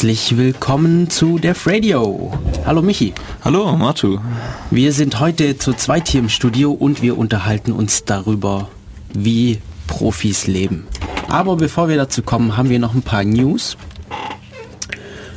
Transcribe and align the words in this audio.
Herzlich 0.00 0.38
willkommen 0.38 1.10
zu 1.10 1.38
Def 1.38 1.66
Radio. 1.66 2.32
Hallo 2.64 2.80
Michi. 2.80 3.12
Hallo 3.44 3.76
Matu. 3.76 4.18
Wir 4.70 4.94
sind 4.94 5.20
heute 5.20 5.58
zu 5.58 5.74
zweit 5.74 6.08
hier 6.08 6.20
im 6.20 6.30
Studio 6.30 6.72
und 6.72 7.02
wir 7.02 7.18
unterhalten 7.18 7.70
uns 7.70 8.06
darüber, 8.06 8.70
wie 9.12 9.60
Profis 9.88 10.46
leben. 10.46 10.86
Aber 11.28 11.54
bevor 11.56 11.90
wir 11.90 11.98
dazu 11.98 12.22
kommen, 12.22 12.56
haben 12.56 12.70
wir 12.70 12.78
noch 12.78 12.94
ein 12.94 13.02
paar 13.02 13.24
News. 13.24 13.76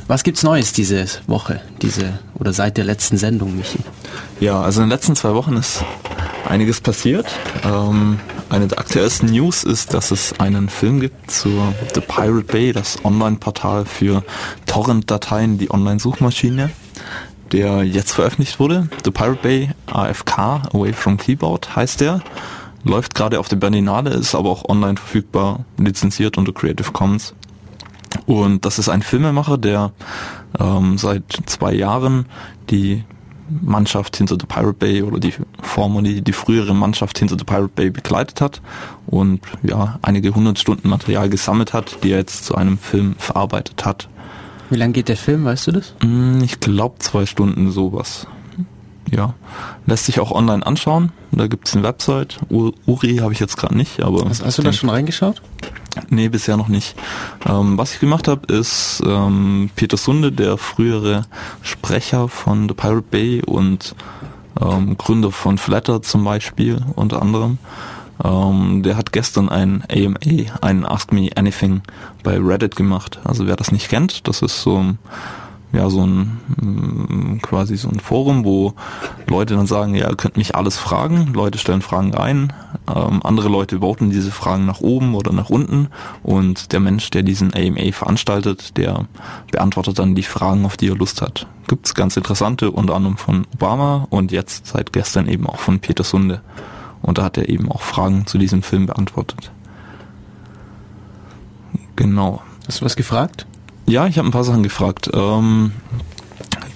Was 0.06 0.22
gibt's 0.22 0.42
Neues 0.42 0.72
diese 0.72 1.04
Woche, 1.26 1.60
diese 1.82 2.18
oder 2.38 2.54
seit 2.54 2.78
der 2.78 2.86
letzten 2.86 3.18
Sendung, 3.18 3.58
Michi? 3.58 3.80
Ja, 4.40 4.62
also 4.62 4.80
in 4.80 4.86
den 4.86 4.92
letzten 4.92 5.14
zwei 5.14 5.34
Wochen 5.34 5.58
ist 5.58 5.84
einiges 6.48 6.80
passiert. 6.80 7.26
Ähm, 7.66 8.18
eine 8.54 8.68
der 8.68 8.78
aktuellsten 8.78 9.30
News 9.30 9.64
ist, 9.64 9.94
dass 9.94 10.12
es 10.12 10.38
einen 10.38 10.68
Film 10.68 11.00
gibt 11.00 11.28
zur 11.28 11.74
The 11.92 12.00
Pirate 12.00 12.44
Bay, 12.44 12.72
das 12.72 13.04
Online-Portal 13.04 13.84
für 13.84 14.22
Torrent-Dateien, 14.66 15.58
die 15.58 15.72
Online-Suchmaschine, 15.72 16.70
der 17.50 17.82
jetzt 17.82 18.12
veröffentlicht 18.12 18.60
wurde. 18.60 18.88
The 19.04 19.10
Pirate 19.10 19.42
Bay 19.42 19.70
AFK, 19.86 20.38
Away 20.72 20.92
from 20.92 21.16
Keyboard 21.16 21.74
heißt 21.74 22.00
der. 22.00 22.22
Läuft 22.84 23.16
gerade 23.16 23.40
auf 23.40 23.48
der 23.48 23.56
Berlinale, 23.56 24.10
ist 24.10 24.36
aber 24.36 24.50
auch 24.50 24.68
online 24.68 24.98
verfügbar, 24.98 25.64
lizenziert 25.76 26.38
unter 26.38 26.52
Creative 26.52 26.92
Commons. 26.92 27.34
Und 28.26 28.64
das 28.64 28.78
ist 28.78 28.88
ein 28.88 29.02
Filmemacher, 29.02 29.58
der 29.58 29.90
ähm, 30.60 30.96
seit 30.96 31.24
zwei 31.46 31.72
Jahren 31.72 32.26
die 32.70 33.02
Mannschaft 33.48 34.16
hinter 34.16 34.36
The 34.40 34.46
Pirate 34.46 34.74
Bay 34.74 35.02
oder 35.02 35.18
die 35.18 35.34
formerly 35.62 36.22
die 36.22 36.32
frühere 36.32 36.74
Mannschaft 36.74 37.18
hinter 37.18 37.38
The 37.38 37.44
Pirate 37.44 37.72
Bay 37.74 37.90
begleitet 37.90 38.40
hat 38.40 38.60
und 39.06 39.40
ja 39.62 39.98
einige 40.02 40.34
hundert 40.34 40.58
Stunden 40.58 40.88
Material 40.88 41.28
gesammelt 41.28 41.72
hat, 41.72 41.98
die 42.02 42.12
er 42.12 42.18
jetzt 42.18 42.44
zu 42.44 42.54
einem 42.54 42.78
Film 42.78 43.16
verarbeitet 43.18 43.84
hat. 43.84 44.08
Wie 44.70 44.76
lang 44.76 44.92
geht 44.92 45.08
der 45.08 45.16
Film, 45.16 45.44
weißt 45.44 45.66
du 45.66 45.72
das? 45.72 45.94
Hm, 46.00 46.42
ich 46.42 46.60
glaube 46.60 46.96
zwei 46.98 47.26
Stunden 47.26 47.70
sowas. 47.70 48.26
Ja, 49.10 49.34
lässt 49.86 50.06
sich 50.06 50.18
auch 50.18 50.32
online 50.32 50.66
anschauen. 50.66 51.12
Da 51.30 51.46
gibt 51.46 51.68
es 51.68 51.74
eine 51.74 51.84
Website. 51.84 52.38
Uri 52.48 53.16
habe 53.18 53.32
ich 53.32 53.40
jetzt 53.40 53.56
gerade 53.56 53.76
nicht, 53.76 54.02
aber. 54.02 54.28
Hast, 54.28 54.44
hast 54.44 54.58
du 54.58 54.62
da 54.62 54.72
schon 54.72 54.88
reingeschaut? 54.88 55.42
Nee, 56.10 56.28
bisher 56.28 56.56
noch 56.56 56.68
nicht. 56.68 56.96
Ähm, 57.46 57.78
was 57.78 57.94
ich 57.94 58.00
gemacht 58.00 58.28
habe, 58.28 58.52
ist 58.52 59.02
ähm, 59.06 59.70
Peter 59.76 59.96
Sunde, 59.96 60.32
der 60.32 60.58
frühere 60.58 61.26
Sprecher 61.62 62.28
von 62.28 62.68
The 62.68 62.74
Pirate 62.74 63.04
Bay 63.10 63.42
und 63.42 63.94
ähm, 64.60 64.96
Gründer 64.96 65.30
von 65.30 65.58
Flatter 65.58 66.02
zum 66.02 66.24
Beispiel 66.24 66.84
unter 66.94 67.22
anderem. 67.22 67.58
Ähm, 68.22 68.82
der 68.82 68.96
hat 68.96 69.12
gestern 69.12 69.48
ein 69.48 69.82
AMA, 69.90 70.58
ein 70.60 70.86
Ask 70.86 71.12
Me 71.12 71.30
Anything 71.34 71.82
bei 72.22 72.38
Reddit 72.38 72.76
gemacht. 72.76 73.20
Also 73.24 73.46
wer 73.46 73.56
das 73.56 73.72
nicht 73.72 73.88
kennt, 73.88 74.28
das 74.28 74.42
ist 74.42 74.62
so 74.62 74.78
ein 74.78 74.98
ja 75.74 75.90
so 75.90 76.06
ein 76.06 76.40
mm, 76.60 77.38
quasi 77.42 77.76
so 77.76 77.88
ein 77.88 78.00
Forum, 78.00 78.44
wo 78.44 78.74
Leute 79.26 79.54
dann 79.54 79.66
sagen, 79.66 79.94
ja, 79.94 80.08
ihr 80.08 80.16
könnt 80.16 80.36
mich 80.36 80.54
alles 80.54 80.78
fragen. 80.78 81.32
Leute 81.34 81.58
stellen 81.58 81.82
Fragen 81.82 82.14
ein, 82.14 82.52
ähm, 82.88 83.20
andere 83.24 83.48
Leute 83.48 83.80
voten 83.80 84.10
diese 84.10 84.30
Fragen 84.30 84.66
nach 84.66 84.80
oben 84.80 85.14
oder 85.14 85.32
nach 85.32 85.50
unten 85.50 85.88
und 86.22 86.72
der 86.72 86.80
Mensch, 86.80 87.10
der 87.10 87.22
diesen 87.22 87.52
AMA 87.54 87.92
veranstaltet, 87.92 88.76
der 88.76 89.06
beantwortet 89.50 89.98
dann 89.98 90.14
die 90.14 90.22
Fragen, 90.22 90.64
auf 90.64 90.76
die 90.76 90.88
er 90.88 90.96
Lust 90.96 91.22
hat. 91.22 91.46
Gibt's 91.66 91.94
ganz 91.94 92.16
interessante, 92.16 92.70
unter 92.70 92.94
anderem 92.94 93.16
von 93.16 93.46
Obama 93.54 94.06
und 94.10 94.32
jetzt 94.32 94.66
seit 94.66 94.92
gestern 94.92 95.28
eben 95.28 95.46
auch 95.46 95.58
von 95.58 95.80
Peter 95.80 96.04
Sunde. 96.04 96.42
Und 97.02 97.18
da 97.18 97.24
hat 97.24 97.36
er 97.36 97.48
eben 97.48 97.70
auch 97.70 97.82
Fragen 97.82 98.26
zu 98.26 98.38
diesem 98.38 98.62
Film 98.62 98.86
beantwortet. 98.86 99.50
Genau. 101.96 102.42
Hast 102.66 102.80
du 102.80 102.84
was 102.84 102.96
gefragt? 102.96 103.46
Ja, 103.86 104.06
ich 104.06 104.18
habe 104.18 104.28
ein 104.28 104.32
paar 104.32 104.44
Sachen 104.44 104.62
gefragt. 104.62 105.10
Ähm, 105.12 105.72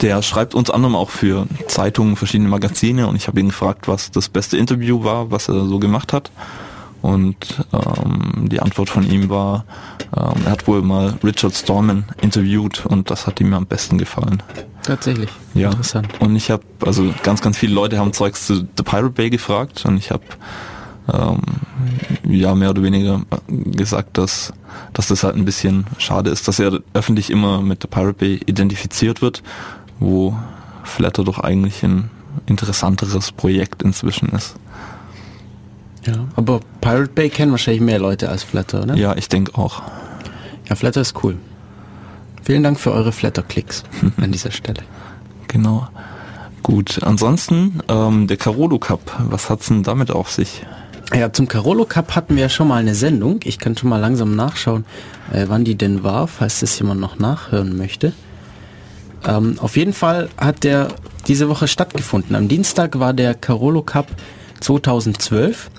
der 0.00 0.22
schreibt 0.22 0.54
unter 0.54 0.74
anderem 0.74 0.94
auch 0.94 1.10
für 1.10 1.46
Zeitungen, 1.66 2.16
verschiedene 2.16 2.48
Magazine 2.48 3.08
und 3.08 3.16
ich 3.16 3.26
habe 3.26 3.40
ihn 3.40 3.48
gefragt, 3.48 3.88
was 3.88 4.10
das 4.10 4.28
beste 4.28 4.56
Interview 4.56 5.02
war, 5.02 5.30
was 5.30 5.48
er 5.48 5.66
so 5.66 5.78
gemacht 5.78 6.12
hat. 6.12 6.30
Und 7.00 7.64
ähm, 7.72 8.48
die 8.48 8.60
Antwort 8.60 8.90
von 8.90 9.08
ihm 9.08 9.30
war, 9.30 9.64
ähm, 10.16 10.42
er 10.44 10.52
hat 10.52 10.66
wohl 10.66 10.82
mal 10.82 11.14
Richard 11.22 11.54
Stallman 11.54 12.04
interviewt 12.20 12.86
und 12.86 13.10
das 13.10 13.26
hat 13.26 13.40
ihm 13.40 13.54
am 13.54 13.66
besten 13.66 13.98
gefallen. 13.98 14.42
Tatsächlich. 14.82 15.30
Ja. 15.54 15.70
Interessant. 15.70 16.08
Und 16.20 16.34
ich 16.34 16.50
habe, 16.50 16.62
also 16.84 17.12
ganz, 17.22 17.40
ganz 17.40 17.56
viele 17.56 17.74
Leute 17.74 17.98
haben 17.98 18.12
Zeugs 18.12 18.46
zu 18.46 18.66
The 18.76 18.82
Pirate 18.84 19.10
Bay 19.10 19.30
gefragt 19.30 19.84
und 19.84 19.96
ich 19.96 20.10
habe 20.10 20.24
ähm, 21.12 21.40
ja 22.24 22.54
mehr 22.54 22.70
oder 22.70 22.82
weniger 22.82 23.22
gesagt, 23.48 24.18
dass, 24.18 24.52
dass 24.92 25.08
das 25.08 25.24
halt 25.24 25.36
ein 25.36 25.44
bisschen 25.44 25.86
schade 25.98 26.30
ist, 26.30 26.48
dass 26.48 26.58
er 26.58 26.80
öffentlich 26.94 27.30
immer 27.30 27.62
mit 27.62 27.82
der 27.82 27.88
Pirate 27.88 28.14
Bay 28.14 28.40
identifiziert 28.46 29.22
wird, 29.22 29.42
wo 29.98 30.36
Flatter 30.84 31.24
doch 31.24 31.38
eigentlich 31.38 31.82
ein 31.82 32.10
interessanteres 32.46 33.32
Projekt 33.32 33.82
inzwischen 33.82 34.28
ist. 34.30 34.56
Ja, 36.06 36.26
aber 36.36 36.60
Pirate 36.80 37.10
Bay 37.12 37.28
kennen 37.28 37.50
wahrscheinlich 37.50 37.82
mehr 37.82 37.98
Leute 37.98 38.28
als 38.28 38.42
Flatter, 38.42 38.82
oder? 38.82 38.94
Ja, 38.94 39.16
ich 39.16 39.28
denke 39.28 39.58
auch. 39.58 39.82
Ja, 40.68 40.76
Flatter 40.76 41.00
ist 41.00 41.22
cool. 41.22 41.36
Vielen 42.42 42.62
Dank 42.62 42.80
für 42.80 42.92
eure 42.92 43.12
Flatter-Klicks 43.12 43.84
an 44.16 44.32
dieser 44.32 44.50
Stelle. 44.50 44.82
Genau. 45.48 45.88
Gut, 46.62 47.00
ansonsten 47.02 47.80
ähm, 47.88 48.26
der 48.26 48.36
Carolo 48.36 48.78
Cup, 48.78 49.00
was 49.18 49.50
hat's 49.50 49.68
denn 49.68 49.82
damit 49.82 50.10
auf 50.10 50.30
sich? 50.30 50.64
Ja, 51.14 51.32
zum 51.32 51.48
Carolo 51.48 51.86
Cup 51.86 52.14
hatten 52.14 52.36
wir 52.36 52.42
ja 52.42 52.48
schon 52.48 52.68
mal 52.68 52.76
eine 52.76 52.94
Sendung. 52.94 53.40
Ich 53.44 53.58
kann 53.58 53.76
schon 53.76 53.88
mal 53.88 53.98
langsam 53.98 54.36
nachschauen, 54.36 54.84
äh, 55.32 55.46
wann 55.48 55.64
die 55.64 55.74
denn 55.74 56.02
war, 56.04 56.28
falls 56.28 56.60
das 56.60 56.78
jemand 56.78 57.00
noch 57.00 57.18
nachhören 57.18 57.76
möchte. 57.76 58.12
Ähm, 59.26 59.56
auf 59.58 59.76
jeden 59.76 59.94
Fall 59.94 60.28
hat 60.36 60.64
der 60.64 60.88
diese 61.26 61.48
Woche 61.48 61.66
stattgefunden. 61.66 62.36
Am 62.36 62.48
Dienstag 62.48 62.98
war 62.98 63.14
der 63.14 63.34
Carolo 63.34 63.82
Cup 63.82 64.08
2012 64.60 65.70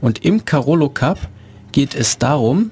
und 0.00 0.24
im 0.24 0.44
Carolo 0.44 0.88
Cup 0.88 1.18
geht 1.72 1.94
es 1.94 2.18
darum, 2.18 2.70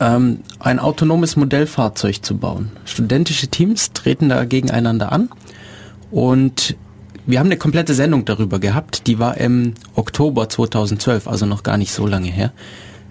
ähm, 0.00 0.40
ein 0.58 0.78
autonomes 0.80 1.36
Modellfahrzeug 1.36 2.24
zu 2.24 2.36
bauen. 2.36 2.72
Studentische 2.84 3.48
Teams 3.48 3.92
treten 3.92 4.28
da 4.28 4.44
gegeneinander 4.44 5.12
an 5.12 5.30
und 6.10 6.76
wir 7.28 7.38
haben 7.38 7.48
eine 7.48 7.58
komplette 7.58 7.92
Sendung 7.92 8.24
darüber 8.24 8.58
gehabt. 8.58 9.06
Die 9.06 9.18
war 9.18 9.36
im 9.36 9.74
Oktober 9.94 10.48
2012, 10.48 11.28
also 11.28 11.44
noch 11.44 11.62
gar 11.62 11.76
nicht 11.76 11.92
so 11.92 12.06
lange 12.06 12.30
her. 12.30 12.52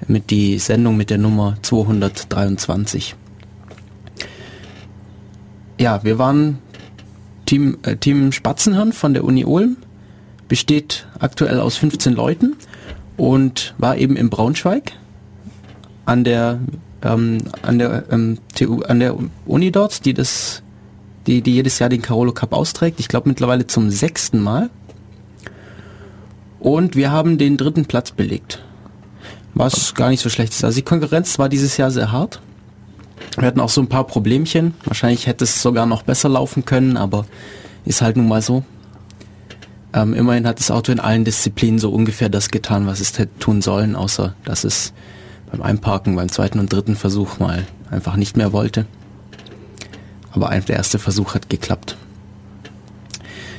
Mit 0.07 0.31
die 0.31 0.57
Sendung 0.57 0.97
mit 0.97 1.11
der 1.11 1.19
Nummer 1.19 1.55
223. 1.61 3.15
Ja, 5.79 6.03
wir 6.03 6.17
waren 6.17 6.57
Team, 7.45 7.77
äh, 7.83 7.95
Team 7.95 8.31
Spatzenhirn 8.31 8.91
von 8.91 9.13
der 9.13 9.23
Uni 9.23 9.45
Ulm. 9.45 9.77
Besteht 10.47 11.05
aktuell 11.19 11.59
aus 11.59 11.77
15 11.77 12.13
Leuten 12.13 12.55
und 13.17 13.75
war 13.77 13.97
eben 13.97 14.15
in 14.15 14.31
Braunschweig 14.31 14.93
an 16.05 16.23
der 16.23 16.59
ähm, 17.03 17.43
an 17.61 17.77
der 17.77 18.05
ähm, 18.09 18.39
TU, 18.55 18.81
an 18.81 18.99
der 18.99 19.15
Uni 19.45 19.71
dort, 19.71 20.05
die 20.05 20.15
das 20.15 20.63
die, 21.27 21.41
die 21.41 21.53
jedes 21.53 21.79
Jahr 21.79 21.89
den 21.89 22.01
Carolo 22.01 22.31
Cup 22.31 22.53
austrägt. 22.53 22.99
Ich 22.99 23.07
glaube 23.07 23.29
mittlerweile 23.29 23.67
zum 23.67 23.89
sechsten 23.89 24.39
Mal. 24.41 24.69
Und 26.59 26.95
wir 26.95 27.11
haben 27.11 27.37
den 27.37 27.57
dritten 27.57 27.85
Platz 27.85 28.11
belegt. 28.11 28.63
Was 29.53 29.93
gar 29.93 30.09
nicht 30.09 30.21
so 30.21 30.29
schlecht 30.29 30.53
ist. 30.53 30.63
Also 30.63 30.77
die 30.77 30.83
Konkurrenz 30.83 31.37
war 31.37 31.49
dieses 31.49 31.77
Jahr 31.77 31.91
sehr 31.91 32.11
hart. 32.11 32.41
Wir 33.37 33.47
hatten 33.47 33.59
auch 33.59 33.69
so 33.69 33.81
ein 33.81 33.87
paar 33.87 34.05
Problemchen. 34.05 34.73
Wahrscheinlich 34.85 35.27
hätte 35.27 35.43
es 35.43 35.61
sogar 35.61 35.85
noch 35.85 36.03
besser 36.03 36.29
laufen 36.29 36.65
können, 36.65 36.97
aber 36.97 37.25
ist 37.85 38.01
halt 38.01 38.17
nun 38.17 38.27
mal 38.27 38.41
so. 38.41 38.63
Ähm, 39.93 40.13
immerhin 40.13 40.47
hat 40.47 40.59
das 40.59 40.71
Auto 40.71 40.91
in 40.91 40.99
allen 40.99 41.23
Disziplinen 41.23 41.79
so 41.79 41.91
ungefähr 41.91 42.29
das 42.29 42.49
getan, 42.49 42.87
was 42.87 42.99
es 42.99 43.17
hätte 43.17 43.37
tun 43.39 43.61
sollen, 43.61 43.95
außer 43.95 44.35
dass 44.43 44.63
es 44.63 44.93
beim 45.51 45.61
Einparken, 45.61 46.15
beim 46.15 46.29
zweiten 46.29 46.59
und 46.59 46.71
dritten 46.71 46.95
Versuch 46.95 47.39
mal 47.39 47.65
einfach 47.89 48.15
nicht 48.15 48.37
mehr 48.37 48.53
wollte. 48.53 48.85
Aber 50.37 50.59
der 50.59 50.75
erste 50.75 50.99
Versuch 50.99 51.33
hat 51.33 51.49
geklappt. 51.49 51.97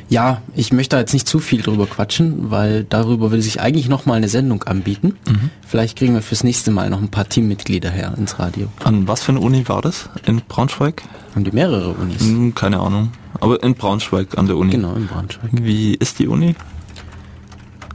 Ja, 0.08 0.40
ich 0.54 0.73
möchte 0.73 0.97
jetzt 0.97 1.12
nicht 1.12 1.28
zu 1.28 1.38
viel 1.38 1.61
drüber 1.61 1.87
quatschen, 1.87 2.50
weil 2.50 2.85
darüber 2.85 3.30
will 3.30 3.42
sich 3.42 3.61
eigentlich 3.61 3.88
noch 3.88 4.06
mal 4.06 4.14
eine 4.14 4.28
Sendung 4.28 4.62
anbieten. 4.62 5.16
Mhm. 5.28 5.50
Vielleicht 5.66 5.99
kriegen 5.99 6.14
wir 6.14 6.23
fürs 6.23 6.44
nächste 6.44 6.70
Mal 6.70 6.88
noch 6.88 7.02
ein 7.02 7.11
paar 7.11 7.28
Teammitglieder 7.28 7.90
her 7.90 8.14
ins 8.16 8.38
Radio. 8.38 8.68
An 8.85 9.06
was 9.06 9.23
für 9.23 9.32
eine 9.32 9.40
Uni 9.40 9.68
war 9.68 9.82
das? 9.82 10.08
In 10.25 10.40
Braunschweig? 10.49 11.02
Haben 11.35 11.44
die 11.44 11.50
mehrere 11.50 11.90
Unis? 11.90 12.23
Hm, 12.23 12.54
keine 12.54 12.80
Ahnung. 12.80 13.12
Aber 13.40 13.62
in 13.62 13.75
Braunschweig 13.75 14.38
an 14.38 14.47
der 14.47 14.56
Uni. 14.56 14.70
Genau, 14.70 14.94
in 14.94 15.08
Braunschweig. 15.08 15.50
Wie 15.52 15.94
ist 15.94 16.18
die 16.20 16.28
Uni? 16.28 16.54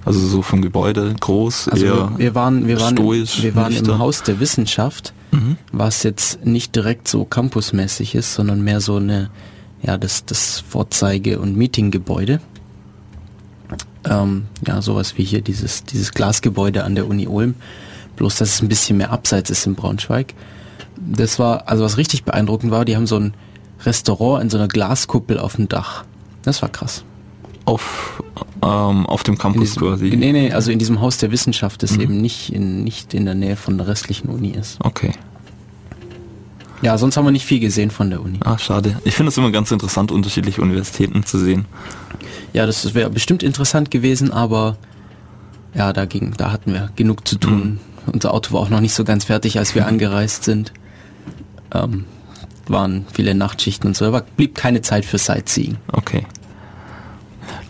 Also 0.05 0.19
so 0.19 0.41
vom 0.41 0.61
Gebäude, 0.61 1.15
groß, 1.19 1.69
also 1.69 1.85
eher 1.85 2.11
wir 2.17 2.35
waren, 2.35 2.67
wir 2.67 2.79
waren, 2.79 2.97
stoisch, 2.97 3.41
wir 3.41 3.55
waren 3.55 3.73
im 3.73 3.97
Haus 3.99 4.21
der 4.21 4.41
Wissenschaft 4.41 5.13
mhm. 5.33 5.57
was 5.71 6.03
jetzt 6.03 6.45
nicht 6.45 6.75
direkt 6.75 7.07
so 7.07 7.25
campusmäßig 7.25 8.15
ist, 8.15 8.33
sondern 8.33 8.63
mehr 8.63 8.81
so 8.81 8.97
eine, 8.97 9.29
ja, 9.81 9.97
das, 9.97 10.25
das 10.25 10.59
Vorzeige- 10.67 11.39
und 11.39 11.57
Meetinggebäude. 11.57 12.39
Ähm, 14.05 14.45
ja, 14.67 14.81
sowas 14.81 15.17
wie 15.17 15.23
hier 15.23 15.41
dieses, 15.41 15.83
dieses 15.83 16.11
Glasgebäude 16.11 16.83
an 16.83 16.95
der 16.95 17.07
Uni 17.07 17.27
Ulm. 17.27 17.55
Bloß, 18.15 18.37
dass 18.37 18.55
es 18.55 18.61
ein 18.61 18.67
bisschen 18.67 18.97
mehr 18.97 19.11
abseits 19.11 19.49
ist 19.49 19.65
in 19.65 19.75
Braunschweig. 19.75 20.33
Das 20.97 21.39
war, 21.39 21.67
also 21.67 21.83
was 21.83 21.97
richtig 21.97 22.23
beeindruckend 22.23 22.71
war, 22.71 22.85
die 22.85 22.95
haben 22.95 23.07
so 23.07 23.17
ein 23.17 23.33
Restaurant 23.85 24.43
in 24.43 24.49
so 24.49 24.57
einer 24.57 24.67
Glaskuppel 24.67 25.39
auf 25.39 25.55
dem 25.55 25.67
Dach. 25.67 26.05
Das 26.43 26.61
war 26.61 26.69
krass. 26.69 27.03
Auf, 27.65 28.21
ähm, 28.61 29.05
auf 29.05 29.23
dem 29.23 29.37
Campus 29.37 29.75
diesem, 29.75 29.83
quasi. 29.83 30.15
nee, 30.15 30.33
nee, 30.33 30.51
also 30.51 30.69
in 30.71 30.79
diesem 30.79 30.99
Haus 30.99 31.17
der 31.17 31.31
Wissenschaft, 31.31 31.81
das 31.81 31.95
eben 31.95 32.19
nicht 32.19 32.51
in, 32.51 32.83
nicht 32.83 33.13
in 33.13 33.23
der 33.25 33.35
Nähe 33.35 33.55
von 33.55 33.77
der 33.77 33.87
restlichen 33.87 34.27
Uni 34.27 34.49
ist. 34.49 34.77
Okay. 34.83 35.11
Ja, 36.81 36.97
sonst 36.97 37.15
haben 37.15 37.23
wir 37.23 37.31
nicht 37.31 37.45
viel 37.45 37.61
gesehen 37.61 37.91
von 37.91 38.09
der 38.09 38.21
Uni. 38.21 38.39
Ah, 38.43 38.57
schade. 38.57 38.97
Ich 39.05 39.15
finde 39.15 39.29
es 39.29 39.37
immer 39.37 39.51
ganz 39.51 39.71
interessant, 39.71 40.11
unterschiedliche 40.11 40.61
Universitäten 40.61 41.23
zu 41.23 41.37
sehen. 41.37 41.65
Ja, 42.51 42.65
das 42.65 42.93
wäre 42.93 43.09
bestimmt 43.09 43.41
interessant 43.41 43.89
gewesen, 43.89 44.31
aber 44.31 44.75
ja, 45.73 45.93
da 45.93 46.03
ging, 46.03 46.33
da 46.35 46.51
hatten 46.51 46.73
wir 46.73 46.89
genug 46.97 47.25
zu 47.25 47.37
tun. 47.37 47.79
Unser 48.11 48.33
Auto 48.33 48.53
war 48.53 48.59
auch 48.59 48.69
noch 48.69 48.81
nicht 48.81 48.93
so 48.93 49.05
ganz 49.05 49.23
fertig, 49.23 49.57
als 49.57 49.75
wir 49.75 49.87
angereist 49.87 50.43
sind. 50.43 50.73
Ähm, 51.73 52.03
waren 52.67 53.05
viele 53.13 53.33
Nachtschichten 53.33 53.87
und 53.87 53.97
so, 53.97 54.05
aber 54.05 54.21
blieb 54.21 54.55
keine 54.55 54.81
Zeit 54.81 55.05
für 55.05 55.17
Sightseeing. 55.17 55.77
Okay. 55.91 56.25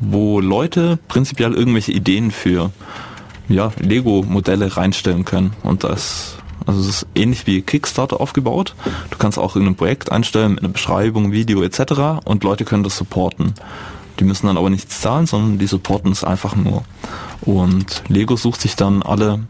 wo 0.00 0.40
Leute 0.40 0.98
prinzipiell 1.08 1.54
irgendwelche 1.54 1.92
Ideen 1.92 2.32
für 2.32 2.72
ja, 3.48 3.70
Lego-Modelle 3.78 4.76
reinstellen 4.76 5.24
können. 5.24 5.52
Und 5.62 5.84
das 5.84 6.38
also 6.66 6.80
es 6.80 6.88
ist 6.88 7.06
ähnlich 7.14 7.46
wie 7.46 7.62
Kickstarter 7.62 8.20
aufgebaut. 8.20 8.74
Du 9.10 9.18
kannst 9.18 9.38
auch 9.38 9.54
irgendein 9.54 9.76
Projekt 9.76 10.10
einstellen 10.10 10.52
mit 10.52 10.60
einer 10.60 10.72
Beschreibung, 10.72 11.32
Video 11.32 11.62
etc. 11.62 12.24
und 12.24 12.42
Leute 12.42 12.64
können 12.64 12.84
das 12.84 12.96
supporten. 12.96 13.54
Die 14.18 14.24
müssen 14.24 14.46
dann 14.46 14.56
aber 14.56 14.70
nichts 14.70 15.00
zahlen, 15.00 15.26
sondern 15.26 15.58
die 15.58 15.66
supporten 15.66 16.12
es 16.12 16.24
einfach 16.24 16.56
nur. 16.56 16.84
Und 17.42 18.02
Lego 18.08 18.36
sucht 18.36 18.60
sich 18.60 18.76
dann 18.76 19.02
alle, 19.02 19.40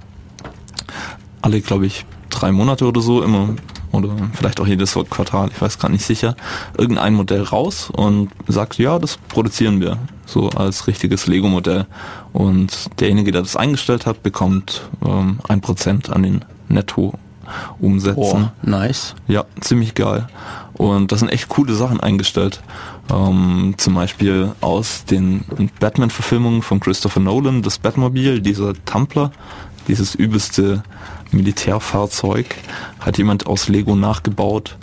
alle 1.42 1.60
glaube 1.60 1.86
ich, 1.86 2.06
drei 2.30 2.50
Monate 2.52 2.86
oder 2.86 3.00
so 3.00 3.22
immer 3.22 3.50
oder 3.94 4.10
vielleicht 4.32 4.60
auch 4.60 4.66
jedes 4.66 4.94
Quartal, 5.10 5.50
ich 5.52 5.60
weiß 5.60 5.78
gerade 5.78 5.92
nicht 5.92 6.04
sicher, 6.04 6.34
irgendein 6.76 7.14
Modell 7.14 7.42
raus 7.42 7.90
und 7.90 8.30
sagt, 8.48 8.78
ja, 8.78 8.98
das 8.98 9.16
produzieren 9.28 9.80
wir 9.80 9.98
so 10.26 10.48
als 10.50 10.86
richtiges 10.86 11.26
Lego-Modell. 11.26 11.86
Und 12.32 13.00
derjenige, 13.00 13.30
der 13.30 13.42
das 13.42 13.56
eingestellt 13.56 14.06
hat, 14.06 14.22
bekommt 14.22 14.88
ähm, 15.04 15.38
ein 15.48 15.60
Prozent 15.60 16.10
an 16.10 16.22
den 16.22 16.44
Netto-Umsätzen. 16.68 18.16
Oh, 18.16 18.48
nice. 18.62 19.14
Ja, 19.28 19.44
ziemlich 19.60 19.94
geil. 19.94 20.26
Und 20.72 21.12
da 21.12 21.16
sind 21.16 21.28
echt 21.28 21.48
coole 21.48 21.74
Sachen 21.74 22.00
eingestellt. 22.00 22.62
Ähm, 23.10 23.74
zum 23.76 23.94
Beispiel 23.94 24.52
aus 24.60 25.04
den 25.04 25.44
Batman-Verfilmungen 25.78 26.62
von 26.62 26.80
Christopher 26.80 27.20
Nolan, 27.20 27.62
das 27.62 27.78
Batmobil, 27.78 28.40
dieser 28.40 28.72
Tumbler, 28.84 29.30
dieses 29.88 30.14
übelste 30.14 30.82
Militärfahrzeug, 31.30 32.54
hat 33.00 33.18
jemand 33.18 33.46
aus 33.46 33.68
Lego 33.68 33.94
nachgebaut. 33.94 34.76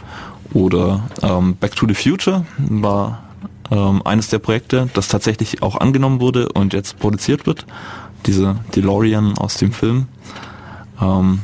Oder 0.54 1.10
ähm, 1.22 1.56
Back 1.56 1.76
to 1.76 1.88
the 1.88 1.94
Future 1.94 2.46
war 2.58 3.24
ähm, 3.72 4.02
eines 4.06 4.28
der 4.28 4.40
Projekte, 4.40 4.90
das 4.94 5.08
tatsächlich 5.08 5.64
auch 5.64 5.78
angenommen 5.78 6.20
wurde 6.20 6.50
und 6.50 6.74
jetzt 6.74 7.00
produziert 7.00 7.48
wird. 7.48 7.66
Diese 8.26 8.58
DeLorean 8.76 9.38
aus 9.38 9.56
dem 9.56 9.72
Film. 9.72 10.08
Ähm, 11.02 11.40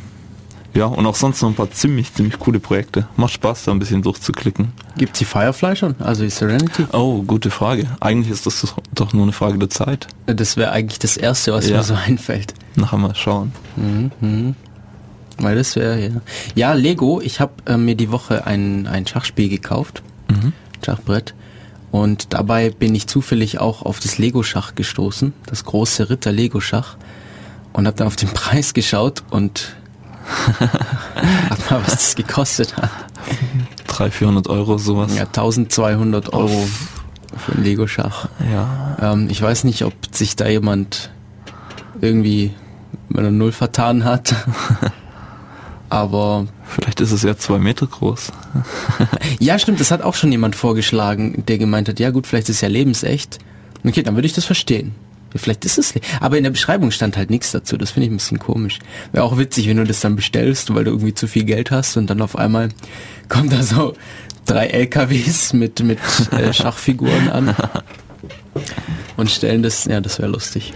ja, 0.78 0.86
und 0.86 1.06
auch 1.06 1.16
sonst 1.16 1.42
noch 1.42 1.50
ein 1.50 1.56
paar 1.56 1.72
ziemlich, 1.72 2.14
ziemlich 2.14 2.38
coole 2.40 2.60
Projekte. 2.60 3.08
Macht 3.18 3.34
Spaß, 3.34 3.66
da 3.66 3.72
ein 3.72 3.80
bisschen 3.80 4.02
durchzuklicken. 4.02 4.72
Gibt's 4.98 5.20
die 5.20 5.26
Firefly 5.26 5.76
schon? 5.76 5.96
Also 6.00 6.24
die 6.24 6.30
Serenity? 6.30 6.86
Oh, 6.94 7.22
gute 7.24 7.50
Frage. 7.50 7.86
Eigentlich 8.00 8.32
ist 8.32 8.46
das 8.46 8.74
doch 8.94 9.14
nur 9.14 9.24
eine 9.24 9.32
Frage 9.32 9.58
der 9.58 9.70
Zeit. 9.70 10.08
Das 10.28 10.56
wäre 10.56 10.72
eigentlich 10.72 11.00
das 11.00 11.18
Erste, 11.18 11.52
was 11.54 11.68
Ja. 11.68 11.78
mir 11.78 11.84
so 11.84 11.94
einfällt. 12.08 12.54
Nachher 12.76 12.98
mal 12.98 13.16
schauen. 13.16 13.52
Weil 15.40 15.56
das 15.56 15.76
wäre 15.76 16.00
ja. 16.00 16.10
Ja, 16.56 16.74
Lego, 16.74 17.22
ich 17.22 17.40
habe 17.40 17.54
äh, 17.66 17.78
mir 17.78 17.96
die 17.96 18.12
Woche 18.12 18.46
ein, 18.48 18.88
ein 18.88 19.06
Schachspiel 19.06 19.50
gekauft. 19.50 20.02
Schachbrett. 20.86 21.34
Und 21.92 22.34
dabei 22.34 22.70
bin 22.70 22.94
ich 22.94 23.08
zufällig 23.08 23.60
auch 23.60 23.82
auf 23.82 24.00
das 24.00 24.18
Lego-Schach 24.18 24.76
gestoßen, 24.76 25.34
das 25.48 25.64
große 25.66 26.10
Ritter 26.10 26.32
Lego-Schach. 26.32 26.98
Und 27.74 27.88
habe 27.88 27.98
dann 27.98 28.08
auf 28.08 28.16
den 28.16 28.30
Preis 28.34 28.74
geschaut 28.74 29.24
und 29.30 29.76
hab 31.50 31.72
mal, 31.72 31.82
was 31.84 31.92
das 31.94 32.16
gekostet 32.16 32.76
hat. 32.78 32.90
300, 33.88 34.14
400 34.14 34.48
Euro, 34.48 34.78
sowas. 34.78 35.16
Ja, 35.16 35.24
1200 35.24 36.34
Euro 36.34 36.68
für 37.38 37.54
ein 37.54 37.64
Lego-Schach. 37.64 38.30
Ja. 38.52 38.98
Ähm, 39.02 39.30
ich 39.30 39.42
weiß 39.42 39.64
nicht, 39.64 39.84
ob 39.84 39.94
sich 40.12 40.36
da 40.36 40.48
jemand 40.48 41.12
irgendwie 42.02 42.54
mit 43.10 43.20
einer 43.20 43.32
Null 43.32 43.52
vertan 43.52 44.04
hat. 44.04 44.36
Aber 45.90 46.48
Vielleicht 46.68 47.00
ist 47.00 47.12
es 47.12 47.24
ja 47.24 47.38
zwei 47.38 47.60
Meter 47.60 47.88
groß. 47.88 48.32
ja, 49.40 49.58
stimmt, 49.58 49.80
das 49.80 49.90
hat 49.90 50.02
auch 50.02 50.16
schon 50.16 50.32
jemand 50.32 50.56
vorgeschlagen, 50.56 51.44
der 51.48 51.58
gemeint 51.58 51.88
hat, 51.88 52.00
ja 52.00 52.12
gut, 52.12 52.28
vielleicht 52.28 52.50
ist 52.50 52.58
es 52.58 52.62
ja 52.62 52.68
lebensecht. 52.68 53.40
Okay, 53.86 54.04
dann 54.04 54.16
würde 54.16 54.28
ich 54.28 54.34
das 54.34 54.46
verstehen. 54.46 54.94
Ja, 55.34 55.40
Vielleicht 55.40 55.66
ist 55.66 55.78
es, 55.78 55.94
le- 55.96 56.02
aber 56.22 56.38
in 56.38 56.44
der 56.44 56.52
Beschreibung 56.52 56.92
stand 56.92 57.18
halt 57.18 57.30
nichts 57.30 57.52
dazu. 57.52 57.78
Das 57.78 57.92
finde 57.92 58.06
ich 58.08 58.12
ein 58.14 58.18
bisschen 58.18 58.40
komisch. 58.40 58.80
Wäre 59.12 59.24
auch 59.26 59.38
witzig, 59.38 59.68
wenn 59.68 59.78
du 59.78 59.84
das 59.84 60.00
dann 60.00 60.16
bestellst, 60.16 60.74
weil 60.74 60.84
du 60.86 60.92
irgendwie 60.92 61.14
zu 61.14 61.28
viel 61.28 61.44
Geld 61.44 61.72
hast 61.72 61.98
und 61.98 62.10
dann 62.10 62.22
auf 62.22 62.36
einmal 62.38 62.70
kommen 63.30 63.50
da 63.50 63.62
so 63.64 63.94
drei 64.46 64.68
LKWs 64.68 65.54
mit 65.54 65.82
mit 65.84 66.00
äh, 66.32 66.54
Schachfiguren 66.54 67.30
an 67.30 67.56
und 69.18 69.30
stellen 69.30 69.64
das. 69.64 69.86
Ja, 69.86 70.00
das 70.02 70.20
wäre 70.20 70.30
lustig. 70.32 70.74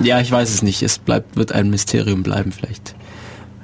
Ja, 0.00 0.20
ich 0.20 0.30
weiß 0.30 0.50
es 0.50 0.62
nicht. 0.62 0.82
Es 0.82 0.98
bleibt, 0.98 1.36
wird 1.36 1.52
ein 1.52 1.70
Mysterium 1.70 2.22
bleiben 2.22 2.52
vielleicht. 2.52 2.94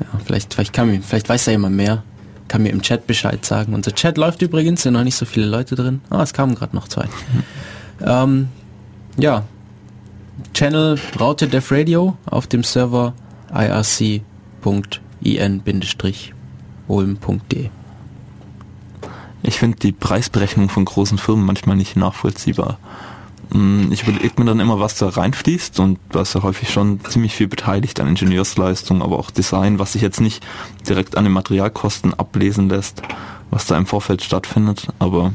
Ja, 0.00 0.06
vielleicht, 0.24 0.54
vielleicht 0.54 0.72
kann 0.72 0.90
mir, 0.90 1.02
vielleicht 1.02 1.28
weiß 1.28 1.44
da 1.44 1.50
jemand 1.50 1.76
mehr. 1.76 2.02
Kann 2.48 2.62
mir 2.62 2.70
im 2.70 2.82
Chat 2.82 3.06
Bescheid 3.06 3.44
sagen. 3.44 3.74
Unser 3.74 3.94
Chat 3.94 4.16
läuft 4.18 4.42
übrigens, 4.42 4.82
sind 4.82 4.94
noch 4.94 5.04
nicht 5.04 5.14
so 5.16 5.26
viele 5.26 5.46
Leute 5.46 5.74
drin. 5.74 6.00
Ah, 6.10 6.22
es 6.22 6.32
kamen 6.32 6.54
gerade 6.54 6.74
noch 6.74 6.88
zwei. 6.88 7.06
Ähm, 8.04 8.48
ja. 9.16 9.44
Channel 10.54 10.98
Raute 11.20 11.46
Dev 11.48 11.74
Radio 11.74 12.16
auf 12.26 12.46
dem 12.46 12.62
Server 12.64 13.12
irc.in-ulm.de. 13.54 14.22
Ich 19.44 19.58
finde 19.58 19.78
die 19.78 19.92
Preisberechnung 19.92 20.68
von 20.68 20.84
großen 20.84 21.18
Firmen 21.18 21.44
manchmal 21.44 21.76
nicht 21.76 21.96
nachvollziehbar. 21.96 22.78
Mm, 23.52 23.90
Ich 23.90 24.04
überlege 24.04 24.34
mir 24.38 24.44
dann 24.46 24.60
immer, 24.60 24.78
was 24.80 24.96
da 24.96 25.08
reinfließt 25.08 25.80
und 25.80 25.98
da 26.10 26.22
ist 26.22 26.34
ja 26.34 26.42
häufig 26.42 26.70
schon 26.70 27.04
ziemlich 27.04 27.34
viel 27.34 27.48
beteiligt 27.48 28.00
an 28.00 28.08
Ingenieursleistung, 28.08 29.02
aber 29.02 29.18
auch 29.18 29.30
Design, 29.30 29.78
was 29.78 29.92
sich 29.92 30.02
jetzt 30.02 30.20
nicht 30.20 30.44
direkt 30.88 31.16
an 31.16 31.24
den 31.24 31.32
Materialkosten 31.32 32.14
ablesen 32.14 32.68
lässt, 32.68 33.02
was 33.50 33.66
da 33.66 33.76
im 33.76 33.86
Vorfeld 33.86 34.22
stattfindet, 34.22 34.86
aber 34.98 35.32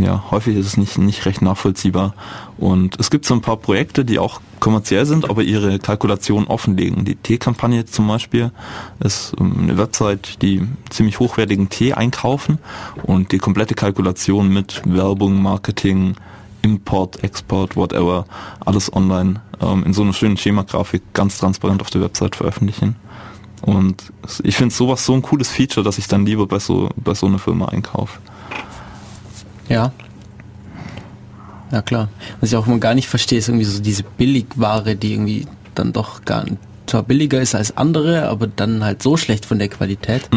ja, 0.00 0.24
häufig 0.30 0.56
ist 0.56 0.66
es 0.66 0.76
nicht, 0.76 0.98
nicht 0.98 1.26
recht 1.26 1.42
nachvollziehbar. 1.42 2.14
Und 2.58 2.98
es 2.98 3.10
gibt 3.10 3.24
so 3.24 3.34
ein 3.34 3.40
paar 3.40 3.56
Projekte, 3.56 4.04
die 4.04 4.18
auch 4.18 4.40
kommerziell 4.60 5.06
sind, 5.06 5.28
aber 5.28 5.42
ihre 5.42 5.78
Kalkulation 5.78 6.46
offenlegen. 6.46 7.04
Die 7.04 7.16
Tee-Kampagne 7.16 7.84
zum 7.84 8.08
Beispiel 8.08 8.52
ist 9.00 9.34
ähm, 9.38 9.56
eine 9.62 9.78
Website, 9.78 10.42
die 10.42 10.62
ziemlich 10.90 11.18
hochwertigen 11.18 11.68
Tee 11.68 11.92
einkaufen 11.92 12.58
und 13.02 13.32
die 13.32 13.38
komplette 13.38 13.74
Kalkulation 13.74 14.48
mit 14.48 14.82
Werbung, 14.84 15.42
Marketing, 15.42 16.16
Import, 16.62 17.22
Export, 17.24 17.76
whatever, 17.76 18.24
alles 18.60 18.92
online 18.92 19.40
ähm, 19.60 19.84
in 19.84 19.92
so 19.92 20.02
einer 20.02 20.12
schönen 20.12 20.36
Schemagrafik 20.36 21.02
ganz 21.12 21.38
transparent 21.38 21.80
auf 21.80 21.90
der 21.90 22.00
Website 22.00 22.36
veröffentlichen. 22.36 22.96
Und 23.62 24.12
ich 24.42 24.56
finde 24.56 24.74
sowas 24.74 25.04
so 25.04 25.14
ein 25.14 25.22
cooles 25.22 25.48
Feature, 25.48 25.84
dass 25.84 25.98
ich 25.98 26.08
dann 26.08 26.26
lieber 26.26 26.46
bei 26.46 26.58
so, 26.58 26.88
bei 26.96 27.14
so 27.14 27.26
einer 27.26 27.38
Firma 27.38 27.66
einkaufe. 27.66 28.18
Ja. 29.68 29.92
Ja 31.70 31.82
klar. 31.82 32.08
Was 32.40 32.50
ich 32.50 32.56
auch 32.56 32.66
immer 32.66 32.78
gar 32.78 32.94
nicht 32.94 33.08
verstehe, 33.08 33.38
ist 33.38 33.48
irgendwie 33.48 33.64
so 33.64 33.80
diese 33.80 34.02
Billigware, 34.02 34.94
die 34.94 35.12
irgendwie 35.14 35.46
dann 35.74 35.92
doch 35.92 36.24
gar 36.24 36.44
nicht, 36.44 36.58
zwar 36.86 37.02
billiger 37.02 37.40
ist 37.40 37.54
als 37.54 37.76
andere, 37.76 38.28
aber 38.28 38.46
dann 38.46 38.84
halt 38.84 39.02
so 39.02 39.16
schlecht 39.16 39.46
von 39.46 39.58
der 39.58 39.68
Qualität, 39.68 40.28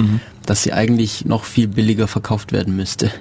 dass 0.45 0.63
sie 0.63 0.71
eigentlich 0.71 1.25
noch 1.25 1.43
viel 1.43 1.67
billiger 1.67 2.07
verkauft 2.07 2.53
werden 2.53 2.75
müsste. 2.75 3.11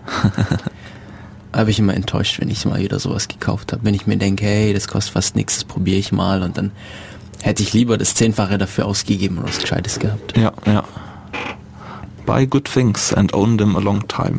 Habe 1.53 1.71
ich 1.71 1.79
immer 1.79 1.95
enttäuscht, 1.95 2.41
wenn 2.41 2.51
ich 2.51 2.65
mal 2.67 2.81
wieder 2.81 2.99
sowas 3.01 3.27
gekauft 3.29 3.73
habe. 3.73 3.85
Wenn 3.85 3.95
ich 3.95 4.07
mir 4.07 4.17
denke, 4.17 4.45
hey, 4.45 4.73
das 4.73 4.87
kostet 4.89 5.15
fast 5.15 5.37
nichts, 5.37 5.55
das 5.55 5.65
probiere 5.65 5.99
ich 5.99 6.13
mal 6.13 6.43
und 6.43 6.57
dann 6.57 6.71
hätte 7.43 7.63
ich 7.63 7.73
lieber 7.73 7.99
das 7.99 8.15
Zehnfache 8.15 8.59
dafür 8.59 8.87
ausgegeben 8.87 9.39
und 9.39 9.49
was 9.49 9.59
Gescheites 9.59 9.99
gehabt. 9.99 10.37
Ja, 10.37 10.53
ja. 10.67 10.85
Buy 12.27 12.47
good 12.47 12.65
things 12.65 13.13
and 13.13 13.35
own 13.35 13.59
them 13.59 13.77
a 13.77 13.81
long 13.81 14.07
time. 14.09 14.39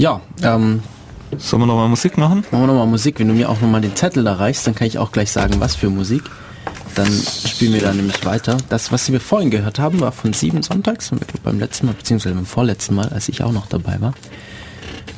Ja, 0.00 0.22
ähm, 0.42 0.82
Sollen 1.36 1.62
wir 1.62 1.66
nochmal 1.66 1.90
Musik 1.90 2.16
machen? 2.16 2.42
Machen 2.50 2.62
wir 2.62 2.66
nochmal 2.68 2.86
Musik. 2.86 3.20
Wenn 3.20 3.28
du 3.28 3.34
mir 3.34 3.50
auch 3.50 3.60
nochmal 3.60 3.82
den 3.82 3.94
Zettel 3.94 4.24
da 4.24 4.32
reichst, 4.32 4.66
dann 4.66 4.74
kann 4.74 4.86
ich 4.86 4.96
auch 4.96 5.12
gleich 5.12 5.30
sagen, 5.30 5.56
was 5.58 5.76
für 5.76 5.90
Musik. 5.90 6.22
Dann 6.94 7.06
spielen 7.12 7.74
wir 7.74 7.82
da 7.82 7.92
nämlich 7.92 8.24
weiter. 8.24 8.56
Das, 8.70 8.90
was 8.92 9.12
wir 9.12 9.20
vorhin 9.20 9.50
gehört 9.50 9.78
haben, 9.78 10.00
war 10.00 10.10
von 10.10 10.32
Sieben 10.32 10.62
Sonntags. 10.62 11.10
Beim 11.44 11.58
letzten 11.60 11.84
Mal, 11.84 11.92
beziehungsweise 11.92 12.34
beim 12.34 12.46
vorletzten 12.46 12.94
Mal, 12.94 13.10
als 13.10 13.28
ich 13.28 13.42
auch 13.42 13.52
noch 13.52 13.66
dabei 13.66 14.00
war, 14.00 14.14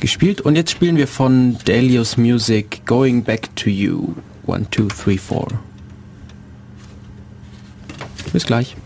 gespielt. 0.00 0.40
Und 0.40 0.56
jetzt 0.56 0.72
spielen 0.72 0.96
wir 0.96 1.06
von 1.06 1.58
Delius 1.66 2.16
Music 2.16 2.84
Going 2.84 3.22
Back 3.22 3.54
to 3.54 3.70
You. 3.70 4.14
One, 4.46 4.66
two, 4.68 4.88
three, 4.88 5.16
four. 5.16 5.46
Bis 8.32 8.44
gleich. 8.44 8.76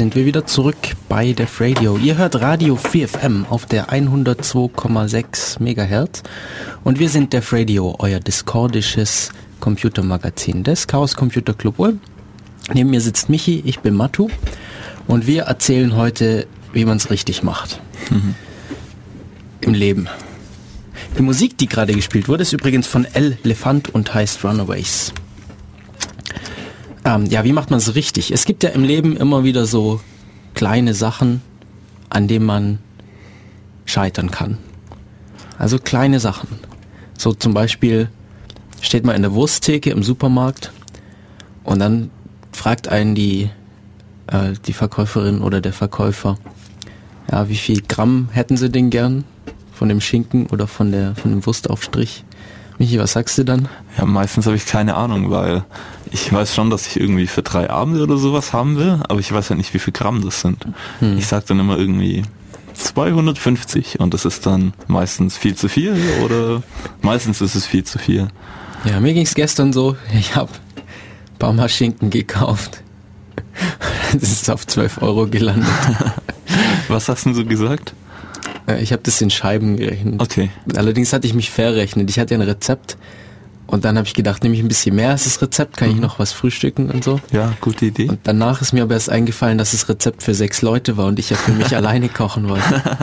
Sind 0.00 0.14
wir 0.14 0.24
wieder 0.24 0.46
zurück 0.46 0.96
bei 1.10 1.34
Def 1.34 1.60
Radio. 1.60 1.98
Ihr 1.98 2.16
hört 2.16 2.40
Radio 2.40 2.74
4FM 2.74 3.46
auf 3.50 3.66
der 3.66 3.90
102,6 3.90 5.60
MHz 5.60 6.22
und 6.84 6.98
wir 6.98 7.10
sind 7.10 7.34
Def 7.34 7.52
Radio, 7.52 7.96
euer 7.98 8.18
discordisches 8.18 9.30
Computermagazin 9.60 10.64
des 10.64 10.86
Chaos 10.86 11.14
Computer 11.14 11.52
Club 11.52 11.78
Ulm. 11.78 12.00
Neben 12.72 12.88
mir 12.88 13.02
sitzt 13.02 13.28
Michi, 13.28 13.62
ich 13.66 13.80
bin 13.80 13.92
Matu 13.92 14.30
und 15.06 15.26
wir 15.26 15.42
erzählen 15.42 15.94
heute, 15.94 16.46
wie 16.72 16.86
man 16.86 16.96
es 16.96 17.10
richtig 17.10 17.42
macht. 17.42 17.78
Mhm. 18.08 18.34
Im 19.60 19.74
Leben. 19.74 20.08
Die 21.18 21.22
Musik, 21.22 21.58
die 21.58 21.66
gerade 21.66 21.92
gespielt 21.92 22.26
wurde, 22.26 22.40
ist 22.40 22.54
übrigens 22.54 22.86
von 22.86 23.04
El 23.04 23.36
Lefant 23.42 23.94
und 23.94 24.14
heißt 24.14 24.42
Runaways. 24.44 25.12
Ähm, 27.04 27.26
ja, 27.26 27.44
wie 27.44 27.52
macht 27.52 27.70
man 27.70 27.78
es 27.78 27.94
richtig? 27.94 28.30
Es 28.30 28.44
gibt 28.44 28.62
ja 28.62 28.70
im 28.70 28.84
Leben 28.84 29.16
immer 29.16 29.44
wieder 29.44 29.66
so 29.66 30.00
kleine 30.54 30.94
Sachen, 30.94 31.42
an 32.10 32.28
denen 32.28 32.46
man 32.46 32.78
scheitern 33.86 34.30
kann. 34.30 34.58
Also 35.58 35.78
kleine 35.78 36.20
Sachen. 36.20 36.48
So 37.16 37.32
zum 37.32 37.54
Beispiel 37.54 38.08
steht 38.80 39.04
man 39.04 39.16
in 39.16 39.22
der 39.22 39.32
Wursttheke 39.32 39.90
im 39.90 40.02
Supermarkt 40.02 40.72
und 41.64 41.78
dann 41.78 42.10
fragt 42.52 42.88
einen 42.88 43.14
die, 43.14 43.50
äh, 44.26 44.52
die 44.66 44.72
Verkäuferin 44.72 45.42
oder 45.42 45.60
der 45.60 45.72
Verkäufer, 45.72 46.38
ja, 47.30 47.48
wie 47.48 47.56
viel 47.56 47.82
Gramm 47.82 48.28
hätten 48.32 48.56
sie 48.56 48.70
denn 48.70 48.90
gern 48.90 49.24
von 49.72 49.88
dem 49.88 50.00
Schinken 50.00 50.46
oder 50.46 50.66
von 50.66 50.90
der 50.90 51.14
von 51.14 51.30
dem 51.30 51.46
Wurstaufstrich? 51.46 52.24
Michi, 52.78 52.98
was 52.98 53.12
sagst 53.12 53.36
du 53.38 53.44
dann? 53.44 53.68
Ja, 53.98 54.06
meistens 54.06 54.46
habe 54.46 54.56
ich 54.56 54.66
keine 54.66 54.94
Ahnung, 54.96 55.30
weil 55.30 55.64
ich 56.10 56.32
weiß 56.32 56.54
schon, 56.54 56.70
dass 56.70 56.86
ich 56.86 56.98
irgendwie 56.98 57.26
für 57.26 57.42
drei 57.42 57.70
Abende 57.70 58.02
oder 58.02 58.16
sowas 58.16 58.52
haben 58.52 58.76
will, 58.76 59.00
aber 59.08 59.20
ich 59.20 59.32
weiß 59.32 59.50
ja 59.50 59.56
nicht, 59.56 59.72
wie 59.74 59.78
viel 59.78 59.92
Gramm 59.92 60.22
das 60.22 60.40
sind. 60.40 60.66
Hm. 60.98 61.18
Ich 61.18 61.26
sag 61.26 61.46
dann 61.46 61.60
immer 61.60 61.78
irgendwie 61.78 62.22
250 62.74 64.00
und 64.00 64.14
das 64.14 64.24
ist 64.24 64.46
dann 64.46 64.72
meistens 64.86 65.36
viel 65.36 65.54
zu 65.54 65.68
viel 65.68 65.96
oder 66.24 66.62
meistens 67.02 67.40
ist 67.40 67.54
es 67.54 67.66
viel 67.66 67.84
zu 67.84 67.98
viel. 67.98 68.28
Ja, 68.84 69.00
mir 69.00 69.12
ging 69.12 69.24
es 69.24 69.34
gestern 69.34 69.72
so, 69.72 69.96
ich 70.12 70.34
habe 70.36 70.50
Baumarschinken 71.38 72.10
gekauft. 72.10 72.82
Das 74.12 74.30
ist 74.30 74.50
auf 74.50 74.66
12 74.66 75.02
Euro 75.02 75.26
gelandet. 75.26 75.68
Was 76.88 77.08
hast 77.08 77.26
du 77.26 77.34
so 77.34 77.44
gesagt? 77.44 77.94
Äh, 78.66 78.82
ich 78.82 78.92
habe 78.92 79.02
das 79.02 79.20
in 79.20 79.30
Scheiben 79.30 79.76
gerechnet. 79.76 80.20
Okay. 80.20 80.50
Allerdings 80.76 81.12
hatte 81.12 81.26
ich 81.26 81.34
mich 81.34 81.50
verrechnet. 81.50 82.10
Ich 82.10 82.18
hatte 82.18 82.34
ja 82.34 82.40
ein 82.40 82.46
Rezept 82.46 82.96
und 83.70 83.84
dann 83.84 83.96
habe 83.96 84.06
ich 84.06 84.14
gedacht, 84.14 84.42
nehme 84.42 84.56
ich 84.56 84.62
ein 84.62 84.68
bisschen 84.68 84.96
mehr 84.96 85.10
als 85.10 85.24
das 85.24 85.40
Rezept, 85.40 85.76
kann 85.76 85.90
mhm. 85.90 85.94
ich 85.94 86.00
noch 86.00 86.18
was 86.18 86.32
frühstücken 86.32 86.90
und 86.90 87.04
so. 87.04 87.20
Ja, 87.30 87.52
gute 87.60 87.86
Idee. 87.86 88.08
Und 88.08 88.18
danach 88.24 88.60
ist 88.60 88.72
mir 88.72 88.82
aber 88.82 88.94
erst 88.94 89.10
eingefallen, 89.10 89.58
dass 89.58 89.70
das 89.70 89.88
Rezept 89.88 90.24
für 90.24 90.34
sechs 90.34 90.60
Leute 90.60 90.96
war 90.96 91.06
und 91.06 91.20
ich 91.20 91.30
ja 91.30 91.36
für 91.36 91.52
mich 91.52 91.76
alleine 91.76 92.08
kochen 92.08 92.48
wollte. 92.48 92.82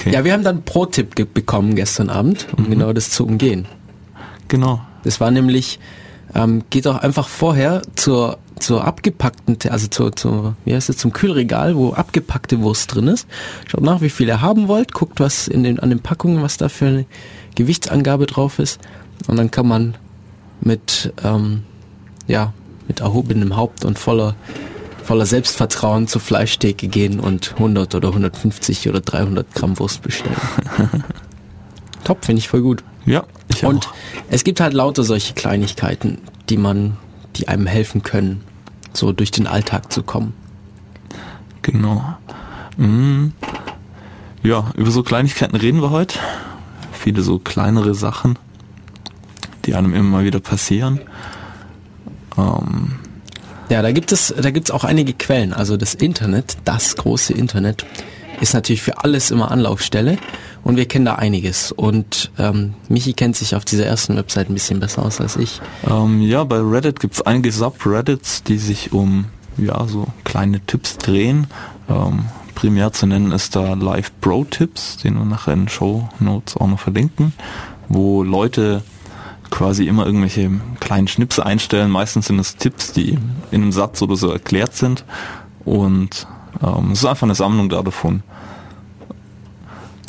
Okay. 0.00 0.12
Ja, 0.12 0.22
wir 0.24 0.34
haben 0.34 0.44
dann 0.44 0.64
Pro-Tipp 0.64 1.32
bekommen 1.32 1.74
gestern 1.74 2.10
Abend, 2.10 2.46
um 2.56 2.64
mhm. 2.64 2.70
genau 2.70 2.92
das 2.92 3.10
zu 3.10 3.24
umgehen. 3.24 3.66
Genau. 4.48 4.80
Das 5.02 5.18
war 5.18 5.30
nämlich, 5.30 5.78
ähm, 6.34 6.64
geht 6.68 6.86
auch 6.86 6.96
einfach 6.96 7.26
vorher 7.26 7.80
zur 7.94 8.38
zur 8.60 8.84
abgepackten, 8.84 9.56
also 9.70 9.86
zur, 9.86 10.14
zur, 10.14 10.56
wie 10.64 10.74
heißt 10.74 10.90
es, 10.90 10.96
zum 10.96 11.12
Kühlregal, 11.12 11.76
wo 11.76 11.92
abgepackte 11.92 12.60
Wurst 12.60 12.94
drin 12.94 13.08
ist. 13.08 13.26
Schaut 13.66 13.82
nach, 13.82 14.00
wie 14.00 14.10
viel 14.10 14.28
ihr 14.28 14.40
haben 14.40 14.68
wollt, 14.68 14.92
guckt 14.92 15.20
was 15.20 15.48
in 15.48 15.62
den, 15.62 15.78
an 15.78 15.90
den 15.90 16.00
Packungen, 16.00 16.42
was 16.42 16.56
da 16.56 16.68
für 16.68 16.86
eine 16.86 17.06
Gewichtsangabe 17.58 18.26
drauf 18.26 18.60
ist. 18.60 18.80
Und 19.26 19.36
dann 19.36 19.50
kann 19.50 19.66
man 19.66 19.96
mit, 20.60 21.12
ähm, 21.24 21.64
ja, 22.28 22.52
mit 22.86 23.00
erhobenem 23.00 23.56
Haupt 23.56 23.84
und 23.84 23.98
voller, 23.98 24.36
voller 25.02 25.26
Selbstvertrauen 25.26 26.06
zur 26.06 26.20
Fleischtheke 26.20 26.86
gehen 26.86 27.18
und 27.18 27.54
100 27.54 27.96
oder 27.96 28.08
150 28.08 28.88
oder 28.88 29.00
300 29.00 29.52
Gramm 29.54 29.78
Wurst 29.78 30.02
bestellen. 30.02 30.36
Top, 32.04 32.24
finde 32.24 32.38
ich 32.38 32.48
voll 32.48 32.62
gut. 32.62 32.84
Ja, 33.04 33.24
ich 33.48 33.66
auch. 33.66 33.70
Und 33.70 33.88
es 34.30 34.44
gibt 34.44 34.60
halt 34.60 34.72
lauter 34.72 35.02
solche 35.02 35.34
Kleinigkeiten, 35.34 36.18
die 36.48 36.56
man, 36.56 36.96
die 37.36 37.48
einem 37.48 37.66
helfen 37.66 38.04
können, 38.04 38.42
so 38.92 39.12
durch 39.12 39.32
den 39.32 39.48
Alltag 39.48 39.92
zu 39.92 40.04
kommen. 40.04 40.32
Genau. 41.62 42.16
Mhm. 42.76 43.32
Ja, 44.44 44.70
über 44.76 44.92
so 44.92 45.02
Kleinigkeiten 45.02 45.56
reden 45.56 45.82
wir 45.82 45.90
heute 45.90 46.20
viele 47.08 47.22
so 47.22 47.38
kleinere 47.38 47.94
Sachen, 47.94 48.38
die 49.64 49.74
einem 49.74 49.94
immer 49.94 50.18
mal 50.18 50.24
wieder 50.24 50.40
passieren. 50.40 51.00
Ähm 52.36 52.96
ja, 53.70 53.80
da 53.80 53.92
gibt 53.92 54.12
es, 54.12 54.34
da 54.38 54.50
gibt 54.50 54.68
es 54.68 54.74
auch 54.74 54.84
einige 54.84 55.14
Quellen. 55.14 55.54
Also 55.54 55.78
das 55.78 55.94
Internet, 55.94 56.58
das 56.66 56.96
große 56.96 57.32
Internet, 57.32 57.86
ist 58.42 58.52
natürlich 58.52 58.82
für 58.82 59.02
alles 59.02 59.30
immer 59.30 59.50
Anlaufstelle 59.50 60.18
und 60.64 60.76
wir 60.76 60.86
kennen 60.86 61.06
da 61.06 61.14
einiges. 61.14 61.72
Und 61.72 62.30
ähm, 62.38 62.74
Michi 62.90 63.14
kennt 63.14 63.36
sich 63.36 63.54
auf 63.54 63.64
dieser 63.64 63.86
ersten 63.86 64.14
Website 64.14 64.50
ein 64.50 64.54
bisschen 64.54 64.78
besser 64.78 65.02
aus 65.02 65.18
als 65.18 65.36
ich. 65.36 65.62
Ähm, 65.90 66.20
ja, 66.20 66.44
bei 66.44 66.60
Reddit 66.60 67.00
gibt 67.00 67.14
es 67.14 67.22
einige 67.22 67.50
Subreddits, 67.50 68.42
die 68.42 68.58
sich 68.58 68.92
um 68.92 69.24
ja 69.56 69.86
so 69.88 70.08
kleine 70.24 70.60
Tipps 70.60 70.98
drehen. 70.98 71.46
Ähm, 71.88 72.26
primär 72.58 72.92
zu 72.92 73.06
nennen 73.06 73.30
ist 73.30 73.54
da 73.54 73.74
Live 73.74 74.10
Pro 74.20 74.42
Tipps, 74.42 74.96
den 74.96 75.14
wir 75.14 75.24
nachher 75.24 75.52
in 75.52 75.68
Show 75.68 76.08
Notes 76.18 76.56
auch 76.56 76.66
noch 76.66 76.80
verlinken, 76.80 77.32
wo 77.88 78.24
Leute 78.24 78.82
quasi 79.48 79.86
immer 79.86 80.04
irgendwelche 80.04 80.50
kleinen 80.80 81.06
Schnipse 81.06 81.46
einstellen. 81.46 81.88
Meistens 81.88 82.26
sind 82.26 82.40
es 82.40 82.56
Tipps, 82.56 82.92
die 82.92 83.16
in 83.52 83.62
einem 83.62 83.70
Satz 83.70 84.02
oder 84.02 84.16
so 84.16 84.32
erklärt 84.32 84.74
sind. 84.74 85.04
Und 85.64 86.26
ähm, 86.60 86.90
es 86.90 86.98
ist 86.98 87.04
einfach 87.04 87.28
eine 87.28 87.36
Sammlung 87.36 87.68
da 87.68 87.80
davon. 87.80 88.24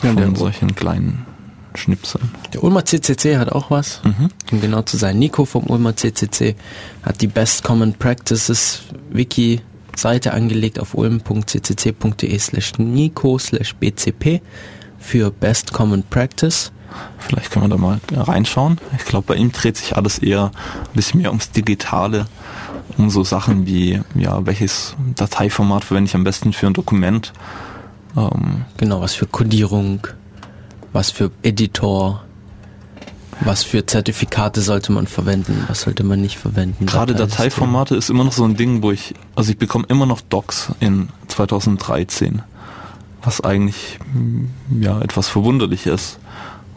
Von 0.02 0.18
ja, 0.18 0.36
solchen 0.36 0.74
kleinen 0.74 1.28
Schnipseln. 1.76 2.32
Der 2.54 2.64
Ulmer 2.64 2.84
CCC 2.84 3.38
hat 3.38 3.52
auch 3.52 3.70
was, 3.70 4.02
mhm. 4.04 4.30
um 4.52 4.60
genau 4.60 4.82
zu 4.82 4.98
sein. 4.98 5.20
Nico 5.20 5.46
vom 5.46 5.66
Ulmer 5.66 5.96
CCC 5.96 6.56
hat 7.04 7.22
die 7.22 7.28
Best 7.28 7.64
Common 7.64 7.94
Practices 7.94 8.82
Wiki 9.12 9.62
Seite 10.00 10.34
angelegt 10.34 10.80
auf 10.80 10.94
ulm.ccc.de 10.94 12.38
slash 12.40 12.74
nico 12.78 13.38
slash 13.38 13.76
bcp 13.76 14.42
für 14.98 15.32
Best 15.32 15.74
Common 15.74 16.04
Practice. 16.04 16.72
Vielleicht 17.18 17.52
können 17.52 17.66
wir 17.66 17.70
da 17.70 17.78
mal 17.78 18.00
reinschauen. 18.12 18.80
Ich 18.98 19.06
glaube, 19.06 19.28
bei 19.28 19.36
ihm 19.36 19.52
dreht 19.52 19.78
sich 19.78 19.96
alles 19.96 20.20
eher 20.20 20.46
ein 20.46 20.96
bisschen 20.96 21.22
mehr 21.22 21.30
ums 21.30 21.52
Digitale, 21.52 22.26
um 22.98 23.10
so 23.10 23.24
Sachen 23.24 23.68
wie, 23.68 24.02
ja, 24.16 24.46
welches 24.46 24.96
Dateiformat 25.16 25.84
verwende 25.84 26.10
ich 26.10 26.16
am 26.16 26.24
besten 26.24 26.54
für 26.54 26.68
ein 26.68 26.74
Dokument. 26.74 27.34
Ähm, 28.18 28.66
genau, 28.78 29.02
was 29.02 29.14
für 29.14 29.28
Codierung, 29.28 30.08
was 30.92 31.12
für 31.12 31.32
Editor, 31.44 32.24
was 33.42 33.64
für 33.64 33.86
Zertifikate 33.86 34.62
sollte 34.62 34.92
man 34.92 35.08
verwenden, 35.08 35.64
was 35.68 35.82
sollte 35.82 36.04
man 36.04 36.22
nicht 36.22 36.38
verwenden? 36.38 36.86
Gerade 36.86 37.16
Dateiformate 37.16 37.96
ist 37.96 38.10
immer 38.10 38.24
noch 38.24 38.34
so 38.34 38.44
ein 38.44 38.56
Ding, 38.56 38.84
wo 38.84 38.92
ich, 38.92 39.14
also 39.36 39.52
ich 39.52 39.58
bekomme 39.58 39.86
immer 39.88 40.06
noch 40.06 40.22
Docs 40.22 40.72
in 40.80 41.10
2013, 41.28 42.42
was 43.24 43.42
eigentlich 43.42 44.00
mm, 44.14 44.82
ja 44.84 45.02
etwas 45.02 45.28
verwunderlich 45.30 45.86
ist, 45.86 46.20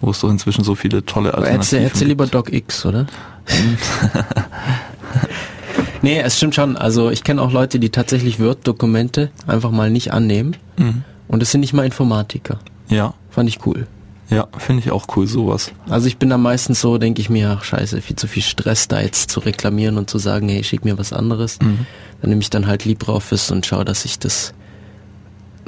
wo 0.00 0.10
es 0.10 0.20
doch 0.20 0.30
inzwischen 0.30 0.64
so 0.64 0.74
viele 0.74 1.04
tolle 1.04 1.34
Alternativen 1.34 1.78
du 1.78 1.84
hättest 1.84 2.04
lieber 2.04 2.26
DocX, 2.26 2.86
oder? 2.86 3.06
nee, 6.02 6.20
es 6.20 6.36
stimmt 6.36 6.54
schon. 6.54 6.76
Also 6.76 7.10
ich 7.10 7.24
kenne 7.24 7.42
auch 7.42 7.52
Leute, 7.52 7.78
die 7.78 7.90
tatsächlich 7.90 8.40
Word-Dokumente 8.40 9.30
einfach 9.46 9.70
mal 9.70 9.90
nicht 9.90 10.12
annehmen. 10.12 10.56
Mhm. 10.76 11.04
Und 11.28 11.42
es 11.42 11.50
sind 11.50 11.60
nicht 11.60 11.72
mal 11.72 11.84
Informatiker. 11.84 12.58
Ja. 12.88 13.14
Fand 13.30 13.48
ich 13.48 13.64
cool. 13.66 13.86
Ja, 14.32 14.48
finde 14.56 14.82
ich 14.82 14.90
auch 14.90 15.06
cool, 15.16 15.26
sowas. 15.26 15.72
Also 15.88 16.06
ich 16.06 16.16
bin 16.16 16.30
da 16.30 16.38
meistens 16.38 16.80
so, 16.80 16.98
denke 16.98 17.20
ich 17.20 17.28
mir, 17.28 17.56
ach 17.58 17.64
scheiße, 17.64 18.00
viel 18.00 18.16
zu 18.16 18.26
viel 18.26 18.42
Stress 18.42 18.88
da 18.88 19.00
jetzt 19.00 19.30
zu 19.30 19.40
reklamieren 19.40 19.98
und 19.98 20.08
zu 20.08 20.18
sagen, 20.18 20.48
hey, 20.48 20.64
schick 20.64 20.84
mir 20.84 20.98
was 20.98 21.12
anderes. 21.12 21.58
Mhm. 21.60 21.86
Dann 22.20 22.30
nehme 22.30 22.40
ich 22.40 22.50
dann 22.50 22.66
halt 22.66 22.84
LibreOffice 22.84 23.50
und 23.50 23.66
schaue, 23.66 23.84
dass 23.84 24.04
ich 24.04 24.18
das 24.18 24.54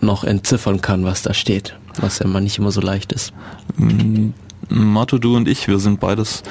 noch 0.00 0.24
entziffern 0.24 0.80
kann, 0.80 1.04
was 1.04 1.22
da 1.22 1.34
steht. 1.34 1.76
Was 2.00 2.18
ja 2.18 2.26
mal 2.26 2.40
nicht 2.40 2.58
immer 2.58 2.70
so 2.70 2.80
leicht 2.80 3.12
ist. 3.12 3.32
Mato, 4.68 5.18
du 5.18 5.36
und 5.36 5.46
ich, 5.46 5.68
wir 5.68 5.78
sind 5.78 6.00
beides 6.00 6.42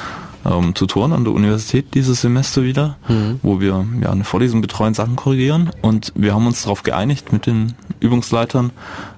ähm, 0.46 0.74
Tutoren 0.74 1.14
an 1.14 1.24
der 1.24 1.34
Universität 1.34 1.94
dieses 1.94 2.22
Semester 2.22 2.64
wieder, 2.64 2.98
mhm. 3.08 3.40
wo 3.42 3.60
wir 3.60 3.86
ja 4.02 4.12
eine 4.12 4.24
Vorlesung 4.24 4.62
betreuen, 4.62 4.94
Sachen 4.94 5.16
korrigieren 5.16 5.72
und 5.82 6.12
wir 6.16 6.34
haben 6.34 6.48
uns 6.48 6.64
darauf 6.64 6.84
geeinigt 6.84 7.32
mit 7.32 7.46
den 7.46 7.74
Übungsleitern, 8.00 8.72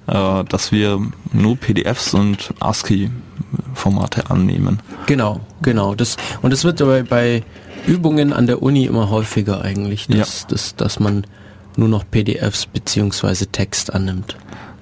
äh, 0.07 0.43
dass 0.43 0.71
wir 0.71 1.01
nur 1.33 1.57
PDFs 1.57 2.13
und 2.13 2.53
ASCII-Formate 2.59 4.29
annehmen. 4.29 4.79
Genau, 5.07 5.41
genau. 5.61 5.95
Das, 5.95 6.17
und 6.41 6.51
das 6.51 6.63
wird 6.63 6.81
aber 6.81 7.03
bei 7.03 7.43
Übungen 7.87 8.33
an 8.33 8.47
der 8.47 8.61
Uni 8.61 8.85
immer 8.85 9.09
häufiger 9.09 9.61
eigentlich, 9.61 10.07
dass, 10.07 10.41
ja. 10.41 10.47
dass, 10.49 10.75
dass 10.75 10.99
man 10.99 11.25
nur 11.75 11.89
noch 11.89 12.03
PDFs 12.09 12.67
beziehungsweise 12.67 13.47
Text 13.47 13.93
annimmt. 13.93 14.37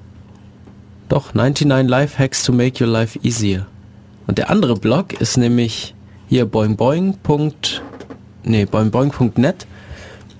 Doch, 1.07 1.33
99 1.33 1.89
Life 1.89 2.19
Hacks 2.19 2.43
to 2.43 2.51
make 2.51 2.83
your 2.83 2.91
life 2.91 3.17
easier. 3.23 3.67
Und 4.27 4.37
der 4.37 4.49
andere 4.49 4.75
Blog 4.75 5.13
ist 5.13 5.37
nämlich 5.37 5.95
hier 6.27 6.45
boingboing. 6.45 7.17
Nee, 8.43 8.65
boingboing.net 8.65 9.67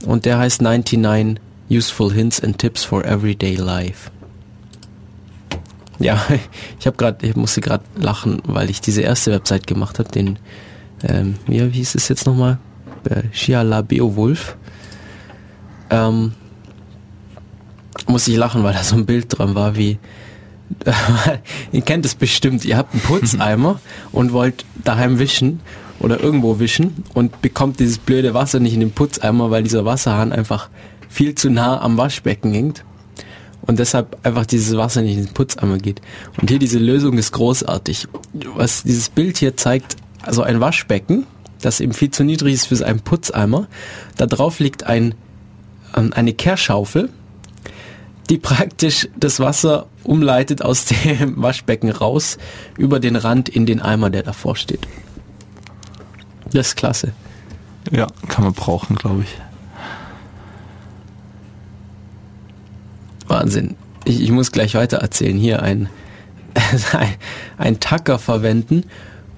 und 0.06 0.26
der 0.26 0.38
heißt 0.38 0.62
99 0.62 1.38
Useful 1.70 2.14
Hints 2.14 2.42
and 2.42 2.58
Tips 2.58 2.84
for 2.84 3.06
Everyday 3.06 3.56
Life. 3.56 4.10
Ja, 6.00 6.20
ich 6.80 6.88
habe 6.88 6.98
gerade, 6.98 7.26
ich 7.26 7.36
musste 7.36 7.62
gerade 7.62 7.84
lachen, 7.96 8.42
weil 8.46 8.70
ich 8.70 8.82
diese 8.82 9.02
erste 9.02 9.32
Website 9.32 9.68
gemacht 9.68 10.00
habe, 10.00 10.10
den, 10.10 10.40
ähm, 11.04 11.36
wie 11.46 11.60
hieß 11.60 11.96
es 11.96 12.08
jetzt 12.08 12.26
nochmal? 12.26 12.58
Äh, 13.10 13.24
Shia 13.32 13.62
La 13.62 13.82
Beowulf. 13.82 14.58
Ähm, 15.90 16.34
muss 18.08 18.28
ich 18.28 18.38
lachen, 18.38 18.64
weil 18.64 18.74
da 18.74 18.84
so 18.84 18.96
ein 18.96 19.06
Bild 19.06 19.26
dran 19.30 19.56
war, 19.56 19.76
wie 19.76 20.00
ihr 21.72 21.82
kennt 21.82 22.06
es 22.06 22.16
bestimmt, 22.16 22.66
ihr 22.66 22.78
habt 22.78 22.94
einen 22.94 23.02
Putzeimer 23.04 23.80
und 24.12 24.34
wollt 24.34 24.66
daheim 24.84 25.20
wischen 25.20 25.60
oder 26.00 26.20
irgendwo 26.20 26.60
wischen 26.60 27.04
und 27.14 27.42
bekommt 27.42 27.80
dieses 27.80 27.98
blöde 27.98 28.34
Wasser 28.34 28.60
nicht 28.60 28.74
in 28.74 28.80
den 28.80 28.92
Putzeimer, 28.92 29.52
weil 29.52 29.64
dieser 29.64 29.86
Wasserhahn 29.86 30.32
einfach 30.32 30.70
viel 31.10 31.36
zu 31.36 31.50
nah 31.50 31.82
am 31.82 31.98
Waschbecken 31.98 32.54
hängt 32.54 32.84
und 33.62 33.80
deshalb 33.80 34.18
einfach 34.24 34.46
dieses 34.46 34.78
Wasser 34.78 35.02
nicht 35.02 35.18
in 35.18 35.26
den 35.26 35.34
Putzeimer 35.34 35.78
geht. 35.78 36.02
Und 36.40 36.50
hier 36.50 36.60
diese 36.60 36.80
Lösung 36.80 37.18
ist 37.18 37.32
großartig. 37.34 38.08
Was 38.56 38.84
dieses 38.84 39.10
Bild 39.10 39.38
hier 39.38 39.58
zeigt, 39.58 39.98
also 40.24 40.44
ein 40.44 40.60
Waschbecken, 40.60 41.26
das 41.62 41.80
eben 41.80 41.94
viel 41.94 42.12
zu 42.12 42.24
niedrig 42.24 42.54
ist 42.54 42.68
für 42.68 42.86
einen 42.86 43.02
Putzeimer. 43.02 43.68
Da 44.18 44.26
drauf 44.26 44.60
liegt 44.60 44.84
ein, 44.84 45.16
ähm, 45.96 46.14
eine 46.14 46.34
Kehrschaufel, 46.34 47.10
die 48.30 48.38
praktisch 48.38 49.10
das 49.18 49.40
Wasser 49.40 49.88
umleitet 50.04 50.62
aus 50.62 50.86
dem 50.86 51.34
Waschbecken 51.42 51.90
raus 51.90 52.38
über 52.78 53.00
den 53.00 53.16
Rand 53.16 53.50
in 53.50 53.66
den 53.66 53.82
Eimer, 53.82 54.10
der 54.10 54.24
davor 54.24 54.56
steht. 54.56 54.88
Das 56.54 56.70
ist 56.70 56.76
klasse. 56.76 57.14
Ja, 57.92 58.08
kann 58.28 58.44
man 58.44 58.54
brauchen, 58.54 58.96
glaube 58.96 59.24
ich. 59.24 59.38
Wahnsinn. 63.28 63.76
Ich, 64.06 64.22
ich, 64.22 64.32
muss 64.32 64.52
gleich 64.52 64.76
weiter 64.76 64.98
erzählen. 64.98 65.38
Hier 65.38 65.62
ein, 65.62 65.90
ein, 66.94 67.10
ein 67.58 67.80
Tacker 67.80 68.20
verwenden, 68.20 68.84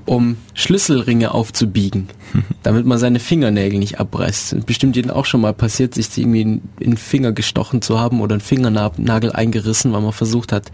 um 0.06 0.38
Schlüsselringe 0.54 1.34
aufzubiegen, 1.34 2.08
damit 2.64 2.86
man 2.86 2.98
seine 2.98 3.20
Fingernägel 3.20 3.80
nicht 3.80 4.00
abreißt. 4.00 4.66
Bestimmt 4.66 4.96
jedem 4.96 5.12
auch 5.12 5.26
schon 5.26 5.42
mal 5.42 5.54
passiert, 5.54 5.94
sich 5.94 6.18
irgendwie 6.18 6.42
in, 6.42 6.62
in 6.80 6.92
den 6.92 6.98
Finger 6.98 7.32
gestochen 7.32 7.82
zu 7.82 8.00
haben 8.00 8.22
oder 8.22 8.36
einen 8.36 8.42
Fingernagel 8.42 9.32
eingerissen, 9.32 9.94
weil 9.94 10.02
man 10.02 10.14
versucht 10.14 10.52
hat, 10.52 10.72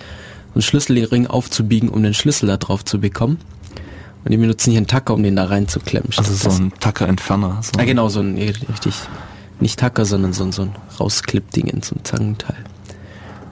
einen 0.54 0.62
Schlüsselring 0.62 1.28
aufzubiegen, 1.28 1.90
um 1.90 2.04
den 2.04 2.14
Schlüssel 2.14 2.48
da 2.48 2.58
drauf 2.58 2.86
zu 2.86 3.00
bekommen. 3.00 3.40
Und 4.24 4.32
die 4.32 4.38
benutzen 4.38 4.72
hier 4.72 4.80
einen 4.80 4.88
Tacker, 4.88 5.14
um 5.14 5.24
den 5.24 5.36
da 5.36 5.46
reinzuklemmen. 5.46 6.12
Also 6.18 6.34
so 6.34 6.50
ein 6.50 6.74
Tacker-Entferner. 6.80 7.60
So. 7.62 7.80
Ah, 7.80 7.86
genau, 7.86 8.10
so 8.10 8.20
ein, 8.20 8.38
richtig, 8.38 8.96
nicht 9.60 9.80
Tacker, 9.80 10.06
sondern 10.06 10.34
so 10.34 10.44
ein, 10.44 10.52
so 10.52 10.64
ein 10.64 10.76
Rausklippding 11.00 11.68
in 11.68 11.82
so 11.82 11.96
einem 11.96 12.04
Zangenteil. 12.04 12.58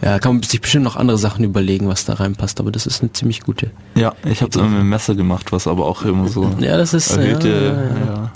Ja, 0.02 0.20
kann 0.20 0.36
man 0.36 0.44
sich 0.44 0.62
bestimmt 0.62 0.84
noch 0.84 0.98
andere 0.98 1.18
Sachen 1.18 1.46
überlegen, 1.46 1.88
was 1.88 2.06
da 2.06 2.14
reinpasst, 2.14 2.60
aber 2.60 2.72
das 2.72 2.86
ist 2.86 3.02
eine 3.02 3.14
ziemlich 3.14 3.42
gute. 3.42 3.72
Ja, 3.96 4.14
ich 4.26 4.42
habe 4.42 4.50
es 4.50 4.58
immer 4.58 4.68
mit 4.68 4.80
dem 4.82 4.90
Messer 4.90 5.16
gemacht, 5.16 5.52
was 5.52 5.68
aber 5.68 5.86
auch 5.86 6.04
immer 6.04 6.28
so 6.28 6.44
ja, 6.60 6.78
das 6.78 6.94
ist, 6.94 7.12
erhöhte, 7.16 7.50
ja, 7.50 8.06
ja, 8.06 8.06
ja. 8.06 8.32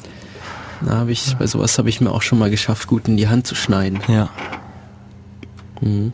Na, 0.81 0.97
hab 0.99 1.09
ich, 1.09 1.35
bei 1.37 1.45
sowas 1.45 1.77
habe 1.77 1.89
ich 1.89 1.99
mir 1.99 2.11
auch 2.11 2.21
schon 2.21 2.39
mal 2.39 2.49
geschafft, 2.49 2.87
gut 2.87 3.07
in 3.07 3.17
die 3.17 3.27
Hand 3.27 3.45
zu 3.45 3.53
schneiden. 3.55 3.99
Ja. 4.07 4.29
Mhm. 5.81 6.13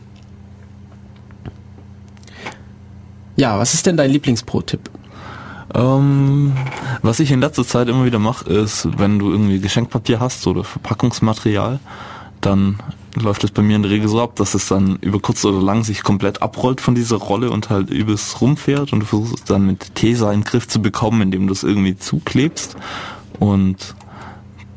Ja, 3.36 3.58
was 3.58 3.74
ist 3.74 3.86
denn 3.86 3.96
dein 3.96 4.10
Lieblingspro-Tipp? 4.10 4.90
Ähm, 5.76 6.54
was 7.02 7.20
ich 7.20 7.30
in 7.30 7.40
letzter 7.40 7.66
Zeit 7.66 7.88
immer 7.88 8.06
wieder 8.06 8.18
mache, 8.18 8.48
ist, 8.50 8.88
wenn 8.98 9.18
du 9.18 9.30
irgendwie 9.30 9.60
Geschenkpapier 9.60 10.20
hast 10.20 10.46
oder 10.46 10.64
Verpackungsmaterial, 10.64 11.80
dann 12.40 12.78
läuft 13.14 13.44
es 13.44 13.50
bei 13.50 13.60
mir 13.60 13.76
in 13.76 13.82
der 13.82 13.90
Regel 13.90 14.08
so 14.08 14.20
ab, 14.20 14.36
dass 14.36 14.54
es 14.54 14.68
dann 14.68 14.96
über 15.02 15.20
kurz 15.20 15.44
oder 15.44 15.60
lang 15.60 15.84
sich 15.84 16.02
komplett 16.02 16.40
abrollt 16.40 16.80
von 16.80 16.94
dieser 16.94 17.16
Rolle 17.16 17.50
und 17.50 17.68
halt 17.68 17.90
übelst 17.90 18.40
rumfährt 18.40 18.92
und 18.92 19.00
du 19.00 19.06
versuchst 19.06 19.34
es 19.34 19.44
dann 19.44 19.66
mit 19.66 19.94
Tesa 19.94 20.32
in 20.32 20.40
den 20.40 20.44
Griff 20.44 20.66
zu 20.66 20.80
bekommen, 20.80 21.20
indem 21.20 21.46
du 21.46 21.52
es 21.52 21.62
irgendwie 21.62 21.96
zuklebst. 21.96 22.76
Und 23.38 23.94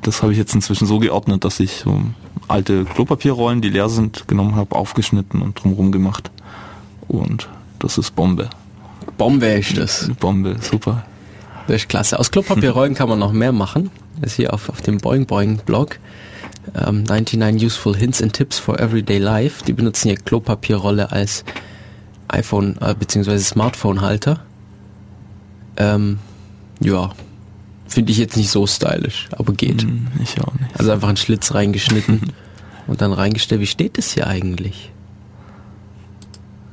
das 0.01 0.21
habe 0.21 0.33
ich 0.33 0.38
jetzt 0.38 0.53
inzwischen 0.53 0.85
so 0.85 0.99
geordnet, 0.99 1.45
dass 1.45 1.59
ich 1.62 1.81
so 1.85 2.01
alte 2.49 2.83
Klopapierrollen, 2.83 3.62
die 3.62 3.69
leer 3.69 3.89
sind, 3.89 4.27
genommen 4.27 4.55
habe, 4.55 4.75
aufgeschnitten 4.75 5.41
und 5.41 5.62
drumherum 5.62 5.91
gemacht. 5.91 6.29
Und 7.07 7.47
das 7.79 7.97
ist 7.97 8.15
Bombe. 8.15 8.49
Bombe 9.19 9.47
ist 9.47 9.77
das. 9.77 10.10
Bombe, 10.19 10.55
super. 10.62 11.05
Das 11.67 11.75
ist 11.75 11.89
klasse. 11.89 12.17
Aus 12.17 12.32
Klopapierrollen 12.32 12.95
kann 12.95 13.10
man 13.10 13.19
noch 13.19 13.34
mehr 13.34 13.51
machen. 13.51 13.91
Das 14.19 14.32
ist 14.32 14.38
hier 14.38 14.53
auf, 14.53 14.69
auf 14.69 14.82
dem 14.82 14.97
Boing 14.97 15.27
Boing 15.27 15.58
Blog. 15.58 15.99
Um, 16.73 17.03
99 17.03 17.65
Useful 17.65 17.95
Hints 17.95 18.21
and 18.23 18.32
Tips 18.34 18.58
for 18.58 18.79
Everyday 18.79 19.17
Life. 19.17 19.63
Die 19.65 19.73
benutzen 19.73 20.08
hier 20.08 20.17
Klopapierrolle 20.17 21.12
als 21.12 21.43
iPhone 22.29 22.77
äh, 22.79 22.95
bzw. 22.95 23.38
Smartphone-Halter. 23.39 24.39
Ähm, 25.75 26.19
ja, 26.79 27.12
finde 27.88 28.13
ich 28.13 28.19
jetzt 28.19 28.38
nicht 28.38 28.49
so 28.49 28.65
stylisch, 28.67 29.27
aber 29.32 29.53
geht. 29.53 29.86
Mm, 29.86 30.08
ich 30.23 30.39
auch 30.41 30.53
nicht. 30.53 30.79
Also 30.79 30.91
einfach 30.91 31.10
einen 31.10 31.17
Schlitz 31.17 31.53
reingeschnitten 31.53 32.32
und 32.88 33.01
dann 33.01 33.12
reingestellt. 33.12 33.60
Wie 33.60 33.67
steht 33.67 33.97
das 33.97 34.13
hier 34.13 34.27
eigentlich? 34.27 34.91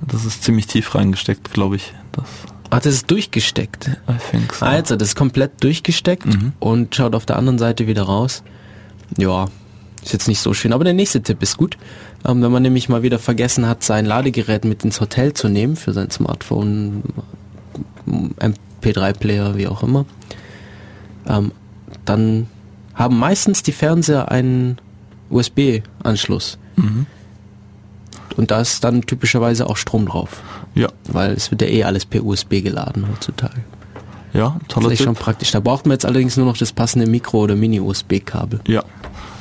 Das 0.01 0.25
ist 0.25 0.43
ziemlich 0.45 0.67
tief 0.67 0.95
reingesteckt, 0.95 1.53
glaube 1.53 1.77
ich. 1.77 1.95
Das 2.13 2.25
Ach, 2.71 2.81
das 2.81 2.95
ist 2.95 3.11
durchgesteckt. 3.11 3.89
I 4.09 4.15
think 4.31 4.53
so. 4.53 4.67
Also, 4.67 4.97
das 4.97 5.09
ist 5.09 5.17
komplett 5.17 5.63
durchgesteckt 5.63 6.27
mhm. 6.27 6.53
und 6.59 6.95
schaut 6.95 7.15
auf 7.15 7.27
der 7.27 7.37
anderen 7.37 7.59
Seite 7.59 7.87
wieder 7.87 8.03
raus. 8.03 8.43
Ja, 9.17 9.47
ist 10.03 10.13
jetzt 10.13 10.29
nicht 10.29 10.41
so 10.41 10.55
schön, 10.55 10.73
aber 10.73 10.85
der 10.85 10.93
nächste 10.93 11.23
Tipp 11.23 11.43
ist 11.43 11.57
gut. 11.57 11.77
Ähm, 12.27 12.43
wenn 12.43 12.51
man 12.51 12.63
nämlich 12.63 12.89
mal 12.89 13.03
wieder 13.03 13.19
vergessen 13.19 13.67
hat, 13.69 13.83
sein 13.83 14.05
Ladegerät 14.05 14.65
mit 14.65 14.85
ins 14.85 15.01
Hotel 15.01 15.33
zu 15.33 15.49
nehmen 15.49 15.77
für 15.77 15.93
sein 15.93 16.11
Smartphone, 16.11 17.03
MP3-Player, 18.07 19.57
wie 19.57 19.69
auch 19.69 19.83
immer, 19.83 20.05
ähm, 21.29 21.53
dann 22.05 22.47
haben 22.95 23.19
meistens 23.19 23.63
die 23.63 23.73
Fernseher 23.73 24.31
einen 24.31 24.79
USB-Anschluss. 25.31 26.59
Mhm. 26.77 27.07
Und 28.37 28.51
da 28.51 28.61
ist 28.61 28.83
dann 28.85 29.03
typischerweise 29.03 29.69
auch 29.69 29.77
Strom 29.77 30.07
drauf. 30.07 30.43
Ja. 30.75 30.89
Weil 31.05 31.33
es 31.33 31.51
wird 31.51 31.63
ja 31.63 31.69
eh 31.69 31.85
alles 31.85 32.05
per 32.05 32.25
USB 32.25 32.63
geladen 32.63 33.07
heutzutage. 33.11 33.63
Ja, 34.33 34.59
toller 34.69 34.91
Das 34.91 35.01
ist 35.01 35.05
schon 35.05 35.15
praktisch. 35.15 35.51
Da 35.53 35.61
braucht 35.61 35.87
man 35.87 35.93
jetzt 35.93 36.05
allerdings 36.05 36.37
nur 36.37 36.47
noch 36.47 36.59
das 36.59 36.73
passende 36.73 37.07
Mikro- 37.07 37.39
oder 37.39 37.57
Mini-USB-Kabel. 37.57 38.61
Ja. 38.67 38.83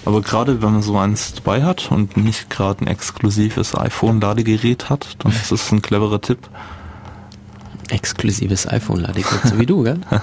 Aber 0.05 0.21
gerade 0.21 0.61
wenn 0.61 0.71
man 0.71 0.81
so 0.81 0.97
eins 0.97 1.33
dabei 1.33 1.63
hat 1.63 1.91
und 1.91 2.15
nicht 2.15 2.49
gerade 2.49 2.85
ein 2.85 2.87
exklusives 2.87 3.75
iPhone-Ladegerät 3.75 4.89
hat, 4.89 5.17
dann 5.19 5.31
ist 5.31 5.51
das 5.51 5.71
ein 5.71 5.81
cleverer 5.81 6.21
Tipp. 6.21 6.47
Exklusives 7.89 8.67
iPhone-Ladegerät, 8.67 9.41
so 9.45 9.59
wie 9.59 9.65
du, 9.65 9.83
gell? 9.83 9.99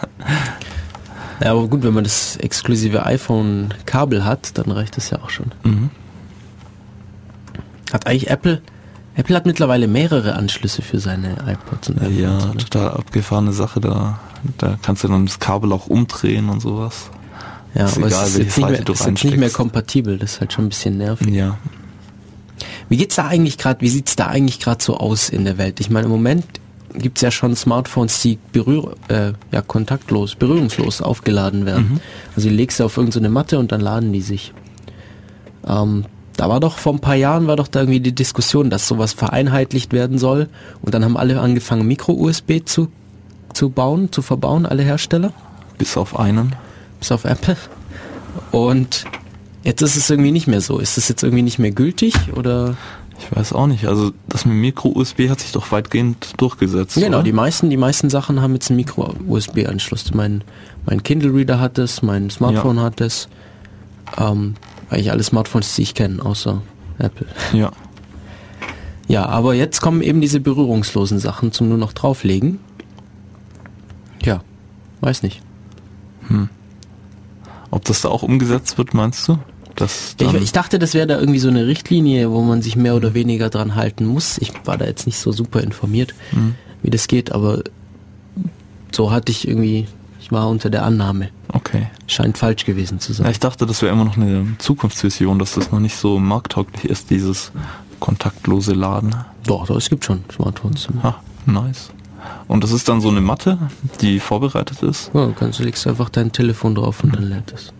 Ja, 1.42 1.51
aber 1.53 1.66
gut, 1.66 1.83
wenn 1.83 1.92
man 1.92 2.05
das 2.05 2.37
exklusive 2.37 3.05
iPhone-Kabel 3.05 4.25
hat, 4.25 4.57
dann 4.59 4.70
reicht 4.70 4.96
das 4.96 5.11
ja 5.11 5.18
auch 5.22 5.31
schon. 5.31 5.46
Mhm. 5.64 5.90
Hat 7.93 8.07
eigentlich 8.07 8.31
Apple, 8.31 8.63
Apple 9.15 9.37
hat 9.37 9.47
mittlerweile 9.47 9.87
mehrere 9.87 10.35
Anschlüsse 10.35 10.83
für 10.83 10.99
seine 10.99 11.37
iPods 11.47 11.91
und 11.91 11.99
iPhones, 11.99 12.19
Ja, 12.19 12.39
total 12.39 12.91
abgefahrene 12.93 13.53
Sache. 13.53 13.81
Da, 13.81 14.21
da 14.59 14.79
kannst 14.83 15.05
du 15.05 15.09
dann 15.09 15.27
das 15.27 15.39
Kabel 15.39 15.73
auch 15.73 15.87
umdrehen 15.87 16.49
und 16.49 16.61
sowas. 16.61 17.11
ja 17.75 17.87
ist 17.87 17.99
aber 17.99 18.07
egal, 18.07 18.25
es 18.25 18.31
ist 18.31 18.39
jetzt, 18.39 18.59
nicht 18.59 18.71
mehr, 18.71 18.89
ist 18.89 19.07
jetzt 19.07 19.25
nicht 19.25 19.37
mehr 19.37 19.51
kompatibel, 19.51 20.19
das 20.19 20.35
ist 20.35 20.41
halt 20.41 20.53
schon 20.53 20.67
ein 20.67 20.69
bisschen 20.71 20.99
nervig. 20.99 21.29
Ja. 21.29 21.59
Wie 22.89 22.97
geht's 22.97 23.17
da 23.17 23.27
eigentlich 23.27 23.59
gerade, 23.59 23.81
wie 23.81 23.89
sieht's 23.89 24.17
da 24.17 24.27
eigentlich 24.27 24.61
gerade 24.61 24.83
so 24.83 24.97
aus 24.97 25.29
in 25.29 25.45
der 25.45 25.59
Welt? 25.59 25.81
Ich 25.81 25.91
meine, 25.91 26.07
im 26.07 26.11
Moment 26.11 26.45
gibt's 26.95 27.21
ja 27.23 27.31
schon 27.31 27.57
Smartphones, 27.57 28.21
die 28.21 28.39
berühr 28.53 28.97
äh, 29.09 29.33
ja, 29.51 29.63
kontaktlos, 29.63 30.35
berührungslos 30.35 31.01
aufgeladen 31.01 31.65
werden. 31.67 32.01
Also 32.37 32.49
die 32.49 32.55
legst 32.55 32.81
du 32.81 32.85
auf 32.85 32.97
irgendeine 32.97 33.31
Matte 33.31 33.59
und 33.59 33.73
dann 33.73 33.81
laden 33.81 34.13
die 34.13 34.21
sich. 34.21 34.53
Ähm, 35.67 36.05
da 36.37 36.49
war 36.49 36.61
doch 36.61 36.79
vor 36.79 36.95
ein 36.95 37.01
paar 37.01 37.14
Jahren 37.14 37.47
war 37.47 37.57
doch 37.57 37.68
da 37.68 37.81
irgendwie 37.81 38.01
die 38.01 38.14
Diskussion, 38.14 38.71
dass 38.71 38.88
sowas 38.88 39.12
vereinheitlicht 39.12 39.92
werden 39.92 40.18
soll. 40.18 40.49
Und 40.81 40.95
dann 40.95 41.05
haben 41.05 41.16
alle 41.16 41.40
angefangen, 41.40 41.87
Micro-USB 41.87 42.64
zu, 42.64 42.88
zu 43.53 43.71
bauen, 43.71 44.12
zu 44.12 44.23
verbauen, 44.23 44.66
alle 44.66 44.83
Hersteller 44.83 45.33
Bis 45.79 45.97
auf 45.97 46.18
einen. 46.18 46.55
bis 46.99 47.12
auf 47.12 47.25
Apple. 47.25 47.57
Und 48.51 49.05
jetzt 49.62 49.83
ist 49.83 49.97
es 49.97 50.09
irgendwie 50.09 50.31
nicht 50.31 50.47
mehr 50.47 50.61
so. 50.61 50.79
Ist 50.79 50.97
es 50.97 51.09
jetzt 51.09 51.23
irgendwie 51.23 51.42
nicht 51.42 51.59
mehr 51.59 51.73
gültig 51.73 52.14
oder? 52.35 52.77
Ich 53.18 53.37
weiß 53.37 53.53
auch 53.53 53.66
nicht. 53.66 53.87
Also 53.87 54.12
das 54.29 54.47
mit 54.47 54.57
Micro-USB 54.57 55.29
hat 55.29 55.40
sich 55.40 55.53
doch 55.53 55.71
weitgehend 55.71 56.33
durchgesetzt. 56.38 56.97
Genau, 56.97 57.18
oder? 57.18 57.23
die 57.23 57.33
meisten, 57.33 57.71
die 57.71 57.77
meisten 57.77 58.11
Sachen 58.11 58.40
haben 58.40 58.55
jetzt 58.55 58.71
einen 58.71 58.79
Micro-USB-Anschluss. 58.79 60.12
Mein, 60.14 60.42
mein 60.87 61.03
Kindle-Reader 61.03 61.61
hat 61.61 61.79
es, 61.79 62.03
mein 62.03 62.31
Smartphone 62.31 62.81
hat 62.81 63.01
es. 63.01 63.29
Ähm, 64.18 64.55
eigentlich 64.93 65.11
alle 65.11 65.23
Smartphones, 65.23 65.75
die 65.75 65.83
ich 65.83 65.95
kenne, 65.95 66.25
außer 66.25 66.63
Apple. 66.99 67.27
Ja. 67.53 67.73
Ja, 69.09 69.27
aber 69.27 69.55
jetzt 69.55 69.81
kommen 69.81 70.01
eben 70.03 70.21
diese 70.21 70.41
berührungslosen 70.41 71.19
Sachen 71.19 71.53
zum 71.53 71.69
nur 71.69 71.79
noch 71.79 71.93
drauflegen. 71.93 72.61
Ja, 74.25 74.43
weiß 75.01 75.23
nicht. 75.23 75.41
Ob 77.71 77.85
das 77.85 78.03
da 78.03 78.09
auch 78.09 78.23
umgesetzt 78.23 78.79
wird, 78.79 78.95
meinst 78.95 79.27
du? 79.29 79.39
Das 79.77 80.15
Ich, 80.21 80.33
ich 80.35 80.53
dachte, 80.53 80.79
das 80.79 80.95
wäre 80.95 81.07
da 81.07 81.19
irgendwie 81.19 81.39
so 81.41 81.49
eine 81.49 81.67
Richtlinie, 81.67 82.31
wo 82.31 82.43
man 82.43 82.63
sich 82.63 82.77
mehr 82.77 82.95
oder 82.95 83.15
weniger 83.15 83.49
dran 83.51 83.75
halten 83.75 84.05
muss. 84.07 84.39
Ich 84.39 84.53
war 84.65 84.79
da 84.79 84.85
jetzt 84.85 85.07
nicht 85.07 85.19
so 85.19 85.33
super 85.33 85.61
informiert, 85.63 86.15
Hm. 86.31 86.55
wie 86.83 86.91
das 86.91 87.09
geht, 87.09 87.33
aber 87.33 87.63
so 88.93 89.11
hatte 89.11 89.33
ich 89.33 89.49
irgendwie, 89.49 89.87
war 90.33 90.49
unter 90.49 90.71
der 90.71 90.85
Annahme. 90.85 91.29
okay. 91.53 91.88
Scheint 92.07 92.37
falsch 92.38 92.64
gewesen 92.64 92.99
zu 93.01 93.12
Ja, 93.12 93.18
sein. 93.18 93.31
ich 93.31 93.40
dachte, 93.40 93.66
das 93.66 93.81
wäre 93.83 93.92
immer 93.92 94.05
noch 94.05 94.16
eine 94.16 94.47
Zukunftsvision, 94.59 95.38
dass 95.38 95.53
das 95.53 95.71
noch 95.71 95.81
nicht 95.81 95.97
so 95.97 96.18
markttauglich 96.18 96.85
ist, 96.87 97.11
dieses 97.11 97.53
kontaktlose 98.01 98.73
Laden. 98.73 99.14
Doch, 99.47 99.66
doch, 99.66 99.77
es 99.77 99.88
gibt 99.88 100.05
schon 100.05 100.25
Smartphones. 100.35 100.88
Ha, 101.03 101.16
nice. 101.47 101.90
Und 102.49 102.62
das 102.64 102.73
ist 102.73 102.88
dann 102.88 103.01
so 103.01 103.09
eine 103.09 103.21
Matte, 103.21 103.59
die 104.01 104.21
vorbereitet 104.21 104.83
ist. 104.83 105.11
Ja, 105.14 105.27
du 105.27 105.33
kannst, 105.33 105.59
du 105.59 105.64
legst 105.64 105.87
einfach 105.87 106.09
dein 106.09 106.33
Telefon 106.33 106.75
drauf 106.75 107.03
und 107.05 107.14
dann 107.16 107.25
lädt 107.25 107.53
es. 107.53 107.73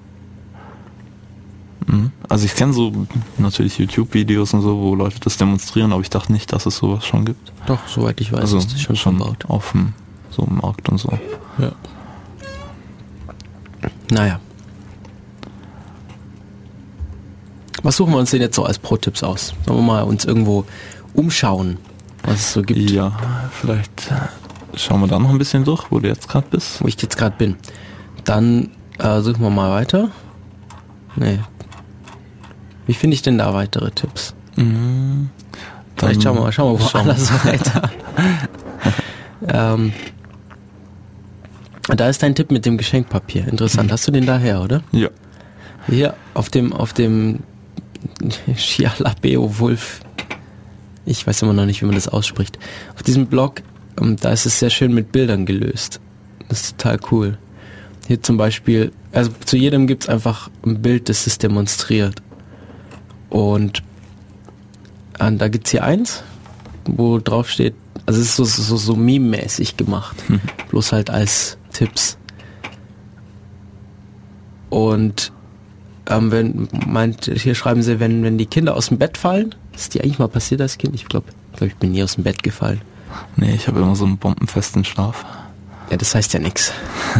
Mhm. 1.87 2.13
Also 2.29 2.45
ich 2.47 2.55
kenne 2.55 2.73
so 2.73 2.93
natürlich 3.39 3.79
YouTube-Videos 3.79 4.55
und 4.55 4.63
so, 4.63 4.79
wo 4.79 4.95
Leute 4.95 5.19
das 5.21 5.37
demonstrieren, 5.37 5.93
aber 5.93 6.01
ich 6.03 6.11
dachte 6.11 6.33
nicht, 6.33 6.53
dass 6.53 6.67
es 6.67 6.77
sowas 6.77 7.05
schon 7.05 7.25
gibt. 7.25 7.53
Doch, 7.67 7.81
soweit 7.89 8.21
ich 8.21 8.33
weiß, 8.33 8.41
also 8.41 8.59
ist 8.59 8.73
das 8.73 8.81
schon 8.81 8.97
verbaut. 8.97 9.45
auf 9.49 9.73
dem 9.73 9.93
so 10.31 10.45
im 10.49 10.57
Markt 10.59 10.89
und 10.89 10.99
so. 10.99 11.13
Ja. 11.59 11.73
Naja. 14.11 14.41
Was 17.83 17.97
suchen 17.97 18.13
wir 18.13 18.19
uns 18.19 18.31
denn 18.31 18.41
jetzt 18.41 18.55
so 18.55 18.65
als 18.65 18.79
Pro-Tipps 18.79 19.23
aus? 19.23 19.55
Sollen 19.67 19.79
wir 19.79 19.83
mal 19.83 20.03
uns 20.03 20.25
irgendwo 20.25 20.65
umschauen, 21.15 21.79
was 22.23 22.37
es 22.37 22.53
so 22.53 22.63
gibt, 22.63 22.91
Ja, 22.91 23.13
vielleicht 23.61 24.13
schauen 24.75 25.01
wir 25.01 25.09
da 25.09 25.19
noch 25.19 25.31
ein 25.31 25.39
bisschen 25.39 25.65
durch, 25.65 25.91
wo 25.91 25.99
du 25.99 26.09
jetzt 26.09 26.29
gerade 26.29 26.47
bist. 26.49 26.81
wo 26.83 26.87
ich 26.87 27.01
jetzt 27.03 27.17
gerade 27.17 27.37
bin. 27.37 27.57
Dann 28.25 28.71
äh, 28.99 29.21
suchen 29.21 29.41
wir 29.43 29.51
mal 29.51 29.71
weiter. 29.71 30.11
Nee. 31.17 31.41
Wie 32.87 32.95
finde 32.95 33.15
ich 33.15 33.23
denn 33.23 33.39
da 33.39 33.53
weitere 33.53 33.91
Tipps? 33.91 34.35
Mhm. 34.57 35.31
Vielleicht 35.97 36.23
schauen 36.23 36.37
wir 36.37 36.43
mal, 36.43 36.53
schauen 36.53 36.79
wir 36.79 36.85
woanders 36.93 37.31
weiter. 37.45 37.91
ähm, 39.49 39.93
da 42.01 42.09
ist 42.09 42.23
dein 42.23 42.35
Tipp 42.35 42.51
mit 42.51 42.65
dem 42.65 42.79
Geschenkpapier. 42.79 43.47
Interessant. 43.49 43.93
Hast 43.93 44.07
du 44.07 44.13
den 44.13 44.27
daher, 44.27 44.63
oder? 44.63 44.83
Ja. 44.93 45.09
Hier 45.89 46.15
auf 46.35 46.49
dem, 46.49 46.73
auf 46.73 46.93
dem 46.93 47.41
Schialabeo 48.57 49.59
Wolf. 49.59 50.01
Ich 51.05 51.27
weiß 51.27 51.43
immer 51.43 51.53
noch 51.53 51.67
nicht, 51.67 51.83
wie 51.83 51.87
man 51.87 51.95
das 51.95 52.09
ausspricht. 52.09 52.59
Auf 52.95 53.03
diesem 53.03 53.27
Blog, 53.27 53.63
ähm, 54.01 54.17
da 54.17 54.31
ist 54.31 54.47
es 54.47 54.59
sehr 54.59 54.71
schön 54.71 54.95
mit 54.95 55.13
Bildern 55.13 55.47
gelöst. 55.47 56.01
Das 56.49 56.63
ist 56.63 56.79
total 56.79 57.01
cool. 57.11 57.39
Hier 58.07 58.23
zum 58.23 58.37
Beispiel, 58.37 58.93
also 59.13 59.31
zu 59.45 59.57
jedem 59.57 59.87
gibt's 59.87 60.09
einfach 60.09 60.51
ein 60.65 60.83
Bild, 60.83 61.09
das 61.09 61.27
es 61.27 61.39
demonstriert. 61.39 62.23
Und 63.29 63.83
äh, 65.19 65.33
da 65.33 65.49
gibt's 65.49 65.71
hier 65.71 65.85
eins, 65.85 66.23
wo 66.85 67.19
drauf 67.19 67.49
steht, 67.49 67.75
also 68.07 68.21
es 68.21 68.29
ist 68.29 68.37
so, 68.37 68.45
so, 68.45 68.77
so 68.77 68.97
meme-mäßig 68.97 69.77
gemacht. 69.77 70.17
Bloß 70.71 70.93
halt 70.93 71.11
als 71.11 71.59
Tipps. 71.73 72.19
Und 74.71 75.33
ähm, 76.09 76.31
wenn, 76.31 76.69
meint, 76.87 77.27
hier 77.27 77.55
schreiben 77.55 77.83
sie, 77.83 78.01
wenn, 78.01 78.23
wenn 78.23 78.39
die 78.39 78.47
Kinder 78.47 78.77
aus 78.77 78.89
dem 78.89 78.99
Bett 78.99 79.17
fallen, 79.17 79.55
ist 79.75 79.95
dir 79.95 80.03
eigentlich 80.03 80.19
mal 80.19 80.29
passiert 80.29 80.61
als 80.61 80.79
Kind? 80.79 80.95
Ich 80.95 81.07
glaube, 81.07 81.27
ich, 81.53 81.59
glaub, 81.59 81.71
ich 81.71 81.77
bin 81.77 81.93
nie 81.93 82.03
aus 82.03 82.15
dem 82.15 82.25
Bett 82.25 82.43
gefallen. 82.43 82.81
Nee, 83.37 83.55
ich 83.55 83.69
habe 83.69 83.81
immer 83.81 83.95
so 83.95 84.05
einen 84.05 84.19
bombenfesten 84.19 84.85
Schlaf. 84.85 85.25
Ja, 85.91 85.97
das 85.97 86.15
heißt 86.15 86.33
ja 86.33 86.41
nichts. 86.41 86.73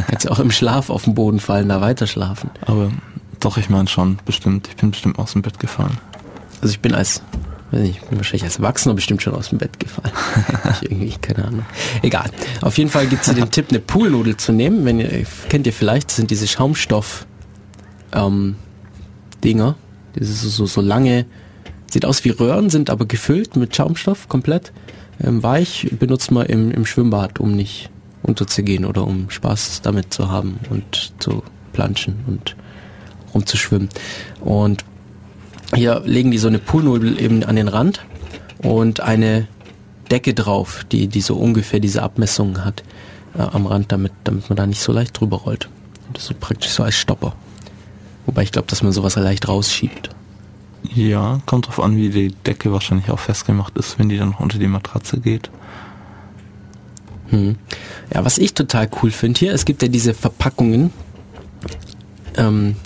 Kannst 0.09 0.25
ja 0.25 0.31
auch 0.31 0.39
im 0.39 0.51
Schlaf 0.51 0.89
auf 0.89 1.05
den 1.05 1.15
Boden 1.15 1.41
fallen, 1.41 1.69
da 1.69 1.81
weiter 1.81 2.07
schlafen. 2.07 2.51
Aber 2.63 2.91
doch, 3.41 3.59
ich 3.59 3.69
meine 3.69 3.89
schon, 3.89 4.19
bestimmt. 4.25 4.69
Ich 4.69 4.77
bin 4.77 4.93
bestimmt 4.93 5.19
aus 5.19 5.33
dem 5.33 5.43
Bett 5.43 5.59
gefallen. 5.59 5.99
Also 6.63 6.73
ich 6.73 6.81
bin 6.81 6.95
als, 6.95 7.23
weiß 7.73 7.81
nicht, 7.81 8.03
ich 8.03 8.09
bin 8.09 8.19
wahrscheinlich 8.19 8.45
als 8.45 8.57
Erwachsener 8.57 8.95
bestimmt 8.95 9.23
schon 9.23 9.35
aus 9.35 9.49
dem 9.49 9.59
Bett 9.59 9.79
gefallen. 9.81 10.13
ich 10.83 10.91
irgendwie, 10.91 11.15
keine 11.21 11.47
Ahnung. 11.47 11.67
Egal. 12.03 12.31
Auf 12.61 12.79
jeden 12.79 12.91
Fall 12.91 13.07
gibt 13.07 13.27
es 13.27 13.35
den 13.35 13.51
Tipp, 13.51 13.67
eine 13.71 13.81
Poolnudel 13.81 14.37
zu 14.37 14.53
nehmen. 14.53 14.85
Wenn 14.85 15.01
ihr, 15.01 15.25
kennt 15.49 15.67
ihr 15.67 15.73
vielleicht, 15.73 16.09
das 16.09 16.17
sind 16.17 16.31
diese 16.31 16.47
Schaumstoff, 16.47 17.27
ähm, 18.13 18.57
Dinger. 19.43 19.77
Diese 20.19 20.33
so, 20.35 20.49
so, 20.49 20.67
so 20.67 20.81
lange, 20.83 21.27
sieht 21.91 22.05
aus 22.05 22.25
wie 22.25 22.31
Röhren, 22.31 22.71
sind 22.71 22.91
aber 22.91 23.07
gefüllt 23.07 23.57
mit 23.57 23.75
Schaumstoff 23.75 24.29
komplett. 24.29 24.73
Ähm, 25.23 25.43
weich 25.43 25.89
benutzt 25.99 26.31
man 26.31 26.47
im, 26.47 26.71
im 26.71 26.85
Schwimmbad, 26.85 27.41
um 27.41 27.55
nicht 27.55 27.91
unterzugehen 28.23 28.85
oder 28.85 29.07
um 29.07 29.31
Spaß 29.31 29.81
damit 29.83 30.13
zu 30.13 30.31
haben 30.31 30.59
und 30.71 31.13
zu 31.19 31.43
planschen 31.73 32.17
und 32.27 32.57
rumzuschwimmen. 33.35 33.89
Und 34.41 34.85
hier 35.75 36.03
legen 36.05 36.31
die 36.31 36.39
so 36.39 36.49
eine 36.49 36.59
Poolnudel 36.59 37.21
eben 37.21 37.45
an 37.45 37.57
den 37.57 37.69
Rand 37.69 38.05
und 38.63 39.01
eine 39.01 39.49
Decke 40.11 40.35
drauf, 40.35 40.85
die, 40.91 41.07
die 41.07 41.21
so 41.21 41.37
ungefähr 41.37 41.81
diese 41.81 42.03
Abmessungen 42.03 42.65
hat 42.65 42.83
äh, 43.35 43.43
am 43.43 43.67
Rand, 43.67 43.93
damit, 43.93 44.13
damit 44.25 44.49
man 44.49 44.57
da 44.57 44.67
nicht 44.67 44.81
so 44.81 44.93
leicht 44.93 45.19
drüber 45.19 45.39
rollt. 45.39 45.69
Das 46.13 46.25
ist 46.25 46.29
so 46.29 46.35
praktisch 46.39 46.71
so 46.71 46.83
als 46.83 46.97
Stopper. 46.97 47.35
Wobei 48.27 48.43
ich 48.43 48.53
glaube, 48.53 48.69
dass 48.69 48.83
man 48.83 48.93
sowas 48.93 49.17
leicht 49.17 49.49
rausschiebt. 49.49 50.11
Ja, 50.95 51.41
kommt 51.47 51.69
drauf 51.69 51.81
an, 51.81 51.97
wie 51.97 52.11
die 52.11 52.35
Decke 52.47 52.73
wahrscheinlich 52.73 53.11
auch 53.11 53.19
festgemacht 53.19 53.77
ist, 53.79 53.99
wenn 53.99 54.09
die 54.09 54.19
dann 54.19 54.31
noch 54.31 54.41
unter 54.41 54.59
die 54.59 54.67
Matratze 54.67 55.21
geht. 55.21 55.51
Hm. 57.29 57.57
Ja, 58.13 58.25
was 58.25 58.39
ich 58.39 58.53
total 58.53 58.91
cool 59.03 59.11
finde 59.11 59.39
hier, 59.39 59.55
es 59.55 59.65
gibt 59.65 59.81
ja 59.83 59.89
diese 59.89 60.13
Verpackungen. 60.13 60.93
Ähm, 62.37 62.77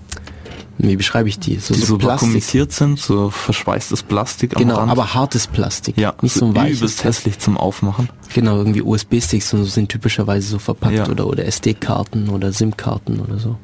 wie 0.79 0.97
beschreibe 0.97 1.29
ich 1.29 1.39
die? 1.39 1.57
So, 1.57 1.74
Die 1.74 1.81
so 1.81 1.97
Plastik. 1.99 2.29
vakuumisiert 2.29 2.72
sind, 2.72 2.99
so 2.99 3.31
verschweißtes 3.31 4.03
Plastik 4.03 4.55
am 4.57 4.62
Genau, 4.62 4.79
aber 4.79 5.14
hartes 5.14 5.47
Plastik. 5.47 5.97
ja, 5.97 6.14
nicht 6.22 6.35
so 6.35 6.47
ein 6.47 6.55
weiches. 6.55 6.79
übelst 6.79 7.05
hässlich 7.05 7.39
zum 7.39 7.57
Aufmachen. 7.57 8.09
Genau, 8.35 8.57
irgendwie 8.59 8.83
USB-Sticks 8.83 9.53
und 9.55 9.61
so 9.61 9.70
sind 9.70 9.89
typischerweise 9.89 10.49
so 10.49 10.59
verpackt 10.59 10.95
Ja. 10.97 11.09
oder, 11.09 11.27
oder 11.27 11.45
SD-Karten 11.47 12.29
oder 12.29 12.53
SIM-Karten 12.53 13.20
oder 13.20 13.39
so. 13.39 13.57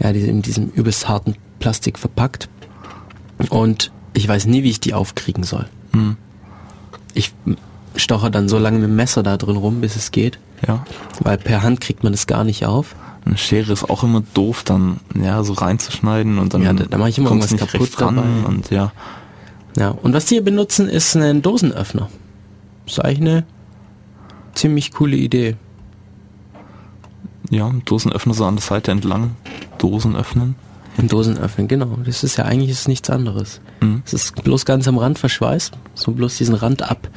Ja, 0.00 0.12
die 0.12 0.20
sind 0.20 0.30
in 0.30 0.42
diesem 0.42 0.68
übelst 0.70 1.08
harten 1.08 1.36
Plastik 1.60 1.98
verpackt. 1.98 2.48
Und 3.50 3.92
ich 4.12 4.26
weiß 4.26 4.46
nie, 4.46 4.62
wie 4.64 4.70
ich 4.70 4.80
die 4.80 4.94
aufkriegen 4.94 5.44
soll. 5.44 5.66
Hm. 5.92 6.16
Ich 7.14 7.32
stocher 7.96 8.30
dann 8.30 8.48
so 8.48 8.58
lange 8.58 8.78
mit 8.80 8.88
dem 8.88 8.96
Messer 8.96 9.22
da 9.22 9.36
drin 9.36 9.56
rum, 9.56 9.80
bis 9.80 9.94
es 9.94 10.10
geht. 10.10 10.38
Ja. 10.66 10.84
Weil 11.20 11.38
per 11.38 11.62
Hand 11.62 11.80
kriegt 11.80 12.02
man 12.02 12.12
das 12.12 12.26
gar 12.26 12.42
nicht 12.42 12.64
auf. 12.66 12.96
Eine 13.26 13.38
Schere 13.38 13.72
ist 13.72 13.88
auch 13.88 14.02
immer 14.02 14.22
doof, 14.34 14.64
dann 14.64 14.98
ja 15.14 15.42
so 15.44 15.54
reinzuschneiden 15.54 16.38
und 16.38 16.52
dann 16.52 16.62
Ja, 16.62 16.72
da- 16.74 16.84
da 16.84 16.98
mach 16.98 17.06
ich 17.08 17.18
immer 17.18 17.30
irgendwas 17.30 17.56
kaputt 17.56 18.00
ran 18.00 18.16
dabei. 18.16 18.28
und 18.48 18.70
ja. 18.70 18.92
Ja, 19.76 19.88
und 19.90 20.12
was 20.12 20.26
die 20.26 20.34
hier 20.36 20.44
benutzen, 20.44 20.88
ist 20.88 21.16
ein 21.16 21.40
Dosenöffner. 21.42 22.08
Ist 22.86 23.02
eigentlich 23.04 23.20
eine 23.20 23.44
ziemlich 24.54 24.92
coole 24.92 25.16
Idee. 25.16 25.56
Ja, 27.50 27.70
Dosenöffner 27.84 28.34
so 28.34 28.44
an 28.44 28.56
der 28.56 28.62
Seite 28.62 28.90
entlang, 28.90 29.32
Dosen 29.78 30.16
öffnen. 30.16 30.54
Ein 30.96 31.08
Dosenöffner, 31.08 31.64
genau. 31.66 31.98
Das 32.04 32.22
ist 32.24 32.36
ja 32.36 32.44
eigentlich 32.44 32.70
ist 32.70 32.88
nichts 32.88 33.10
anderes. 33.10 33.60
Mhm. 33.80 34.02
Es 34.06 34.12
ist 34.12 34.44
bloß 34.44 34.64
ganz 34.64 34.86
am 34.86 34.96
Rand 34.98 35.18
verschweißt, 35.18 35.72
so 35.94 36.12
bloß 36.12 36.36
diesen 36.38 36.54
Rand 36.54 36.82
ab 36.88 37.08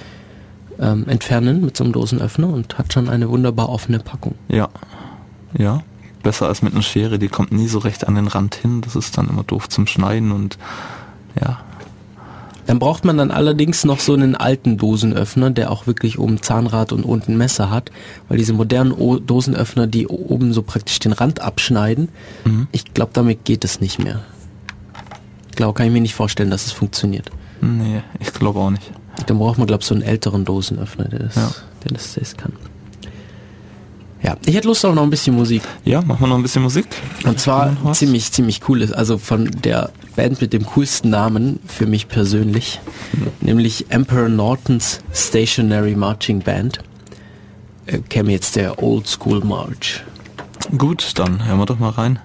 ähm, 0.80 1.08
entfernen 1.08 1.64
mit 1.64 1.78
so 1.78 1.84
einem 1.84 1.94
Dosenöffner 1.94 2.48
und 2.50 2.78
hat 2.78 2.94
schon 2.94 3.10
eine 3.10 3.30
wunderbar 3.30 3.70
offene 3.70 4.00
Packung. 4.00 4.36
Ja. 4.48 4.70
Ja. 5.58 5.82
Besser 6.24 6.48
als 6.48 6.62
mit 6.62 6.74
einer 6.74 6.82
Schere, 6.82 7.20
die 7.20 7.28
kommt 7.28 7.52
nie 7.52 7.68
so 7.68 7.80
recht 7.80 8.08
an 8.08 8.16
den 8.16 8.28
Rand 8.28 8.56
hin. 8.56 8.82
Das 8.82 8.96
ist 8.96 9.18
dann 9.18 9.30
immer 9.30 9.44
doof 9.44 9.70
zum 9.70 9.88
Schneiden 9.88 10.32
und 10.32 10.58
ja. 11.42 11.60
Dann 12.66 12.80
braucht 12.80 13.06
man 13.06 13.18
dann 13.18 13.32
allerdings 13.32 13.86
noch 13.86 14.02
so 14.02 14.14
einen 14.14 14.36
alten 14.36 14.78
Dosenöffner, 14.78 15.52
der 15.52 15.72
auch 15.72 15.88
wirklich 15.88 16.20
oben 16.20 16.42
Zahnrad 16.42 16.92
und 16.92 17.06
unten 17.06 17.38
Messer 17.38 17.70
hat, 17.70 17.92
weil 18.28 18.38
diese 18.38 18.52
modernen 18.52 18.92
o 18.92 19.20
Dosenöffner, 19.20 19.88
die 19.88 20.06
oben 20.08 20.52
so 20.52 20.64
praktisch 20.64 21.00
den 21.00 21.14
Rand 21.14 21.40
abschneiden, 21.40 22.10
Mhm. 22.44 22.68
ich 22.74 22.94
glaube, 22.94 23.12
damit 23.14 23.46
geht 23.46 23.64
es 23.64 23.80
nicht 23.80 24.00
mehr. 24.04 24.20
Ich 25.50 25.56
glaube, 25.56 25.74
kann 25.76 25.88
ich 25.88 25.94
mir 25.94 26.02
nicht 26.02 26.14
vorstellen, 26.16 26.50
dass 26.52 26.66
es 26.66 26.74
funktioniert. 26.74 27.30
Nee, 27.62 28.02
ich 28.20 28.34
glaube 28.34 28.60
auch 28.60 28.70
nicht. 28.70 28.92
Dann 29.28 29.40
braucht 29.40 29.58
man, 29.58 29.66
glaube 29.66 29.82
ich, 29.82 29.88
so 29.88 29.96
einen 29.96 30.04
älteren 30.04 30.44
Dosenöffner, 30.44 31.06
der 31.06 31.20
das, 31.20 31.36
Ja. 31.36 31.50
der 31.86 31.94
das, 31.94 32.14
das 32.16 32.36
kann. 32.36 32.52
Ja, 34.24 34.36
ich 34.46 34.56
hätte 34.56 34.68
Lust 34.68 34.84
auf 34.86 34.96
noch 34.96 35.04
ein 35.04 35.10
bisschen 35.10 35.36
Musik. 35.36 35.62
Ja, 35.86 36.02
machen 36.02 36.22
wir 36.22 36.28
noch 36.28 36.38
ein 36.38 36.42
bisschen 36.42 36.64
Musik. 36.64 36.88
Und 37.24 37.40
zwar 37.40 37.76
ziemlich, 37.94 38.32
ziemlich 38.32 38.62
cooles, 38.62 38.92
also 38.92 39.18
von 39.18 39.50
der 39.64 39.92
Band 40.16 40.42
mit 40.42 40.54
dem 40.54 40.66
coolsten 40.66 41.10
Namen 41.12 41.60
für 41.68 41.86
mich 41.86 42.08
persönlich, 42.08 42.80
nämlich 43.42 43.86
Emperor 43.90 44.30
Norton's 44.30 45.02
Stationary 45.14 45.96
Marching 45.96 46.40
Band. 46.40 46.80
Äh, 47.86 48.00
käme 48.00 48.32
jetzt 48.32 48.56
der 48.56 48.82
Old 48.82 49.08
School 49.08 49.44
March. 49.44 50.04
Gut, 50.78 51.12
dann 51.16 51.46
hören 51.46 51.60
wir 51.60 51.66
doch 51.66 51.80
mal 51.80 51.90
rein. 51.90 52.20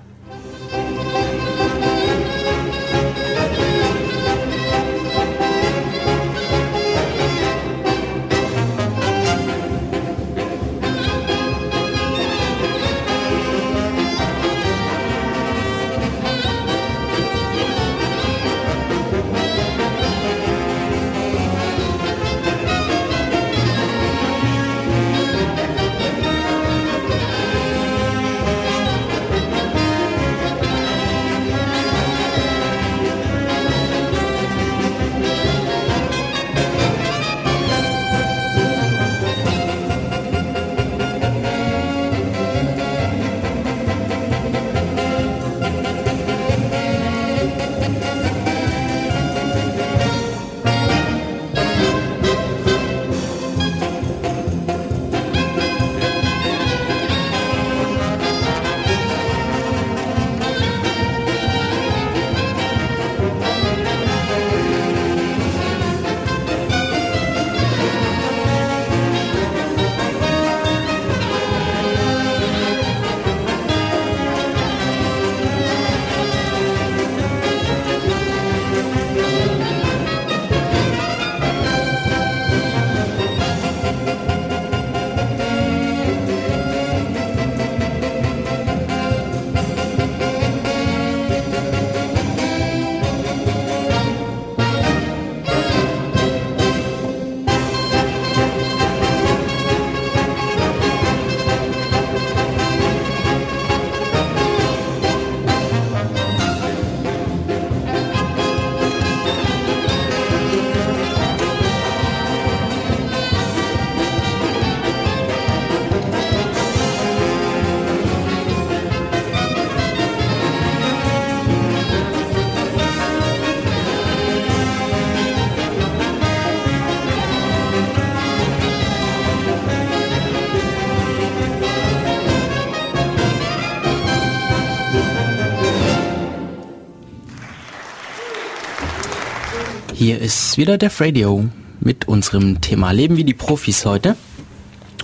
Hier 140.13 140.21
ist 140.21 140.59
wieder 140.59 140.77
Def 140.77 141.01
Radio 141.01 141.49
mit 141.81 142.07
unserem 142.07 142.61
Thema 142.61 142.91
Leben 142.91 143.17
wie 143.17 143.25
die 143.25 143.33
Profis 143.33 143.87
heute. 143.87 144.15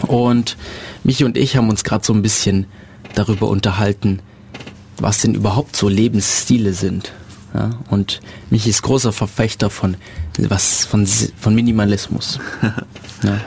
Und 0.06 0.58
Michi 1.02 1.24
und 1.24 1.38
ich 1.38 1.56
haben 1.56 1.70
uns 1.70 1.82
gerade 1.82 2.04
so 2.04 2.12
ein 2.12 2.20
bisschen 2.20 2.66
darüber 3.14 3.48
unterhalten, 3.48 4.20
was 4.98 5.22
denn 5.22 5.32
überhaupt 5.32 5.76
so 5.76 5.88
Lebensstile 5.88 6.74
sind. 6.74 7.14
Ja, 7.54 7.70
und 7.88 8.20
Michi 8.50 8.68
ist 8.68 8.82
großer 8.82 9.14
Verfechter 9.14 9.70
von 9.70 9.96
was 10.36 10.84
von, 10.84 11.06
von 11.06 11.54
Minimalismus. 11.54 12.38
Ja. 13.22 13.40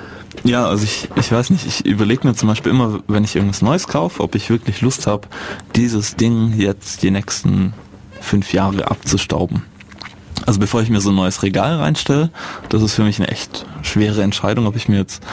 Ja, 0.43 0.65
also 0.65 0.83
ich, 0.83 1.09
ich 1.15 1.31
weiß 1.31 1.51
nicht, 1.51 1.67
ich 1.67 1.85
überlege 1.85 2.27
mir 2.27 2.33
zum 2.33 2.47
Beispiel 2.47 2.71
immer, 2.71 3.03
wenn 3.07 3.23
ich 3.23 3.35
irgendwas 3.35 3.61
Neues 3.61 3.87
kaufe, 3.87 4.23
ob 4.23 4.33
ich 4.33 4.49
wirklich 4.49 4.81
Lust 4.81 5.05
habe, 5.05 5.27
dieses 5.75 6.15
Ding 6.15 6.59
jetzt 6.59 7.03
die 7.03 7.11
nächsten 7.11 7.73
fünf 8.19 8.51
Jahre 8.51 8.89
abzustauben. 8.89 9.61
Also 10.51 10.59
bevor 10.59 10.81
ich 10.81 10.89
mir 10.89 10.99
so 10.99 11.11
ein 11.11 11.15
neues 11.15 11.43
Regal 11.43 11.77
reinstelle, 11.77 12.29
das 12.67 12.83
ist 12.83 12.95
für 12.95 13.05
mich 13.05 13.19
eine 13.19 13.29
echt 13.29 13.65
schwere 13.83 14.21
Entscheidung, 14.21 14.67
ob 14.67 14.75
ich 14.75 14.89
mir 14.89 14.97
jetzt 14.97 15.23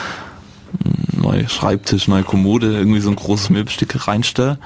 einen 0.81 1.21
neuen 1.21 1.49
Schreibtisch, 1.49 2.07
neue 2.07 2.23
Kommode, 2.23 2.71
irgendwie 2.71 3.01
so 3.01 3.09
ein 3.09 3.17
großes 3.17 3.49
Möbelstück 3.49 4.07
reinstelle. 4.07 4.59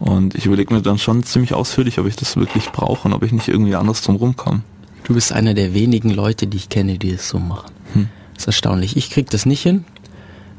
Und 0.00 0.34
ich 0.34 0.44
überlege 0.46 0.74
mir 0.74 0.82
dann 0.82 0.98
schon 0.98 1.22
ziemlich 1.22 1.54
ausführlich, 1.54 2.00
ob 2.00 2.08
ich 2.08 2.16
das 2.16 2.36
wirklich 2.36 2.70
brauche 2.72 3.06
und 3.06 3.14
ob 3.14 3.22
ich 3.22 3.30
nicht 3.30 3.46
irgendwie 3.46 3.76
anders 3.76 4.02
drum 4.02 4.16
rumkomme. 4.16 4.62
Du 5.04 5.14
bist 5.14 5.32
einer 5.32 5.54
der 5.54 5.72
wenigen 5.72 6.10
Leute, 6.10 6.48
die 6.48 6.56
ich 6.56 6.68
kenne, 6.68 6.98
die 6.98 7.10
es 7.12 7.28
so 7.28 7.38
machen. 7.38 7.70
Hm. 7.92 8.08
Das 8.34 8.42
ist 8.42 8.46
erstaunlich. 8.48 8.96
Ich 8.96 9.08
krieg 9.08 9.30
das 9.30 9.46
nicht 9.46 9.62
hin. 9.62 9.84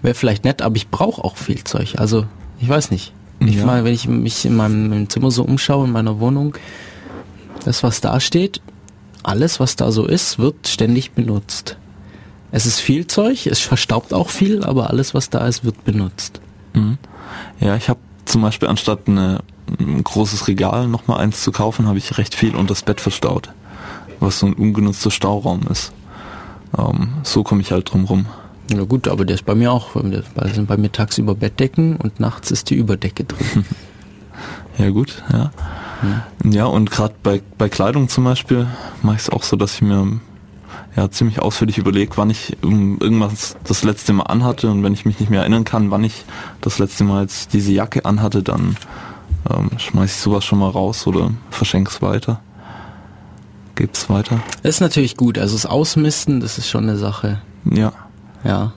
Wäre 0.02 0.16
vielleicht 0.16 0.46
nett, 0.46 0.62
aber 0.62 0.78
ich 0.78 0.88
brauche 0.88 1.22
auch 1.22 1.36
viel 1.36 1.66
Zeug. 1.66 1.96
Also, 1.98 2.28
ich 2.62 2.70
weiß 2.70 2.92
nicht. 2.92 3.12
Ich 3.42 3.56
Ja. 3.56 3.66
mal, 3.66 3.84
wenn 3.84 3.94
ich 3.94 4.08
mich 4.08 4.46
in 4.46 4.56
meinem, 4.56 4.88
meinem 4.88 5.10
Zimmer 5.10 5.32
so 5.32 5.44
umschaue, 5.44 5.84
in 5.86 5.92
meiner 5.92 6.22
Wohnung, 6.22 6.56
das, 7.66 7.84
was 7.84 8.00
da 8.00 8.22
steht, 8.22 8.62
alles, 9.24 9.60
was 9.60 9.76
da 9.76 9.92
so 9.92 10.06
ist, 10.06 10.40
wird 10.40 10.68
ständig 10.68 11.12
benutzt. 11.12 11.78
Es 12.52 12.66
ist 12.66 12.80
viel 12.80 13.08
Zeug, 13.08 13.48
es 13.48 13.60
verstaubt 13.60 14.14
auch 14.14 14.30
viel, 14.30 14.64
aber 14.64 14.90
alles, 14.90 15.14
was 15.14 15.30
da 15.30 15.48
ist, 15.48 15.64
wird 15.64 15.84
benutzt. 15.86 16.40
Mhm. 16.74 16.98
Ja, 17.60 17.76
ich 17.76 17.90
habe 17.90 18.00
zum 18.26 18.42
Beispiel 18.42 18.68
anstatt 18.68 19.08
eine, 19.08 19.42
ein 19.80 20.04
großes 20.04 20.48
Regal 20.48 20.88
nochmal 20.88 21.20
eins 21.20 21.42
zu 21.42 21.52
kaufen, 21.52 21.88
habe 21.88 21.98
ich 21.98 22.18
recht 22.18 22.36
viel 22.36 22.56
unter 22.56 22.74
das 22.74 22.84
Bett 22.84 23.02
verstaut, 23.02 23.50
was 24.20 24.40
so 24.40 24.46
ein 24.46 24.54
ungenutzter 24.54 25.12
Stauraum 25.12 25.62
ist. 25.70 25.94
Ähm, 26.78 27.10
so 27.24 27.44
komme 27.44 27.62
ich 27.62 27.72
halt 27.72 27.92
drum 27.92 28.06
rum. 28.06 28.26
Ja 28.72 28.84
gut, 28.84 29.08
aber 29.08 29.26
der 29.26 29.36
ist 29.36 29.46
bei 29.46 29.56
mir 29.56 29.72
auch, 29.72 29.90
da 30.36 30.48
sind 30.48 30.68
bei 30.68 30.78
mir 30.78 30.92
tagsüber 30.92 31.36
Bettdecken 31.36 31.98
und 31.98 32.20
nachts 32.20 32.50
ist 32.50 32.70
die 32.70 32.76
Überdecke 32.76 33.26
drin. 33.26 33.66
ja 34.78 34.90
gut, 34.90 35.22
ja. 35.32 35.52
Ja, 36.44 36.66
und 36.66 36.92
gerade 36.92 37.14
bei, 37.24 37.42
bei 37.58 37.70
Kleidung 37.70 38.10
zum 38.10 38.24
Beispiel 38.24 38.68
mache 39.02 39.16
ich 39.16 39.22
es 39.24 39.30
auch 39.30 39.44
so, 39.44 39.56
dass 39.56 39.76
ich 39.76 39.82
mir 39.82 40.20
ja 40.96 41.10
ziemlich 41.10 41.42
ausführlich 41.42 41.78
überlege, 41.78 42.14
wann 42.16 42.30
ich 42.30 42.58
irgendwas 42.62 43.56
das 43.64 43.84
letzte 43.84 44.14
Mal 44.14 44.24
anhatte 44.24 44.70
und 44.70 44.84
wenn 44.84 44.94
ich 44.94 45.06
mich 45.06 45.20
nicht 45.20 45.30
mehr 45.30 45.42
erinnern 45.42 45.64
kann, 45.64 45.92
wann 45.92 46.04
ich 46.04 46.26
das 46.62 46.80
letzte 46.80 47.04
Mal 47.04 47.24
jetzt 47.24 47.54
diese 47.54 47.72
Jacke 47.72 48.06
anhatte, 48.06 48.44
dann 48.44 48.78
ähm, 49.50 49.72
schmeiß 49.78 50.16
ich 50.16 50.22
sowas 50.22 50.46
schon 50.46 50.60
mal 50.60 50.70
raus 50.70 51.08
oder 51.08 51.32
verschenke 51.50 51.92
es 51.92 52.02
weiter. 52.02 52.40
Gib's 53.76 54.10
weiter. 54.10 54.40
Das 54.62 54.76
ist 54.76 54.82
natürlich 54.82 55.18
gut, 55.18 55.38
also 55.40 55.56
das 55.56 55.66
Ausmisten, 55.66 56.40
das 56.40 56.58
ist 56.58 56.70
schon 56.70 56.84
eine 56.84 56.98
Sache. 56.98 57.42
Ja. 57.66 57.92
Ja. 58.44 58.74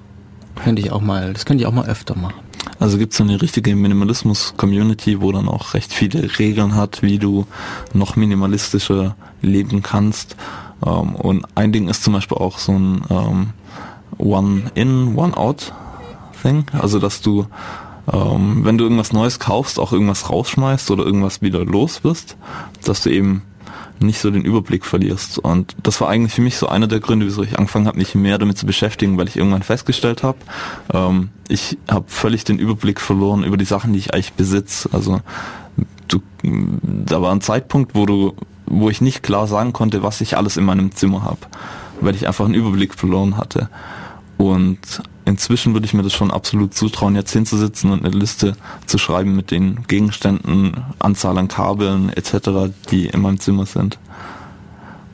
Könnte 0.62 0.82
ich 0.82 0.90
auch 0.90 1.00
mal, 1.00 1.32
das 1.32 1.44
könnte 1.44 1.62
ich 1.62 1.68
auch 1.68 1.72
mal 1.72 1.86
öfter 1.86 2.16
machen. 2.16 2.34
Also 2.78 2.98
gibt 2.98 3.12
es 3.12 3.18
so 3.18 3.24
eine 3.24 3.40
richtige 3.40 3.74
Minimalismus-Community, 3.74 5.20
wo 5.20 5.32
dann 5.32 5.48
auch 5.48 5.74
recht 5.74 5.92
viele 5.92 6.38
Regeln 6.38 6.74
hat, 6.74 7.02
wie 7.02 7.18
du 7.18 7.46
noch 7.94 8.16
minimalistischer 8.16 9.16
leben 9.40 9.82
kannst. 9.82 10.36
Ähm, 10.84 11.14
und 11.14 11.46
ein 11.54 11.72
Ding 11.72 11.88
ist 11.88 12.02
zum 12.02 12.12
Beispiel 12.12 12.36
auch 12.36 12.58
so 12.58 12.72
ein 12.72 13.02
ähm, 13.08 13.50
One-in, 14.18 15.16
One-out-Thing. 15.16 16.66
Also 16.72 16.98
dass 16.98 17.22
du, 17.22 17.46
ähm, 18.12 18.64
wenn 18.64 18.76
du 18.76 18.84
irgendwas 18.84 19.12
Neues 19.12 19.38
kaufst, 19.38 19.78
auch 19.78 19.92
irgendwas 19.92 20.28
rausschmeißt 20.28 20.90
oder 20.90 21.04
irgendwas 21.04 21.40
wieder 21.40 21.64
los 21.64 22.04
wirst, 22.04 22.36
dass 22.84 23.02
du 23.02 23.10
eben 23.10 23.42
nicht 23.98 24.20
so 24.20 24.30
den 24.30 24.42
Überblick 24.42 24.84
verlierst. 24.84 25.38
Und 25.38 25.74
das 25.82 26.00
war 26.00 26.08
eigentlich 26.08 26.34
für 26.34 26.42
mich 26.42 26.56
so 26.56 26.68
einer 26.68 26.86
der 26.86 27.00
Gründe, 27.00 27.26
wieso 27.26 27.42
ich 27.42 27.58
angefangen 27.58 27.86
habe, 27.86 27.98
mich 27.98 28.14
mehr 28.14 28.38
damit 28.38 28.58
zu 28.58 28.66
beschäftigen, 28.66 29.16
weil 29.18 29.28
ich 29.28 29.36
irgendwann 29.36 29.62
festgestellt 29.62 30.22
habe, 30.22 30.38
ähm, 30.92 31.30
ich 31.48 31.78
habe 31.88 32.04
völlig 32.08 32.44
den 32.44 32.58
Überblick 32.58 33.00
verloren 33.00 33.44
über 33.44 33.56
die 33.56 33.64
Sachen, 33.64 33.92
die 33.92 33.98
ich 33.98 34.12
eigentlich 34.12 34.32
besitze. 34.32 34.88
Also 34.92 35.20
du, 36.08 36.20
da 36.42 37.22
war 37.22 37.32
ein 37.32 37.40
Zeitpunkt, 37.40 37.94
wo 37.94 38.06
du, 38.06 38.34
wo 38.66 38.90
ich 38.90 39.00
nicht 39.00 39.22
klar 39.22 39.46
sagen 39.46 39.72
konnte, 39.72 40.02
was 40.02 40.20
ich 40.20 40.36
alles 40.36 40.56
in 40.56 40.64
meinem 40.64 40.92
Zimmer 40.92 41.22
habe, 41.22 41.38
weil 42.00 42.14
ich 42.14 42.26
einfach 42.26 42.44
einen 42.44 42.54
Überblick 42.54 42.94
verloren 42.94 43.36
hatte. 43.36 43.68
Und 44.36 44.78
inzwischen 45.26 45.74
würde 45.74 45.84
ich 45.84 45.92
mir 45.92 46.02
das 46.02 46.14
schon 46.14 46.30
absolut 46.30 46.72
zutrauen, 46.72 47.14
jetzt 47.14 47.32
hinzusitzen 47.32 47.90
und 47.90 48.04
eine 48.04 48.16
Liste 48.16 48.56
zu 48.86 48.96
schreiben 48.96 49.36
mit 49.36 49.50
den 49.50 49.84
Gegenständen, 49.86 50.84
Anzahl 50.98 51.36
an 51.36 51.48
Kabeln 51.48 52.10
etc., 52.10 52.72
die 52.90 53.06
in 53.06 53.20
meinem 53.20 53.38
Zimmer 53.38 53.66
sind. 53.66 53.98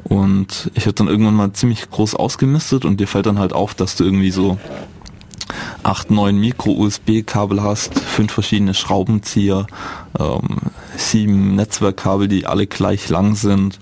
Und 0.05 0.71
ich 0.75 0.85
habe 0.85 0.95
dann 0.95 1.09
irgendwann 1.09 1.35
mal 1.35 1.53
ziemlich 1.53 1.91
groß 1.91 2.15
ausgemistet 2.15 2.85
und 2.85 3.01
dir 3.01 3.09
fällt 3.09 3.27
dann 3.27 3.39
halt 3.39 3.53
auf, 3.53 3.75
dass 3.75 3.97
du 3.97 4.05
irgendwie 4.05 4.31
so 4.31 4.59
acht, 5.83 6.11
neun 6.11 6.39
Micro-USB-Kabel 6.39 7.63
hast, 7.63 7.99
fünf 7.99 8.33
verschiedene 8.33 8.75
Schraubenzieher, 8.75 9.67
ähm, 10.19 10.59
sieben 10.97 11.55
Netzwerkkabel, 11.55 12.29
die 12.29 12.47
alle 12.47 12.67
gleich 12.67 13.09
lang 13.09 13.35
sind, 13.35 13.79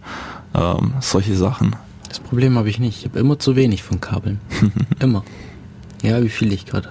ähm, 0.55 0.95
solche 1.01 1.37
Sachen. 1.37 1.77
Das 2.09 2.21
Problem 2.21 2.57
habe 2.57 2.69
ich 2.69 2.79
nicht. 2.79 2.99
Ich 2.99 3.05
habe 3.07 3.19
immer 3.19 3.39
zu 3.39 3.57
wenig 3.57 3.83
von 3.83 4.01
Kabeln. 4.01 4.41
immer. 5.01 5.25
Ja, 6.03 6.23
wie 6.23 6.29
viel 6.29 6.53
ich 6.53 6.67
gerade. 6.67 6.91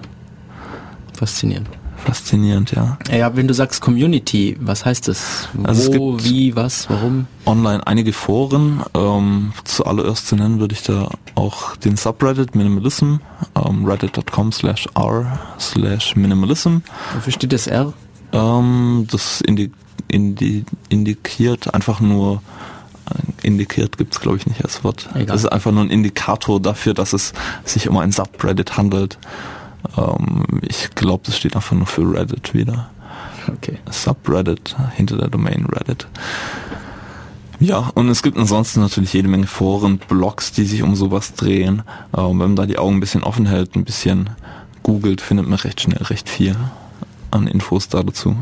Faszinierend. 1.16 1.68
Faszinierend, 2.04 2.72
ja. 2.72 2.98
Ja, 3.12 3.36
wenn 3.36 3.46
du 3.46 3.52
sagst 3.52 3.82
Community, 3.82 4.56
was 4.58 4.86
heißt 4.86 5.08
das? 5.08 5.48
Also 5.62 5.94
Wo, 5.94 6.18
wie, 6.24 6.56
was, 6.56 6.88
warum? 6.88 7.26
Online 7.44 7.86
einige 7.86 8.14
Foren. 8.14 8.82
Ähm, 8.94 9.52
zuallererst 9.64 10.26
zu 10.26 10.36
nennen 10.36 10.60
würde 10.60 10.74
ich 10.74 10.82
da 10.82 11.10
auch 11.34 11.76
den 11.76 11.96
Subreddit 11.96 12.54
Minimalism, 12.54 13.16
ähm, 13.54 13.84
reddit.com 13.84 14.50
slash 14.52 14.88
r 14.94 15.38
slash 15.58 16.16
Minimalism. 16.16 16.78
Wofür 17.14 17.32
steht 17.32 17.52
das 17.52 17.66
R? 17.66 17.92
Ähm, 18.32 19.06
das 19.10 19.42
indi 19.42 19.70
indi 20.08 20.64
indikiert 20.88 21.72
einfach 21.74 22.00
nur 22.00 22.42
indikiert 23.42 23.98
gibt 23.98 24.14
es 24.14 24.20
glaube 24.20 24.36
ich 24.36 24.46
nicht 24.46 24.64
als 24.64 24.84
Wort. 24.84 25.08
Egal. 25.14 25.26
Das 25.26 25.44
ist 25.44 25.52
einfach 25.52 25.72
nur 25.72 25.82
ein 25.82 25.90
Indikator 25.90 26.60
dafür, 26.60 26.94
dass 26.94 27.12
es 27.12 27.32
sich 27.64 27.88
um 27.88 27.96
ein 27.98 28.12
Subreddit 28.12 28.76
handelt. 28.76 29.18
Ähm, 29.96 30.44
ich 30.62 30.90
glaube, 30.94 31.22
das 31.26 31.36
steht 31.36 31.56
einfach 31.56 31.76
nur 31.76 31.86
für 31.86 32.02
Reddit 32.02 32.54
wieder. 32.54 32.90
Okay. 33.48 33.78
Subreddit 33.90 34.76
hinter 34.94 35.16
der 35.16 35.28
Domain 35.28 35.66
Reddit. 35.66 36.06
Ja, 37.58 37.90
und 37.94 38.08
es 38.08 38.22
gibt 38.22 38.38
ansonsten 38.38 38.80
natürlich 38.80 39.12
jede 39.12 39.28
Menge 39.28 39.46
Foren, 39.46 39.98
Blogs, 39.98 40.52
die 40.52 40.64
sich 40.64 40.82
um 40.82 40.94
sowas 40.94 41.34
drehen. 41.34 41.82
Ähm, 42.16 42.28
wenn 42.30 42.38
man 42.38 42.56
da 42.56 42.66
die 42.66 42.78
Augen 42.78 42.96
ein 42.96 43.00
bisschen 43.00 43.22
offen 43.22 43.46
hält, 43.46 43.76
ein 43.76 43.84
bisschen 43.84 44.30
googelt, 44.82 45.20
findet 45.20 45.46
man 45.46 45.58
recht 45.58 45.80
schnell 45.80 46.02
recht 46.02 46.28
viel 46.28 46.56
an 47.30 47.46
Infos 47.46 47.88
da 47.88 48.02
dazu. 48.02 48.36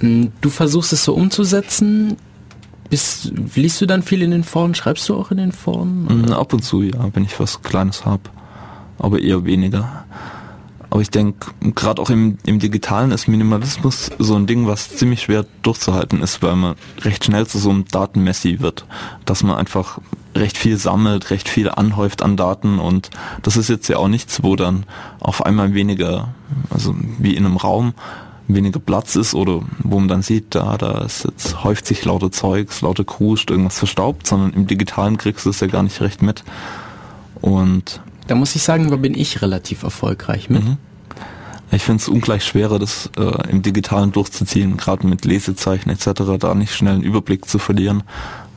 Hm, 0.00 0.32
du 0.40 0.50
versuchst 0.50 0.92
es 0.92 1.04
so 1.04 1.14
umzusetzen. 1.14 2.16
Bist, 2.88 3.32
liest 3.54 3.80
du 3.80 3.86
dann 3.86 4.02
viel 4.02 4.20
in 4.22 4.32
den 4.32 4.42
Foren? 4.42 4.74
Schreibst 4.74 5.08
du 5.08 5.14
auch 5.14 5.30
in 5.30 5.36
den 5.36 5.52
Foren? 5.52 6.24
Oder? 6.24 6.38
Ab 6.38 6.52
und 6.52 6.64
zu, 6.64 6.82
ja, 6.82 7.08
wenn 7.12 7.24
ich 7.24 7.38
was 7.38 7.62
Kleines 7.62 8.04
habe. 8.04 8.22
Aber 8.98 9.20
eher 9.20 9.44
weniger. 9.44 10.04
Aber 10.90 11.00
ich 11.00 11.10
denke, 11.10 11.52
gerade 11.60 12.02
auch 12.02 12.10
im, 12.10 12.38
im 12.44 12.58
Digitalen 12.58 13.12
ist 13.12 13.28
Minimalismus 13.28 14.10
so 14.18 14.34
ein 14.34 14.48
Ding, 14.48 14.66
was 14.66 14.88
ziemlich 14.88 15.22
schwer 15.22 15.46
durchzuhalten 15.62 16.20
ist, 16.20 16.42
weil 16.42 16.56
man 16.56 16.74
recht 17.02 17.24
schnell 17.24 17.46
zu 17.46 17.58
so 17.58 17.70
einem 17.70 17.84
Datenmessi 17.84 18.58
wird. 18.58 18.86
Dass 19.24 19.44
man 19.44 19.56
einfach 19.56 20.00
recht 20.34 20.58
viel 20.58 20.76
sammelt, 20.76 21.30
recht 21.30 21.48
viel 21.48 21.70
anhäuft 21.70 22.22
an 22.22 22.36
Daten 22.36 22.80
und 22.80 23.10
das 23.42 23.56
ist 23.56 23.68
jetzt 23.68 23.88
ja 23.88 23.98
auch 23.98 24.08
nichts, 24.08 24.42
wo 24.42 24.56
dann 24.56 24.84
auf 25.20 25.46
einmal 25.46 25.74
weniger, 25.74 26.34
also 26.70 26.94
wie 27.18 27.36
in 27.36 27.46
einem 27.46 27.56
Raum, 27.56 27.94
weniger 28.54 28.80
Platz 28.80 29.16
ist 29.16 29.34
oder 29.34 29.62
wo 29.82 29.98
man 29.98 30.08
dann 30.08 30.22
sieht, 30.22 30.54
da, 30.54 30.76
da 30.76 31.04
ist 31.04 31.24
jetzt 31.24 31.64
häuft 31.64 31.86
sich 31.86 32.04
lauter 32.04 32.30
Zeugs, 32.30 32.80
lauter 32.80 33.04
Kruscht, 33.04 33.50
irgendwas 33.50 33.78
verstaubt, 33.78 34.26
sondern 34.26 34.52
im 34.52 34.66
Digitalen 34.66 35.18
kriegst 35.18 35.46
du 35.46 35.50
es 35.50 35.60
ja 35.60 35.66
gar 35.66 35.82
nicht 35.82 36.00
recht 36.00 36.22
mit. 36.22 36.44
Und 37.40 38.00
da 38.26 38.34
muss 38.34 38.54
ich 38.54 38.62
sagen, 38.62 38.90
da 38.90 38.96
bin 38.96 39.14
ich 39.14 39.42
relativ 39.42 39.82
erfolgreich 39.82 40.50
mit. 40.50 40.64
Mhm. 40.64 40.76
Ich 41.72 41.82
finde 41.82 42.00
es 42.02 42.08
ungleich 42.08 42.44
schwerer, 42.44 42.78
das 42.78 43.10
äh, 43.16 43.48
im 43.48 43.62
Digitalen 43.62 44.12
durchzuziehen, 44.12 44.76
gerade 44.76 45.06
mit 45.06 45.24
Lesezeichen 45.24 45.90
etc., 45.90 46.10
da 46.38 46.54
nicht 46.54 46.74
schnell 46.74 46.94
einen 46.94 47.02
Überblick 47.02 47.46
zu 47.46 47.58
verlieren, 47.58 48.02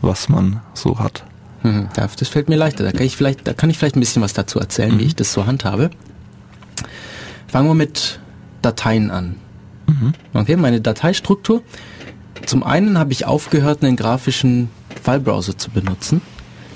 was 0.02 0.30
man 0.30 0.62
so 0.74 1.00
hat. 1.00 1.24
Mhm, 1.62 1.90
das 1.96 2.28
fällt 2.28 2.50
mir 2.50 2.56
leichter. 2.56 2.84
Da 2.84 2.92
kann 2.92 3.06
ich 3.06 3.16
vielleicht, 3.16 3.48
da 3.48 3.54
kann 3.54 3.70
ich 3.70 3.78
vielleicht 3.78 3.96
ein 3.96 4.00
bisschen 4.00 4.22
was 4.22 4.34
dazu 4.34 4.60
erzählen, 4.60 4.96
mhm. 4.96 5.00
wie 5.00 5.04
ich 5.06 5.16
das 5.16 5.32
so 5.32 5.46
handhabe. 5.46 5.92
Fangen 7.48 7.68
wir 7.68 7.76
mit 7.76 8.20
Dateien 8.62 9.12
an. 9.12 9.36
Mhm. 10.00 10.14
Okay, 10.34 10.56
meine 10.56 10.82
Dateistruktur. 10.82 11.62
Zum 12.46 12.64
einen 12.64 12.98
habe 12.98 13.12
ich 13.14 13.26
aufgehört, 13.26 13.84
einen 13.84 13.96
grafischen 13.96 14.70
Filebrowser 15.02 15.58
zu 15.58 15.70
benutzen, 15.70 16.22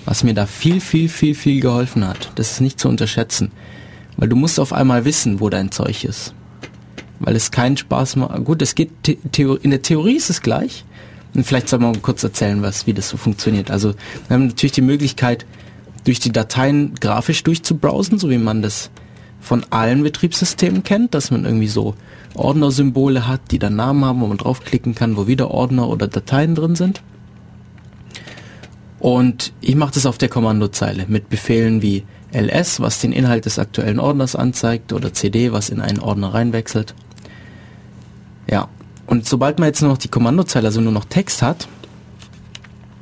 was 0.05 0.24
mir 0.24 0.34
da 0.34 0.45
viel, 0.45 0.80
viel, 0.80 1.09
viel, 1.09 1.36
viel 1.36 1.61
geholfen 1.61 2.07
hat. 2.07 2.32
Das 2.36 2.51
ist 2.51 2.61
nicht 2.61 2.80
zu 2.80 2.88
unterschätzen. 2.88 3.51
Weil 4.15 4.30
du 4.30 4.36
musst 4.36 4.59
auf 4.59 4.74
einmal 4.74 5.05
wissen, 5.05 5.39
wo 5.39 5.49
dein 5.49 5.72
Zeug 5.72 6.03
ist. 6.03 6.34
Weil 7.20 7.36
es 7.36 7.51
keinen 7.51 7.78
Spaß 7.78 8.15
macht. 8.15 8.43
Gut, 8.45 8.61
es 8.61 8.76
geht, 8.76 8.91
in 9.07 9.72
der 9.72 9.82
Theorie 9.82 10.15
ist 10.15 10.30
es 10.30 10.41
gleich. 10.41 10.86
Und 11.34 11.45
vielleicht 11.45 11.70
soll 11.70 11.80
man 11.80 12.01
kurz 12.01 12.24
erzählen, 12.24 12.61
was, 12.61 12.88
wie 12.88 12.93
das 12.93 13.09
so 13.09 13.18
funktioniert. 13.18 13.70
Also, 13.70 13.93
wir 14.28 14.34
haben 14.34 14.47
natürlich 14.47 14.72
die 14.72 14.82
Möglichkeit, 14.82 15.45
durch 16.03 16.20
die 16.20 16.32
Dateien 16.32 16.95
grafisch 16.95 17.43
durchzubrowsen, 17.43 18.18
so 18.18 18.30
wie 18.30 18.38
man 18.38 18.61
das 18.61 18.89
von 19.40 19.66
allen 19.70 20.04
Betriebssystemen 20.04 20.84
kennt, 20.84 21.14
dass 21.14 21.32
man 21.32 21.46
irgendwie 21.46 21.68
so 21.68 21.96
Ordnersymbole 22.34 23.28
hat, 23.28 23.52
die 23.52 23.60
dann 23.60 23.76
Namen 23.76 24.04
haben, 24.06 24.22
wo 24.22 24.28
man 24.28 24.38
draufklicken 24.38 24.96
kann, 24.96 25.18
wo 25.18 25.28
wieder 25.28 25.52
Ordner 25.52 25.88
oder 25.88 26.08
Dateien 26.08 26.56
drin 26.56 26.76
sind. 26.76 27.02
Und 29.00 29.54
ich 29.62 29.76
mache 29.76 29.94
das 29.94 30.06
auf 30.06 30.18
der 30.18 30.30
Kommandozeile 30.30 31.06
mit 31.08 31.30
Befehlen 31.30 31.82
wie 31.82 32.04
ls, 32.32 32.80
was 32.80 33.00
den 33.00 33.12
Inhalt 33.12 33.46
des 33.46 33.60
aktuellen 33.60 34.00
Ordners 34.00 34.36
anzeigt, 34.36 34.92
oder 34.92 35.14
cd, 35.14 35.52
was 35.52 35.70
in 35.70 35.82
einen 35.82 36.00
Ordner 36.00 36.34
reinwechselt. 36.34 36.94
Ja, 38.50 38.68
und 39.06 39.26
sobald 39.26 39.60
man 39.60 39.68
jetzt 39.68 39.82
nur 39.82 39.92
noch 39.92 39.98
die 39.98 40.10
Kommandozeile, 40.10 40.68
also 40.68 40.82
nur 40.82 40.92
noch 40.92 41.06
Text 41.06 41.42
hat, 41.42 41.68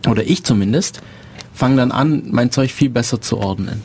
oder 0.08 0.24
ich 0.24 0.44
zumindest, 0.44 1.02
fange 1.54 1.78
dann 1.78 1.92
an, 1.92 2.24
mein 2.30 2.52
Zeug 2.52 2.72
viel 2.72 2.90
besser 2.90 3.22
zu 3.22 3.38
ordnen. 3.38 3.82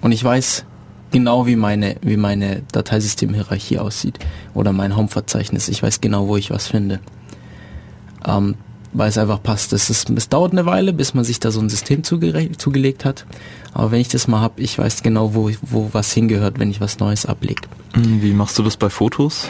Und 0.00 0.12
ich 0.12 0.22
weiß, 0.22 0.64
genau 1.10 1.46
wie 1.46 1.56
meine, 1.56 1.96
wie 2.02 2.16
meine 2.16 2.62
Dateisystemhierarchie 2.72 3.78
aussieht 3.78 4.18
oder 4.54 4.72
mein 4.72 4.96
Home-Verzeichnis. 4.96 5.68
Ich 5.68 5.82
weiß 5.82 6.00
genau, 6.00 6.28
wo 6.28 6.36
ich 6.36 6.50
was 6.50 6.66
finde. 6.66 7.00
Ähm, 8.26 8.56
weil 8.92 9.08
es 9.08 9.18
einfach 9.18 9.42
passt. 9.42 9.72
Es, 9.72 9.90
ist, 9.90 10.08
es 10.10 10.28
dauert 10.28 10.52
eine 10.52 10.64
Weile, 10.64 10.92
bis 10.92 11.12
man 11.12 11.24
sich 11.24 11.38
da 11.38 11.50
so 11.50 11.60
ein 11.60 11.68
System 11.68 12.02
zuge 12.02 12.50
zugelegt 12.56 13.04
hat. 13.04 13.26
Aber 13.74 13.90
wenn 13.90 14.00
ich 14.00 14.08
das 14.08 14.26
mal 14.26 14.40
habe, 14.40 14.62
ich 14.62 14.78
weiß 14.78 15.02
genau, 15.02 15.34
wo, 15.34 15.50
wo 15.62 15.90
was 15.92 16.12
hingehört, 16.12 16.58
wenn 16.58 16.70
ich 16.70 16.80
was 16.80 16.98
Neues 16.98 17.26
ablege. 17.26 17.62
Hm, 17.92 18.22
wie 18.22 18.32
machst 18.32 18.58
du 18.58 18.62
das 18.62 18.76
bei 18.76 18.88
Fotos? 18.88 19.48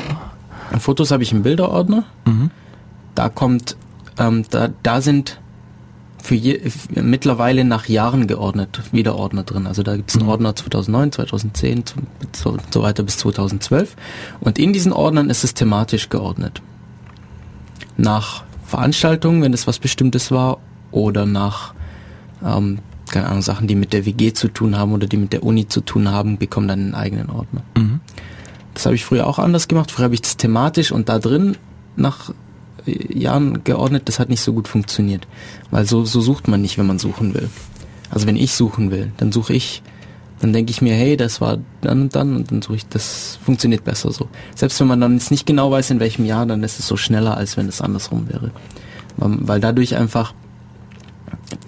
Fotos 0.80 1.12
habe 1.12 1.22
ich 1.22 1.32
einen 1.32 1.42
Bilderordner. 1.42 2.04
Mhm. 2.24 2.50
Da 3.14 3.28
kommt, 3.28 3.76
ähm, 4.18 4.44
da, 4.50 4.70
da 4.82 5.00
sind 5.00 5.40
für 6.26 6.34
je, 6.34 6.60
mittlerweile 6.90 7.64
nach 7.64 7.86
Jahren 7.86 8.26
geordnet, 8.26 8.80
wieder 8.90 9.14
Ordner 9.14 9.44
drin. 9.44 9.68
Also 9.68 9.84
da 9.84 9.94
gibt 9.96 10.10
es 10.10 10.16
einen 10.16 10.24
mhm. 10.24 10.30
Ordner 10.30 10.56
2009, 10.56 11.12
2010, 11.12 11.84
so, 12.34 12.56
so 12.70 12.82
weiter 12.82 13.04
bis 13.04 13.18
2012. 13.18 13.94
Und 14.40 14.58
in 14.58 14.72
diesen 14.72 14.92
Ordnern 14.92 15.30
ist 15.30 15.44
es 15.44 15.54
thematisch 15.54 16.08
geordnet. 16.08 16.62
Nach 17.96 18.42
Veranstaltungen, 18.64 19.40
wenn 19.42 19.52
es 19.52 19.68
was 19.68 19.78
Bestimmtes 19.78 20.32
war, 20.32 20.58
oder 20.90 21.26
nach, 21.26 21.74
ähm, 22.44 22.80
keine 23.08 23.28
Ahnung, 23.28 23.42
Sachen, 23.42 23.68
die 23.68 23.76
mit 23.76 23.92
der 23.92 24.04
WG 24.04 24.32
zu 24.32 24.48
tun 24.48 24.76
haben 24.76 24.92
oder 24.92 25.06
die 25.06 25.18
mit 25.18 25.32
der 25.32 25.44
Uni 25.44 25.68
zu 25.68 25.80
tun 25.80 26.10
haben, 26.10 26.38
bekommen 26.38 26.66
dann 26.66 26.80
einen 26.80 26.94
eigenen 26.94 27.30
Ordner. 27.30 27.62
Mhm. 27.76 28.00
Das 28.74 28.84
habe 28.84 28.96
ich 28.96 29.04
früher 29.04 29.28
auch 29.28 29.38
anders 29.38 29.68
gemacht. 29.68 29.92
Früher 29.92 30.06
habe 30.06 30.14
ich 30.14 30.22
das 30.22 30.36
thematisch 30.36 30.90
und 30.90 31.08
da 31.08 31.20
drin 31.20 31.56
nach 31.94 32.32
Jahren 32.86 33.64
geordnet, 33.64 34.02
das 34.06 34.18
hat 34.18 34.28
nicht 34.28 34.40
so 34.40 34.52
gut 34.52 34.68
funktioniert. 34.68 35.26
Weil 35.70 35.86
so, 35.86 36.04
so 36.04 36.20
sucht 36.20 36.48
man 36.48 36.62
nicht, 36.62 36.78
wenn 36.78 36.86
man 36.86 36.98
suchen 36.98 37.34
will. 37.34 37.48
Also 38.10 38.26
wenn 38.26 38.36
ich 38.36 38.52
suchen 38.52 38.90
will, 38.90 39.12
dann 39.16 39.32
suche 39.32 39.52
ich, 39.52 39.82
dann 40.40 40.52
denke 40.52 40.70
ich 40.70 40.82
mir, 40.82 40.94
hey, 40.94 41.16
das 41.16 41.40
war 41.40 41.58
dann 41.80 42.02
und 42.02 42.14
dann 42.14 42.36
und 42.36 42.50
dann 42.50 42.62
suche 42.62 42.76
ich, 42.76 42.86
das 42.88 43.38
funktioniert 43.44 43.84
besser 43.84 44.12
so. 44.12 44.28
Selbst 44.54 44.78
wenn 44.80 44.86
man 44.86 45.00
dann 45.00 45.14
jetzt 45.14 45.30
nicht 45.30 45.46
genau 45.46 45.70
weiß, 45.70 45.90
in 45.90 46.00
welchem 46.00 46.24
Jahr, 46.24 46.46
dann 46.46 46.62
ist 46.62 46.78
es 46.78 46.86
so 46.86 46.96
schneller, 46.96 47.36
als 47.36 47.56
wenn 47.56 47.68
es 47.68 47.80
andersrum 47.80 48.28
wäre. 48.28 48.50
Weil 49.16 49.60
dadurch 49.60 49.96
einfach 49.96 50.34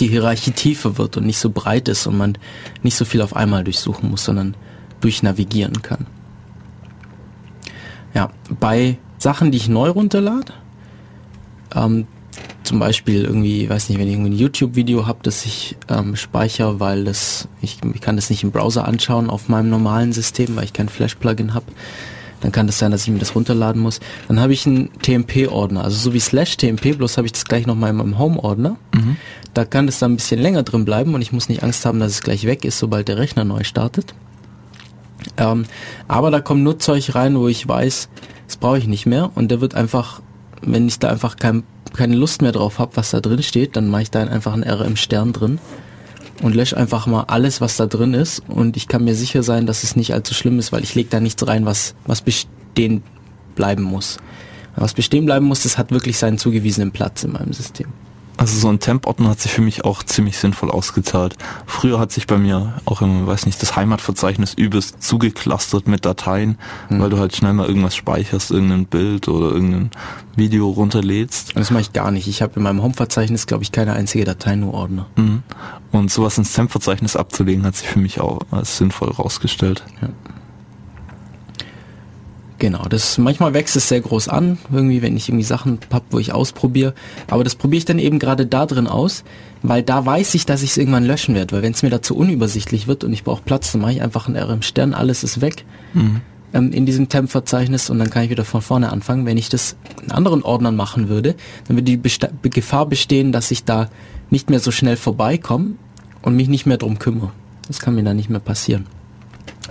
die 0.01 0.09
Hierarchie 0.09 0.51
tiefer 0.53 0.99
wird 0.99 1.17
und 1.17 1.27
nicht 1.27 1.39
so 1.39 1.51
breit 1.51 1.89
ist 1.89 2.07
und 2.07 2.19
man 2.19 2.39
nicht 2.83 2.97
so 2.97 3.05
viel 3.05 3.23
auf 3.23 3.35
einmal 3.35 3.65
durchsuchen 3.65 4.11
muss, 4.11 4.25
sondern 4.25 4.55
durchnavigieren 5.01 5.83
kann. 5.83 6.07
Ja, 8.15 8.31
bei 8.61 8.99
Sachen, 9.19 9.51
die 9.51 9.59
ich 9.59 9.69
neu 9.69 9.91
runterlade, 9.91 10.53
ähm, 11.75 12.07
zum 12.63 12.79
Beispiel 12.79 13.25
irgendwie, 13.25 13.69
weiß 13.69 13.89
nicht, 13.89 13.99
wenn 13.99 14.07
ich 14.07 14.15
irgendwie 14.15 14.31
ein 14.31 14.39
YouTube-Video 14.39 15.07
habe, 15.07 15.21
das 15.23 15.45
ich 15.47 15.77
ähm, 15.89 16.17
speichere, 16.17 16.81
weil 16.81 17.05
das, 17.05 17.49
ich, 17.63 17.79
ich 17.95 18.01
kann 18.01 18.17
das 18.17 18.31
nicht 18.31 18.43
im 18.43 18.51
Browser 18.51 18.87
anschauen 18.87 19.31
auf 19.31 19.49
meinem 19.49 19.71
normalen 19.71 20.13
System, 20.13 20.55
weil 20.57 20.65
ich 20.65 20.73
kein 20.73 20.89
Flash-Plugin 20.89 21.55
habe, 21.55 21.67
dann 22.41 22.53
kann 22.53 22.67
das 22.67 22.79
sein, 22.79 22.91
dass 22.91 23.05
ich 23.05 23.11
mir 23.11 23.19
das 23.19 23.35
runterladen 23.35 23.81
muss. 23.81 24.01
Dann 24.29 24.39
habe 24.41 24.53
ich 24.53 24.67
einen 24.67 24.91
TMP-Ordner, 25.03 25.83
also 25.83 25.97
so 25.97 26.15
wie 26.15 26.21
slash 26.21 26.57
TMP, 26.57 26.97
bloß 26.97 27.17
habe 27.17 27.27
ich 27.27 27.33
das 27.33 27.45
gleich 27.47 27.67
nochmal 27.67 27.91
in 27.91 27.97
meinem 27.97 28.19
Home-Ordner. 28.19 28.77
Mhm. 28.95 29.17
Da 29.55 29.65
kann 29.65 29.87
das 29.87 29.99
dann 29.99 30.13
ein 30.13 30.17
bisschen 30.17 30.41
länger 30.41 30.63
drin 30.63 30.85
bleiben 30.85 31.15
und 31.15 31.23
ich 31.23 31.33
muss 31.33 31.49
nicht 31.49 31.63
Angst 31.63 31.85
haben, 31.85 31.99
dass 31.99 32.13
es 32.13 32.23
gleich 32.23 32.45
weg 32.45 32.65
ist, 32.65 32.79
sobald 32.79 33.09
der 33.09 33.19
Rechner 33.19 33.45
neu 33.45 33.65
startet. 33.65 34.15
Ähm, 35.37 35.65
aber 36.07 36.31
da 36.31 36.41
kommt 36.41 36.63
nur 36.63 36.79
Zeug 36.79 37.15
rein, 37.15 37.39
wo 37.39 37.49
ich 37.49 37.67
weiß, 37.67 38.09
das 38.47 38.57
brauche 38.57 38.79
ich 38.79 38.87
nicht 38.87 39.07
mehr 39.07 39.31
und 39.35 39.51
der 39.51 39.61
wird 39.61 39.75
einfach 39.75 40.21
wenn 40.63 40.89
ich 40.89 40.99
da 40.99 41.11
einfach 41.11 41.37
kein, 41.37 41.65
keine 41.95 42.17
Lust 42.17 42.43
mehr 42.43 42.53
drauf 42.53 42.79
habe, 42.79 42.97
was 42.97 43.11
da 43.11 43.21
drin 43.21 43.43
steht, 43.43 43.77
dann 43.77 43.89
mache 43.89 44.03
ich 44.03 44.11
da 44.11 44.23
einfach 44.23 44.55
ein 44.55 44.65
RM-Stern 44.65 45.33
drin 45.33 45.59
und 46.43 46.55
lösche 46.55 46.77
einfach 46.77 47.07
mal 47.07 47.25
alles, 47.25 47.61
was 47.61 47.77
da 47.77 47.87
drin 47.87 48.15
ist. 48.15 48.43
Und 48.49 48.77
ich 48.77 48.89
kann 48.89 49.05
mir 49.05 49.15
sicher 49.15 49.43
sein, 49.43 49.67
dass 49.67 49.83
es 49.83 49.97
nicht 49.97 50.15
allzu 50.15 50.35
schlimm 50.35 50.59
ist, 50.59 50.73
weil 50.73 50.83
ich 50.83 50.95
lege 50.95 51.09
da 51.11 51.21
nichts 51.21 51.47
rein, 51.47 51.67
was, 51.67 51.95
was 52.07 52.23
bestehen 52.23 53.03
bleiben 53.55 53.83
muss. 53.83 54.19
Was 54.77 54.95
bestehen 54.95 55.27
bleiben 55.27 55.47
muss, 55.47 55.65
das 55.65 55.77
hat 55.77 55.91
wirklich 55.91 56.19
seinen 56.19 56.39
zugewiesenen 56.39 56.93
Platz 56.93 57.25
in 57.25 57.33
meinem 57.33 57.53
System. 57.53 57.89
Also 58.39 58.57
so 58.57 58.69
ein 58.69 58.79
Temp-Ordner 58.79 59.31
hat 59.31 59.41
sich 59.41 59.51
für 59.51 59.63
mich 59.63 59.85
auch 59.85 60.05
ziemlich 60.05 60.39
sinnvoll 60.39 60.71
ausgezahlt. 60.71 61.37
Früher 61.67 61.99
hat 61.99 62.13
sich 62.13 62.29
bei 62.29 62.39
mir 62.39 62.81
auch 62.85 63.03
im, 63.03 63.27
weiß 63.27 63.47
nicht, 63.47 63.61
das 63.61 63.75
Heimatverzeichnis 63.75 64.55
übelst 64.55 65.03
zugeklustert 65.03 65.89
mit 65.89 66.07
Dateien, 66.07 66.57
hm. 66.87 67.01
weil 67.01 67.11
du 67.11 67.19
halt 67.19 67.35
schnell 67.35 67.53
mal 67.53 67.67
irgendwas 67.67 67.97
speicherst, 67.97 68.53
irgendein 68.53 68.87
Bild 68.87 69.27
oder 69.27 69.51
irgendein 69.51 69.91
Video 70.37 70.69
runterlädst. 70.71 71.57
Das 71.57 71.73
mache 71.73 71.83
ich 71.83 71.93
gar 71.93 72.13
nicht. 72.13 72.29
Ich 72.29 72.41
habe 72.41 72.53
in 72.57 72.63
meinem 72.63 72.81
Home-Verzeichnis, 72.81 73.47
glaube 73.49 73.65
ich, 73.65 73.73
keine 73.73 73.95
einzige 73.95 74.25
Datei, 74.25 74.55
nur 74.55 74.73
Ordner. 74.73 75.07
Mhm. 75.17 75.43
Und 75.91 76.13
sowas 76.13 76.39
ins 76.39 76.53
Temp-Verzeichnis 76.53 77.17
abzulegen, 77.17 77.65
hat 77.65 77.75
sich 77.75 77.89
für 77.89 77.99
mich 77.99 78.21
auch 78.21 78.39
als 78.53 78.79
sinnvoll 78.79 79.11
rausgestellt. 79.11 79.83
Ja. 80.01 80.11
Genau, 82.59 82.85
das 82.89 83.19
manchmal 83.19 83.55
wächst 83.55 83.77
es 83.77 83.89
sehr 83.89 84.01
groß 84.01 84.29
an, 84.29 84.59
irgendwie, 84.73 85.01
wenn 85.01 85.17
ich 85.17 85.29
irgendwie 85.29 85.45
Sachen 85.45 85.79
hab, 85.93 86.03
wo 86.11 86.19
ich 86.19 86.33
ausprobiere. 86.33 86.93
Aber 87.29 87.45
das 87.45 87.55
probiere 87.55 87.79
ich 87.79 87.85
dann 87.85 88.01
eben 88.01 88.19
gerade 88.19 88.47
da 88.47 88.67
drin 88.67 88.89
aus, 88.89 89.23
weil 89.63 89.85
da 89.85 90.05
weiß 90.05 90.35
ich, 90.35 90.45
dass 90.45 90.63
ich 90.63 90.71
es 90.71 90.77
irgendwann 90.77 91.05
löschen 91.05 91.37
werde. 91.37 91.55
Weil 91.55 91.63
wenn 91.63 91.73
es 91.73 91.85
mir 91.85 91.91
dazu 91.91 92.17
unübersichtlich 92.17 92.89
wird 92.89 93.05
und 93.05 93.13
ich 93.13 93.23
brauche 93.23 93.43
Platz, 93.43 93.71
dann 93.71 93.81
mache 93.81 93.93
ich 93.93 94.03
einfach 94.03 94.27
ein 94.27 94.37
RM 94.37 94.63
Stern, 94.63 94.93
alles 94.93 95.23
ist 95.23 95.41
weg 95.41 95.65
mhm. 95.95 96.21
ähm, 96.53 96.73
in 96.73 96.85
diesem 96.85 97.09
Temp-Verzeichnis 97.09 97.91
und 97.91 98.01
dann 98.01 98.11
kann 98.11 98.25
ich 98.25 98.31
wieder 98.31 98.45
von 98.45 98.61
vorne 98.61 98.91
anfangen. 98.91 99.25
Wenn 99.25 99.39
ich 99.39 99.49
das 99.49 99.77
in 100.03 100.11
anderen 100.11 100.43
Ordnern 100.43 100.75
machen 100.75 101.09
würde, 101.09 101.37
dann 101.69 101.77
würde 101.77 101.85
die 101.85 101.97
Besta 101.97 102.29
Gefahr 102.43 102.87
bestehen, 102.87 103.31
dass 103.31 103.53
ich 103.53 103.63
da 103.63 103.89
nicht 104.31 104.51
mehr 104.51 104.61
so 104.61 104.73
schnell 104.73 104.97
vorbeikomme 104.97 105.77
und 106.23 106.35
mich 106.35 106.49
nicht 106.49 106.67
mehr 106.67 106.77
drum 106.77 106.99
kümmere. 106.99 107.31
Das 107.69 107.79
kann 107.79 107.95
mir 107.95 108.03
dann 108.03 108.17
nicht 108.17 108.31
mehr 108.31 108.41
passieren. 108.41 108.87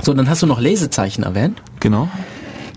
So, 0.02 0.14
dann 0.14 0.30
hast 0.30 0.42
du 0.42 0.48
noch 0.48 0.62
Lesezeichen 0.62 1.24
erwähnt. 1.24 1.62
Genau. 1.82 2.08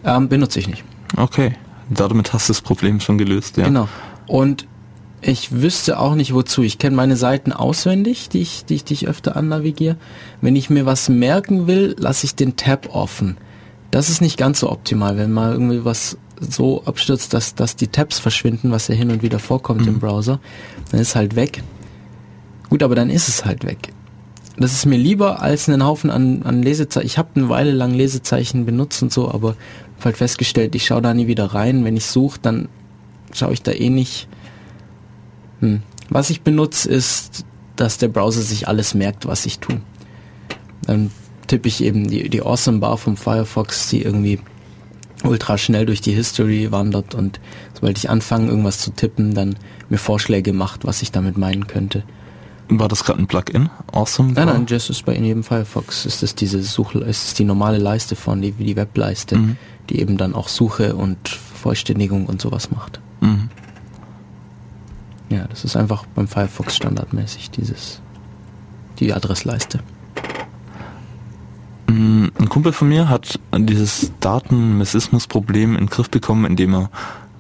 Ähm, 0.05 0.29
benutze 0.29 0.59
ich 0.59 0.69
nicht. 0.69 0.85
Okay. 1.17 1.55
Damit 1.91 2.33
hast 2.33 2.49
du 2.49 2.53
das 2.53 2.61
Problem 2.61 3.01
schon 3.01 3.19
gelöst, 3.19 3.57
ja. 3.57 3.65
Genau. 3.65 3.89
Und 4.27 4.67
ich 5.23 5.53
wüsste 5.53 5.99
auch 5.99 6.15
nicht 6.15 6.33
wozu. 6.33 6.63
Ich 6.63 6.79
kenne 6.79 6.97
meine 6.97 7.17
Seiten 7.17 7.53
auswendig, 7.53 8.29
die 8.29 8.41
ich, 8.41 8.65
die 8.65 8.77
ich, 8.77 8.85
die 8.85 8.95
ich 8.95 9.09
öfter 9.09 9.37
annavigiere. 9.37 9.97
Wenn 10.41 10.57
ich 10.57 10.71
mir 10.71 10.87
was 10.87 11.09
merken 11.09 11.67
will, 11.67 11.95
lasse 11.99 12.25
ich 12.25 12.35
den 12.35 12.57
Tab 12.57 12.95
offen. 12.95 13.37
Das 13.91 14.09
ist 14.09 14.21
nicht 14.21 14.39
ganz 14.39 14.61
so 14.61 14.71
optimal, 14.71 15.19
wenn 15.19 15.33
mal 15.33 15.53
irgendwie 15.53 15.85
was 15.85 16.17
so 16.41 16.85
abstürzt, 16.85 17.35
dass, 17.35 17.55
dass 17.55 17.77
die 17.77 17.89
Tabs 17.89 18.19
verschwinden, 18.19 18.71
was 18.71 18.89
ja 18.89 18.95
hin 18.95 19.11
und 19.11 19.23
wieder 19.23 19.39
vorkommt 19.39 19.83
mhm. 19.83 19.89
im 19.89 19.99
Browser, 19.99 20.41
dann 20.91 21.01
ist 21.01 21.17
halt 21.17 21.37
weg. 21.37 21.63
Gut, 22.71 22.83
aber 22.83 22.95
dann 22.95 23.11
ist 23.11 23.29
es 23.29 23.45
halt 23.45 23.65
weg. 23.65 23.93
Das 24.57 24.73
ist 24.73 24.87
mir 24.87 24.97
lieber 24.97 25.43
als 25.43 25.69
einen 25.69 25.85
Haufen 25.85 26.11
an, 26.11 26.43
an 26.45 26.63
Lesezeichen. 26.63 27.07
Ich 27.07 27.19
habe 27.19 27.31
eine 27.35 27.49
Weile 27.49 27.73
lang 27.73 27.93
Lesezeichen 27.93 28.65
benutzt 28.65 29.03
und 29.03 29.13
so, 29.13 29.31
aber 29.31 29.57
halt 30.05 30.17
festgestellt, 30.17 30.75
ich 30.75 30.87
schaue 30.87 31.03
da 31.03 31.15
nie 31.15 31.27
wieder 31.27 31.47
rein. 31.47 31.85
Wenn 31.85 31.97
ich 31.97 32.07
suche, 32.07 32.39
dann 32.41 32.69
schaue 33.33 33.53
ich 33.53 33.63
da 33.63 33.73
eh 33.73 33.91
nicht. 33.91 34.29
Hm. 35.61 35.83
Was 36.09 36.31
ich 36.31 36.43
benutze, 36.43 36.89
ist, 36.89 37.45
dass 37.77 37.99
der 37.99 38.09
Browser 38.09 38.43
sich 38.43 38.69
alles 38.69 38.95
merkt, 38.95 39.27
was 39.27 39.47
ich 39.47 39.59
tue. 39.59 39.81
Dann 40.83 41.11
tippe 41.47 41.69
ich 41.69 41.83
eben 41.83 42.09
die, 42.09 42.29
die 42.29 42.43
Awesome 42.43 42.79
Bar 42.79 42.99
vom 42.99 43.17
Firefox, 43.17 43.89
die 43.89 44.03
irgendwie 44.03 44.41
ultra 45.25 45.59
schnell 45.59 45.87
durch 45.87 46.01
die 46.01 46.13
History 46.13 46.73
wandert 46.73 47.15
und 47.15 47.41
sobald 47.75 47.99
ich 47.99 48.09
anfange, 48.09 48.49
irgendwas 48.49 48.79
zu 48.79 48.91
tippen, 48.91 49.35
dann 49.35 49.57
mir 49.89 49.99
Vorschläge 49.99 50.53
macht, 50.53 50.85
was 50.85 51.03
ich 51.03 51.13
damit 51.13 51.37
meinen 51.37 51.67
könnte. 51.67 52.05
War 52.69 52.89
das 52.89 53.05
gerade 53.05 53.19
ein 53.19 53.27
Plugin? 53.27 53.69
Awesome? 53.93 54.33
Nein, 54.33 54.47
nein, 54.47 54.67
das 54.67 54.89
ist 54.89 55.05
bei 55.05 55.15
in 55.15 55.25
jedem 55.25 55.43
Firefox 55.43 56.07
ist 56.07 56.23
es 56.23 56.35
diese 56.35 56.63
Suche, 56.63 57.01
ist 57.01 57.27
es 57.27 57.35
die 57.35 57.45
normale 57.45 57.79
Leiste 57.79 58.17
von, 58.17 58.41
die, 58.41 58.53
die 58.53 58.77
Webleiste. 58.77 59.37
Mhm 59.37 59.57
die 59.91 60.01
eben 60.01 60.17
dann 60.17 60.35
auch 60.35 60.49
Suche 60.49 60.95
und 60.95 61.29
Vollständigung 61.29 62.27
und 62.27 62.41
sowas 62.41 62.71
macht. 62.71 63.01
Mhm. 63.21 63.51
Ja, 65.29 65.47
das 65.49 65.65
ist 65.65 65.77
einfach 65.77 66.07
beim 66.15 66.27
Firefox 66.27 66.77
standardmäßig 66.77 67.51
dieses 67.51 68.01
die 68.99 69.13
Adressleiste. 69.13 69.81
Mm, 71.89 72.27
ein 72.39 72.49
Kumpel 72.49 72.73
von 72.73 72.89
mir 72.89 73.09
hat 73.09 73.39
dieses 73.57 74.13
Datenmessismus-Problem 74.21 75.73
in 75.73 75.87
den 75.87 75.91
Griff 75.91 76.11
bekommen, 76.11 76.45
indem 76.45 76.75
er 76.75 76.91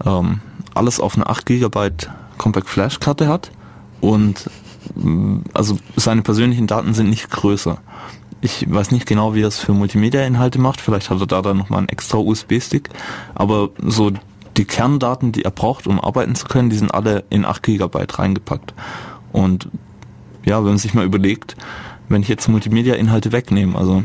ähm, 0.05 0.40
alles 0.74 1.01
auf 1.01 1.14
eine 1.16 1.26
8 1.28 1.46
GB 1.46 1.90
Compact 2.38 2.68
Flash 2.68 3.01
Karte 3.01 3.28
hat 3.28 3.51
und 4.01 4.48
mm, 4.94 5.40
also 5.53 5.78
seine 5.96 6.22
persönlichen 6.22 6.66
Daten 6.66 6.94
sind 6.94 7.11
nicht 7.11 7.30
größer. 7.30 7.78
Ich 8.43 8.72
weiß 8.72 8.91
nicht 8.91 9.07
genau, 9.07 9.34
wie 9.34 9.43
er 9.43 9.49
es 9.49 9.59
für 9.59 9.72
Multimedia-Inhalte 9.72 10.59
macht. 10.59 10.80
Vielleicht 10.80 11.11
hat 11.11 11.20
er 11.20 11.26
da 11.26 11.43
dann 11.43 11.59
nochmal 11.59 11.80
einen 11.80 11.88
extra 11.88 12.18
USB-Stick. 12.18 12.88
Aber 13.34 13.70
so 13.84 14.12
die 14.57 14.64
Kerndaten, 14.64 15.32
die 15.32 15.45
er 15.45 15.51
braucht, 15.51 15.86
um 15.86 16.01
arbeiten 16.01 16.34
zu 16.34 16.47
können, 16.47 16.70
die 16.70 16.76
sind 16.76 16.93
alle 16.93 17.24
in 17.30 17.45
8 17.45 17.62
GB 17.62 18.07
reingepackt. 18.11 18.74
Und 19.32 19.68
ja, 20.45 20.59
wenn 20.59 20.70
man 20.70 20.78
sich 20.78 20.95
mal 20.95 21.05
überlegt, 21.05 21.57
wenn 22.09 22.22
ich 22.22 22.28
jetzt 22.28 22.49
Multimedia-Inhalte 22.49 23.30
wegnehme, 23.32 23.76
also 23.76 24.05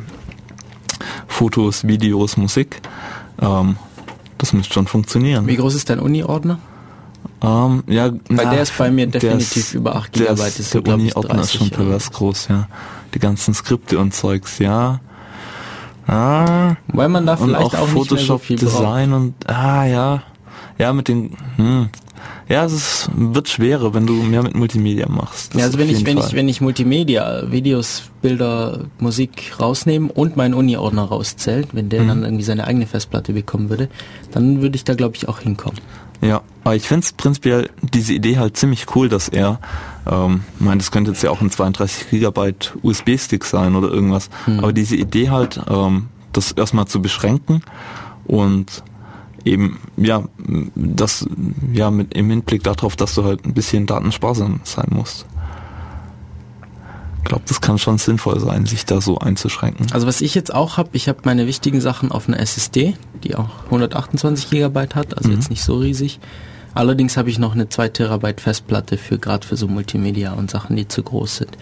Fotos, 1.28 1.88
Videos, 1.88 2.38
Musik, 2.38 2.82
ähm, 3.42 3.78
das 4.38 4.52
müsste 4.54 4.74
schon 4.74 4.88
funktionieren. 4.88 5.48
Wie 5.48 5.56
groß 5.56 5.76
ist 5.76 5.90
dein 5.90 6.00
Uni-Ordner? 6.00 6.60
Ähm, 7.42 7.84
ja, 7.88 8.12
Weil 8.12 8.20
na, 8.30 8.46
der 8.52 8.62
ist 8.62 8.78
bei 8.78 8.92
mir 8.92 9.08
definitiv 9.08 9.58
ist, 9.58 9.74
über 9.74 9.96
8 9.96 10.14
GB. 10.14 10.36
Der, 10.36 10.48
ist, 10.48 10.74
der 10.74 10.88
Uni-Ordner 10.88 11.42
ist 11.42 11.54
schon 11.54 11.70
pervers 11.70 12.12
groß, 12.12 12.50
ja 12.50 12.68
die 13.16 13.20
ganzen 13.20 13.54
Skripte 13.54 13.98
und 13.98 14.14
Zeugs, 14.14 14.60
ja. 14.60 15.00
Ah, 16.08 16.76
Weil 16.88 17.10
man 17.10 17.26
da 17.26 17.36
vielleicht 17.36 17.62
auch, 17.62 17.74
auch 17.74 17.88
Photoshop 17.88 18.44
so 18.46 18.56
Design 18.56 19.10
braucht. 19.10 19.22
und 19.22 19.50
ah 19.50 19.86
ja, 19.86 20.24
ja 20.78 20.94
mit 20.94 21.08
den 21.08 21.36
hm. 21.56 21.90
Ja, 22.48 22.64
es 22.64 22.74
ist, 22.74 23.10
wird 23.16 23.50
schwerer, 23.50 23.96
wenn 23.96 24.06
du 24.06 24.14
mehr 24.14 24.44
mit 24.44 24.56
Multimedia 24.56 25.10
machst. 25.10 25.56
ja, 25.56 25.66
also 25.66 25.80
wenn 25.80 25.90
ich 25.90 26.06
wenn 26.06 26.20
Fall. 26.20 26.28
ich 26.28 26.36
wenn 26.36 26.48
ich 26.48 26.62
Multimedia, 26.62 27.52
Videos, 27.52 28.04
Bilder, 28.22 28.82
Musik 29.00 29.54
rausnehmen 29.60 30.12
und 30.12 30.38
meinen 30.38 30.54
Uni-Ordner 30.54 31.06
rauszählt, 31.06 31.70
wenn 31.74 31.90
der 31.90 32.04
mhm. 32.04 32.08
dann 32.08 32.24
irgendwie 32.24 32.44
seine 32.44 32.68
eigene 32.68 32.86
Festplatte 32.86 33.34
bekommen 33.34 33.70
würde, 33.70 33.90
dann 34.32 34.62
würde 34.62 34.76
ich 34.76 34.84
da 34.84 34.94
glaube 34.94 35.16
ich 35.16 35.28
auch 35.28 35.40
hinkommen. 35.40 35.80
Ja, 36.22 36.42
aber 36.64 36.76
ich 36.76 36.88
finde 36.88 37.06
es 37.06 37.14
prinzipiell 37.14 37.70
diese 37.82 38.14
Idee 38.14 38.38
halt 38.38 38.58
ziemlich 38.58 38.96
cool, 38.96 39.10
dass 39.10 39.28
er 39.28 39.60
Ähm, 40.10 40.44
ich 40.60 40.66
meine, 40.66 40.78
das 40.78 40.92
könnte 40.92 41.12
jetzt 41.12 41.24
ja 41.24 41.32
auch 41.32 41.42
ein 41.42 41.50
32 41.50 42.10
Gigabyte 42.10 42.74
USB-Stick 42.84 43.44
sein 43.44 43.76
oder 43.76 43.90
irgendwas. 43.90 44.30
Mhm. 44.48 44.60
Aber 44.60 44.74
diese 44.74 44.96
Idee 44.96 45.30
halt, 45.30 45.60
ähm, 45.70 46.08
das 46.34 46.52
erstmal 46.52 46.86
zu 46.88 47.02
beschränken 47.02 47.62
und 48.26 48.84
eben, 49.46 49.80
ja, 49.96 50.24
das, 50.76 51.26
ja, 51.72 51.92
mit 51.92 52.14
im 52.14 52.30
Hinblick 52.30 52.64
darauf, 52.64 52.96
dass 52.96 53.16
du 53.16 53.24
halt 53.24 53.46
ein 53.46 53.54
bisschen 53.54 53.86
datensparsam 53.86 54.60
sein 54.64 54.88
musst. 54.90 55.26
Ich 57.20 57.30
glaube, 57.30 57.44
das 57.48 57.60
kann 57.60 57.80
schon 57.80 57.98
sinnvoll 57.98 58.40
sein, 58.40 58.68
sich 58.68 58.86
da 58.86 59.02
so 59.02 59.18
einzuschränken. 59.18 59.88
Also 59.94 60.06
was 60.06 60.22
ich 60.22 60.36
jetzt 60.36 60.54
auch 60.54 60.78
habe, 60.78 60.90
ich 60.94 61.08
habe 61.08 61.20
meine 61.24 61.48
wichtigen 61.48 61.82
Sachen 61.82 62.12
auf 62.12 62.28
einer 62.28 62.40
SSD, 62.40 62.96
die 63.24 63.36
auch 63.36 63.64
128 63.66 64.52
Gigabyte 64.52 64.94
hat, 64.94 65.18
also 65.18 65.30
mhm. 65.30 65.36
jetzt 65.36 65.50
nicht 65.50 65.64
so 65.64 65.78
riesig. 65.78 66.20
Allerdings 66.76 67.18
habe 67.18 67.30
ich 67.30 67.40
noch 67.40 67.54
eine 67.54 67.70
2 67.70 67.90
Terabyte 67.90 68.42
Festplatte 68.42 68.98
für 68.98 69.18
gerade 69.18 69.48
für 69.48 69.56
so 69.56 69.68
Multimedia 69.68 70.34
und 70.34 70.52
Sachen, 70.52 70.76
die 70.76 70.88
zu 70.88 71.02
groß 71.02 71.38
sind. 71.38 71.58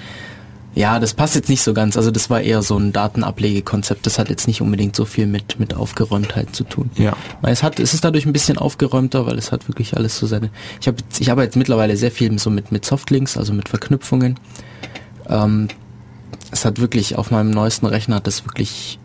Ja, 0.76 1.00
das 1.00 1.14
passt 1.14 1.36
jetzt 1.36 1.50
nicht 1.50 1.62
so 1.62 1.74
ganz. 1.74 1.98
Also 1.98 2.10
das 2.10 2.32
war 2.32 2.42
eher 2.42 2.64
so 2.64 2.76
ein 2.78 2.94
Datenablegekonzept. 2.94 4.08
Das 4.08 4.18
hat 4.18 4.30
jetzt 4.30 4.48
nicht 4.48 4.60
unbedingt 4.62 4.96
so 4.96 5.06
viel 5.06 5.28
mit, 5.28 5.60
mit 5.60 5.76
Aufgeräumtheit 5.76 6.56
zu 6.56 6.64
tun. 6.64 6.90
Ja. 6.96 7.16
Es 7.44 7.62
hat, 7.62 7.80
es 7.80 7.94
ist 7.94 8.04
dadurch 8.04 8.26
ein 8.26 8.34
bisschen 8.34 8.58
aufgeräumter, 8.58 9.28
weil 9.28 9.38
es 9.38 9.52
hat 9.52 9.68
wirklich 9.68 9.96
alles 9.96 10.18
so 10.18 10.26
seine. 10.26 10.50
Ich 10.82 10.88
habe 10.88 10.98
ich 11.20 11.30
habe 11.30 11.44
jetzt 11.44 11.56
mittlerweile 11.56 11.96
sehr 11.96 12.10
viel 12.10 12.38
so 12.40 12.50
mit, 12.50 12.72
mit 12.72 12.86
Softlinks, 12.86 13.38
also 13.38 13.54
mit 13.54 13.70
Verknüpfungen. 13.70 14.40
Ähm, 15.30 15.68
es 16.50 16.66
hat 16.66 16.80
wirklich 16.80 17.18
auf 17.18 17.30
meinem 17.30 17.52
neuesten 17.52 17.86
Rechner 17.86 18.16
hat 18.16 18.28
das 18.28 18.46
wirklich, 18.46 19.00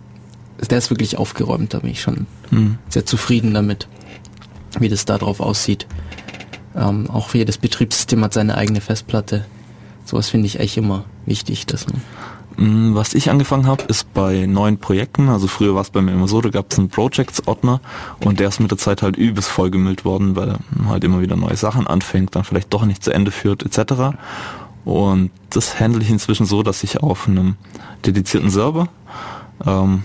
der 0.70 0.78
ist 0.78 0.88
wirklich 0.88 1.18
aufgeräumt. 1.18 1.74
Da 1.74 1.80
bin 1.80 1.90
ich 1.90 2.00
schon 2.00 2.26
hm. 2.48 2.78
sehr 2.88 3.04
zufrieden 3.04 3.52
damit, 3.52 3.88
wie 4.80 4.88
das 4.88 5.04
da 5.04 5.16
aussieht. 5.16 5.86
Ähm, 6.74 7.10
auch 7.10 7.34
jedes 7.34 7.58
Betriebssystem 7.58 8.22
hat 8.24 8.34
seine 8.34 8.56
eigene 8.56 8.80
Festplatte 8.80 9.44
Sowas 10.08 10.30
finde 10.30 10.46
ich 10.46 10.58
echt 10.58 10.78
immer 10.78 11.04
wichtig, 11.26 11.66
dass 11.66 11.84
man 11.86 12.00
mm, 12.56 12.94
was 12.94 13.12
ich 13.12 13.28
angefangen 13.28 13.66
habe, 13.66 13.82
ist 13.88 14.14
bei 14.14 14.46
neuen 14.46 14.78
Projekten, 14.78 15.28
also 15.28 15.48
früher 15.48 15.74
war 15.74 15.82
es 15.82 15.90
bei 15.90 16.00
mir 16.00 16.12
immer 16.12 16.26
so, 16.26 16.40
da 16.40 16.48
gab 16.48 16.72
es 16.72 16.78
einen 16.78 16.88
Projects-Ordner 16.88 17.82
und 18.24 18.40
der 18.40 18.48
ist 18.48 18.58
mit 18.58 18.70
der 18.70 18.78
Zeit 18.78 19.02
halt 19.02 19.18
übelst 19.18 19.50
vollgemüllt 19.50 20.06
worden, 20.06 20.34
weil 20.34 20.56
man 20.70 20.88
halt 20.88 21.04
immer 21.04 21.20
wieder 21.20 21.36
neue 21.36 21.56
Sachen 21.56 21.86
anfängt, 21.86 22.34
dann 22.34 22.44
vielleicht 22.44 22.72
doch 22.72 22.86
nicht 22.86 23.04
zu 23.04 23.12
Ende 23.12 23.30
führt 23.30 23.62
etc. 23.62 24.16
Und 24.86 25.30
das 25.50 25.78
handle 25.78 26.00
ich 26.00 26.08
inzwischen 26.08 26.46
so, 26.46 26.62
dass 26.62 26.82
ich 26.84 27.02
auf 27.02 27.28
einem 27.28 27.56
dedizierten 28.06 28.48
Server 28.48 28.88
ähm, 29.66 30.04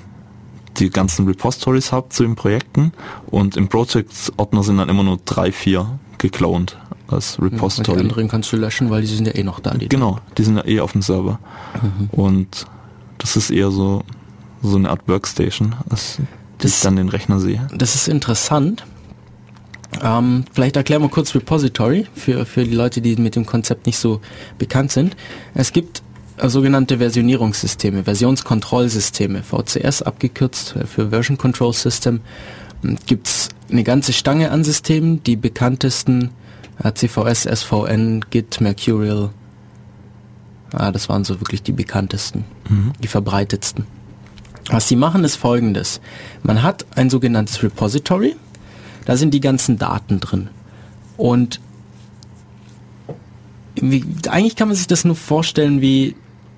die 0.77 0.89
ganzen 0.89 1.27
Repositories 1.27 1.91
habe 1.91 2.09
zu 2.09 2.23
den 2.23 2.35
Projekten 2.35 2.91
und 3.27 3.57
im 3.57 3.67
Projects-Ordner 3.67 4.63
sind 4.63 4.77
dann 4.77 4.89
immer 4.89 5.03
nur 5.03 5.19
drei, 5.25 5.51
vier 5.51 5.99
geklont 6.17 6.77
als 7.07 7.41
Repository. 7.41 7.97
Ja, 7.97 8.03
die 8.03 8.09
anderen 8.09 8.27
kannst 8.27 8.51
du 8.51 8.57
löschen, 8.57 8.89
weil 8.89 9.01
die 9.01 9.07
sind 9.07 9.27
ja 9.27 9.35
eh 9.35 9.43
noch 9.43 9.59
da. 9.59 9.73
Die 9.73 9.89
genau, 9.89 10.19
die 10.37 10.43
sind 10.43 10.57
ja 10.57 10.65
eh 10.65 10.79
auf 10.79 10.93
dem 10.93 11.01
Server. 11.01 11.39
Mhm. 11.81 12.09
Und 12.11 12.65
das 13.17 13.35
ist 13.35 13.49
eher 13.49 13.71
so, 13.71 14.03
so 14.61 14.77
eine 14.77 14.89
Art 14.89 15.07
Workstation, 15.07 15.75
als 15.89 16.19
das, 16.57 16.77
ich 16.77 16.81
dann 16.81 16.95
den 16.95 17.09
Rechner 17.09 17.39
sehe. 17.39 17.67
Das 17.75 17.95
ist 17.95 18.07
interessant. 18.07 18.85
Ähm, 20.01 20.45
vielleicht 20.51 20.75
erklären 20.75 21.01
wir 21.01 21.09
kurz 21.09 21.35
Repository 21.35 22.07
für, 22.15 22.45
für 22.45 22.63
die 22.63 22.73
Leute, 22.73 23.01
die 23.01 23.15
mit 23.17 23.35
dem 23.35 23.45
Konzept 23.45 23.85
nicht 23.85 23.97
so 23.97 24.21
bekannt 24.57 24.91
sind. 24.91 25.15
Es 25.53 25.71
gibt 25.71 26.02
sogenannte 26.41 26.97
Versionierungssysteme, 26.99 28.03
Versionskontrollsysteme, 28.03 29.43
VCS 29.43 30.01
abgekürzt 30.01 30.75
äh, 30.75 30.85
für 30.85 31.09
Version 31.09 31.37
Control 31.37 31.73
System. 31.73 32.21
Gibt 33.05 33.27
es 33.27 33.49
eine 33.71 33.83
ganze 33.83 34.13
Stange 34.13 34.51
an 34.51 34.63
Systemen. 34.63 35.23
Die 35.23 35.35
bekanntesten 35.35 36.31
CVS, 36.93 37.43
SVN, 37.43 38.25
Git, 38.29 38.59
Mercurial. 38.61 39.29
Ah, 40.73 40.91
das 40.91 41.07
waren 41.07 41.23
so 41.23 41.39
wirklich 41.39 41.61
die 41.61 41.71
bekanntesten, 41.71 42.45
mhm. 42.67 42.93
die 43.01 43.07
verbreitetsten. 43.07 43.85
Was 44.69 44.87
sie 44.87 44.95
machen, 44.95 45.23
ist 45.23 45.35
folgendes. 45.35 46.01
Man 46.41 46.63
hat 46.63 46.85
ein 46.95 47.09
sogenanntes 47.09 47.61
Repository. 47.61 48.35
Da 49.05 49.17
sind 49.17 49.33
die 49.33 49.41
ganzen 49.41 49.77
Daten 49.77 50.19
drin. 50.19 50.49
Und 51.17 51.59
wie, 53.75 54.03
eigentlich 54.29 54.55
kann 54.55 54.69
man 54.69 54.77
sich 54.77 54.87
das 54.87 55.03
nur 55.03 55.15
vorstellen 55.15 55.81
wie 55.81 56.15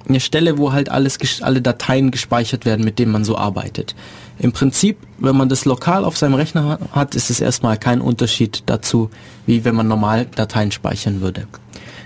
eine 0.08 0.20
Stelle, 0.20 0.58
wo 0.58 0.72
halt 0.72 0.90
alles, 0.90 1.18
alle 1.42 1.62
Dateien 1.62 2.12
gespeichert 2.12 2.66
werden, 2.66 2.86
mit 2.86 3.00
denen 3.00 3.12
man 3.12 3.26
so 3.26 3.38
arbeitet. 3.38 3.96
Im 4.38 4.52
Prinzip, 4.52 4.98
wenn 5.18 5.36
man 5.36 5.50
das 5.50 5.66
lokal 5.66 6.04
auf 6.04 6.18
seinem 6.18 6.36
Rechner 6.36 6.80
hat, 6.92 7.16
ist 7.16 7.30
es 7.30 7.40
erstmal 7.40 7.78
kein 7.78 8.02
Unterschied 8.02 8.64
dazu, 8.66 9.10
wie 9.46 9.64
wenn 9.64 9.76
man 9.76 9.88
normal 9.88 10.26
Dateien 10.26 10.72
speichern 10.72 11.22
würde. 11.22 11.48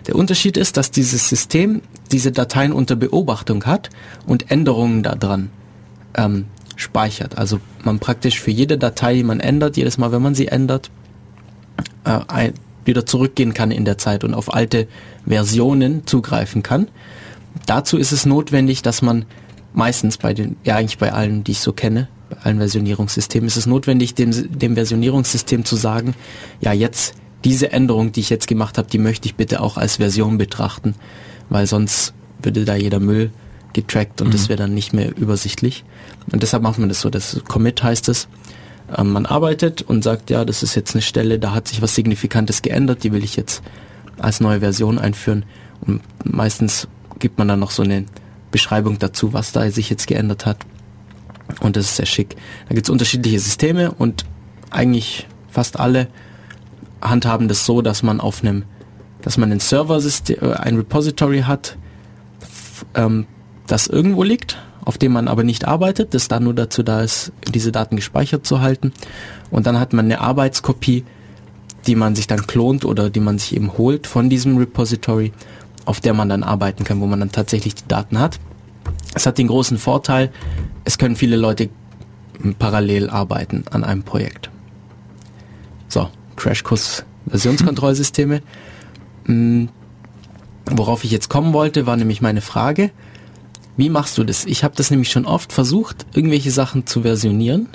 Der 0.08 0.16
Unterschied 0.16 0.58
ist, 0.58 0.78
dass 0.78 0.92
dieses 0.92 1.28
System 1.30 1.82
diese 2.12 2.32
Dateien 2.32 2.72
unter 2.72 2.96
Beobachtung 2.96 3.66
hat 3.66 3.90
und 4.26 4.52
Änderungen 4.52 5.04
daran 5.04 5.50
ähm, 6.16 6.46
speichert. 6.76 7.38
Also 7.38 7.60
man 7.84 8.00
praktisch 8.00 8.40
für 8.40 8.52
jede 8.52 8.78
Datei, 8.78 9.16
die 9.16 9.24
man 9.24 9.40
ändert, 9.40 9.78
jedes 9.78 9.98
Mal, 9.98 10.12
wenn 10.12 10.22
man 10.22 10.36
sie 10.36 10.48
ändert, 10.48 10.90
äh, 12.06 12.52
wieder 12.86 13.06
zurückgehen 13.06 13.54
kann 13.54 13.72
in 13.72 13.86
der 13.86 13.98
Zeit 13.98 14.24
und 14.24 14.34
auf 14.34 14.54
alte 14.54 14.88
Versionen 15.28 16.08
zugreifen 16.08 16.64
kann. 16.64 16.88
Dazu 17.66 17.98
ist 17.98 18.12
es 18.12 18.26
notwendig, 18.26 18.82
dass 18.82 19.02
man 19.02 19.26
meistens 19.74 20.18
bei 20.18 20.34
den, 20.34 20.58
ja 20.64 20.76
eigentlich 20.76 20.98
bei 20.98 21.14
allen, 21.14 21.44
die 21.44 21.52
ich 21.52 21.60
so 21.60 21.74
kenne, 21.74 22.08
bei 22.30 22.38
allen 22.44 22.60
Versionierungssystemen, 22.60 23.48
ist 23.48 23.58
es 23.58 23.66
notwendig, 23.66 24.16
dem, 24.16 24.32
dem 24.32 24.76
Versionierungssystem 24.76 25.66
zu 25.66 25.76
sagen, 25.76 26.16
ja 26.62 26.74
jetzt 26.74 27.16
diese 27.44 27.72
Änderung, 27.72 28.12
die 28.12 28.20
ich 28.20 28.30
jetzt 28.30 28.48
gemacht 28.48 28.78
habe, 28.78 28.90
die 28.90 28.98
möchte 28.98 29.28
ich 29.28 29.36
bitte 29.36 29.62
auch 29.62 29.78
als 29.78 29.98
Version 29.98 30.38
betrachten, 30.38 30.96
weil 31.50 31.68
sonst 31.68 32.14
würde 32.42 32.66
da 32.66 32.76
jeder 32.76 33.00
Müll 33.00 33.32
getrackt 33.74 34.22
und 34.22 34.28
mhm. 34.28 34.32
das 34.32 34.50
wäre 34.50 34.58
dann 34.58 34.74
nicht 34.74 34.94
mehr 34.94 35.16
übersichtlich. 35.16 35.86
Und 36.32 36.44
deshalb 36.44 36.64
macht 36.64 36.80
man 36.80 36.90
das 36.90 37.02
so, 37.02 37.10
das 37.10 37.42
Commit 37.48 37.82
heißt 37.84 38.10
es. 38.10 38.28
Ähm, 38.98 39.12
man 39.12 39.26
arbeitet 39.26 39.82
und 39.84 40.04
sagt, 40.04 40.30
ja, 40.30 40.46
das 40.46 40.64
ist 40.64 40.76
jetzt 40.76 40.96
eine 40.96 41.02
Stelle, 41.02 41.40
da 41.40 41.54
hat 41.54 41.68
sich 41.68 41.82
was 41.82 41.96
Signifikantes 41.96 42.62
geändert, 42.62 43.04
die 43.04 43.12
will 43.12 43.24
ich 43.24 43.36
jetzt 43.36 43.62
als 44.18 44.40
neue 44.42 44.60
Version 44.60 44.98
einführen. 44.98 45.46
Und 45.82 46.02
meistens 46.24 46.88
gibt 47.20 47.38
man 47.38 47.48
dann 47.48 47.60
noch 47.60 47.72
so 47.72 47.84
eine 47.84 48.06
Beschreibung 48.52 49.00
dazu, 49.00 49.34
was 49.34 49.52
da 49.52 49.70
sich 49.70 49.90
jetzt 49.90 50.08
geändert 50.08 50.46
hat. 50.46 50.58
Und 51.62 51.76
das 51.76 51.86
ist 51.86 51.96
sehr 51.98 52.06
schick. 52.06 52.36
Da 52.68 52.76
gibt 52.76 52.88
es 52.88 52.90
unterschiedliche 52.90 53.40
Systeme 53.40 53.92
und 53.92 54.26
eigentlich 54.70 55.28
fast 55.50 55.80
alle 55.80 56.08
handhaben 57.02 57.48
das 57.48 57.66
so, 57.66 57.82
dass 57.82 58.04
man 58.04 58.20
auf 58.20 58.44
einem, 58.44 58.64
dass 59.22 59.38
man 59.38 59.52
ein 59.52 59.60
Server-System, 59.60 60.38
äh, 60.42 60.54
ein 60.54 60.76
Repository 60.76 61.42
hat, 61.42 61.78
ähm, 62.96 63.26
das 63.68 63.88
irgendwo 63.88 64.24
liegt, 64.24 64.58
auf 64.86 64.98
dem 64.98 65.12
man 65.12 65.28
aber 65.28 65.44
nicht 65.44 65.66
arbeitet, 65.66 66.14
das 66.14 66.28
dann 66.28 66.44
nur 66.44 66.54
dazu 66.54 66.84
da 66.84 67.02
ist, 67.02 67.32
diese 67.54 67.72
Daten 67.72 67.96
gespeichert 67.96 68.46
zu 68.46 68.62
halten. 68.62 68.94
Und 69.52 69.68
dann 69.68 69.80
hat 69.80 69.94
man 69.94 70.06
eine 70.06 70.22
Arbeitskopie, 70.22 71.04
die 71.88 71.96
man 71.96 72.16
sich 72.16 72.28
dann 72.28 72.48
klont 72.48 72.86
oder 72.86 73.10
die 73.10 73.20
man 73.20 73.40
sich 73.40 73.56
eben 73.56 73.78
holt 73.78 74.08
von 74.08 74.30
diesem 74.30 74.58
Repository 74.58 75.32
auf 75.86 76.00
der 76.00 76.14
man 76.14 76.30
dann 76.30 76.44
arbeiten 76.44 76.84
kann, 76.84 77.02
wo 77.02 77.08
man 77.08 77.20
dann 77.20 77.32
tatsächlich 77.32 77.76
die 77.76 77.88
Daten 77.88 78.20
hat. 78.20 78.40
Es 79.16 79.26
hat 79.26 79.38
den 79.38 79.48
großen 79.48 79.78
Vorteil, 79.78 80.32
es 80.84 80.98
können 80.98 81.16
viele 81.16 81.36
Leute 81.36 81.70
parallel 82.58 83.10
arbeiten 83.10 83.64
an 83.72 83.84
einem 83.84 84.04
Projekt. 84.04 84.50
So, 85.88 86.10
Crashkurs 86.36 87.04
Versionskontrollsysteme. 87.28 88.42
Mhm. 89.26 89.70
Worauf 90.72 91.04
ich 91.04 91.12
jetzt 91.12 91.30
kommen 91.30 91.54
wollte, 91.54 91.88
war 91.88 91.98
nämlich 91.98 92.22
meine 92.22 92.42
Frage, 92.42 92.92
wie 93.76 93.90
machst 93.90 94.18
du 94.18 94.24
das? 94.24 94.46
Ich 94.46 94.64
habe 94.64 94.76
das 94.76 94.92
nämlich 94.92 95.10
schon 95.10 95.26
oft 95.26 95.52
versucht, 95.52 96.06
irgendwelche 96.14 96.52
Sachen 96.52 96.86
zu 96.86 97.02
versionieren. 97.02 97.70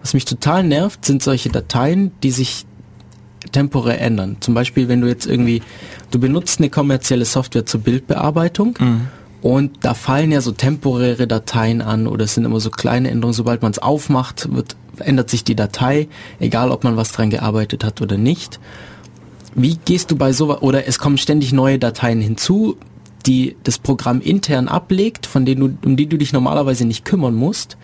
Was 0.00 0.14
mich 0.14 0.24
total 0.24 0.64
nervt, 0.64 1.04
sind 1.04 1.22
solche 1.22 1.50
Dateien, 1.50 2.12
die 2.22 2.30
sich 2.30 2.64
temporär 3.50 4.00
ändern. 4.00 4.36
Zum 4.40 4.54
Beispiel, 4.54 4.88
wenn 4.88 5.00
du 5.00 5.08
jetzt 5.08 5.26
irgendwie, 5.26 5.62
du 6.10 6.18
benutzt 6.18 6.60
eine 6.60 6.70
kommerzielle 6.70 7.24
Software 7.24 7.66
zur 7.66 7.80
Bildbearbeitung 7.80 8.76
mhm. 8.78 9.08
und 9.42 9.84
da 9.84 9.94
fallen 9.94 10.32
ja 10.32 10.40
so 10.40 10.52
temporäre 10.52 11.26
Dateien 11.26 11.82
an 11.82 12.06
oder 12.06 12.24
es 12.24 12.34
sind 12.34 12.44
immer 12.44 12.60
so 12.60 12.70
kleine 12.70 13.10
Änderungen. 13.10 13.34
Sobald 13.34 13.62
man 13.62 13.72
es 13.72 13.78
aufmacht, 13.78 14.54
wird, 14.54 14.76
ändert 14.98 15.30
sich 15.30 15.44
die 15.44 15.56
Datei, 15.56 16.08
egal 16.38 16.70
ob 16.70 16.84
man 16.84 16.96
was 16.96 17.12
dran 17.12 17.30
gearbeitet 17.30 17.84
hat 17.84 18.00
oder 18.00 18.18
nicht. 18.18 18.60
Wie 19.54 19.78
gehst 19.84 20.10
du 20.10 20.16
bei 20.16 20.32
sowas, 20.32 20.62
oder 20.62 20.86
es 20.86 20.98
kommen 20.98 21.18
ständig 21.18 21.52
neue 21.52 21.78
Dateien 21.78 22.20
hinzu, 22.20 22.76
die 23.26 23.56
das 23.64 23.78
Programm 23.78 24.20
intern 24.20 24.68
ablegt, 24.68 25.26
von 25.26 25.44
denen 25.44 25.60
du, 25.60 25.88
um 25.88 25.96
die 25.96 26.06
du 26.06 26.18
dich 26.18 26.32
normalerweise 26.32 26.84
nicht 26.84 27.04
kümmern 27.04 27.34
musst. 27.34 27.76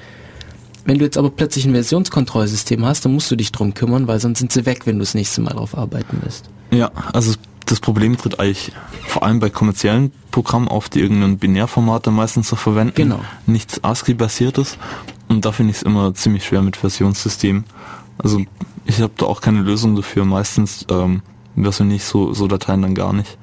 Wenn 0.85 0.99
du 0.99 1.05
jetzt 1.05 1.19
aber 1.19 1.31
plötzlich 1.31 1.67
ein 1.67 1.73
Versionskontrollsystem 1.73 2.85
hast, 2.85 3.05
dann 3.05 3.13
musst 3.13 3.31
du 3.31 3.37
dich 3.37 3.53
drum 3.53 3.75
kümmern, 3.75 4.07
weil 4.07 4.21
sonst 4.21 4.39
sind 4.39 4.53
sie 4.53 4.65
weg, 4.67 4.87
wenn 4.87 4.97
du 4.97 5.01
das 5.01 5.15
nächste 5.15 5.41
Mal 5.41 5.51
drauf 5.51 5.77
arbeiten 5.77 6.23
wirst. 6.23 6.49
Ja, 6.71 6.91
also 7.13 7.35
das 7.67 7.81
Problem 7.81 8.17
tritt 8.17 8.41
eigentlich 8.41 8.73
vor 9.07 9.23
allem 9.23 9.41
bei 9.41 9.51
kommerziellen 9.51 10.13
Programmen 10.31 10.69
auf, 10.69 10.89
die 10.89 11.01
irgendein 11.01 11.39
Binärformat 11.39 12.07
meistens 12.07 12.49
so 12.49 12.57
verwenden. 12.57 12.95
Genau. 12.95 13.21
Nichts 13.47 13.83
ASCII-basiertes. 13.85 14.79
Und 15.29 15.45
da 15.45 15.53
finde 15.53 15.73
ich 15.73 15.79
es 15.79 15.83
immer 15.83 16.15
ziemlich 16.15 16.47
schwer 16.47 16.63
mit 16.63 16.77
Versionssystemen. 16.77 17.65
Also 18.17 18.43
ich 18.87 19.01
habe 19.01 19.13
da 19.17 19.27
auch 19.27 19.43
keine 19.43 19.61
Lösung 19.61 19.97
dafür. 19.97 20.25
Meistens 20.25 20.87
ähm, 20.91 21.23
versioniere 21.55 21.97
ich 21.97 22.05
so, 22.05 22.33
so 22.33 22.47
Dateien 22.49 22.81
dann 22.83 22.95
gar 22.95 23.13
nicht. 23.13 23.37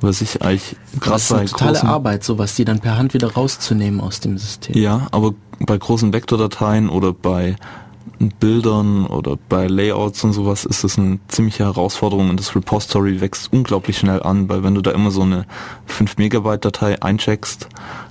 was 0.00 0.20
ich 0.20 0.42
eigentlich 0.42 0.76
gerade 0.98 1.12
Das 1.12 1.22
ist 1.22 1.28
bei 1.28 1.38
eine 1.38 1.48
totale 1.48 1.84
Arbeit, 1.84 2.24
sowas, 2.24 2.54
die 2.56 2.64
dann 2.64 2.80
per 2.80 2.96
Hand 2.96 3.14
wieder 3.14 3.32
rauszunehmen 3.32 4.00
aus 4.00 4.20
dem 4.20 4.38
System. 4.38 4.76
ja, 4.76 5.06
aber 5.12 5.34
bei 5.60 5.76
großen 5.76 6.12
Vektordateien 6.12 6.88
oder 6.88 7.12
bei 7.12 7.56
Bildern 8.38 9.06
oder 9.06 9.38
bei 9.48 9.66
Layouts 9.66 10.24
und 10.24 10.32
sowas 10.32 10.64
ist 10.64 10.84
es 10.84 10.98
eine 10.98 11.18
ziemliche 11.28 11.64
Herausforderung 11.64 12.28
und 12.28 12.38
das 12.38 12.54
Repository 12.54 13.20
wächst 13.20 13.52
unglaublich 13.52 13.98
schnell 13.98 14.22
an, 14.22 14.48
weil 14.48 14.62
wenn 14.62 14.74
du 14.74 14.82
da 14.82 14.90
immer 14.90 15.10
so 15.10 15.22
eine 15.22 15.46
5 15.86 16.18
Megabyte 16.18 16.64
Datei 16.64 17.02
eincheckst, 17.02 17.68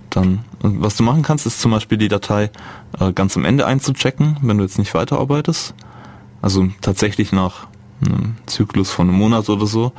dann, 0.10 0.40
was 0.62 0.96
du 0.96 1.04
machen 1.04 1.22
kannst, 1.22 1.46
ist 1.46 1.62
zum 1.62 1.72
Beispiel 1.72 2.00
die 2.00 2.08
Datei 2.08 2.50
äh, 3.00 3.14
ganz 3.14 3.38
am 3.38 3.46
Ende 3.46 3.68
einzuchecken, 3.68 4.38
wenn 4.42 4.58
du 4.58 4.64
jetzt 4.64 4.80
nicht 4.80 4.96
weiterarbeitest. 4.96 5.76
Also 6.42 6.70
tatsächlich 6.82 7.32
nach 7.32 7.68
einem 8.04 8.38
Zyklus 8.46 8.90
von 8.92 9.10
einem 9.10 9.18
Monat 9.18 9.50
oder 9.50 9.66
so, 9.66 9.92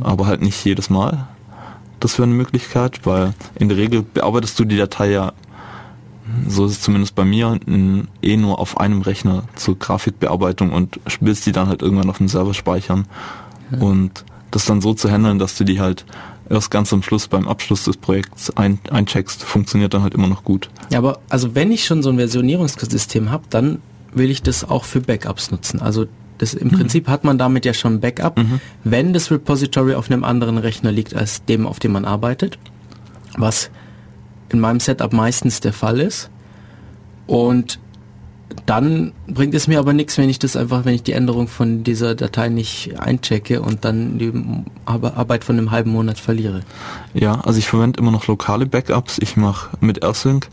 aber 0.00 0.26
halt 0.26 0.42
nicht 0.42 0.64
jedes 0.64 0.90
Mal. 0.90 1.26
Das 2.00 2.18
wäre 2.18 2.24
eine 2.24 2.34
Möglichkeit, 2.34 3.04
weil 3.04 3.34
in 3.56 3.68
der 3.68 3.78
Regel 3.78 4.02
bearbeitest 4.02 4.58
du 4.58 4.64
die 4.64 4.76
Datei 4.76 5.10
ja, 5.10 5.32
so 6.48 6.66
ist 6.66 6.72
es 6.72 6.80
zumindest 6.80 7.14
bei 7.14 7.24
mir, 7.24 7.58
eh 8.22 8.36
nur 8.36 8.58
auf 8.58 8.78
einem 8.78 9.02
Rechner 9.02 9.44
zur 9.54 9.78
Grafikbearbeitung 9.78 10.72
und 10.72 11.00
willst 11.20 11.46
die 11.46 11.52
dann 11.52 11.68
halt 11.68 11.82
irgendwann 11.82 12.10
auf 12.10 12.18
dem 12.18 12.28
Server 12.28 12.54
speichern. 12.54 13.06
Und 13.80 14.24
das 14.50 14.66
dann 14.66 14.80
so 14.80 14.94
zu 14.94 15.10
handeln, 15.10 15.38
dass 15.38 15.56
du 15.56 15.64
die 15.64 15.80
halt 15.80 16.04
erst 16.50 16.70
ganz 16.70 16.92
am 16.92 17.02
Schluss 17.02 17.28
beim 17.28 17.48
Abschluss 17.48 17.84
des 17.84 17.96
Projekts 17.96 18.54
ein, 18.56 18.78
eincheckst, 18.90 19.42
funktioniert 19.42 19.94
dann 19.94 20.02
halt 20.02 20.14
immer 20.14 20.28
noch 20.28 20.44
gut. 20.44 20.68
Ja, 20.90 20.98
aber 20.98 21.20
also 21.30 21.54
wenn 21.54 21.72
ich 21.72 21.84
schon 21.84 22.02
so 22.02 22.10
ein 22.10 22.18
Versionierungssystem 22.18 23.30
habe, 23.30 23.44
dann 23.48 23.80
will 24.12 24.30
ich 24.30 24.42
das 24.42 24.68
auch 24.68 24.84
für 24.84 25.00
Backups 25.00 25.50
nutzen. 25.50 25.80
Also 25.80 26.06
das, 26.38 26.54
im 26.54 26.70
Prinzip 26.70 27.08
hat 27.08 27.24
man 27.24 27.38
damit 27.38 27.64
ja 27.64 27.72
schon 27.72 27.94
ein 27.94 28.00
Backup, 28.00 28.38
wenn 28.84 29.12
das 29.12 29.30
Repository 29.30 29.94
auf 29.94 30.10
einem 30.10 30.24
anderen 30.24 30.58
Rechner 30.58 30.92
liegt 30.92 31.14
als 31.14 31.44
dem, 31.44 31.66
auf 31.66 31.78
dem 31.78 31.92
man 31.92 32.04
arbeitet, 32.04 32.58
was 33.36 33.70
in 34.52 34.60
meinem 34.60 34.80
Setup 34.80 35.12
meistens 35.12 35.60
der 35.60 35.72
Fall 35.72 36.00
ist. 36.00 36.30
Und 37.26 37.78
dann 38.66 39.12
bringt 39.26 39.54
es 39.54 39.66
mir 39.66 39.78
aber 39.78 39.94
nichts, 39.94 40.18
wenn 40.18 40.28
ich 40.28 40.38
das 40.38 40.56
einfach, 40.56 40.84
wenn 40.84 40.94
ich 40.94 41.02
die 41.02 41.12
Änderung 41.12 41.48
von 41.48 41.84
dieser 41.84 42.14
Datei 42.14 42.48
nicht 42.50 43.00
einchecke 43.00 43.62
und 43.62 43.84
dann 43.84 44.18
die 44.18 44.32
Ar- 44.84 45.16
Arbeit 45.16 45.44
von 45.44 45.56
einem 45.56 45.70
halben 45.70 45.90
Monat 45.90 46.18
verliere. 46.18 46.60
Ja, 47.14 47.40
also 47.40 47.58
ich 47.58 47.66
verwende 47.66 47.98
immer 47.98 48.10
noch 48.10 48.26
lokale 48.26 48.66
Backups. 48.66 49.18
Ich 49.18 49.38
mache 49.38 49.70
mit 49.80 50.04
AirSync 50.04 50.48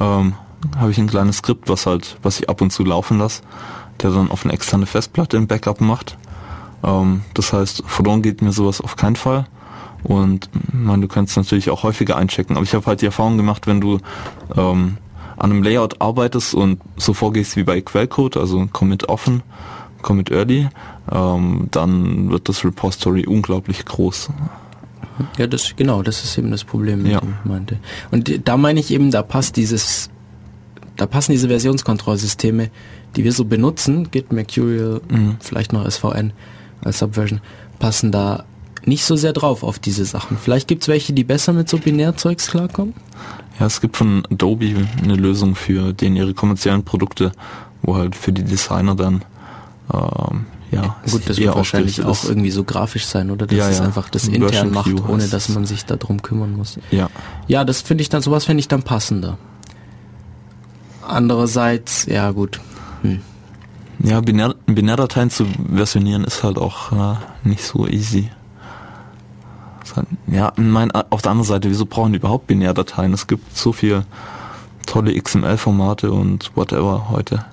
ähm, 0.00 0.34
habe 0.78 0.90
ich 0.90 0.98
ein 0.98 1.06
kleines 1.06 1.38
Skript, 1.38 1.68
was 1.68 1.84
halt, 1.84 2.16
was 2.22 2.40
ich 2.40 2.48
ab 2.48 2.62
und 2.62 2.70
zu 2.70 2.82
laufen 2.82 3.18
lasse, 3.18 3.42
der 4.00 4.10
dann 4.10 4.30
auf 4.30 4.44
eine 4.44 4.54
externe 4.54 4.86
Festplatte 4.86 5.36
ein 5.36 5.46
Backup 5.46 5.82
macht. 5.82 6.16
Ähm, 6.82 7.22
das 7.34 7.52
heißt, 7.52 7.82
verloren 7.86 8.22
geht 8.22 8.40
mir 8.40 8.52
sowas 8.52 8.80
auf 8.80 8.96
keinen 8.96 9.16
Fall. 9.16 9.46
Und 10.04 10.48
man, 10.72 11.00
du 11.00 11.08
kannst 11.08 11.36
natürlich 11.36 11.70
auch 11.70 11.82
häufiger 11.82 12.16
einchecken. 12.16 12.56
Aber 12.56 12.64
ich 12.64 12.74
habe 12.74 12.86
halt 12.86 13.00
die 13.00 13.06
Erfahrung 13.06 13.36
gemacht, 13.36 13.66
wenn 13.66 13.80
du 13.80 13.98
ähm, 14.56 14.98
an 15.36 15.50
einem 15.50 15.62
Layout 15.62 16.00
arbeitest 16.00 16.54
und 16.54 16.80
so 16.96 17.12
vorgehst 17.14 17.56
wie 17.56 17.64
bei 17.64 17.80
Quellcode, 17.80 18.36
also 18.36 18.68
Commit 18.72 19.08
offen, 19.08 19.42
Commit 20.02 20.30
early, 20.30 20.68
ähm, 21.10 21.68
dann 21.70 22.30
wird 22.30 22.48
das 22.48 22.64
Repository 22.64 23.26
unglaublich 23.26 23.84
groß. 23.84 24.28
Ja, 25.38 25.46
das 25.46 25.74
genau, 25.76 26.02
das 26.02 26.22
ist 26.24 26.36
eben 26.38 26.50
das 26.50 26.64
Problem, 26.64 27.06
Ja. 27.06 27.18
ich 27.22 27.48
meinte. 27.48 27.78
Und 28.10 28.46
da 28.46 28.56
meine 28.56 28.80
ich 28.80 28.90
eben, 28.90 29.10
da 29.10 29.22
passt 29.22 29.56
dieses, 29.56 30.10
da 30.96 31.06
passen 31.06 31.32
diese 31.32 31.48
Versionskontrollsysteme, 31.48 32.70
die 33.16 33.24
wir 33.24 33.32
so 33.32 33.44
benutzen, 33.44 34.10
Git, 34.10 34.32
Mercurial, 34.32 35.00
Mhm. 35.08 35.36
vielleicht 35.40 35.72
noch 35.72 35.88
SVN 35.88 36.32
als 36.84 36.98
Subversion, 36.98 37.40
passen 37.78 38.10
da 38.12 38.44
nicht 38.86 39.04
so 39.04 39.16
sehr 39.16 39.32
drauf 39.32 39.62
auf 39.62 39.78
diese 39.78 40.04
Sachen. 40.04 40.36
Vielleicht 40.38 40.68
gibt's 40.68 40.88
welche, 40.88 41.12
die 41.12 41.24
besser 41.24 41.52
mit 41.52 41.68
so 41.68 41.78
Binärzeugs 41.78 42.48
klarkommen. 42.48 42.94
Ja, 43.58 43.66
es 43.66 43.80
gibt 43.80 43.96
von 43.96 44.26
Adobe 44.30 44.86
eine 45.02 45.14
Lösung 45.14 45.54
für 45.54 45.92
den 45.92 46.16
ihre 46.16 46.34
kommerziellen 46.34 46.84
Produkte, 46.84 47.32
wo 47.82 47.96
halt 47.96 48.16
für 48.16 48.32
die 48.32 48.42
Designer 48.44 48.94
dann 48.94 49.24
ähm, 49.92 50.46
ja 50.70 50.96
Gut, 51.10 51.28
das 51.28 51.36
wird 51.38 51.54
wahrscheinlich 51.54 52.02
auch 52.04 52.24
irgendwie 52.24 52.50
so 52.50 52.64
grafisch 52.64 53.06
sein, 53.06 53.30
oder? 53.30 53.46
Dass 53.46 53.56
Ja, 53.56 53.68
es 53.68 53.78
ja. 53.78 53.84
einfach 53.84 54.08
das 54.08 54.24
Version 54.24 54.48
intern 54.48 54.70
macht, 54.72 54.90
Queue 54.90 55.08
ohne 55.08 55.28
dass 55.28 55.48
es. 55.48 55.54
man 55.54 55.66
sich 55.66 55.84
darum 55.84 56.20
kümmern 56.22 56.52
muss. 56.56 56.78
Ja, 56.90 57.08
Ja, 57.46 57.64
das 57.64 57.82
finde 57.82 58.02
ich 58.02 58.08
dann, 58.08 58.22
sowas 58.22 58.44
finde 58.44 58.60
ich 58.60 58.68
dann 58.68 58.82
passender. 58.82 59.38
Andererseits, 61.06 62.06
ja 62.06 62.30
gut, 62.30 62.60
hm. 63.02 63.20
ja 64.02 64.20
Binär, 64.20 64.54
Binärdateien 64.66 65.30
zu 65.30 65.46
versionieren 65.72 66.24
ist 66.24 66.42
halt 66.42 66.56
auch 66.58 66.92
äh, 66.92 67.16
nicht 67.44 67.62
so 67.62 67.86
easy. 67.86 68.30
Ja, 70.26 70.52
mein, 70.56 70.90
auf 70.92 71.22
der 71.22 71.30
anderen 71.32 71.46
Seite, 71.48 71.68
wieso 71.70 71.86
brauchen 71.86 72.12
die 72.12 72.18
überhaupt 72.18 72.46
Binärdateien? 72.46 73.12
Es 73.12 73.26
gibt 73.26 73.56
so 73.56 73.72
viel 73.72 74.04
tolle 74.86 75.18
XML-Formate 75.20 76.10
und 76.12 76.50
whatever 76.54 77.10
heute. 77.10 77.44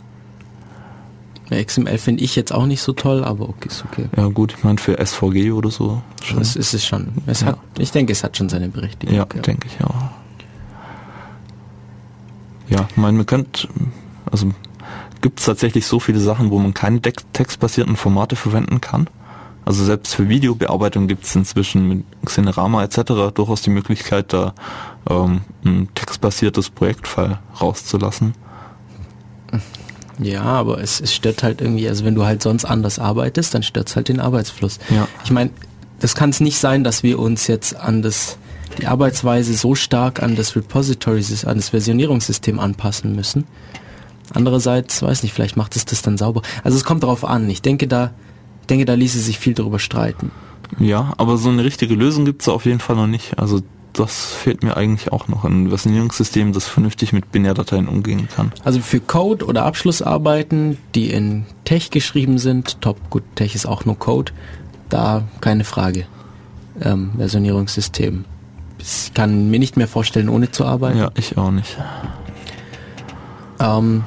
Ja, 1.50 1.62
XML 1.64 1.98
finde 1.98 2.24
ich 2.24 2.36
jetzt 2.38 2.54
auch 2.54 2.66
nicht 2.66 2.82
so 2.82 2.94
toll, 2.94 3.24
aber 3.26 3.50
okay, 3.50 3.68
ist 3.68 3.84
okay. 3.92 4.06
Ja 4.16 4.28
gut, 4.28 4.54
ich 4.58 4.64
meine 4.64 4.78
für 4.78 5.06
SVG 5.06 5.52
oder 5.52 5.70
so 5.70 6.02
schon. 6.24 6.40
Das 6.40 6.56
ist 6.56 6.74
es 6.74 6.86
schon. 6.86 7.10
Es 7.26 7.42
Ja. 7.42 7.48
hat, 7.48 7.60
ich 7.78 7.92
denke, 7.92 8.14
es 8.14 8.24
hat 8.24 8.38
schon 8.38 8.48
seine 8.48 8.70
Berechtigung. 8.70 9.16
Ja, 9.16 9.26
denke 9.26 9.68
ich 9.68 9.84
auch. 9.84 9.96
Ja, 12.70 12.88
ich 12.90 12.96
meine, 12.96 13.18
man 13.18 13.26
könnte, 13.26 13.68
also 14.32 14.50
gibt 15.20 15.40
es 15.42 15.46
tatsächlich 15.46 15.86
so 15.86 16.00
viele 16.00 16.20
Sachen, 16.20 16.52
wo 16.52 16.58
man 16.60 16.74
keine 16.74 17.02
textbasierten 17.02 17.98
Formate 17.98 18.38
verwenden 18.38 18.80
kann. 18.80 19.10
Also 19.64 19.86
selbst 19.86 20.16
für 20.16 20.28
Videobearbeitung 20.28 21.08
gibt 21.08 21.26
es 21.26 21.36
inzwischen 21.36 21.88
mit 21.88 22.04
Xenerama 22.26 22.84
etc. 22.84 23.34
durchaus 23.34 23.62
die 23.62 23.70
Möglichkeit, 23.70 24.34
da 24.34 24.54
ähm, 25.10 25.42
ein 25.64 25.90
textbasiertes 25.94 26.70
Projektfile 26.70 27.40
rauszulassen. 27.60 28.34
Ja, 30.20 30.44
aber 30.44 30.80
es, 30.80 31.02
es 31.02 31.14
stört 31.14 31.44
halt 31.44 31.62
irgendwie, 31.62 31.88
also 31.88 32.06
wenn 32.06 32.16
du 32.16 32.26
halt 32.26 32.44
sonst 32.44 32.66
anders 32.66 33.00
arbeitest, 33.00 33.54
dann 33.54 33.64
stört 33.64 33.90
es 33.90 33.96
halt 33.96 34.08
den 34.08 34.20
Arbeitsfluss. 34.20 34.80
Ja. 34.90 35.08
Ich 35.24 35.32
meine, 35.32 35.52
das 36.00 36.16
kann 36.16 36.30
es 36.30 36.40
nicht 36.40 36.58
sein, 36.58 36.84
dass 36.84 37.04
wir 37.04 37.20
uns 37.20 37.48
jetzt 37.48 37.76
an 37.76 38.02
das, 38.02 38.38
die 38.80 38.88
Arbeitsweise 38.88 39.54
so 39.54 39.76
stark 39.76 40.22
an 40.22 40.36
das 40.36 40.56
Repository, 40.56 41.24
an 41.46 41.58
das 41.58 41.70
Versionierungssystem 41.70 42.60
anpassen 42.60 43.16
müssen. 43.16 43.46
Andererseits, 44.34 45.02
weiß 45.02 45.24
nicht, 45.24 45.34
vielleicht 45.34 45.58
macht 45.58 45.76
es 45.76 45.86
das 45.86 46.02
dann 46.02 46.18
sauber. 46.18 46.42
Also 46.64 46.78
es 46.78 46.84
kommt 46.84 47.04
darauf 47.04 47.26
an. 47.26 47.50
Ich 47.50 47.62
denke, 47.62 47.88
da, 47.88 48.12
ich 48.62 48.68
denke, 48.68 48.86
da 48.86 48.94
ließe 48.94 49.20
sich 49.20 49.40
viel 49.40 49.54
darüber 49.54 49.80
streiten. 49.80 50.32
Ja, 50.80 51.14
aber 51.18 51.38
so 51.38 51.50
eine 51.50 51.64
richtige 51.64 51.96
Lösung 51.96 52.26
gibt 52.26 52.42
es 52.42 52.48
auf 52.48 52.66
jeden 52.66 52.80
Fall 52.80 52.96
noch 52.96 53.08
nicht. 53.08 53.38
Also 53.38 53.62
das 53.94 54.32
fehlt 54.32 54.64
mir 54.64 54.78
eigentlich 54.78 55.12
auch 55.12 55.28
noch. 55.28 55.44
Ein 55.44 55.70
Versionierungssystem, 55.70 56.54
das 56.54 56.68
vernünftig 56.68 57.14
mit 57.14 57.32
Binärdateien 57.32 57.88
umgehen 57.88 58.28
kann. 58.34 58.52
Also 58.64 58.80
für 58.80 59.00
Code 59.00 59.46
oder 59.46 59.66
Abschlussarbeiten, 59.66 60.78
die 60.96 61.12
in 61.12 61.46
Tech 61.66 61.90
geschrieben 61.90 62.38
sind, 62.38 62.82
top, 62.82 62.98
gut, 63.10 63.24
Tech 63.36 63.54
ist 63.56 63.66
auch 63.66 63.86
nur 63.86 64.00
Code, 64.00 64.32
da 64.90 65.24
keine 65.42 65.64
Frage. 65.64 66.06
Ähm, 66.82 67.12
Versionierungssystem. 67.18 68.26
Ich 68.80 69.14
kann 69.14 69.52
mir 69.52 69.60
nicht 69.60 69.78
mehr 69.78 69.88
vorstellen, 69.88 70.30
ohne 70.30 70.52
zu 70.52 70.66
arbeiten. 70.66 70.98
Ja, 70.98 71.12
ich 71.16 71.38
auch 71.38 71.52
nicht. 71.52 71.78
Ähm, 73.60 74.04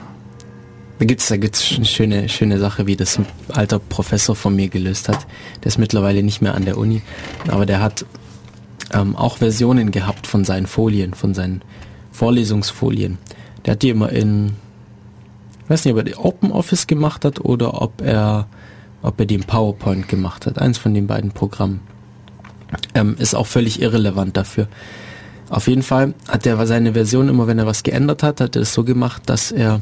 da 0.99 1.05
gibt's 1.05 1.29
da 1.29 1.37
gibt's 1.37 1.75
eine 1.75 1.85
schöne, 1.85 2.29
schöne 2.29 2.59
Sache, 2.59 2.87
wie 2.87 2.97
das 2.97 3.19
ein 3.19 3.27
alter 3.49 3.79
Professor 3.79 4.37
von 4.37 4.55
mir 4.55 4.69
gelöst 4.69 5.09
hat. 5.09 5.27
Der 5.63 5.67
ist 5.69 5.79
mittlerweile 5.79 6.23
nicht 6.23 6.41
mehr 6.41 6.55
an 6.55 6.65
der 6.65 6.79
Uni, 6.79 7.03
aber 7.49 7.67
der 7.67 7.81
hat 7.81 8.05
ähm, 8.93 9.17
auch 9.17 9.39
Versionen 9.39 9.91
gehabt 9.91 10.27
von 10.27 10.45
seinen 10.45 10.67
Folien, 10.67 11.15
von 11.15 11.35
seinen 11.35 11.63
Vorlesungsfolien. 12.13 13.19
Der 13.65 13.73
hat 13.73 13.83
die 13.83 13.91
immer 13.91 14.11
in, 14.11 14.55
ich 15.65 15.71
weiß 15.71 15.85
nicht, 15.85 15.93
ob 15.93 15.99
er 15.99 16.05
die 16.05 16.17
Open 16.17 16.53
Office 16.53 16.87
gemacht 16.87 17.25
hat 17.25 17.41
oder 17.41 17.83
ob 17.83 18.01
er, 18.01 18.47
ob 19.03 19.19
er 19.19 19.27
die 19.27 19.35
im 19.35 19.45
PowerPoint 19.45 20.09
gemacht 20.09 20.47
hat. 20.47 20.59
Eins 20.59 20.79
von 20.79 20.95
den 20.95 21.07
beiden 21.07 21.33
Programmen. 21.33 21.81
Ähm, 22.95 23.17
ist 23.19 23.35
auch 23.35 23.47
völlig 23.47 23.81
irrelevant 23.81 24.37
dafür. 24.37 24.69
Auf 25.51 25.67
jeden 25.69 25.83
Fall 25.83 26.15
hat 26.29 26.47
er 26.47 26.65
seine 26.67 26.95
Version 26.95 27.29
immer, 27.29 27.47
wenn 27.47 27.59
er 27.59 27.67
was 27.67 27.83
geändert 27.83 28.23
hat, 28.23 28.41
hat 28.41 28.57
er 28.57 28.63
es 28.63 28.73
so 28.73 28.85
gemacht, 28.85 29.23
dass 29.27 29.53
er 29.53 29.81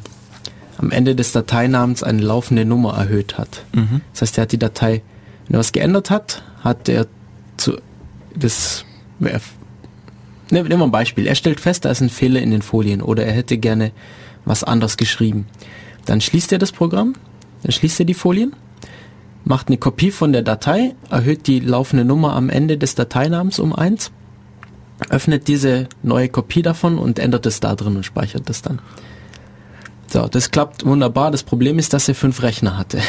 am 0.79 0.91
Ende 0.91 1.15
des 1.15 1.33
Dateinamens 1.33 2.03
eine 2.03 2.23
laufende 2.23 2.65
Nummer 2.65 2.95
erhöht 2.97 3.39
hat. 3.39 3.65
Mhm. 3.75 4.01
Das 4.13 4.23
heißt, 4.23 4.39
er 4.39 4.43
hat 4.43 4.53
die 4.53 4.59
Datei, 4.59 5.03
wenn 5.47 5.57
er 5.57 5.61
was 5.61 5.73
geändert 5.73 6.11
hat, 6.11 6.43
hat 6.63 6.89
er 6.89 7.07
zu 7.57 7.77
das 8.35 8.85
er- 9.21 9.41
Nehmen 10.51 10.69
wir 10.69 10.79
ein 10.83 10.91
Beispiel. 10.91 11.27
Er 11.27 11.35
stellt 11.35 11.61
fest, 11.61 11.85
da 11.85 11.91
ist 11.91 12.01
ein 12.03 12.11
Fehler 12.11 12.41
in 12.43 12.51
den 12.51 12.61
Folien 12.63 13.01
oder 13.01 13.25
er 13.25 13.33
hätte 13.33 13.57
gerne 13.57 13.91
was 14.45 14.65
anders 14.65 14.97
geschrieben. 14.99 15.47
Dann 16.05 16.21
schließt 16.21 16.53
er 16.53 16.59
das 16.59 16.73
Programm, 16.73 17.15
dann 17.63 17.73
schließt 17.73 18.01
er 18.01 18.07
die 18.07 18.13
Folien, 18.15 18.53
macht 19.45 19.69
eine 19.69 19.79
Kopie 19.79 20.11
von 20.11 20.33
der 20.33 20.43
Datei, 20.43 20.95
erhöht 21.11 21.47
die 21.47 21.61
laufende 21.61 22.05
Nummer 22.05 22.35
am 22.35 22.51
Ende 22.51 22.77
des 22.77 22.95
Dateinamens 22.95 23.59
um 23.61 23.73
eins, 23.75 24.11
öffnet 25.09 25.49
diese 25.49 25.89
neue 26.03 26.29
Kopie 26.29 26.63
davon 26.63 26.99
und 26.99 27.19
ändert 27.19 27.47
es 27.47 27.61
da 27.61 27.75
drin 27.75 27.97
und 27.97 28.05
speichert 28.05 28.49
das 28.49 28.63
dann. 28.63 28.81
So, 30.09 30.29
das 30.29 30.51
klappt 30.51 30.85
wunderbar. 30.85 31.31
Das 31.31 31.43
Problem 31.43 31.79
ist, 31.79 31.93
dass 31.93 32.09
er 32.09 32.15
fünf 32.15 32.43
Rechner 32.43 32.77
hatte. 32.77 33.01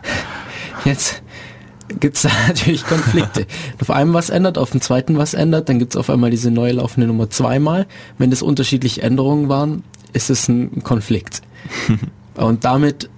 Jetzt 0.84 1.22
gibt 1.98 2.16
es 2.16 2.24
natürlich 2.48 2.84
Konflikte. 2.84 3.46
auf 3.80 3.90
einem 3.90 4.14
was 4.14 4.30
ändert, 4.30 4.58
auf 4.58 4.70
dem 4.70 4.80
zweiten 4.80 5.18
was 5.18 5.34
ändert, 5.34 5.68
dann 5.68 5.78
gibt 5.78 5.94
es 5.94 5.96
auf 5.96 6.10
einmal 6.10 6.30
diese 6.30 6.50
neu 6.50 6.70
laufende 6.72 7.06
Nummer 7.06 7.30
zweimal. 7.30 7.86
Wenn 8.18 8.30
das 8.30 8.42
unterschiedliche 8.42 9.02
Änderungen 9.02 9.48
waren, 9.48 9.82
ist 10.12 10.30
es 10.30 10.48
ein 10.48 10.82
Konflikt. 10.82 11.42
Und 12.36 12.64
damit 12.64 13.10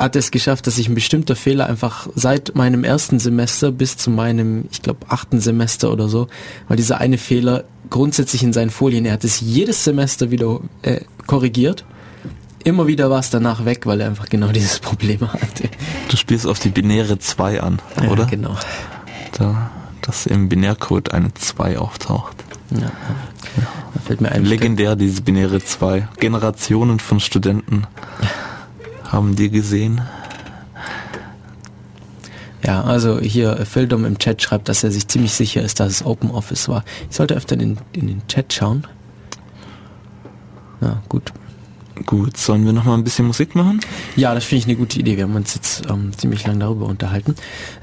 hat 0.00 0.16
es 0.16 0.30
geschafft, 0.30 0.66
dass 0.66 0.76
sich 0.76 0.88
ein 0.88 0.94
bestimmter 0.94 1.36
Fehler 1.36 1.66
einfach 1.66 2.08
seit 2.14 2.54
meinem 2.54 2.84
ersten 2.84 3.18
Semester 3.18 3.70
bis 3.70 3.96
zu 3.96 4.10
meinem, 4.10 4.64
ich 4.70 4.82
glaube, 4.82 5.00
achten 5.08 5.40
Semester 5.40 5.92
oder 5.92 6.08
so, 6.08 6.28
war 6.68 6.76
dieser 6.76 6.98
eine 6.98 7.18
Fehler 7.18 7.64
grundsätzlich 7.90 8.42
in 8.42 8.52
seinen 8.52 8.70
Folien. 8.70 9.04
Er 9.04 9.12
hat 9.12 9.24
es 9.24 9.40
jedes 9.40 9.84
Semester 9.84 10.30
wieder 10.30 10.60
äh, 10.82 11.00
korrigiert. 11.26 11.84
Immer 12.64 12.86
wieder 12.86 13.10
war 13.10 13.20
es 13.20 13.30
danach 13.30 13.64
weg, 13.64 13.86
weil 13.86 14.00
er 14.00 14.08
einfach 14.08 14.28
genau 14.28 14.48
dieses 14.52 14.78
Problem 14.78 15.20
hatte. 15.20 15.68
Du 16.08 16.16
spielst 16.16 16.46
auf 16.46 16.58
die 16.58 16.70
binäre 16.70 17.18
2 17.18 17.60
an, 17.60 17.80
oder? 18.08 18.24
Ja, 18.24 18.30
genau. 18.30 18.56
Da, 19.32 19.70
dass 20.00 20.26
im 20.26 20.48
Binärcode 20.48 21.12
eine 21.12 21.32
2 21.34 21.78
auftaucht. 21.78 22.36
Ja. 22.70 22.90
Da 23.94 24.00
fällt 24.00 24.20
mir 24.20 24.32
ein. 24.32 24.44
Legendär, 24.44 24.96
diese 24.96 25.22
binäre 25.22 25.62
2. 25.62 26.08
Generationen 26.18 27.00
von 27.00 27.20
Studenten 27.20 27.86
haben 29.10 29.36
die 29.36 29.50
gesehen. 29.50 30.00
Ja, 32.64 32.82
also 32.82 33.20
hier 33.20 33.64
Phildom 33.64 34.04
im 34.04 34.18
Chat 34.18 34.42
schreibt, 34.42 34.68
dass 34.68 34.84
er 34.84 34.90
sich 34.90 35.08
ziemlich 35.08 35.32
sicher 35.32 35.62
ist, 35.62 35.80
dass 35.80 35.92
es 35.92 36.04
Open 36.04 36.30
Office 36.30 36.68
war. 36.68 36.84
Ich 37.08 37.16
sollte 37.16 37.34
öfter 37.34 37.58
in, 37.58 37.78
in 37.92 38.06
den 38.06 38.26
Chat 38.28 38.52
schauen. 38.52 38.86
Ja, 40.80 41.02
gut. 41.08 41.32
Gut, 42.06 42.36
sollen 42.36 42.64
wir 42.64 42.72
noch 42.72 42.84
mal 42.84 42.94
ein 42.94 43.04
bisschen 43.04 43.26
Musik 43.26 43.54
machen? 43.54 43.80
Ja, 44.16 44.34
das 44.34 44.44
finde 44.44 44.60
ich 44.60 44.66
eine 44.66 44.76
gute 44.76 44.98
Idee. 44.98 45.16
Wir 45.16 45.24
haben 45.24 45.34
uns 45.34 45.54
jetzt 45.54 45.82
ähm, 45.90 46.12
ziemlich 46.16 46.46
lange 46.46 46.60
darüber 46.60 46.86
unterhalten. 46.86 47.34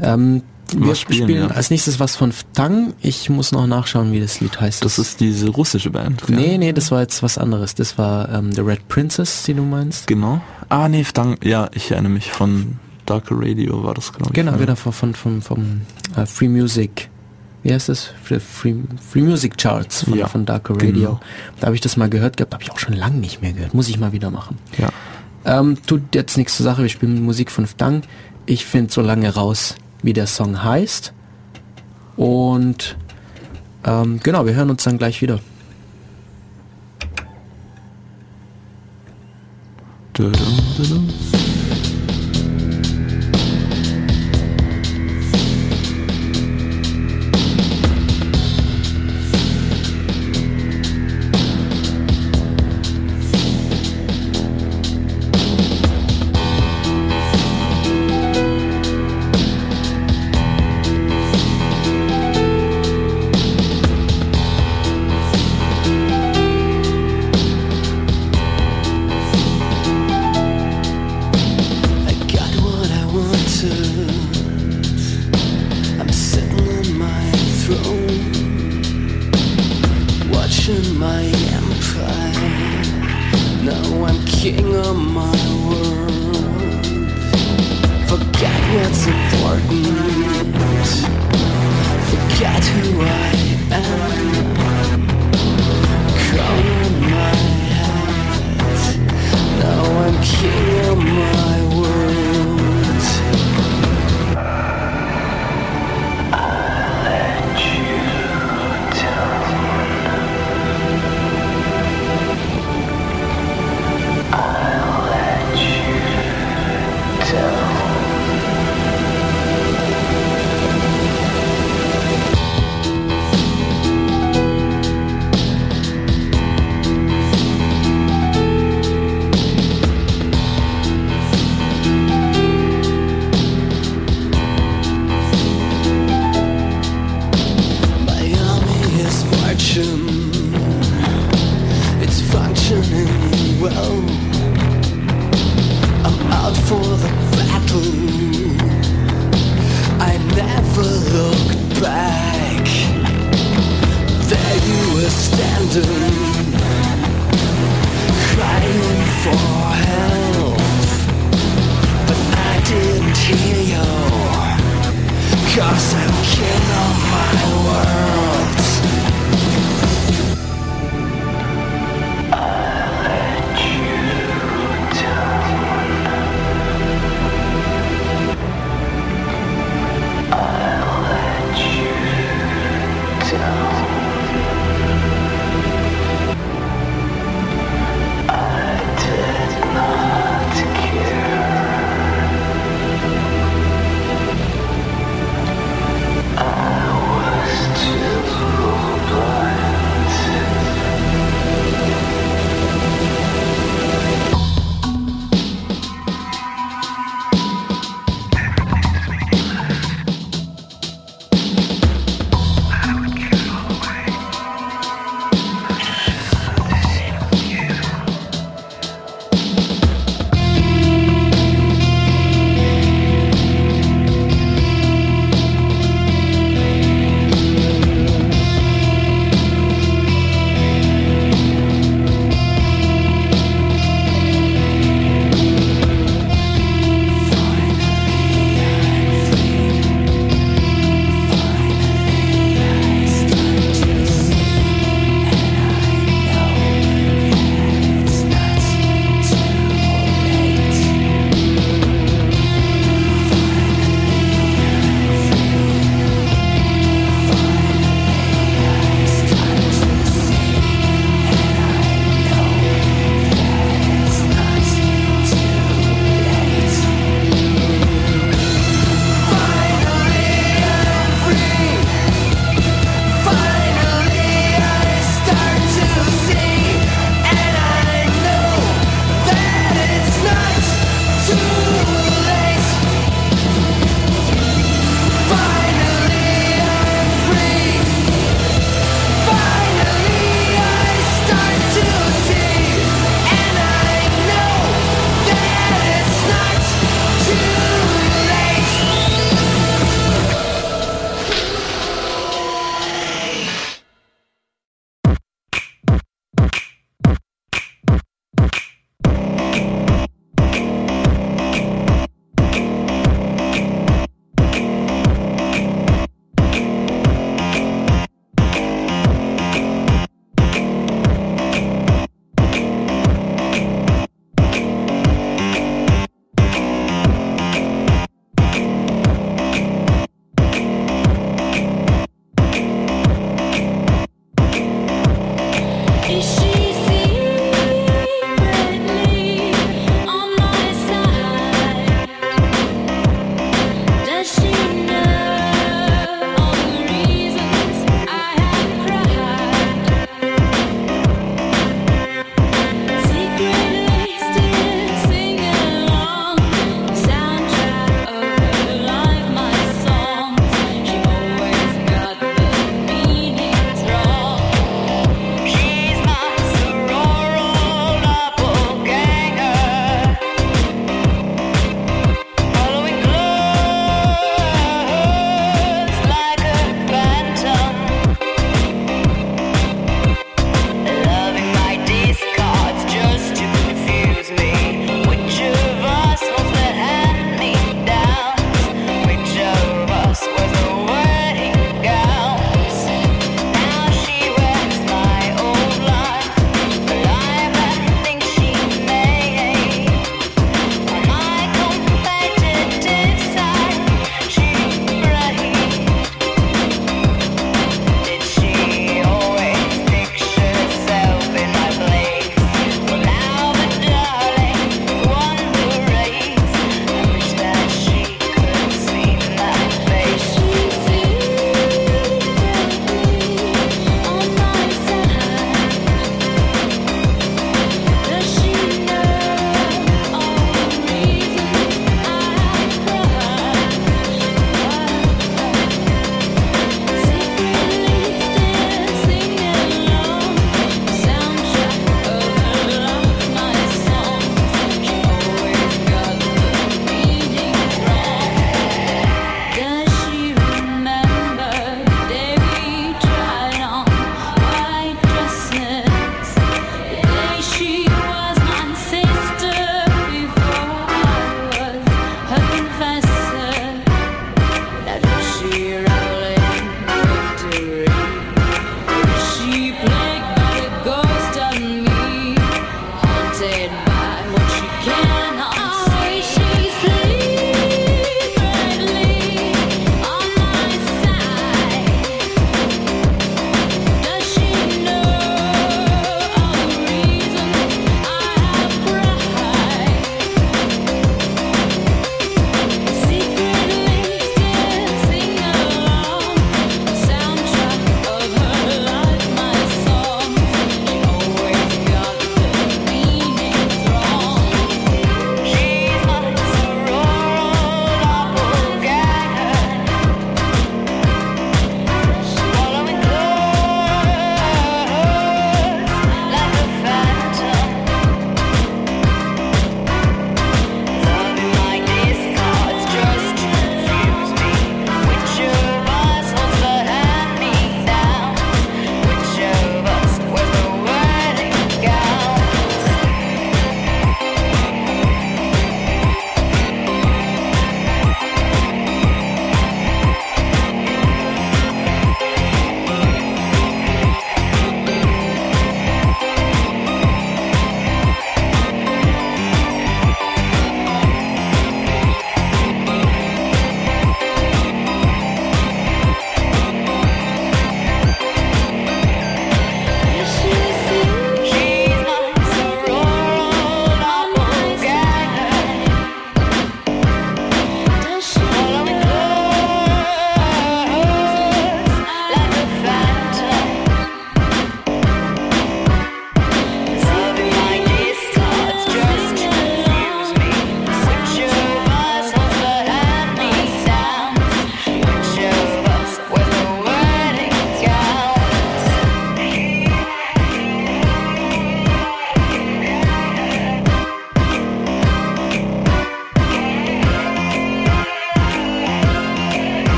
Ähm, 0.00 0.42
wir 0.74 0.94
spielen, 0.94 1.24
spielen 1.24 1.48
ja. 1.48 1.54
als 1.54 1.70
nächstes 1.70 2.00
was 2.00 2.16
von 2.16 2.32
Ftang. 2.32 2.94
Ich 3.00 3.30
muss 3.30 3.52
noch 3.52 3.66
nachschauen, 3.66 4.12
wie 4.12 4.20
das 4.20 4.40
Lied 4.40 4.60
heißt. 4.60 4.84
Das 4.84 4.98
ist 4.98 5.20
diese 5.20 5.48
russische 5.50 5.90
Band. 5.90 6.22
ja? 6.28 6.36
Nee, 6.36 6.58
nee, 6.58 6.72
das 6.72 6.90
war 6.90 7.02
jetzt 7.02 7.22
was 7.22 7.38
anderes. 7.38 7.74
Das 7.74 7.98
war 7.98 8.32
ähm, 8.32 8.52
The 8.52 8.62
Red 8.62 8.88
Princess, 8.88 9.44
die 9.44 9.54
du 9.54 9.62
meinst. 9.62 10.06
Genau. 10.06 10.40
Ah, 10.68 10.88
nee, 10.88 11.04
Ftang, 11.04 11.38
ja, 11.42 11.68
ich 11.72 11.90
erinnere 11.90 12.12
mich 12.12 12.32
von 12.32 12.78
Darker 13.06 13.36
Radio 13.38 13.84
war 13.84 13.94
das, 13.94 14.12
glaube 14.12 14.30
ich. 14.30 14.34
Genau, 14.34 14.52
ne? 14.52 14.58
genau, 14.58 14.74
von, 14.74 15.14
von, 15.14 15.40
vom 15.42 15.82
äh, 16.16 16.26
Free 16.26 16.48
Music. 16.48 17.08
Wie 17.62 17.72
heißt 17.72 17.88
das? 17.88 18.12
Free, 18.22 18.40
Free, 18.40 18.74
Free 19.10 19.22
Music 19.22 19.56
Charts 19.58 20.04
von, 20.04 20.18
Ja, 20.18 20.28
von 20.28 20.44
Darker 20.44 20.74
genau. 20.74 20.90
Radio. 20.90 21.20
Da 21.60 21.66
habe 21.66 21.76
ich 21.76 21.80
das 21.80 21.96
mal 21.96 22.08
gehört 22.08 22.36
gehabt, 22.36 22.52
habe 22.52 22.62
ich 22.62 22.70
auch 22.70 22.78
schon 22.78 22.94
lange 22.94 23.16
nicht 23.16 23.42
mehr 23.42 23.52
gehört. 23.52 23.74
Muss 23.74 23.88
ich 23.88 23.98
mal 23.98 24.12
wieder 24.12 24.30
machen. 24.30 24.58
Ja. 24.78 24.88
Ähm, 25.44 25.78
tut 25.86 26.14
jetzt 26.14 26.36
nichts 26.36 26.56
zur 26.56 26.64
Sache, 26.64 26.82
wir 26.82 26.88
spielen 26.88 27.22
Musik 27.22 27.50
von 27.50 27.66
Ftang. 27.66 28.02
Ich 28.44 28.66
finde 28.66 28.92
so 28.92 29.00
lange 29.00 29.32
raus, 29.34 29.76
wie 30.02 30.12
der 30.12 30.26
Song 30.26 30.62
heißt. 30.62 31.12
Und 32.16 32.96
ähm, 33.84 34.20
genau, 34.22 34.46
wir 34.46 34.54
hören 34.54 34.70
uns 34.70 34.84
dann 34.84 34.98
gleich 34.98 35.22
wieder. 35.22 35.38
Da-dum-da-dum. 40.18 41.45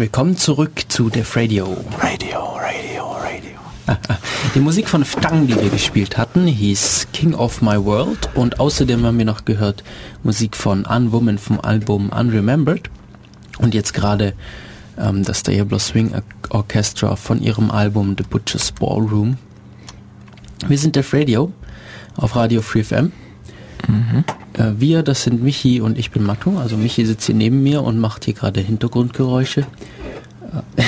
Willkommen 0.00 0.34
zurück 0.38 0.86
zu 0.88 1.10
Def 1.10 1.36
Radio. 1.36 1.76
Radio, 1.98 2.56
Radio, 2.56 3.12
Radio. 3.18 3.58
Die 4.54 4.60
Musik 4.60 4.88
von 4.88 5.04
Ftang, 5.04 5.46
die 5.46 5.54
wir 5.54 5.68
gespielt 5.68 6.16
hatten, 6.16 6.46
hieß 6.46 7.08
King 7.12 7.34
of 7.34 7.60
My 7.60 7.76
World 7.84 8.30
und 8.34 8.60
außerdem 8.60 9.04
haben 9.04 9.18
wir 9.18 9.26
noch 9.26 9.44
gehört 9.44 9.84
Musik 10.22 10.56
von 10.56 10.86
Unwoman 10.86 11.36
vom 11.36 11.60
Album 11.60 12.08
Unremembered 12.08 12.88
und 13.58 13.74
jetzt 13.74 13.92
gerade 13.92 14.32
ähm, 14.96 15.22
das 15.22 15.42
Diablo 15.42 15.78
Swing 15.78 16.14
Orchestra 16.48 17.14
von 17.14 17.42
ihrem 17.42 17.70
Album 17.70 18.16
The 18.16 18.24
Butcher's 18.24 18.72
Ballroom. 18.72 19.36
Wir 20.66 20.78
sind 20.78 20.96
Def 20.96 21.12
Radio 21.12 21.52
auf 22.16 22.36
Radio 22.36 22.62
Free 22.62 22.84
FM. 22.84 23.12
Mhm. 23.86 24.24
Äh, 24.54 24.72
wir, 24.76 25.02
das 25.02 25.22
sind 25.22 25.42
Michi 25.42 25.80
und 25.80 25.98
ich 25.98 26.10
bin 26.10 26.24
Matto. 26.24 26.58
Also 26.58 26.76
Michi 26.76 27.04
sitzt 27.06 27.26
hier 27.26 27.34
neben 27.34 27.62
mir 27.62 27.82
und 27.82 27.98
macht 27.98 28.24
hier 28.24 28.34
gerade 28.34 28.60
Hintergrundgeräusche. 28.60 29.66
Äh, 30.76 30.82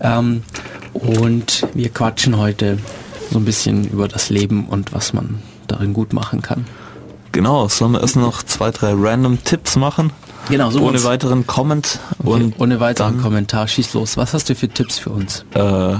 ähm, 0.00 0.42
und 0.92 1.66
wir 1.74 1.88
quatschen 1.90 2.36
heute 2.36 2.78
so 3.30 3.38
ein 3.38 3.44
bisschen 3.44 3.88
über 3.88 4.08
das 4.08 4.30
Leben 4.30 4.68
und 4.68 4.92
was 4.92 5.12
man 5.12 5.42
darin 5.66 5.94
gut 5.94 6.12
machen 6.12 6.42
kann. 6.42 6.66
Genau, 7.32 7.68
sollen 7.68 7.92
wir 7.92 8.00
erst 8.00 8.16
noch 8.16 8.42
zwei, 8.42 8.72
drei 8.72 8.92
random 8.92 9.44
Tipps 9.44 9.76
machen? 9.76 10.12
Genau, 10.48 10.70
so 10.70 10.80
ohne 10.80 11.04
weiteren 11.04 11.46
Comment 11.46 12.00
okay, 12.18 12.28
und 12.28 12.60
ohne 12.60 12.80
weiteren 12.80 13.14
dann, 13.14 13.22
Kommentar. 13.22 13.68
Schieß 13.68 13.94
los. 13.94 14.16
Was 14.16 14.34
hast 14.34 14.50
du 14.50 14.56
für 14.56 14.68
Tipps 14.68 14.98
für 14.98 15.10
uns? 15.10 15.44
Äh, 15.54 15.94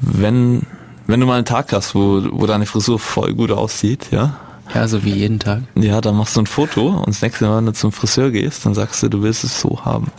wenn 0.00 0.62
wenn 1.06 1.20
du 1.20 1.26
mal 1.26 1.36
einen 1.36 1.44
Tag 1.44 1.72
hast, 1.72 1.94
wo, 1.94 2.22
wo 2.32 2.46
deine 2.46 2.66
Frisur 2.66 2.98
voll 2.98 3.34
gut 3.34 3.50
aussieht, 3.50 4.08
ja, 4.10 4.36
ja, 4.72 4.88
so 4.88 5.04
wie 5.04 5.12
jeden 5.12 5.38
Tag. 5.38 5.62
Ja, 5.74 6.00
dann 6.00 6.16
machst 6.16 6.36
du 6.36 6.40
ein 6.42 6.46
Foto 6.46 6.88
und 6.88 7.08
das 7.08 7.22
nächste 7.22 7.46
Mal, 7.46 7.58
wenn 7.58 7.66
du 7.66 7.72
zum 7.72 7.92
Friseur 7.92 8.30
gehst, 8.30 8.64
dann 8.64 8.74
sagst 8.74 9.02
du, 9.02 9.08
du 9.08 9.22
willst 9.22 9.44
es 9.44 9.60
so 9.60 9.84
haben. 9.84 10.10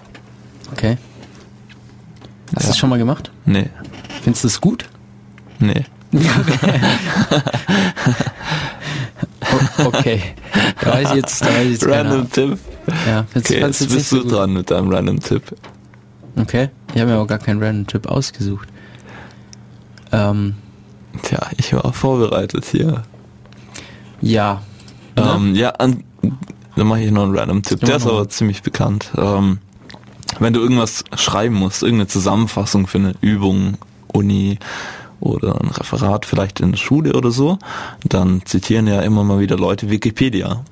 Okay. 0.71 0.97
Hast 2.47 2.57
du 2.57 2.61
ja. 2.61 2.67
das 2.67 2.77
schon 2.77 2.89
mal 2.89 2.99
gemacht? 2.99 3.31
Nee. 3.45 3.69
Findest 4.21 4.43
du 4.43 4.47
es 4.47 4.61
gut? 4.61 4.85
Nee. 5.59 5.85
okay. 9.83 10.21
Da 10.81 10.93
weiß 10.93 11.09
ich 11.09 11.15
jetzt, 11.15 11.41
da 11.41 11.47
weiß 11.47 11.65
ich 11.65 11.71
jetzt 11.71 11.87
Random 11.87 12.29
Tipp. 12.31 12.59
Ja, 13.07 13.25
findest, 13.29 13.51
okay, 13.51 13.61
jetzt 13.61 13.89
bist 13.89 14.11
du 14.11 14.21
so 14.21 14.29
dran 14.29 14.53
mit 14.53 14.69
deinem 14.71 14.91
Random 14.91 15.19
Tipp. 15.19 15.43
Okay. 16.37 16.69
Ich 16.93 17.01
habe 17.01 17.11
mir 17.11 17.17
aber 17.17 17.27
gar 17.27 17.39
keinen 17.39 17.61
Random 17.61 17.87
Tipp 17.87 18.07
ausgesucht. 18.07 18.67
Ähm. 20.11 20.55
Tja, 21.23 21.39
ich 21.57 21.73
war 21.73 21.93
vorbereitet 21.93 22.65
hier. 22.65 23.03
Ja. 24.21 24.61
Ähm, 25.15 25.53
ne? 25.53 25.59
ja, 25.59 25.69
an, 25.71 26.03
dann 26.75 26.87
mache 26.87 27.01
ich 27.01 27.11
noch 27.11 27.23
einen 27.23 27.37
random 27.37 27.63
Tipp. 27.63 27.79
Der 27.81 27.97
ist 27.97 28.07
aber 28.07 28.27
ziemlich 28.29 28.61
bekannt. 28.61 29.11
Ähm, 29.17 29.59
wenn 30.39 30.53
du 30.53 30.59
irgendwas 30.59 31.03
schreiben 31.15 31.55
musst, 31.55 31.83
irgendeine 31.83 32.07
Zusammenfassung 32.07 32.87
für 32.87 32.97
eine 32.97 33.13
Übung, 33.21 33.77
Uni 34.11 34.59
oder 35.19 35.61
ein 35.61 35.69
Referat 35.69 36.25
vielleicht 36.25 36.59
in 36.59 36.71
der 36.71 36.77
Schule 36.77 37.13
oder 37.13 37.31
so, 37.31 37.57
dann 38.03 38.41
zitieren 38.45 38.87
ja 38.87 39.01
immer 39.01 39.23
mal 39.23 39.39
wieder 39.39 39.57
Leute 39.57 39.89
Wikipedia. 39.89 40.63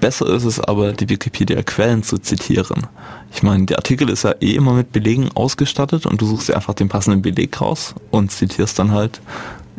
Besser 0.00 0.26
ist 0.28 0.44
es 0.44 0.58
aber, 0.58 0.92
die 0.92 1.08
Wikipedia-Quellen 1.08 2.02
zu 2.02 2.18
zitieren. 2.18 2.86
Ich 3.32 3.42
meine, 3.42 3.66
der 3.66 3.76
Artikel 3.76 4.08
ist 4.08 4.24
ja 4.24 4.34
eh 4.40 4.54
immer 4.54 4.72
mit 4.72 4.92
Belegen 4.92 5.30
ausgestattet 5.34 6.06
und 6.06 6.20
du 6.20 6.26
suchst 6.26 6.48
dir 6.48 6.56
einfach 6.56 6.74
den 6.74 6.88
passenden 6.88 7.20
Beleg 7.20 7.60
raus 7.60 7.94
und 8.10 8.32
zitierst 8.32 8.78
dann 8.78 8.92
halt 8.92 9.20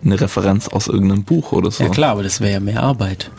eine 0.03 0.19
Referenz 0.19 0.67
aus 0.67 0.87
irgendeinem 0.87 1.23
Buch 1.23 1.51
oder 1.51 1.71
so. 1.71 1.83
Ja 1.83 1.89
klar, 1.89 2.11
aber 2.11 2.23
das 2.23 2.41
wäre 2.41 2.53
ja 2.53 2.59
mehr 2.59 2.83
Arbeit. 2.83 3.31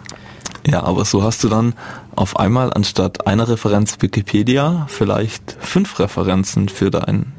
Ja, 0.66 0.84
aber 0.84 1.04
so 1.04 1.22
hast 1.22 1.42
du 1.42 1.48
dann 1.48 1.74
auf 2.14 2.38
einmal 2.38 2.72
anstatt 2.72 3.26
einer 3.26 3.48
Referenz 3.48 3.96
Wikipedia 4.00 4.86
vielleicht 4.88 5.56
fünf 5.60 5.98
Referenzen 5.98 6.68
für 6.68 6.90
deinen. 6.90 7.32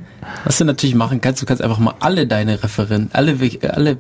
Was 0.46 0.58
du 0.58 0.66
natürlich 0.66 0.96
machen 0.96 1.22
kannst, 1.22 1.42
du 1.42 1.46
kannst 1.46 1.62
einfach 1.62 1.80
mal 1.80 1.96
alle 2.00 2.28
deine 2.28 2.62
Referenzen, 2.64 3.12
alle, 3.14 3.38
alle 3.70 3.98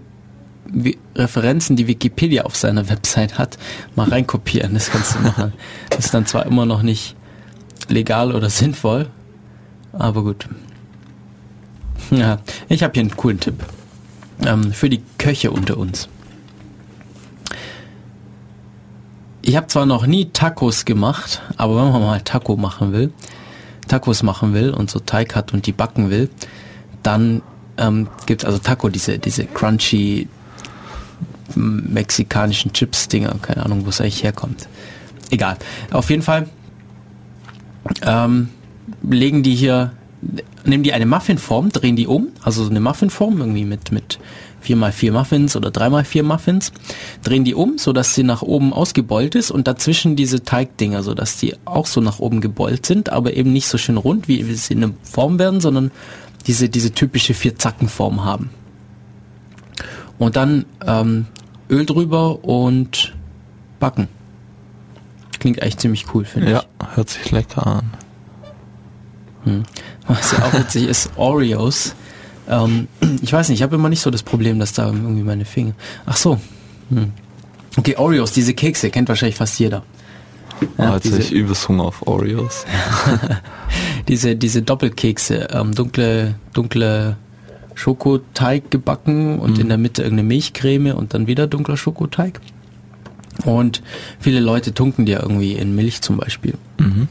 Referenzen, 1.15 1.75
die 1.75 1.87
Wikipedia 1.87 2.43
auf 2.43 2.55
seiner 2.55 2.89
Website 2.89 3.37
hat, 3.37 3.57
mal 3.95 4.09
reinkopieren. 4.09 4.73
Das 4.73 4.89
kannst 4.89 5.15
du 5.15 5.19
machen. 5.19 5.53
Das 5.89 6.05
ist 6.05 6.13
dann 6.13 6.25
zwar 6.25 6.45
immer 6.45 6.65
noch 6.65 6.81
nicht 6.81 7.15
legal 7.87 8.33
oder 8.33 8.49
sinnvoll, 8.49 9.09
aber 9.93 10.23
gut. 10.23 10.47
Ja, 12.11 12.39
ich 12.67 12.83
habe 12.83 12.93
hier 12.93 13.01
einen 13.01 13.15
coolen 13.15 13.39
Tipp 13.39 13.55
ähm, 14.45 14.71
für 14.71 14.89
die 14.89 15.01
Köche 15.17 15.51
unter 15.51 15.77
uns. 15.77 16.09
Ich 19.41 19.57
habe 19.57 19.67
zwar 19.67 19.85
noch 19.85 20.05
nie 20.05 20.29
Tacos 20.31 20.85
gemacht, 20.85 21.41
aber 21.57 21.75
wenn 21.75 21.91
man 21.91 22.01
mal 22.01 22.21
Taco 22.21 22.55
machen 22.55 22.93
will, 22.93 23.11
Tacos 23.89 24.23
machen 24.23 24.53
will 24.53 24.71
und 24.71 24.89
so 24.89 24.99
Teig 24.99 25.35
hat 25.35 25.53
und 25.53 25.67
die 25.67 25.73
backen 25.73 26.09
will, 26.09 26.29
dann 27.03 27.41
ähm, 27.77 28.07
gibt 28.25 28.45
also 28.45 28.57
Taco, 28.59 28.87
diese, 28.87 29.19
diese 29.19 29.45
crunchy 29.45 30.29
mexikanischen 31.55 32.71
Chips-Dinger, 32.71 33.35
keine 33.41 33.65
Ahnung, 33.65 33.85
wo 33.85 33.89
es 33.89 33.99
eigentlich 33.99 34.23
herkommt. 34.23 34.67
Egal. 35.29 35.57
Auf 35.91 36.09
jeden 36.09 36.21
Fall 36.21 36.47
ähm, 38.01 38.49
legen 39.01 39.43
die 39.43 39.55
hier 39.55 39.91
nehmen 40.65 40.83
die 40.83 40.93
eine 40.93 41.05
Muffinform, 41.05 41.71
drehen 41.71 41.95
die 41.95 42.07
um, 42.07 42.29
also 42.41 42.63
so 42.63 42.69
eine 42.69 42.79
Muffinform 42.79 43.39
irgendwie 43.39 43.65
mit, 43.65 43.91
mit 43.91 44.19
4x4 44.63 45.11
Muffins 45.11 45.55
oder 45.55 45.69
3x4 45.69 46.23
Muffins, 46.23 46.71
drehen 47.23 47.43
die 47.43 47.53
um, 47.53 47.77
so 47.77 47.93
dass 47.93 48.15
sie 48.15 48.23
nach 48.23 48.41
oben 48.41 48.73
ausgebeult 48.73 49.35
ist 49.35 49.51
und 49.51 49.67
dazwischen 49.67 50.15
diese 50.15 50.43
Teigdinger, 50.43 51.03
so 51.03 51.13
dass 51.13 51.37
die 51.37 51.55
auch 51.65 51.85
so 51.85 52.01
nach 52.01 52.19
oben 52.19 52.41
gebeult 52.41 52.85
sind, 52.85 53.09
aber 53.09 53.35
eben 53.35 53.51
nicht 53.51 53.67
so 53.67 53.77
schön 53.77 53.97
rund, 53.97 54.27
wie, 54.27 54.43
sie 54.55 54.73
in 54.73 54.83
eine 54.83 54.93
Form 55.03 55.39
werden, 55.39 55.59
sondern 55.61 55.91
diese, 56.47 56.69
diese 56.69 56.91
typische 56.91 57.33
Vier-Zacken-Form 57.33 58.23
haben. 58.23 58.49
Und 60.17 60.35
dann 60.35 60.65
ähm, 60.85 61.27
Öl 61.69 61.85
drüber 61.85 62.43
und 62.43 63.13
backen. 63.79 64.07
Klingt 65.39 65.61
echt 65.61 65.81
ziemlich 65.81 66.05
cool, 66.13 66.25
finde 66.25 66.51
ja, 66.51 66.59
ich. 66.59 66.63
Ja, 66.81 66.95
hört 66.95 67.09
sich 67.09 67.31
lecker 67.31 67.67
an. 67.67 67.93
Hm. 69.43 69.63
Was 70.07 70.31
ja 70.31 70.43
auch 70.43 70.53
witzig 70.53 70.87
ist, 70.87 71.11
Oreos. 71.15 71.95
Ähm, 72.49 72.87
ich 73.21 73.31
weiß 73.31 73.49
nicht, 73.49 73.59
ich 73.59 73.63
habe 73.63 73.75
immer 73.75 73.89
nicht 73.89 74.01
so 74.01 74.11
das 74.11 74.23
Problem, 74.23 74.59
dass 74.59 74.73
da 74.73 74.87
irgendwie 74.87 75.23
meine 75.23 75.45
Finger. 75.45 75.73
Ach 76.05 76.17
so. 76.17 76.39
Hm. 76.89 77.11
Okay, 77.77 77.95
Oreos, 77.97 78.31
diese 78.31 78.53
Kekse 78.53 78.89
kennt 78.89 79.09
wahrscheinlich 79.09 79.37
fast 79.37 79.57
jeder. 79.59 79.83
Ja, 80.77 80.91
oh, 80.91 80.93
jetzt 80.95 81.05
diese, 81.05 81.19
ich 81.19 81.31
übelst 81.31 81.67
Hunger 81.67 81.85
auf 81.85 82.05
Oreos. 82.07 82.65
diese, 84.07 84.35
diese 84.35 84.61
Doppelkekse, 84.61 85.47
ähm, 85.51 85.73
dunkle, 85.73 86.35
dunkle 86.53 87.17
Schokoteig 87.75 88.69
gebacken 88.69 89.39
und 89.39 89.55
mhm. 89.55 89.61
in 89.61 89.69
der 89.69 89.77
Mitte 89.77 90.03
irgendeine 90.03 90.27
Milchcreme 90.27 90.93
und 90.93 91.13
dann 91.13 91.27
wieder 91.27 91.47
dunkler 91.47 91.77
Schokoteig. 91.77 92.39
Und 93.45 93.81
viele 94.19 94.39
Leute 94.39 94.73
tunken 94.73 95.05
die 95.05 95.13
ja 95.13 95.21
irgendwie 95.21 95.53
in 95.53 95.75
Milch 95.75 96.01
zum 96.01 96.17
Beispiel. 96.17 96.53
Mhm. 96.77 97.07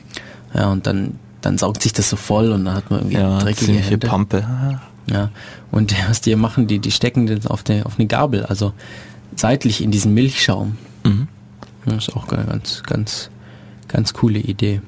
Ja, 0.54 0.70
und 0.70 0.86
dann 0.86 1.18
dann 1.42 1.58
saugt 1.58 1.82
sich 1.82 1.92
das 1.92 2.08
so 2.08 2.16
voll 2.16 2.52
und 2.52 2.64
dann 2.64 2.74
hat 2.74 2.90
man 2.90 3.00
irgendwie 3.00 3.16
ja, 3.18 3.38
dreckige 3.38 3.72
Hände. 3.72 4.06
Pampe. 4.06 4.80
Ja, 5.06 5.30
und 5.70 5.94
was 6.08 6.20
die 6.20 6.34
machen, 6.36 6.66
die, 6.66 6.78
die 6.78 6.90
stecken 6.90 7.26
das 7.26 7.46
auf, 7.46 7.62
der, 7.62 7.86
auf 7.86 7.98
eine 7.98 8.06
Gabel, 8.06 8.46
also 8.46 8.72
seitlich 9.36 9.82
in 9.82 9.90
diesen 9.90 10.14
Milchschaum. 10.14 10.78
Mhm. 11.04 11.28
Das 11.84 12.08
ist 12.08 12.16
auch 12.16 12.28
eine 12.28 12.44
ganz, 12.44 12.82
ganz, 12.84 13.30
ganz 13.88 14.14
coole 14.14 14.38
Idee. 14.38 14.80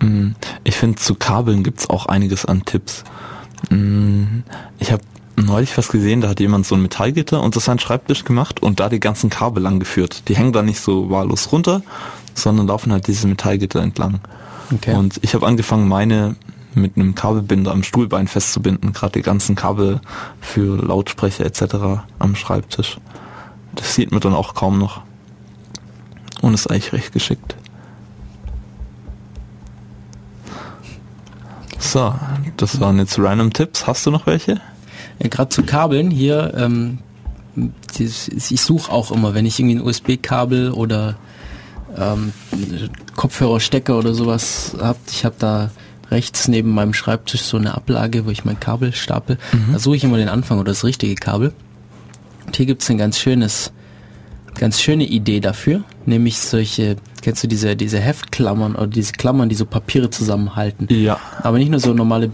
Mhm. 0.00 0.34
Ich 0.64 0.76
finde, 0.76 0.96
zu 0.96 1.14
Kabeln 1.14 1.62
gibt 1.62 1.80
es 1.80 1.90
auch 1.90 2.06
einiges 2.06 2.46
an 2.46 2.64
Tipps. 2.64 3.04
Mhm. 3.70 4.44
Ich 4.78 4.92
habe 4.92 5.02
neulich 5.36 5.76
was 5.78 5.88
gesehen, 5.88 6.20
da 6.20 6.28
hat 6.28 6.40
jemand 6.40 6.66
so 6.66 6.74
ein 6.74 6.82
Metallgitter 6.82 7.42
unter 7.42 7.60
seinen 7.60 7.78
Schreibtisch 7.78 8.24
gemacht 8.24 8.62
und 8.62 8.80
da 8.80 8.88
die 8.88 9.00
ganzen 9.00 9.30
Kabel 9.30 9.62
lang 9.62 9.78
geführt. 9.78 10.28
Die 10.28 10.36
hängen 10.36 10.52
da 10.52 10.62
nicht 10.62 10.80
so 10.80 11.10
wahllos 11.10 11.52
runter, 11.52 11.82
sondern 12.34 12.66
laufen 12.66 12.92
halt 12.92 13.06
diese 13.06 13.26
Metallgitter 13.26 13.80
entlang. 13.80 14.20
Okay. 14.72 14.94
Und 14.94 15.18
ich 15.22 15.34
habe 15.34 15.46
angefangen, 15.46 15.88
meine 15.88 16.36
mit 16.74 16.96
einem 16.96 17.14
Kabelbinder 17.14 17.70
am 17.70 17.82
Stuhlbein 17.82 18.28
festzubinden, 18.28 18.92
gerade 18.92 19.12
die 19.12 19.22
ganzen 19.22 19.54
Kabel 19.54 20.00
für 20.40 20.76
Lautsprecher 20.82 21.44
etc. 21.44 22.02
am 22.18 22.34
Schreibtisch. 22.34 22.98
Das 23.74 23.94
sieht 23.94 24.10
man 24.10 24.20
dann 24.20 24.34
auch 24.34 24.54
kaum 24.54 24.78
noch. 24.78 25.02
Und 26.40 26.54
ist 26.54 26.70
eigentlich 26.70 26.92
recht 26.92 27.12
geschickt. 27.12 27.56
So, 31.78 32.14
das 32.56 32.80
waren 32.80 32.98
jetzt 32.98 33.18
random 33.18 33.52
Tipps. 33.52 33.86
Hast 33.86 34.06
du 34.06 34.10
noch 34.10 34.26
welche? 34.26 34.60
Ja, 35.22 35.28
Gerade 35.28 35.50
zu 35.50 35.62
Kabeln 35.62 36.10
hier, 36.10 36.52
ähm, 36.56 36.98
ich 37.98 38.60
suche 38.60 38.90
auch 38.90 39.12
immer, 39.12 39.34
wenn 39.34 39.46
ich 39.46 39.58
irgendwie 39.58 39.76
ein 39.76 39.82
USB-Kabel 39.82 40.72
oder 40.72 41.16
ähm, 41.96 42.32
Kopfhörerstecker 43.14 43.98
oder 43.98 44.14
sowas 44.14 44.74
habe. 44.80 44.98
Ich 45.10 45.24
habe 45.24 45.36
da 45.38 45.70
rechts 46.10 46.48
neben 46.48 46.70
meinem 46.70 46.94
Schreibtisch 46.94 47.42
so 47.42 47.56
eine 47.56 47.74
Ablage, 47.74 48.26
wo 48.26 48.30
ich 48.30 48.44
mein 48.44 48.58
Kabel 48.58 48.92
stapel. 48.92 49.38
Mhm. 49.52 49.72
Da 49.72 49.78
suche 49.78 49.96
ich 49.96 50.04
immer 50.04 50.16
den 50.16 50.28
Anfang 50.28 50.58
oder 50.58 50.70
das 50.72 50.84
richtige 50.84 51.14
Kabel. 51.14 51.52
Und 52.46 52.56
hier 52.56 52.66
gibt 52.66 52.82
es 52.82 52.90
ein 52.90 52.98
ganz 52.98 53.18
schönes 53.18 53.72
ganz 54.54 54.80
schöne 54.80 55.04
Idee 55.04 55.40
dafür, 55.40 55.82
nämlich 56.06 56.38
solche, 56.38 56.96
kennst 57.22 57.42
du 57.42 57.48
diese, 57.48 57.76
diese 57.76 57.98
Heftklammern 57.98 58.74
oder 58.74 58.86
diese 58.86 59.12
Klammern, 59.12 59.48
die 59.48 59.54
so 59.54 59.66
Papiere 59.66 60.10
zusammenhalten. 60.10 60.88
Ja. 60.90 61.18
Aber 61.42 61.58
nicht 61.58 61.70
nur 61.70 61.80
so 61.80 61.94
normale, 61.94 62.30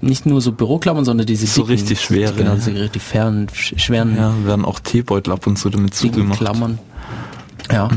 nicht 0.00 0.26
nur 0.26 0.40
so 0.40 0.52
Büroklammern, 0.52 1.04
sondern 1.04 1.26
diese 1.26 1.46
So 1.46 1.62
richtig 1.62 2.00
schwere, 2.00 2.32
Genau, 2.32 2.50
ja. 2.50 2.56
diese 2.56 2.74
richtig 2.74 3.02
sch- 3.02 3.78
schweren 3.78 4.16
Ja, 4.16 4.32
werden 4.44 4.64
auch 4.64 4.80
Teebeutel 4.80 5.32
ab 5.32 5.46
und 5.46 5.56
zu 5.56 5.68
damit 5.70 5.92
dicken 6.02 6.14
zugemacht. 6.14 6.38
Klammern. 6.38 6.78
Ja. 7.70 7.88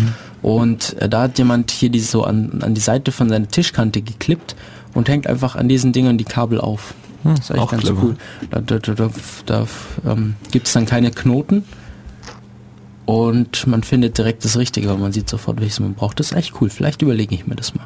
Und 0.42 0.96
äh, 1.02 1.08
da 1.08 1.24
hat 1.24 1.38
jemand 1.38 1.72
hier 1.72 1.90
die 1.90 2.00
so 2.00 2.24
an, 2.24 2.62
an 2.62 2.74
die 2.74 2.82
Seite 2.82 3.12
von 3.12 3.30
seiner 3.30 3.48
Tischkante 3.48 4.02
geklippt 4.02 4.56
und 4.94 5.08
hängt 5.08 5.28
einfach 5.28 5.56
an 5.56 5.70
diesen 5.70 5.94
Dingern 5.94 6.18
die 6.18 6.26
Kabel 6.26 6.60
auf. 6.60 6.94
Hm, 7.24 7.36
Das 7.36 7.46
ist 7.46 7.52
eigentlich 7.52 7.62
auch 7.64 7.72
ganz 7.72 7.84
clever. 7.84 8.04
cool. 8.04 8.16
Da, 8.52 8.60
da, 8.60 8.80
da, 8.80 8.94
da, 8.94 9.10
da 9.46 9.68
ähm, 10.12 10.36
gibt 10.52 10.68
es 10.68 10.74
dann 10.74 10.86
keine 10.86 11.12
Knoten 11.12 11.64
und 13.06 13.68
man 13.68 13.84
findet 13.84 14.18
direkt 14.18 14.46
das 14.46 14.58
Richtige, 14.58 14.90
weil 14.90 14.98
man 14.98 15.12
sieht 15.12 15.30
sofort, 15.30 15.60
welches 15.60 15.80
man 15.80 15.94
braucht. 15.94 16.20
Das 16.20 16.32
ist 16.32 16.38
echt 16.38 16.54
cool. 16.62 16.70
Vielleicht 16.70 17.02
überlege 17.02 17.36
ich 17.36 17.48
mir 17.48 17.56
das 17.56 17.76
mal. 17.76 17.86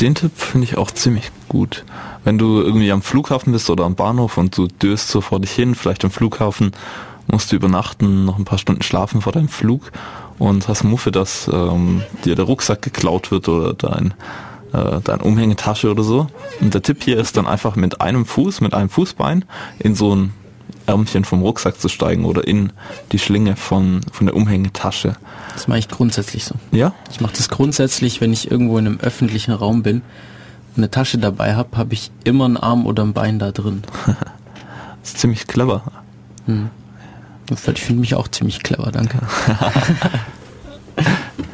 Den 0.00 0.14
Tipp 0.14 0.32
finde 0.34 0.66
ich 0.66 0.76
auch 0.76 0.90
ziemlich 0.90 1.30
gut. 1.48 1.84
Wenn 2.24 2.38
du 2.38 2.60
irgendwie 2.60 2.90
am 2.90 3.02
Flughafen 3.02 3.52
bist 3.52 3.70
oder 3.70 3.84
am 3.84 3.94
Bahnhof 3.94 4.38
und 4.38 4.56
du 4.56 4.66
döst 4.66 5.08
so 5.08 5.20
vor 5.20 5.40
dich 5.40 5.52
hin, 5.52 5.74
vielleicht 5.74 6.04
am 6.04 6.10
Flughafen, 6.10 6.72
musst 7.26 7.52
du 7.52 7.56
übernachten, 7.56 8.24
noch 8.24 8.38
ein 8.38 8.44
paar 8.44 8.58
Stunden 8.58 8.82
schlafen 8.82 9.20
vor 9.20 9.32
deinem 9.32 9.48
Flug 9.48 9.92
und 10.38 10.66
hast 10.68 10.82
Muffe, 10.84 11.12
dass 11.12 11.48
ähm, 11.52 12.02
dir 12.24 12.34
der 12.34 12.44
Rucksack 12.44 12.82
geklaut 12.82 13.30
wird 13.30 13.48
oder 13.48 13.72
dein, 13.72 14.14
äh, 14.72 15.00
deine 15.02 15.22
Umhängetasche 15.22 15.90
oder 15.90 16.02
so. 16.02 16.26
Und 16.60 16.74
der 16.74 16.82
Tipp 16.82 17.04
hier 17.04 17.18
ist 17.18 17.36
dann 17.36 17.46
einfach 17.46 17.76
mit 17.76 18.00
einem 18.00 18.26
Fuß, 18.26 18.60
mit 18.60 18.74
einem 18.74 18.88
Fußbein 18.88 19.44
in 19.78 19.94
so 19.94 20.14
ein 20.14 20.32
Ärmchen 20.86 21.24
vom 21.24 21.42
Rucksack 21.42 21.80
zu 21.80 21.88
steigen 21.88 22.24
oder 22.24 22.46
in 22.46 22.72
die 23.12 23.18
Schlinge 23.18 23.56
von, 23.56 24.00
von 24.12 24.26
der 24.26 24.36
Umhängetasche. 24.36 25.16
Das 25.54 25.68
mache 25.68 25.78
ich 25.78 25.88
grundsätzlich 25.88 26.44
so. 26.44 26.54
Ja? 26.72 26.92
Ich 27.10 27.20
mache 27.20 27.34
das 27.36 27.48
grundsätzlich, 27.48 28.20
wenn 28.20 28.32
ich 28.32 28.50
irgendwo 28.50 28.78
in 28.78 28.86
einem 28.86 29.00
öffentlichen 29.00 29.52
Raum 29.52 29.82
bin 29.82 30.02
und 30.76 30.78
eine 30.78 30.90
Tasche 30.90 31.18
dabei 31.18 31.54
habe, 31.54 31.76
habe 31.76 31.94
ich 31.94 32.10
immer 32.24 32.44
einen 32.44 32.56
Arm 32.56 32.86
oder 32.86 33.02
ein 33.02 33.12
Bein 33.12 33.38
da 33.38 33.52
drin. 33.52 33.82
Das 34.06 34.16
ist 35.14 35.18
ziemlich 35.18 35.46
clever. 35.46 35.82
Ich 37.50 37.82
finde 37.82 38.00
mich 38.00 38.14
auch 38.14 38.28
ziemlich 38.28 38.62
clever, 38.62 38.90
danke. 38.90 39.18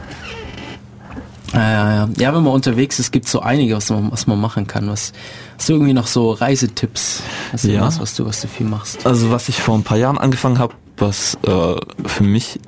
Ja, 1.53 1.61
ja, 1.71 1.95
ja. 1.95 2.09
ja, 2.17 2.35
wenn 2.35 2.45
man 2.45 2.53
unterwegs 2.53 2.99
ist, 2.99 3.11
gibt 3.11 3.27
es 3.27 3.33
so 3.33 3.41
einige, 3.41 3.77
was 3.77 3.91
man, 3.91 4.13
was 4.13 4.27
man 4.27 4.41
machen 4.41 4.67
kann. 4.67 4.89
Was, 4.89 5.13
hast 5.57 5.69
du 5.69 5.73
irgendwie 5.75 5.93
noch 5.95 6.07
so 6.07 6.33
Reisetipps? 6.33 7.23
Hast 7.53 7.65
du 7.65 7.69
Ja. 7.73 7.81
was, 7.83 7.99
was 8.01 8.15
du, 8.15 8.25
was 8.25 8.41
du 8.41 8.49
viel 8.49 8.67
machst? 8.67 9.05
Also 9.07 9.31
was 9.31 9.49
ich 9.49 9.61
vor 9.61 9.75
ein 9.75 9.83
paar 9.83 9.97
Jahren 9.99 10.19
angefangen 10.19 10.59
habe, 10.59 10.75
was 10.97 11.37
äh, 11.47 11.75
für 12.07 12.23
mich 12.23 12.61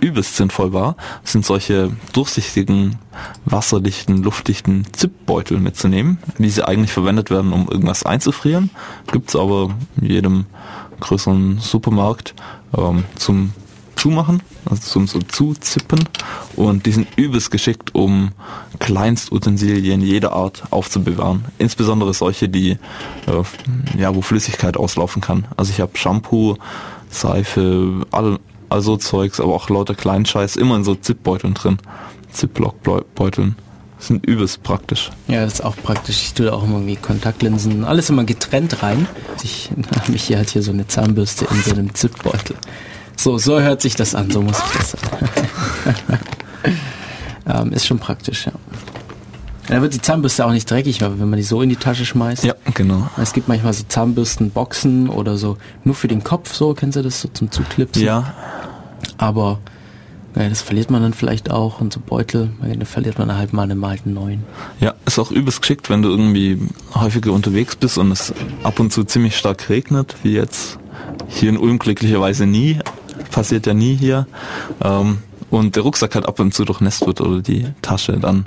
übelst 0.00 0.36
sinnvoll 0.36 0.72
war, 0.72 0.96
sind 1.24 1.44
solche 1.44 1.90
durchsichtigen, 2.12 2.96
wasserdichten, 3.44 4.22
luftdichten 4.22 4.86
Zipbeutel 4.92 5.58
mitzunehmen, 5.58 6.18
wie 6.36 6.50
sie 6.50 6.66
eigentlich 6.66 6.92
verwendet 6.92 7.30
werden, 7.30 7.52
um 7.52 7.68
irgendwas 7.68 8.04
einzufrieren. 8.04 8.70
Gibt's 9.10 9.34
aber 9.34 9.70
in 10.00 10.06
jedem 10.06 10.46
größeren 11.00 11.58
Supermarkt 11.60 12.34
ähm, 12.76 13.04
zum 13.16 13.52
Zumachen, 13.98 14.42
also 14.64 14.82
zum 14.82 15.06
so 15.06 15.20
Zuzippen. 15.20 16.08
Und 16.56 16.86
die 16.86 16.92
sind 16.92 17.08
übelst 17.16 17.50
geschickt, 17.50 17.94
um 17.94 18.30
Kleinstutensilien 18.78 20.00
jeder 20.00 20.32
Art 20.32 20.62
aufzubewahren. 20.70 21.44
Insbesondere 21.58 22.14
solche, 22.14 22.48
die 22.48 22.72
äh, 23.26 23.98
ja, 23.98 24.14
wo 24.14 24.22
Flüssigkeit 24.22 24.76
auslaufen 24.76 25.20
kann. 25.20 25.46
Also 25.56 25.72
ich 25.72 25.80
habe 25.80 25.96
Shampoo, 25.96 26.56
Seife, 27.10 28.06
all, 28.10 28.38
all 28.68 28.80
so 28.82 28.96
Zeugs, 28.96 29.40
aber 29.40 29.54
auch 29.54 29.68
lauter 29.68 29.94
Kleinscheiß 29.94 30.56
immer 30.56 30.76
in 30.76 30.84
so 30.84 30.94
Zipbeuteln 30.94 31.54
drin. 31.54 31.78
Ziplock-Beuteln. 32.32 33.56
Sind 34.00 34.24
übelst 34.26 34.62
praktisch. 34.62 35.10
Ja, 35.26 35.40
das 35.40 35.54
ist 35.54 35.64
auch 35.64 35.74
praktisch. 35.76 36.22
Ich 36.22 36.34
tue 36.34 36.46
da 36.46 36.52
auch 36.52 36.62
immer 36.62 36.74
irgendwie 36.74 36.94
Kontaktlinsen, 36.94 37.84
alles 37.84 38.10
immer 38.10 38.22
getrennt 38.22 38.80
rein. 38.84 39.08
Ich 39.42 39.70
habe 39.96 40.12
mich 40.12 40.22
hier 40.22 40.36
halt 40.36 40.50
hier 40.50 40.62
so 40.62 40.70
eine 40.70 40.86
Zahnbürste 40.86 41.46
in 41.50 41.62
so 41.62 41.72
einem 41.72 41.94
Zipbeutel. 41.94 42.54
So, 43.18 43.36
so 43.36 43.60
hört 43.60 43.82
sich 43.82 43.96
das 43.96 44.14
an, 44.14 44.30
so 44.30 44.40
muss 44.42 44.58
ich 44.58 44.78
das 44.78 44.90
sagen. 44.92 45.28
ähm, 47.68 47.72
ist 47.72 47.84
schon 47.84 47.98
praktisch, 47.98 48.46
ja. 48.46 48.52
Da 49.66 49.82
wird 49.82 49.92
die 49.92 50.00
Zahnbürste 50.00 50.46
auch 50.46 50.52
nicht 50.52 50.70
dreckig, 50.70 51.02
weil 51.02 51.18
wenn 51.18 51.28
man 51.28 51.36
die 51.36 51.42
so 51.42 51.60
in 51.60 51.68
die 51.68 51.76
Tasche 51.76 52.06
schmeißt. 52.06 52.44
Ja, 52.44 52.54
genau. 52.74 53.10
Es 53.20 53.32
gibt 53.32 53.48
manchmal 53.48 53.72
so 53.74 53.82
Zahnbürstenboxen 53.86 55.08
oder 55.10 55.36
so, 55.36 55.58
nur 55.82 55.96
für 55.96 56.06
den 56.06 56.22
Kopf 56.22 56.54
so, 56.54 56.74
kennst 56.74 56.96
du 56.96 57.02
das, 57.02 57.20
so 57.20 57.28
zum 57.28 57.50
Zuklipsen? 57.50 58.04
Ja, 58.04 58.34
Aber 59.18 59.58
naja, 60.36 60.48
das 60.48 60.62
verliert 60.62 60.88
man 60.90 61.02
dann 61.02 61.12
vielleicht 61.12 61.50
auch 61.50 61.80
und 61.80 61.92
so 61.92 61.98
Beutel, 61.98 62.50
da 62.62 62.84
verliert 62.84 63.18
man 63.18 63.36
halt 63.36 63.52
mal 63.52 63.64
einen 63.64 63.78
malten 63.78 64.14
neuen. 64.14 64.44
ja, 64.78 64.94
ist 65.06 65.18
auch 65.18 65.32
übelst 65.32 65.60
geschickt, 65.60 65.90
wenn 65.90 66.02
du 66.02 66.08
irgendwie 66.08 66.60
häufiger 66.94 67.32
unterwegs 67.32 67.74
bist 67.74 67.98
und 67.98 68.12
es 68.12 68.32
ab 68.62 68.78
und 68.78 68.92
zu 68.92 69.02
ziemlich 69.02 69.36
stark 69.36 69.68
regnet, 69.68 70.14
wie 70.22 70.34
jetzt 70.34 70.78
hier 71.26 71.48
in 71.48 71.58
Ulm 71.58 71.80
glücklicherweise 71.80 72.46
nie. 72.46 72.78
Passiert 73.30 73.66
ja 73.66 73.74
nie 73.74 73.94
hier. 73.96 74.26
Ähm, 74.82 75.18
und 75.50 75.76
der 75.76 75.82
Rucksack 75.82 76.14
halt 76.14 76.26
ab 76.26 76.40
und 76.40 76.52
zu 76.52 76.64
durchnässt 76.64 77.06
wird 77.06 77.20
oder 77.20 77.40
die 77.40 77.66
Tasche, 77.82 78.18
dann 78.18 78.46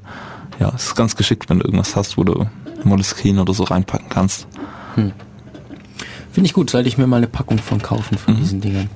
ja, 0.60 0.72
es 0.76 0.88
ist 0.88 0.96
ganz 0.96 1.16
geschickt, 1.16 1.50
wenn 1.50 1.60
du 1.60 1.66
irgendwas 1.66 1.96
hast, 1.96 2.18
wo 2.18 2.24
du 2.24 2.46
Moleskine 2.84 3.42
oder 3.42 3.54
so 3.54 3.64
reinpacken 3.64 4.10
kannst. 4.10 4.48
Finde 4.94 6.46
ich 6.46 6.54
gut, 6.54 6.70
sollte 6.70 6.88
ich 6.88 6.98
mir 6.98 7.08
mal 7.08 7.18
eine 7.18 7.28
Packung 7.28 7.58
von 7.58 7.82
kaufen 7.82 8.18
von 8.18 8.36
diesen 8.36 8.62
Dingern. 8.62 8.90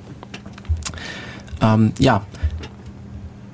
Ähm, 1.61 1.93
ja, 1.97 2.21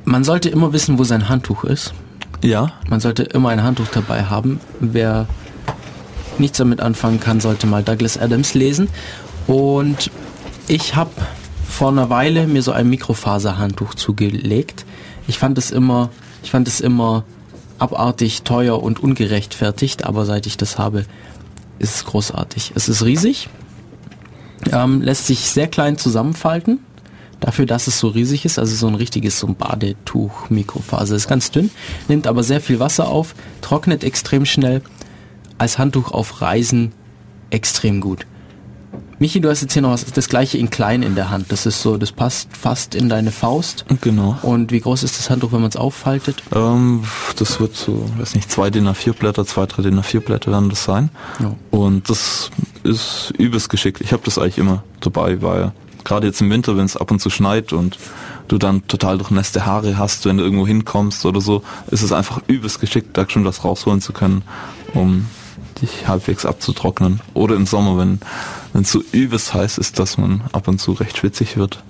man 0.03 0.23
sollte 0.23 0.49
immer 0.49 0.73
wissen, 0.73 0.99
wo 0.99 1.03
sein 1.03 1.29
Handtuch 1.29 1.63
ist. 1.63 1.93
Ja, 2.43 2.73
Man 2.89 2.99
sollte 2.99 3.23
immer 3.23 3.49
ein 3.49 3.61
Handtuch 3.61 3.87
dabei 3.93 4.23
haben. 4.23 4.59
Wer 4.79 5.27
nichts 6.39 6.57
damit 6.57 6.81
anfangen 6.81 7.19
kann, 7.19 7.39
sollte 7.39 7.67
mal 7.67 7.83
Douglas 7.83 8.17
Adams 8.17 8.55
lesen. 8.55 8.89
Und 9.45 10.09
ich 10.67 10.95
habe 10.95 11.11
vor 11.81 11.89
einer 11.89 12.11
Weile 12.11 12.45
mir 12.45 12.61
so 12.61 12.73
ein 12.73 12.91
Mikrofaserhandtuch 12.91 13.95
zugelegt. 13.95 14.85
Ich 15.27 15.39
fand 15.39 15.57
es 15.57 15.71
immer, 15.71 16.11
ich 16.43 16.51
fand 16.51 16.67
es 16.67 16.79
immer 16.79 17.23
abartig, 17.79 18.43
teuer 18.43 18.83
und 18.83 18.99
ungerechtfertigt, 19.01 20.05
aber 20.05 20.25
seit 20.25 20.45
ich 20.45 20.57
das 20.57 20.77
habe, 20.77 21.05
ist 21.79 21.95
es 21.95 22.05
großartig. 22.05 22.73
Es 22.75 22.87
ist 22.87 23.03
riesig, 23.03 23.49
ähm, 24.71 25.01
lässt 25.01 25.25
sich 25.25 25.39
sehr 25.39 25.65
klein 25.65 25.97
zusammenfalten. 25.97 26.81
Dafür, 27.39 27.65
dass 27.65 27.87
es 27.87 27.97
so 27.97 28.09
riesig 28.09 28.45
ist, 28.45 28.59
also 28.59 28.75
so 28.75 28.85
ein 28.85 28.93
richtiges 28.93 29.39
so 29.39 29.47
ein 29.47 29.55
Badetuch, 29.55 30.51
Mikrofaser, 30.51 31.15
ist 31.15 31.27
ganz 31.27 31.49
dünn, 31.49 31.71
nimmt 32.07 32.27
aber 32.27 32.43
sehr 32.43 32.61
viel 32.61 32.79
Wasser 32.79 33.07
auf, 33.07 33.33
trocknet 33.61 34.03
extrem 34.03 34.45
schnell, 34.45 34.83
als 35.57 35.79
Handtuch 35.79 36.11
auf 36.11 36.41
Reisen 36.41 36.91
extrem 37.49 38.01
gut. 38.01 38.27
Michi, 39.21 39.39
du 39.39 39.51
hast 39.51 39.61
jetzt 39.61 39.73
hier 39.73 39.83
noch 39.83 39.91
was, 39.91 40.03
das 40.03 40.29
gleiche 40.29 40.57
in 40.57 40.71
klein 40.71 41.03
in 41.03 41.13
der 41.13 41.29
Hand. 41.29 41.51
Das 41.51 41.67
ist 41.67 41.83
so, 41.83 41.97
das 41.97 42.11
passt 42.11 42.49
fast 42.57 42.95
in 42.95 43.07
deine 43.07 43.31
Faust. 43.31 43.85
genau. 44.01 44.39
Und 44.41 44.71
wie 44.71 44.79
groß 44.79 45.03
ist 45.03 45.19
das 45.19 45.29
Handtuch, 45.29 45.51
wenn 45.51 45.61
man 45.61 45.69
es 45.69 45.75
auffaltet? 45.75 46.41
Ähm, 46.55 47.03
das 47.35 47.59
wird 47.59 47.75
so, 47.75 48.09
weiß 48.17 48.33
nicht, 48.33 48.49
zwei 48.49 48.71
DIN 48.71 48.87
A4 48.87 49.13
Blätter, 49.13 49.45
zwei, 49.45 49.67
drei 49.67 49.83
DIN 49.83 49.99
A4 49.99 50.21
Blätter 50.21 50.51
werden 50.51 50.69
das 50.69 50.85
sein. 50.85 51.11
Ja. 51.39 51.53
Und 51.69 52.09
das 52.09 52.49
ist 52.81 53.31
übelst 53.37 53.69
geschickt. 53.69 54.01
Ich 54.01 54.11
habe 54.11 54.23
das 54.25 54.39
eigentlich 54.39 54.57
immer 54.57 54.83
dabei, 55.01 55.39
weil 55.43 55.71
gerade 56.03 56.25
jetzt 56.25 56.41
im 56.41 56.49
Winter, 56.49 56.75
wenn 56.75 56.85
es 56.85 56.97
ab 56.97 57.11
und 57.11 57.19
zu 57.19 57.29
schneit 57.29 57.73
und 57.73 57.99
du 58.47 58.57
dann 58.57 58.87
total 58.87 59.19
durchnässte 59.19 59.67
Haare 59.67 59.99
hast, 59.99 60.25
wenn 60.25 60.37
du 60.37 60.43
irgendwo 60.43 60.65
hinkommst 60.65 61.27
oder 61.27 61.41
so, 61.41 61.61
ist 61.91 62.01
es 62.01 62.11
einfach 62.11 62.41
übelst 62.47 62.81
geschickt, 62.81 63.15
da 63.15 63.29
schon 63.29 63.45
was 63.45 63.63
rausholen 63.63 64.01
zu 64.01 64.13
können, 64.13 64.41
um 64.95 65.27
dich 65.81 66.07
halbwegs 66.07 66.45
abzutrocknen. 66.45 67.21
Oder 67.33 67.55
im 67.55 67.65
Sommer, 67.65 67.97
wenn 67.97 68.19
wenn 68.73 68.83
es 68.83 68.91
so 68.91 69.01
übelst 69.11 69.53
heiß 69.53 69.77
ist, 69.77 69.99
dass 69.99 70.17
man 70.17 70.41
ab 70.53 70.67
und 70.67 70.79
zu 70.79 70.93
recht 70.93 71.17
schwitzig 71.17 71.57
wird, 71.57 71.83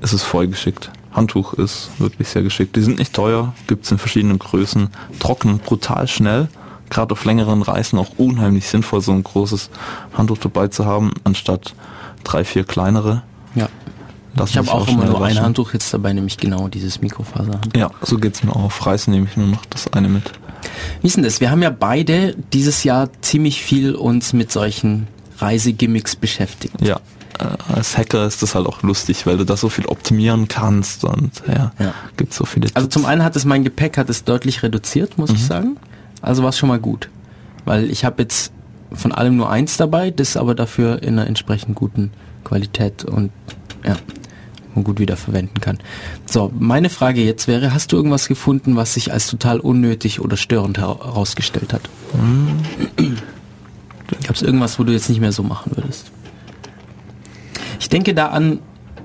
ist 0.00 0.12
es 0.12 0.22
voll 0.22 0.48
geschickt. 0.48 0.90
Handtuch 1.12 1.54
ist 1.54 1.90
wirklich 1.98 2.28
sehr 2.28 2.42
geschickt. 2.42 2.76
Die 2.76 2.82
sind 2.82 2.98
nicht 2.98 3.14
teuer, 3.14 3.54
gibt's 3.66 3.90
in 3.90 3.98
verschiedenen 3.98 4.38
Größen, 4.38 4.90
trocknen 5.18 5.58
brutal 5.58 6.08
schnell. 6.08 6.48
Gerade 6.90 7.12
auf 7.12 7.24
längeren 7.24 7.62
Reisen 7.62 7.98
auch 7.98 8.10
unheimlich 8.16 8.68
sinnvoll, 8.68 9.00
so 9.00 9.12
ein 9.12 9.24
großes 9.24 9.70
Handtuch 10.16 10.38
dabei 10.38 10.68
zu 10.68 10.84
haben, 10.84 11.12
anstatt 11.24 11.74
drei, 12.22 12.44
vier 12.44 12.64
kleinere. 12.64 13.22
Ja. 13.54 13.68
Lass 14.36 14.50
Ich 14.50 14.58
habe 14.58 14.66
mich 14.66 14.74
auch 14.74 14.88
immer 14.88 15.06
nur 15.06 15.16
ein 15.16 15.22
waschen. 15.22 15.42
Handtuch 15.42 15.72
jetzt 15.72 15.92
dabei, 15.94 16.12
nämlich 16.12 16.36
genau 16.36 16.68
dieses 16.68 17.00
Mikrofaserhandtuch. 17.00 17.80
Ja, 17.80 17.90
so 18.02 18.18
geht's 18.18 18.44
mir 18.44 18.54
auch. 18.54 18.64
Auf 18.64 18.86
Reisen 18.86 19.12
nehme 19.12 19.26
ich 19.26 19.36
nur 19.36 19.46
noch 19.46 19.64
das 19.66 19.92
eine 19.94 20.08
mit. 20.08 20.32
Wie 21.02 21.06
ist 21.06 21.16
denn 21.16 21.24
das? 21.24 21.40
Wir 21.40 21.50
haben 21.50 21.62
ja 21.62 21.70
beide 21.70 22.34
dieses 22.52 22.84
Jahr 22.84 23.08
ziemlich 23.22 23.62
viel 23.62 23.94
uns 23.94 24.32
mit 24.32 24.50
solchen 24.52 25.06
Reisegimmicks 25.38 26.16
beschäftigt. 26.16 26.74
Ja, 26.80 26.96
äh, 27.38 27.44
als 27.74 27.96
Hacker 27.98 28.26
ist 28.26 28.42
das 28.42 28.54
halt 28.54 28.66
auch 28.66 28.82
lustig, 28.82 29.26
weil 29.26 29.36
du 29.36 29.44
da 29.44 29.56
so 29.56 29.68
viel 29.68 29.86
optimieren 29.86 30.48
kannst 30.48 31.04
und 31.04 31.30
ja, 31.46 31.72
Ja. 31.78 31.94
gibt's 32.16 32.36
so 32.36 32.44
viele. 32.44 32.68
Also 32.74 32.88
zum 32.88 33.04
einen 33.04 33.22
hat 33.22 33.36
es 33.36 33.44
mein 33.44 33.64
Gepäck 33.64 33.98
hat 33.98 34.08
es 34.10 34.24
deutlich 34.24 34.62
reduziert, 34.62 35.18
muss 35.18 35.30
ich 35.30 35.44
sagen. 35.44 35.76
Also 36.22 36.42
war 36.42 36.50
es 36.50 36.58
schon 36.58 36.68
mal 36.68 36.78
gut. 36.78 37.08
Weil 37.64 37.90
ich 37.90 38.04
habe 38.04 38.22
jetzt 38.22 38.52
von 38.92 39.12
allem 39.12 39.36
nur 39.36 39.50
eins 39.50 39.76
dabei, 39.76 40.10
das 40.10 40.36
aber 40.36 40.54
dafür 40.54 41.02
in 41.02 41.18
einer 41.18 41.26
entsprechend 41.26 41.74
guten 41.74 42.12
Qualität 42.44 43.04
und 43.04 43.30
ja, 43.84 43.96
man 44.76 44.84
gut 44.84 45.00
wieder 45.00 45.16
verwenden 45.16 45.60
kann. 45.60 45.78
So, 46.26 46.52
meine 46.58 46.90
Frage 46.90 47.22
jetzt 47.22 47.48
wäre, 47.48 47.74
hast 47.74 47.92
du 47.92 47.96
irgendwas 47.96 48.28
gefunden, 48.28 48.76
was 48.76 48.94
sich 48.94 49.12
als 49.12 49.26
total 49.26 49.60
unnötig 49.60 50.20
oder 50.20 50.36
störend 50.36 50.78
herausgestellt 50.78 51.72
hat? 51.72 51.82
Mhm. 52.14 53.16
Gab 54.24 54.36
es 54.36 54.42
irgendwas, 54.42 54.78
wo 54.78 54.84
du 54.84 54.92
jetzt 54.92 55.08
nicht 55.08 55.20
mehr 55.20 55.32
so 55.32 55.42
machen 55.42 55.72
würdest? 55.74 56.12
Ich 57.80 57.88
denke 57.88 58.14
da 58.14 58.28
an, 58.28 58.60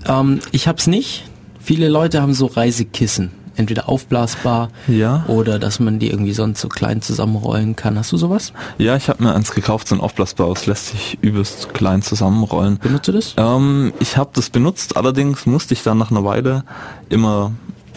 ähm, 0.07 0.39
ich 0.51 0.67
hab's 0.67 0.87
nicht. 0.87 1.23
Viele 1.59 1.89
Leute 1.89 2.21
haben 2.21 2.33
so 2.33 2.45
Reisekissen 2.45 3.31
entweder 3.55 3.89
aufblasbar 3.89 4.69
ja. 4.87 5.25
oder 5.27 5.59
dass 5.59 5.79
man 5.79 5.99
die 5.99 6.09
irgendwie 6.09 6.33
sonst 6.33 6.61
so 6.61 6.69
klein 6.69 7.01
zusammenrollen 7.01 7.75
kann. 7.75 7.97
Hast 7.97 8.11
du 8.11 8.17
sowas? 8.17 8.53
Ja, 8.77 8.95
ich 8.95 9.09
habe 9.09 9.23
mir 9.23 9.33
eins 9.33 9.51
gekauft, 9.51 9.87
so 9.87 9.95
ein 9.95 10.01
aufblasbares, 10.01 10.65
lässt 10.67 10.87
sich 10.87 11.17
übelst 11.21 11.73
klein 11.73 12.01
zusammenrollen. 12.01 12.79
Benutzt 12.79 13.07
du 13.07 13.11
das? 13.11 13.35
Ähm, 13.37 13.93
ich 13.99 14.17
habe 14.17 14.31
das 14.33 14.49
benutzt, 14.49 14.97
allerdings 14.97 15.45
musste 15.45 15.73
ich 15.73 15.83
dann 15.83 15.97
nach 15.97 16.11
einer 16.11 16.23
Weile 16.23 16.63
immer 17.09 17.51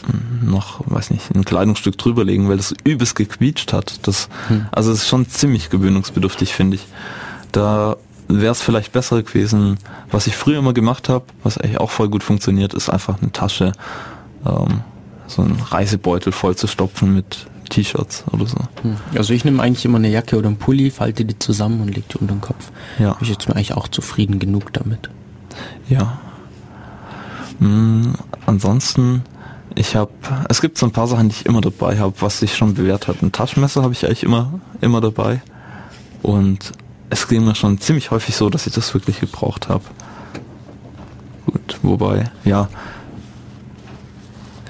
hm, 0.06 0.50
noch, 0.50 0.80
weiß 0.86 1.10
nicht, 1.10 1.34
ein 1.34 1.44
Kleidungsstück 1.44 1.96
drüberlegen, 1.96 2.48
weil 2.48 2.56
das 2.56 2.74
übelst 2.84 3.14
gequietscht 3.14 3.72
hat. 3.72 4.06
Das, 4.06 4.28
hm. 4.48 4.66
Also 4.72 4.92
es 4.92 5.02
ist 5.02 5.08
schon 5.08 5.28
ziemlich 5.28 5.70
gewöhnungsbedürftig, 5.70 6.52
finde 6.52 6.76
ich. 6.76 6.86
Da 7.52 7.96
wäre 8.28 8.52
es 8.52 8.62
vielleicht 8.62 8.92
besser 8.92 9.22
gewesen, 9.22 9.78
was 10.10 10.26
ich 10.26 10.36
früher 10.36 10.58
immer 10.58 10.72
gemacht 10.72 11.08
habe, 11.08 11.24
was 11.42 11.58
eigentlich 11.58 11.78
auch 11.78 11.90
voll 11.90 12.08
gut 12.08 12.22
funktioniert, 12.24 12.74
ist 12.74 12.88
einfach 12.88 13.20
eine 13.20 13.32
Tasche 13.32 13.72
ähm, 14.46 14.80
so 15.26 15.42
einen 15.42 15.60
Reisebeutel 15.60 16.32
voll 16.32 16.56
zu 16.56 16.66
stopfen 16.66 17.14
mit 17.14 17.46
T-Shirts 17.70 18.24
oder 18.32 18.46
so. 18.46 18.58
Hm. 18.82 18.96
Also 19.16 19.32
ich 19.32 19.44
nehme 19.44 19.62
eigentlich 19.62 19.84
immer 19.84 19.98
eine 19.98 20.08
Jacke 20.10 20.36
oder 20.36 20.48
einen 20.48 20.58
Pulli, 20.58 20.90
falte 20.90 21.24
die 21.24 21.38
zusammen 21.38 21.80
und 21.80 21.88
lege 21.88 22.04
die 22.12 22.18
unter 22.18 22.34
den 22.34 22.40
Kopf. 22.40 22.70
Ja. 22.98 23.16
Ich 23.20 23.28
jetzt 23.28 23.48
mir 23.48 23.56
eigentlich 23.56 23.74
auch 23.74 23.88
zufrieden 23.88 24.38
genug 24.38 24.72
damit. 24.72 25.10
Ja. 25.88 26.18
Hm, 27.58 28.14
ansonsten, 28.46 29.22
ich 29.74 29.96
habe, 29.96 30.12
es 30.48 30.60
gibt 30.60 30.78
so 30.78 30.86
ein 30.86 30.92
paar 30.92 31.06
Sachen, 31.06 31.28
die 31.28 31.36
ich 31.36 31.46
immer 31.46 31.60
dabei 31.60 31.98
habe, 31.98 32.14
was 32.20 32.40
sich 32.40 32.56
schon 32.56 32.74
bewährt 32.74 33.08
hat. 33.08 33.22
Ein 33.22 33.32
Taschenmesser 33.32 33.82
habe 33.82 33.92
ich 33.92 34.04
eigentlich 34.04 34.24
immer, 34.24 34.60
immer 34.80 35.00
dabei. 35.00 35.40
Und 36.22 36.72
es 37.10 37.28
ging 37.28 37.44
mir 37.44 37.54
schon 37.54 37.78
ziemlich 37.78 38.10
häufig 38.10 38.34
so, 38.34 38.50
dass 38.50 38.66
ich 38.66 38.74
das 38.74 38.92
wirklich 38.94 39.20
gebraucht 39.20 39.68
habe. 39.68 39.84
Gut, 41.46 41.78
wobei, 41.82 42.30
ja, 42.44 42.68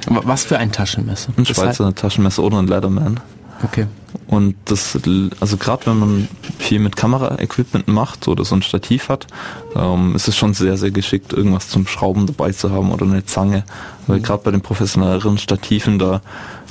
was 0.09 0.45
für 0.45 0.59
ein 0.59 0.73
Taschenmesser? 0.73 1.33
Ein 1.37 1.47
Schweizer 1.47 1.87
heißt... 1.87 1.99
Taschenmesser 1.99 2.43
oder 2.43 2.59
ein 2.59 2.67
Leatherman. 2.67 3.21
Okay. 3.63 3.87
Und 4.27 4.57
das, 4.67 4.99
also 5.41 5.57
gerade 5.57 5.87
wenn 5.87 5.99
man 5.99 6.29
viel 6.59 6.79
mit 6.79 6.97
Kameraequipment 6.97 7.89
macht 7.89 8.29
oder 8.29 8.45
so 8.45 8.55
ein 8.55 8.63
Stativ 8.63 9.09
hat, 9.09 9.27
ähm, 9.75 10.15
ist 10.15 10.29
es 10.29 10.37
schon 10.37 10.55
sehr, 10.55 10.77
sehr 10.77 10.91
geschickt, 10.91 11.33
irgendwas 11.33 11.69
zum 11.69 11.87
Schrauben 11.87 12.27
dabei 12.27 12.53
zu 12.53 12.71
haben 12.71 12.93
oder 12.93 13.07
eine 13.07 13.25
Zange. 13.25 13.65
Weil 14.07 14.19
mhm. 14.19 14.23
gerade 14.23 14.43
bei 14.43 14.51
den 14.51 14.61
professionelleren 14.61 15.39
Stativen, 15.39 15.99
da 15.99 16.21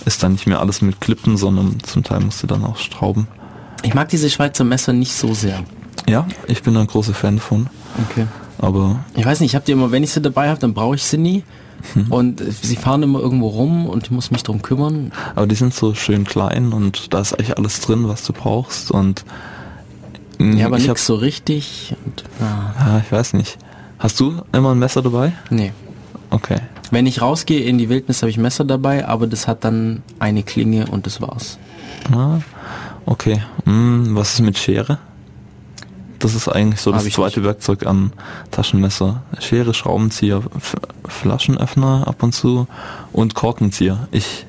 ist 0.05 0.23
dann 0.23 0.33
nicht 0.33 0.47
mehr 0.47 0.59
alles 0.59 0.81
mit 0.81 1.01
Klippen, 1.01 1.37
sondern 1.37 1.77
zum 1.83 2.03
Teil 2.03 2.19
musst 2.21 2.43
du 2.43 2.47
dann 2.47 2.63
auch 2.63 2.77
schrauben. 2.77 3.27
Ich 3.83 3.93
mag 3.93 4.09
diese 4.09 4.29
Schweizer 4.29 4.63
Messer 4.63 4.93
nicht 4.93 5.13
so 5.13 5.33
sehr. 5.33 5.63
Ja, 6.07 6.27
ich 6.47 6.63
bin 6.63 6.75
ein 6.77 6.87
großer 6.87 7.13
Fan 7.13 7.37
davon. 7.37 7.67
Okay. 8.09 8.27
Aber. 8.59 8.99
Ich 9.15 9.25
weiß 9.25 9.39
nicht, 9.39 9.51
ich 9.51 9.55
habe 9.55 9.65
die 9.65 9.71
immer, 9.71 9.91
wenn 9.91 10.03
ich 10.03 10.11
sie 10.11 10.21
dabei 10.21 10.49
habe, 10.49 10.59
dann 10.59 10.73
brauche 10.73 10.95
ich 10.95 11.03
sie 11.03 11.17
nie. 11.17 11.43
Mhm. 11.95 12.11
Und 12.11 12.43
sie 12.61 12.75
fahren 12.75 13.03
immer 13.03 13.19
irgendwo 13.19 13.47
rum 13.47 13.85
und 13.87 14.05
ich 14.05 14.11
muss 14.11 14.31
mich 14.31 14.43
darum 14.43 14.61
kümmern. 14.61 15.11
Aber 15.35 15.47
die 15.47 15.55
sind 15.55 15.73
so 15.73 15.93
schön 15.93 16.23
klein 16.23 16.73
und 16.73 17.13
da 17.13 17.19
ist 17.19 17.33
eigentlich 17.33 17.57
alles 17.57 17.81
drin, 17.81 18.07
was 18.07 18.23
du 18.23 18.33
brauchst. 18.33 18.91
Und 18.91 19.25
mm, 20.39 20.57
ja, 20.57 20.67
aber 20.67 20.77
nichts 20.77 21.05
so 21.05 21.15
richtig. 21.15 21.95
Und, 22.05 22.23
ja. 22.39 22.75
ja, 22.79 23.01
ich 23.05 23.11
weiß 23.11 23.33
nicht. 23.33 23.57
Hast 23.99 24.19
du 24.19 24.41
immer 24.51 24.71
ein 24.71 24.79
Messer 24.79 25.01
dabei? 25.01 25.33
Nee. 25.49 25.71
Okay. 26.29 26.59
Wenn 26.91 27.05
ich 27.05 27.21
rausgehe 27.21 27.61
in 27.61 27.77
die 27.77 27.89
Wildnis, 27.89 28.21
habe 28.21 28.29
ich 28.29 28.37
Messer 28.37 28.65
dabei, 28.65 29.07
aber 29.07 29.27
das 29.27 29.47
hat 29.47 29.63
dann 29.63 30.03
eine 30.19 30.43
Klinge 30.43 30.87
und 30.87 31.05
das 31.05 31.21
war's. 31.21 31.57
Ah, 32.11 32.39
okay. 33.05 33.41
Hm, 33.65 34.15
was 34.15 34.33
ist 34.33 34.41
mit 34.41 34.57
Schere? 34.57 34.99
Das 36.23 36.35
ist 36.35 36.47
eigentlich 36.47 36.79
so 36.79 36.93
das 36.93 37.03
zweite 37.03 37.41
nicht. 37.41 37.47
Werkzeug 37.47 37.85
am 37.85 38.13
Taschenmesser. 38.49 39.23
Schere, 39.39 39.73
Schraubenzieher, 39.73 40.41
F 40.55 40.77
Flaschenöffner 41.05 42.07
ab 42.07 42.23
und 42.23 42.31
zu 42.31 42.65
und 43.11 43.35
Korkenzieher. 43.35 44.07
Ich, 44.11 44.45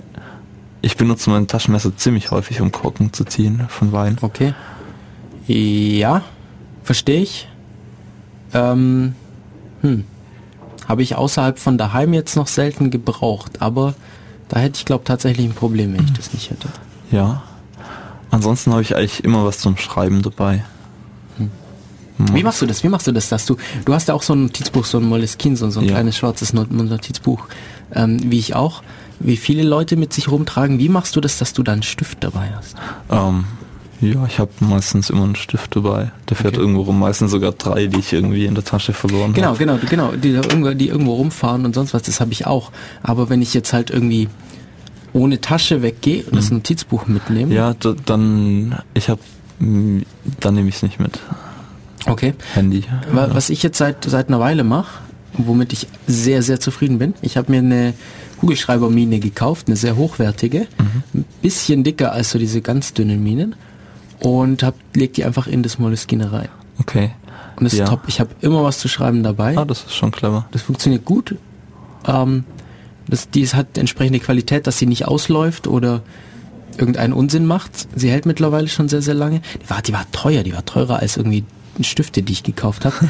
ich 0.83 0.97
benutze 0.97 1.31
mein 1.31 1.49
Taschenmesser 1.49 1.97
ziemlich 1.97 2.31
häufig, 2.31 2.61
um 2.61 2.71
Korken 2.71 3.13
zu 3.13 3.25
ziehen 3.25 3.65
von 3.69 3.91
Wein. 3.91 4.19
Okay. 4.21 4.55
Ja, 5.49 6.23
verstehe 6.85 7.23
ich. 7.23 7.49
Ähm, 8.53 9.17
hm. 9.81 10.05
Habe 10.87 11.03
ich 11.03 11.17
außerhalb 11.17 11.59
von 11.59 11.77
daheim 11.77 12.15
jetzt 12.15 12.37
noch 12.37 12.47
selten 12.47 12.93
gebraucht, 12.93 13.61
aber 13.63 13.95
da 14.49 14.61
hätte 14.61 14.79
ich 14.79 14.85
glaube 14.85 15.03
tatsächlich 15.03 15.45
ein 15.45 15.55
Problem, 15.55 15.93
wenn 15.93 16.05
ich 16.05 16.13
das 16.13 16.33
nicht 16.33 16.53
hätte. 16.53 16.69
Ja. 17.11 17.43
Ansonsten 18.31 18.71
habe 18.71 18.83
ich 18.83 18.95
eigentlich 18.95 19.25
immer 19.25 19.45
was 19.45 19.59
zum 19.59 19.77
Schreiben 19.77 20.23
dabei. 20.23 20.63
Wie 22.19 22.43
machst 22.43 22.63
du 22.63 22.67
das? 22.67 22.85
Wie 22.85 22.89
machst 22.89 23.07
du 23.07 23.13
das, 23.13 23.29
dass 23.29 23.47
du, 23.47 23.57
du 23.85 23.93
hast 23.93 24.09
ja 24.09 24.15
auch 24.15 24.23
so 24.23 24.35
ein 24.35 24.45
Notizbuch, 24.45 24.85
so 24.85 24.99
ein 24.99 25.05
Moleskine, 25.05 25.57
so, 25.57 25.69
so 25.71 25.81
ein 25.81 25.87
ja. 25.87 25.93
kleines 25.93 26.17
schwarzes 26.17 26.53
Notizbuch, 26.53 27.47
ähm, 27.93 28.21
wie 28.31 28.39
ich 28.39 28.55
auch, 28.55 28.83
wie 29.19 29.37
viele 29.37 29.63
Leute 29.63 29.97
mit 29.97 30.13
sich 30.13 30.31
rumtragen. 30.31 30.79
Wie 30.79 30.89
machst 30.89 31.17
du 31.17 31.21
das, 31.21 31.39
dass 31.39 31.53
du 31.53 31.63
da 31.63 31.73
einen 31.73 31.83
Stift 31.83 32.23
dabei 32.23 32.53
hast? 32.57 32.77
Ähm, 33.11 33.45
ja, 34.01 34.27
ich 34.27 34.39
habe 34.39 34.51
meistens 34.61 35.11
immer 35.11 35.25
einen 35.25 35.37
Stift 35.37 35.75
dabei. 35.75 36.13
Der 36.29 36.37
fährt 36.37 36.55
okay. 36.55 36.61
irgendwo 36.61 36.83
rum, 36.83 36.99
meistens 36.99 37.31
sogar 37.31 37.53
drei, 37.53 37.87
die 37.87 37.99
ich 37.99 38.13
irgendwie 38.13 38.47
in 38.47 38.55
der 38.55 38.65
Tasche 38.65 38.93
verloren 38.93 39.33
genau, 39.33 39.49
habe. 39.49 39.59
Genau, 39.59 39.79
genau, 39.79 40.11
genau, 40.11 40.17
die, 40.17 40.31
irgendwo, 40.31 40.71
die 40.75 40.89
irgendwo 40.89 41.15
rumfahren 41.15 41.65
und 41.65 41.75
sonst 41.75 41.95
was, 41.95 42.03
das 42.03 42.21
habe 42.21 42.33
ich 42.33 42.47
auch. 42.47 42.71
Aber 43.03 43.29
wenn 43.29 43.43
ich 43.43 43.55
jetzt 43.55 43.73
halt 43.73 43.91
irgendwie 43.91 44.29
ohne 45.13 45.41
Tasche 45.41 45.83
weggehe 45.83 46.25
und 46.25 46.37
das 46.37 46.51
mhm. 46.51 46.59
Notizbuch 46.59 47.07
mitnehme. 47.07 47.55
Ja, 47.55 47.75
dann 47.75 48.77
ich 48.95 49.09
habe 49.09 49.21
dann 50.41 50.55
nehme 50.55 50.69
ich 50.69 50.77
es 50.77 50.83
nicht 50.83 50.99
mit. 51.01 51.21
Okay. 52.07 52.35
Handy. 52.55 52.85
Was 53.11 53.51
ich 53.51 53.63
jetzt 53.63 53.79
seit, 53.79 54.05
seit 54.05 54.29
einer 54.29 54.41
Weile 54.41 54.65
mache, 54.65 55.01
womit 55.35 55.73
ich 55.73 55.89
sehr, 56.07 56.43
sehr 56.43 56.61
zufrieden 56.61 56.99
bin, 56.99 57.15
ich 57.23 57.37
habe 57.37 57.51
mir 57.51 57.59
eine 57.59 57.95
Kugelschreibermine 58.41 59.21
gekauft, 59.21 59.69
eine 59.69 59.77
sehr 59.77 59.97
hochwertige, 59.97 60.67
mhm. 60.79 61.03
ein 61.21 61.25
bisschen 61.43 61.85
dicker 61.85 62.13
als 62.13 62.31
so 62.31 62.39
diese 62.39 62.61
ganz 62.61 62.93
dünnen 62.93 63.23
Minen 63.23 63.57
und 64.21 64.63
hab, 64.63 64.75
leg 64.95 65.15
die 65.15 65.25
einfach 65.25 65.47
in 65.47 65.63
das 65.63 65.79
Moleskine 65.79 66.33
rein. 66.33 66.49
Okay. 66.79 67.11
Und 67.57 67.65
das 67.65 67.75
ja. 67.75 67.85
ist 67.85 67.91
top. 67.91 68.03
Ich 68.07 68.21
habe 68.21 68.31
immer 68.41 68.65
was 68.65 68.79
zu 68.79 68.89
schreiben 68.89 69.23
dabei. 69.23 69.57
Ah, 69.57 69.65
das 69.65 69.85
ist 69.85 69.95
schon 69.95 70.11
clever. 70.11 70.47
Das 70.51 70.63
funktioniert 70.63 71.05
gut. 71.05 71.37
Ähm, 72.07 72.45
das, 73.07 73.31
die 73.31 73.47
hat 73.47 73.79
entsprechende 73.79 74.19
Qualität, 74.19 74.67
dass 74.67 74.79
sie 74.79 74.87
nicht 74.87 75.07
ausläuft 75.07 75.67
oder 75.67 76.03
irgendeinen 76.77 77.13
Unsinn 77.13 77.47
macht. 77.47 77.71
Sie 77.95 78.11
hält 78.11 78.27
mittlerweile 78.27 78.69
schon 78.69 78.89
sehr, 78.89 79.03
sehr 79.03 79.15
lange. 79.15 79.41
Die 79.63 79.71
war, 79.71 79.83
die 79.83 79.93
war 79.93 80.11
teuer, 80.11 80.43
die 80.43 80.53
war 80.53 80.65
teurer 80.65 80.99
als 80.99 81.17
irgendwie 81.17 81.45
Stifte, 81.83 82.23
die 82.23 82.33
ich 82.33 82.43
gekauft 82.45 82.85
habe. 82.85 82.95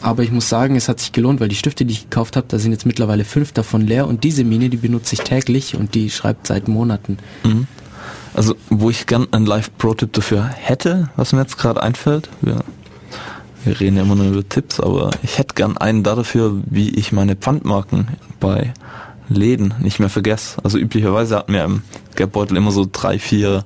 Aber 0.00 0.22
ich 0.22 0.30
muss 0.30 0.50
sagen, 0.50 0.76
es 0.76 0.88
hat 0.88 1.00
sich 1.00 1.12
gelohnt, 1.12 1.40
weil 1.40 1.48
die 1.48 1.56
Stifte, 1.56 1.86
die 1.86 1.94
ich 1.94 2.02
gekauft 2.10 2.36
habe, 2.36 2.46
da 2.48 2.58
sind 2.58 2.72
jetzt 2.72 2.84
mittlerweile 2.84 3.24
fünf 3.24 3.52
davon 3.52 3.80
leer 3.80 4.06
und 4.06 4.22
diese 4.22 4.44
Mine, 4.44 4.68
die 4.68 4.76
benutze 4.76 5.14
ich 5.14 5.22
täglich 5.22 5.76
und 5.76 5.94
die 5.94 6.10
schreibt 6.10 6.46
seit 6.46 6.68
Monaten. 6.68 7.16
Mhm. 7.42 7.66
Also, 8.34 8.54
wo 8.68 8.90
ich 8.90 9.06
gern 9.06 9.28
ein 9.30 9.46
Live-Pro-Tipp 9.46 10.12
dafür 10.12 10.44
hätte, 10.44 11.08
was 11.16 11.32
mir 11.32 11.40
jetzt 11.40 11.56
gerade 11.56 11.82
einfällt, 11.82 12.28
wir, 12.42 12.64
wir 13.64 13.80
reden 13.80 13.96
ja 13.96 14.02
immer 14.02 14.16
nur 14.16 14.26
über 14.26 14.46
Tipps, 14.46 14.78
aber 14.78 15.10
ich 15.22 15.38
hätte 15.38 15.54
gern 15.54 15.78
einen 15.78 16.02
dafür, 16.02 16.60
wie 16.66 16.90
ich 16.90 17.12
meine 17.12 17.34
Pfandmarken 17.34 18.08
bei 18.40 18.74
Läden 19.28 19.72
nicht 19.80 20.00
mehr 20.00 20.10
vergesse. 20.10 20.62
Also 20.62 20.78
üblicherweise 20.78 21.36
hat 21.36 21.48
mir 21.48 21.64
im 21.64 21.82
Geldbeutel 22.16 22.56
immer 22.56 22.72
so 22.72 22.86
drei, 22.90 23.18
vier 23.18 23.64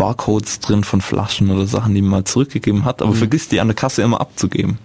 Barcodes 0.00 0.60
drin 0.60 0.82
von 0.82 1.02
Flaschen 1.02 1.50
oder 1.50 1.66
Sachen, 1.66 1.94
die 1.94 2.00
man 2.00 2.10
mal 2.10 2.24
zurückgegeben 2.24 2.86
hat, 2.86 3.02
aber 3.02 3.10
mhm. 3.10 3.16
vergisst 3.16 3.52
die 3.52 3.60
an 3.60 3.68
der 3.68 3.74
Kasse 3.74 4.00
immer 4.00 4.18
abzugeben. 4.18 4.78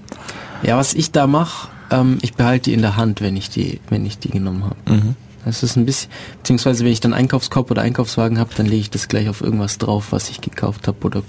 Ja, 0.61 0.75
was 0.75 0.93
ich 0.93 1.11
da 1.11 1.25
mache, 1.25 1.69
ähm, 1.89 2.17
ich 2.21 2.33
behalte 2.33 2.65
die 2.65 2.73
in 2.73 2.81
der 2.81 2.97
Hand, 2.97 3.21
wenn 3.21 3.37
ich 3.37 3.49
die, 3.49 3.79
wenn 3.87 4.05
ich 4.05 4.19
die 4.19 4.29
genommen 4.29 4.65
habe. 4.65 4.75
Mhm. 4.93 5.15
Das 5.45 5.63
ist 5.63 5.77
ein 5.77 5.85
bisschen, 5.85 6.11
beziehungsweise 6.39 6.83
wenn 6.83 6.91
ich 6.91 6.99
dann 6.99 7.13
Einkaufskorb 7.13 7.71
oder 7.71 7.81
Einkaufswagen 7.81 8.39
habe, 8.39 8.49
dann 8.57 8.65
lege 8.65 8.81
ich 8.81 8.89
das 8.89 9.07
gleich 9.07 9.29
auf 9.29 9.39
irgendwas 9.39 9.77
drauf, 9.77 10.07
was 10.09 10.29
ich 10.29 10.41
gekauft 10.41 10.85
habe 10.89 10.97
oder 11.05 11.23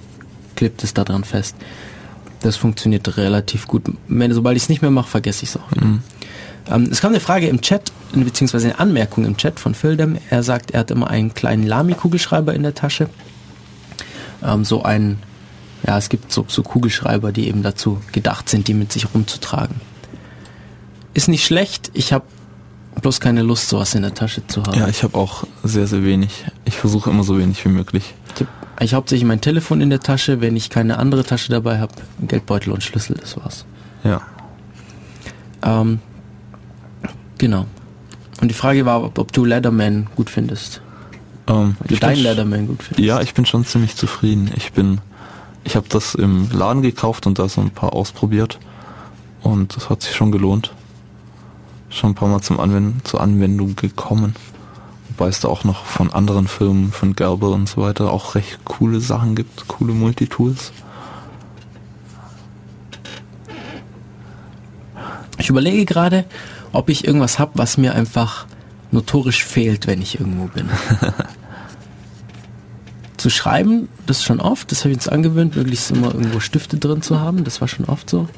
klippt 0.57 0.83
es 0.83 0.93
da 0.93 1.05
dran 1.05 1.23
fest. 1.23 1.55
Das 2.41 2.57
funktioniert 2.57 3.17
relativ 3.17 3.69
gut. 3.69 3.85
Wenn, 4.09 4.33
sobald 4.33 4.57
ich 4.57 4.65
es 4.65 4.69
nicht 4.69 4.83
mehr 4.83 4.91
mache, 4.91 5.09
vergesse 5.09 5.45
ich 5.45 5.51
es 5.51 5.57
auch 5.57 5.71
wieder. 5.71 5.87
Mhm. 5.87 6.03
Ähm, 6.69 6.89
es 6.91 7.01
kam 7.01 7.13
eine 7.13 7.21
Frage 7.21 7.47
im 7.47 7.61
Chat, 7.61 7.93
beziehungsweise 8.13 8.67
eine 8.67 8.81
Anmerkung 8.81 9.25
im 9.25 9.37
Chat 9.37 9.61
von 9.61 9.77
Phildem. 9.77 10.19
Er 10.29 10.43
sagt, 10.43 10.73
er 10.73 10.81
hat 10.81 10.91
immer 10.91 11.09
einen 11.09 11.35
kleinen 11.35 11.63
Lamy-Kugelschreiber 11.63 12.53
in 12.53 12.65
der 12.65 12.75
Tasche 12.75 13.09
ähm, 14.47 14.65
so 14.65 14.83
ein, 14.83 15.19
ja, 15.87 15.99
es 15.99 16.09
gibt 16.09 16.33
so, 16.33 16.45
so 16.49 16.63
Kugelschreiber, 16.63 17.33
die 17.33 17.49
eben 17.49 17.63
dazu 17.63 18.01
gedacht 18.13 18.49
sind, 18.49 18.69
die 18.69 18.75
mit 18.75 18.93
sich 18.93 19.13
rumzutragen. 19.15 19.81
Ist 21.15 21.29
nicht 21.29 21.45
schlecht, 21.45 21.91
ich 21.95 22.13
habe 22.13 22.25
bloß 23.01 23.21
keine 23.21 23.43
Lust, 23.43 23.69
sowas 23.69 23.95
in 23.95 24.03
der 24.03 24.15
Tasche 24.15 24.47
zu 24.47 24.63
haben. 24.63 24.79
Ja, 24.79 24.89
ich 24.89 25.03
habe 25.03 25.17
auch 25.19 25.45
sehr, 25.63 25.87
sehr 25.87 26.03
wenig. 26.03 26.45
Ich 26.65 26.77
versuche 26.77 27.11
immer 27.11 27.25
so 27.25 27.39
wenig 27.39 27.65
wie 27.65 27.71
möglich. 27.71 28.15
Ich 28.35 28.41
habe 28.41 28.51
ich 28.85 28.95
hauptsächlich 28.95 29.27
mein 29.27 29.41
Telefon 29.41 29.81
in 29.81 29.91
der 29.91 30.01
Tasche, 30.01 30.41
wenn 30.41 30.57
ich 30.57 30.71
keine 30.71 30.99
andere 30.99 31.25
Tasche 31.25 31.51
dabei 31.51 31.79
habe, 31.79 31.95
Geldbeutel 32.21 32.73
und 32.73 32.83
Schlüssel, 32.83 33.17
das 33.19 33.37
war's. 33.37 33.65
Ja. 34.05 34.21
Ähm, 35.63 36.01
Genau. 37.39 37.67
Und 38.41 38.49
die 38.49 38.55
Frage 38.55 38.87
war, 38.87 39.03
ob, 39.03 39.19
ob 39.19 39.33
du 39.33 39.45
Leatherman 39.45 40.09
gut 40.17 40.31
findest. 40.31 40.81
Ähm, 41.49 41.77
Ob 41.81 41.89
du 41.89 41.95
ich 41.95 42.01
deinen 42.01 42.23
Leatherman 42.23 42.67
gut 42.67 42.83
findest. 42.83 43.07
Ja, 43.07 43.21
ich 43.21 43.35
bin 43.35 43.47
schon 43.47 43.65
ziemlich 43.65 43.97
zufrieden. 43.97 44.51
Ich 44.57 44.73
bin, 44.73 45.01
ich 45.65 45.77
habe 45.77 45.89
das 45.89 46.15
im 46.15 46.51
Laden 46.51 46.83
gekauft 46.83 47.27
und 47.27 47.39
da 47.39 47.49
so 47.49 47.61
ein 47.61 47.71
paar 47.71 47.93
ausprobiert 47.93 48.59
und 49.43 49.77
das 49.77 49.91
hat 49.91 50.03
sich 50.03 50.15
schon 50.15 50.33
gelohnt. 50.33 50.73
Schon 51.89 52.11
ein 52.11 52.15
paar 52.15 52.29
Mal 52.29 52.41
zum 52.41 52.59
Anwenden, 52.59 53.01
zur 53.05 53.21
Anwendung 53.21 53.77
gekommen. 53.77 54.35
Wobei 55.09 55.29
es 55.29 55.41
da 55.41 55.49
auch 55.49 55.65
noch 55.65 55.85
von 55.85 56.13
anderen 56.13 56.49
Firmen, 56.49 56.93
von 56.93 57.15
Gerber 57.15 57.51
und 57.51 57.69
so 57.69 57.81
weiter, 57.81 58.13
auch 58.13 58.35
recht 58.35 58.59
coole 58.65 59.01
Sachen 59.01 59.35
gibt, 59.35 59.69
coole 59.69 59.93
Multitools. 59.93 60.73
Ich 65.39 65.49
überlege 65.49 65.85
gerade, 65.85 66.25
ob 66.73 66.89
ich 66.89 67.07
irgendwas 67.07 67.39
habe, 67.39 67.53
was 67.55 67.79
mir 67.79 67.95
einfach 67.95 68.47
notorisch 68.97 69.45
fehlt, 69.45 69.87
wenn 69.87 70.01
ich 70.01 70.19
irgendwo 70.19 70.47
bin. 70.47 70.71
zu 73.19 73.31
schreiben, 73.31 73.89
das 74.07 74.23
schon 74.23 74.41
oft, 74.41 74.73
das 74.73 74.81
habe 74.81 74.91
ich 74.91 74.99
uns 74.99 75.09
angewöhnt, 75.09 75.57
möglichst 75.57 75.91
immer 75.91 76.15
irgendwo 76.15 76.41
Stifte 76.41 76.79
drin 76.79 77.03
zu 77.03 77.21
haben, 77.21 77.45
das 77.45 77.61
war 77.61 77.69
schon 77.69 77.87
oft 77.87 78.09
so. 78.09 78.29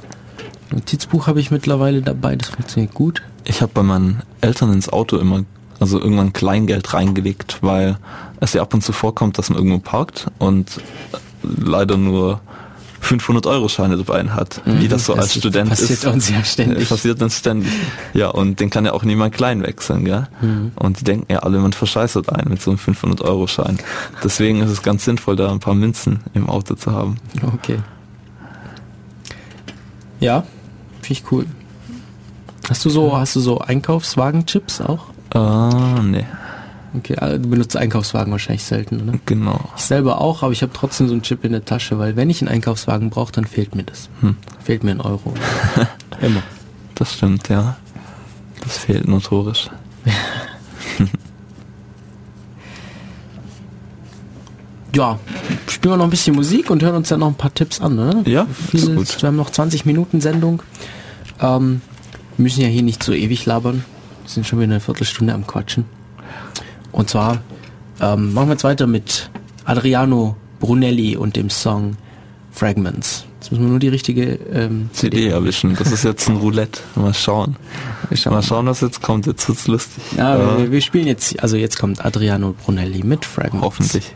Notizbuch 0.71 1.27
habe 1.27 1.41
ich 1.41 1.51
mittlerweile 1.51 2.03
dabei, 2.03 2.37
das 2.37 2.49
funktioniert 2.49 2.95
gut. 2.95 3.23
Ich 3.45 3.63
habe 3.63 3.73
bei 3.73 3.83
meinen 3.83 4.23
Eltern 4.41 4.73
ins 4.73 4.89
Auto 4.89 5.17
immer, 5.17 5.45
also 5.81 5.99
irgendwann 5.99 6.33
Kleingeld 6.33 6.93
reingelegt, 6.93 7.59
weil 7.61 7.97
es 8.41 8.53
ja 8.53 8.63
ab 8.63 8.75
und 8.75 8.83
zu 8.83 8.93
vorkommt, 8.93 9.39
dass 9.39 9.51
man 9.51 9.59
irgendwo 9.59 9.79
parkt 9.79 10.27
und 10.39 10.81
leider 11.43 11.97
nur 11.97 12.41
500 13.01 13.47
Euro 13.47 13.69
Scheine 13.69 13.97
dabei 13.97 14.25
hat, 14.29 14.61
wie 14.65 14.89
das 14.89 15.07
so 15.07 15.15
als 15.15 15.27
ist- 15.27 15.39
Student 15.39 15.71
passiert 15.71 15.91
ist. 15.91 16.05
uns 16.07 16.29
ja 16.31 16.45
ständig. 16.45 16.89
Passiert 16.89 17.23
uns 17.23 17.39
ständig. 17.39 17.71
Ja, 18.13 18.29
und 18.29 18.61
den 18.61 18.71
kann 18.71 18.85
ja 18.85 18.93
auch 18.93 19.05
niemand 19.05 19.35
klein 19.35 19.63
wechseln, 19.63 20.05
gell? 20.05 20.27
Mhm. 20.41 20.73
Und 20.75 21.01
die 21.01 21.05
denken 21.05 21.33
ja 21.33 21.39
alle, 21.41 21.59
man 21.59 21.73
verscheißert 21.73 22.31
einen 22.35 22.51
mit 22.51 22.61
so 22.63 22.71
einem 22.71 22.79
500 22.79 23.23
Euro 23.23 23.47
Schein. 23.47 23.79
Deswegen 24.25 24.61
ist 24.63 24.71
es 24.71 24.83
ganz 24.83 25.05
sinnvoll, 25.05 25.37
da 25.37 25.51
ein 25.51 25.61
paar 25.61 25.75
Münzen 25.75 26.21
im 26.35 26.49
Auto 26.49 26.75
zu 26.75 26.93
haben. 26.93 27.17
Okay. 27.55 27.79
Ja, 30.21 30.43
finde 31.01 31.13
ich 31.21 31.33
cool. 31.33 31.47
Hast 32.69 32.85
du 32.85 32.91
so, 32.91 33.17
hast 33.17 33.37
du 33.37 33.41
so 33.41 33.59
Einkaufswagen-Chips 33.61 34.81
auch? 34.83 35.07
Ah, 35.35 36.01
nee, 36.03 36.27
Okay, 36.95 37.17
also 37.17 37.39
du 37.39 37.49
benutzt 37.51 37.77
Einkaufswagen 37.77 38.33
wahrscheinlich 38.33 38.65
selten, 38.65 39.03
oder? 39.03 39.19
genau. 39.27 39.61
Ich 39.77 39.83
selber 39.83 40.21
auch, 40.21 40.43
aber 40.43 40.53
ich 40.53 40.63
habe 40.63 40.73
trotzdem 40.73 41.09
so 41.09 41.13
einen 41.13 41.23
Chip 41.23 41.45
in 41.45 41.53
der 41.53 41.65
Tasche, 41.65 41.99
weil 41.99 42.17
wenn 42.17 42.31
ich 42.31 42.41
einen 42.41 42.49
Einkaufswagen 42.49 43.11
brauche, 43.11 43.33
dann 43.33 43.45
fehlt 43.45 43.75
mir 43.75 43.85
das. 43.85 44.09
Hm. 44.21 44.37
Fehlt 44.65 44.85
mir 44.85 44.93
ein 44.93 45.01
Euro. 45.01 45.35
Immer. 46.21 46.43
Das 46.95 47.15
stimmt, 47.15 47.49
ja. 47.49 47.77
Das 48.63 48.79
fehlt 48.79 49.07
notorisch. 49.07 49.71
Ja, 54.95 55.19
spielen 55.69 55.93
wir 55.93 55.97
noch 55.99 56.05
ein 56.05 56.11
bisschen 56.11 56.35
Musik 56.35 56.71
und 56.71 56.83
hören 56.83 56.97
uns 56.97 57.09
dann 57.09 57.21
noch 57.21 57.29
ein 57.29 57.35
paar 57.35 57.53
Tipps 57.53 57.81
an, 57.81 57.99
oder? 57.99 58.29
Ja, 58.29 58.47
Viel, 58.47 58.81
ist 58.81 58.97
gut. 58.97 59.23
Wir 59.23 59.27
haben 59.29 59.37
noch 59.37 59.51
20 59.51 59.85
Minuten 59.85 60.21
Sendung. 60.21 60.63
Ähm, 61.41 61.83
wir 62.37 62.43
müssen 62.43 62.63
ja 62.63 62.69
hier 62.69 62.83
nicht 62.83 63.03
so 63.03 63.13
ewig 63.13 63.45
labern. 63.47 63.85
Wir 64.23 64.31
sind 64.31 64.47
schon 64.47 64.59
wieder 64.59 64.73
eine 64.73 64.81
Viertelstunde 64.81 65.35
am 65.35 65.47
Quatschen. 65.47 65.85
Und 66.93 67.11
zwar 67.11 67.43
ähm, 68.01 68.33
machen 68.33 68.49
wir 68.49 68.55
jetzt 68.55 68.65
weiter 68.65 68.87
mit 68.87 69.31
Adriano 69.65 70.37
Brunelli 70.61 71.17
und 71.17 71.37
dem 71.37 71.51
Song 71.51 71.97
Fragments. 72.51 73.25
Jetzt 73.41 73.53
müssen 73.53 73.65
wir 73.65 73.71
nur 73.71 73.79
die 73.79 73.89
richtige 73.89 74.35
ähm, 74.53 74.91
CD, 74.93 75.19
CD 75.19 75.29
erwischen. 75.31 75.77
Das 75.77 75.93
ist 75.93 76.05
jetzt 76.05 76.29
ein 76.29 76.37
Roulette. 76.37 76.81
Mal 76.97 77.15
schauen. 77.15 77.57
schauen. 78.13 78.33
Mal 78.33 78.43
schauen, 78.43 78.67
was 78.67 78.81
jetzt 78.81 79.01
kommt. 79.01 79.27
Jetzt 79.27 79.49
wird's 79.49 79.69
lustig. 79.69 80.03
Ja, 80.17 80.37
äh, 80.37 80.59
wir, 80.59 80.73
wir 80.73 80.81
spielen 80.81 81.07
jetzt, 81.07 81.41
also 81.41 81.57
jetzt 81.57 81.79
kommt 81.79 82.05
Adriano 82.05 82.55
Brunelli 82.65 83.05
mit 83.05 83.25
Fragments. 83.25 83.65
Hoffentlich. 83.65 84.13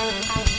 Bye. 0.00 0.49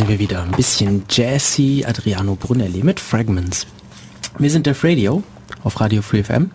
Sind 0.00 0.08
wir 0.08 0.18
wieder. 0.18 0.44
Ein 0.44 0.52
bisschen 0.52 1.04
Jazzy 1.10 1.84
Adriano 1.86 2.34
Brunelli 2.34 2.82
mit 2.82 2.98
Fragments. 2.98 3.66
Wir 4.38 4.50
sind 4.50 4.64
der 4.64 4.74
Radio 4.82 5.22
auf 5.62 5.78
Radio 5.78 6.00
Free 6.00 6.22
FM. 6.22 6.52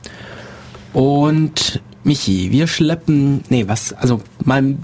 Und 0.93 1.80
Michi, 2.03 2.49
wir 2.49 2.65
schleppen, 2.65 3.43
nee, 3.49 3.67
was, 3.67 3.93
also 3.93 4.19
mal 4.43 4.63
ein 4.63 4.84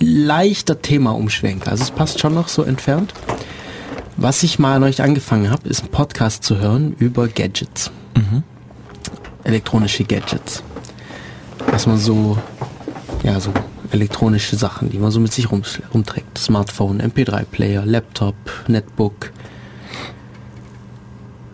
leichter 0.00 0.80
Thema-Umschwenker. 0.80 1.70
Also 1.70 1.82
es 1.82 1.90
passt 1.90 2.18
schon 2.18 2.32
noch 2.32 2.48
so 2.48 2.62
entfernt. 2.62 3.12
Was 4.16 4.42
ich 4.42 4.58
mal 4.58 4.80
neulich 4.80 5.02
angefangen 5.02 5.50
habe, 5.50 5.68
ist 5.68 5.82
ein 5.82 5.90
Podcast 5.90 6.44
zu 6.44 6.56
hören 6.56 6.96
über 6.98 7.28
Gadgets. 7.28 7.90
Elektronische 9.44 10.04
Gadgets. 10.04 10.62
Was 11.70 11.86
man 11.86 11.98
so, 11.98 12.38
ja, 13.22 13.38
so 13.38 13.52
elektronische 13.90 14.56
Sachen, 14.56 14.88
die 14.88 14.98
man 14.98 15.10
so 15.10 15.20
mit 15.20 15.34
sich 15.34 15.50
rum, 15.50 15.62
rumträgt. 15.98 16.38
Smartphone, 16.38 17.02
MP3-Player, 17.02 17.84
Laptop, 17.84 18.36
Netbook. 18.68 19.32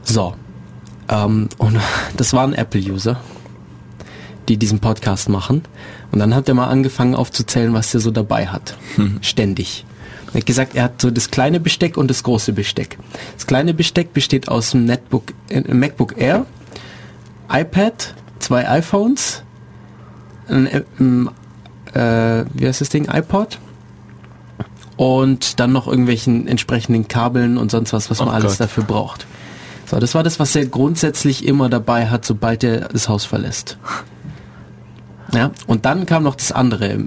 So. 0.02 0.34
Ähm, 1.08 1.48
und 1.58 1.80
das 2.16 2.32
waren 2.32 2.52
Apple-User, 2.52 3.18
die 4.48 4.56
diesen 4.56 4.80
Podcast 4.80 5.28
machen. 5.28 5.62
Und 6.12 6.18
dann 6.18 6.34
hat 6.34 6.48
er 6.48 6.54
mal 6.54 6.68
angefangen 6.68 7.14
aufzuzählen, 7.14 7.72
was 7.72 7.94
er 7.94 8.00
so 8.00 8.10
dabei 8.10 8.46
hat. 8.46 8.76
Ständig. 9.22 9.86
Er 10.32 10.40
hat 10.40 10.46
gesagt, 10.46 10.74
er 10.74 10.84
hat 10.84 11.00
so 11.00 11.10
das 11.10 11.30
kleine 11.30 11.60
Besteck 11.60 11.96
und 11.96 12.08
das 12.10 12.22
große 12.22 12.52
Besteck. 12.52 12.98
Das 13.34 13.46
kleine 13.46 13.72
Besteck 13.72 14.12
besteht 14.12 14.48
aus 14.48 14.72
dem 14.72 14.84
Netbook, 14.84 15.32
äh, 15.48 15.60
MacBook 15.72 16.18
Air, 16.18 16.44
iPad, 17.48 18.14
zwei 18.40 18.68
iPhones, 18.68 19.42
ein, 20.48 20.66
äh, 20.66 20.82
äh, 21.94 22.44
wie 22.52 22.66
heißt 22.66 22.80
das 22.80 22.88
Ding, 22.88 23.08
iPod 23.10 23.58
und 24.96 25.60
dann 25.60 25.72
noch 25.72 25.86
irgendwelchen 25.86 26.46
entsprechenden 26.46 27.08
Kabeln 27.08 27.58
und 27.58 27.70
sonst 27.70 27.92
was, 27.92 28.10
was 28.10 28.18
man 28.20 28.28
Oh 28.28 28.32
alles 28.32 28.52
Gott. 28.52 28.60
dafür 28.60 28.84
braucht. 28.84 29.26
So, 29.86 29.98
das 29.98 30.14
war 30.14 30.22
das, 30.22 30.38
was 30.38 30.54
er 30.56 30.66
grundsätzlich 30.66 31.46
immer 31.46 31.68
dabei 31.68 32.08
hat, 32.08 32.24
sobald 32.24 32.64
er 32.64 32.88
das 32.88 33.08
Haus 33.08 33.24
verlässt. 33.24 33.76
Ja, 35.32 35.50
und 35.66 35.84
dann 35.84 36.06
kam 36.06 36.22
noch 36.22 36.36
das 36.36 36.52
andere 36.52 36.98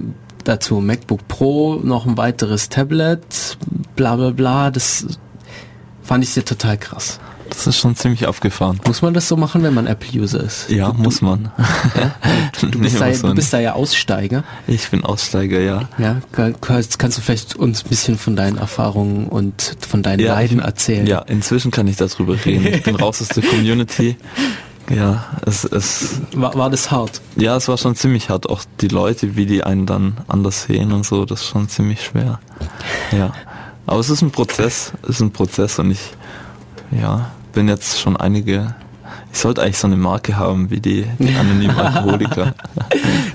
dazu, 0.44 0.80
MacBook 0.80 1.26
Pro, 1.28 1.80
noch 1.82 2.06
ein 2.06 2.16
weiteres 2.16 2.68
Tablet, 2.68 3.58
bla 3.96 4.16
bla 4.16 4.30
bla, 4.30 4.70
das 4.70 5.06
fand 6.02 6.24
ich 6.24 6.30
sehr 6.30 6.44
total 6.44 6.76
krass. 6.78 7.20
Das 7.50 7.66
ist 7.66 7.78
schon 7.78 7.96
ziemlich 7.96 8.26
abgefahren. 8.28 8.80
Muss 8.86 9.02
man 9.02 9.14
das 9.14 9.26
so 9.28 9.36
machen, 9.36 9.62
wenn 9.62 9.74
man 9.74 9.86
Apple-User 9.86 10.40
ist? 10.42 10.70
Ja, 10.70 10.90
du, 10.92 11.02
muss 11.02 11.22
man. 11.22 11.50
Du 12.60 12.78
bist, 12.80 13.00
da, 13.00 13.10
du 13.10 13.34
bist 13.34 13.52
da 13.52 13.60
ja 13.60 13.74
Aussteiger. 13.74 14.42
ich 14.66 14.88
bin 14.90 15.04
Aussteiger, 15.04 15.60
ja. 15.60 15.88
Ja, 15.98 16.16
kann- 16.32 16.56
kannst, 16.60 16.98
kannst 16.98 17.18
du 17.18 17.22
vielleicht 17.22 17.54
uns 17.54 17.84
ein 17.84 17.88
bisschen 17.88 18.18
von 18.18 18.34
deinen 18.36 18.58
Erfahrungen 18.58 19.26
und 19.28 19.76
von 19.88 20.02
deinen 20.02 20.20
Ja, 20.20 20.34
Leiden 20.34 20.58
erzählen? 20.60 21.06
Ja, 21.06 21.20
inzwischen 21.20 21.70
kann 21.70 21.86
ich 21.86 21.96
darüber 21.96 22.34
reden. 22.44 22.66
Ich 22.66 22.82
bin 22.82 22.96
raus 22.96 23.20
aus 23.22 23.28
der 23.28 23.44
Community. 23.44 24.16
Ja, 24.90 25.26
es, 25.46 25.64
es, 25.64 26.20
War, 26.34 26.54
war 26.54 26.70
das 26.70 26.90
hart? 26.90 27.20
ja, 27.36 27.56
es 27.56 27.68
war 27.68 27.76
schon 27.78 27.94
ziemlich 27.94 28.28
hart. 28.30 28.48
Auch 28.48 28.62
die 28.80 28.88
Leute, 28.88 29.36
wie 29.36 29.46
die 29.46 29.62
einen 29.62 29.86
dann 29.86 30.16
anders 30.26 30.62
sehen 30.62 30.92
und 30.92 31.04
so, 31.06 31.24
das 31.26 31.42
ist 31.42 31.48
schon 31.48 31.68
ziemlich 31.68 32.02
schwer. 32.02 32.40
Ja. 33.12 33.32
Aber 33.86 34.00
es 34.00 34.10
ist 34.10 34.22
ein 34.22 34.30
Prozess, 34.32 34.92
es 35.02 35.10
ist 35.10 35.20
ein 35.20 35.30
Prozess 35.30 35.78
und 35.78 35.90
ich, 35.92 36.00
ja, 36.90 37.30
bin 37.58 37.66
jetzt 37.66 37.98
schon 37.98 38.16
einige, 38.16 38.76
ich 39.32 39.38
sollte 39.40 39.62
eigentlich 39.62 39.78
so 39.78 39.88
eine 39.88 39.96
Marke 39.96 40.36
haben 40.36 40.70
wie 40.70 40.78
die, 40.78 41.04
die 41.18 41.34
anonymen 41.40 41.76
Alkoholiker. 41.76 42.54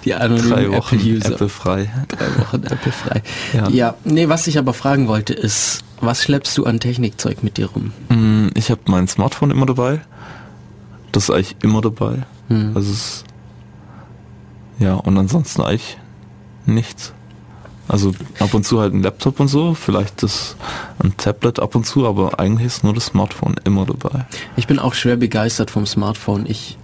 Die 0.06 0.12
Drei 0.12 0.18
anonymen 0.18 0.72
Wochen 0.72 0.96
Apple-User. 0.96 1.34
Apple 1.34 1.50
frei. 1.50 1.90
Drei 2.08 2.42
Wochen 2.42 2.64
Apple 2.64 2.92
frei. 2.94 3.22
Ja. 3.52 3.68
ja, 3.68 3.96
nee, 4.06 4.30
was 4.30 4.48
ich 4.48 4.58
aber 4.58 4.74
fragen 4.74 5.10
wollte 5.10 5.34
ist, 5.34 5.84
was 6.00 6.24
schleppst 6.24 6.58
du 6.58 6.64
an 6.64 6.80
Technikzeug 6.80 7.44
mit 7.44 7.58
dir 7.58 7.66
rum? 7.66 7.92
Mm, 8.08 8.48
Ich 8.56 8.72
habe 8.72 8.80
mein 8.86 9.10
Smartphone 9.10 9.52
immer 9.52 9.66
dabei. 9.66 10.00
Das 11.12 11.24
ist 11.26 11.30
eigentlich 11.32 11.58
immer 11.62 11.82
dabei. 11.82 12.20
Hm. 12.48 12.72
Also 12.76 12.94
es 12.94 13.26
ja, 14.80 14.94
und 14.96 15.18
ansonsten 15.18 15.64
eigentlich 15.64 15.98
nichts. 16.66 17.12
Also 17.88 18.14
ab 18.40 18.54
und 18.54 18.64
zu 18.66 18.80
halt 18.80 18.94
ein 18.94 19.04
Laptop 19.04 19.40
und 19.40 19.50
so, 19.50 19.74
vielleicht 19.74 20.24
das 20.24 20.56
ein 21.04 21.16
Tablet 21.18 21.60
ab 21.60 21.76
und 21.76 21.86
zu, 21.86 22.08
aber 22.08 22.40
eigentlich 22.40 22.68
ist 22.68 22.84
nur 22.84 22.94
das 22.94 23.08
Smartphone 23.08 23.56
immer 23.66 23.86
dabei. 23.86 24.26
Ich 24.56 24.68
bin 24.68 24.80
auch 24.80 24.94
schwer 24.94 25.18
begeistert 25.18 25.70
vom 25.70 25.86
Smartphone. 25.86 26.46
Ich, 26.48 26.78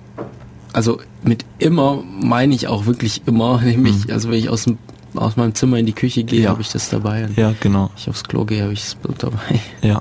also 0.74 1.00
mit 1.24 1.46
immer 1.58 2.04
meine 2.22 2.54
ich 2.54 2.68
auch 2.68 2.86
wirklich 2.86 3.22
immer, 3.28 3.62
nämlich, 3.64 4.12
also 4.12 4.30
wenn 4.30 4.38
ich 4.40 4.50
aus 4.50 4.66
dem 4.66 4.78
aus 5.16 5.38
meinem 5.38 5.56
Zimmer 5.56 5.78
in 5.78 5.88
die 5.88 5.94
Küche 5.94 6.24
gehe, 6.24 6.40
Mhm. 6.42 6.44
Ja. 6.46 6.50
habe 6.52 6.62
ich 6.62 6.70
das 6.70 6.90
dabei. 6.90 7.26
Und 7.26 7.36
Ja, 7.36 7.54
genau. 7.60 7.86
wenn 7.86 7.98
ich 7.98 8.10
aufs 8.10 8.24
Klo 8.26 8.46
gehe, 8.46 8.62
habe 8.62 8.74
ich 8.74 8.84
es 8.84 8.98
dabei. 9.18 9.40
Ja. 9.82 10.00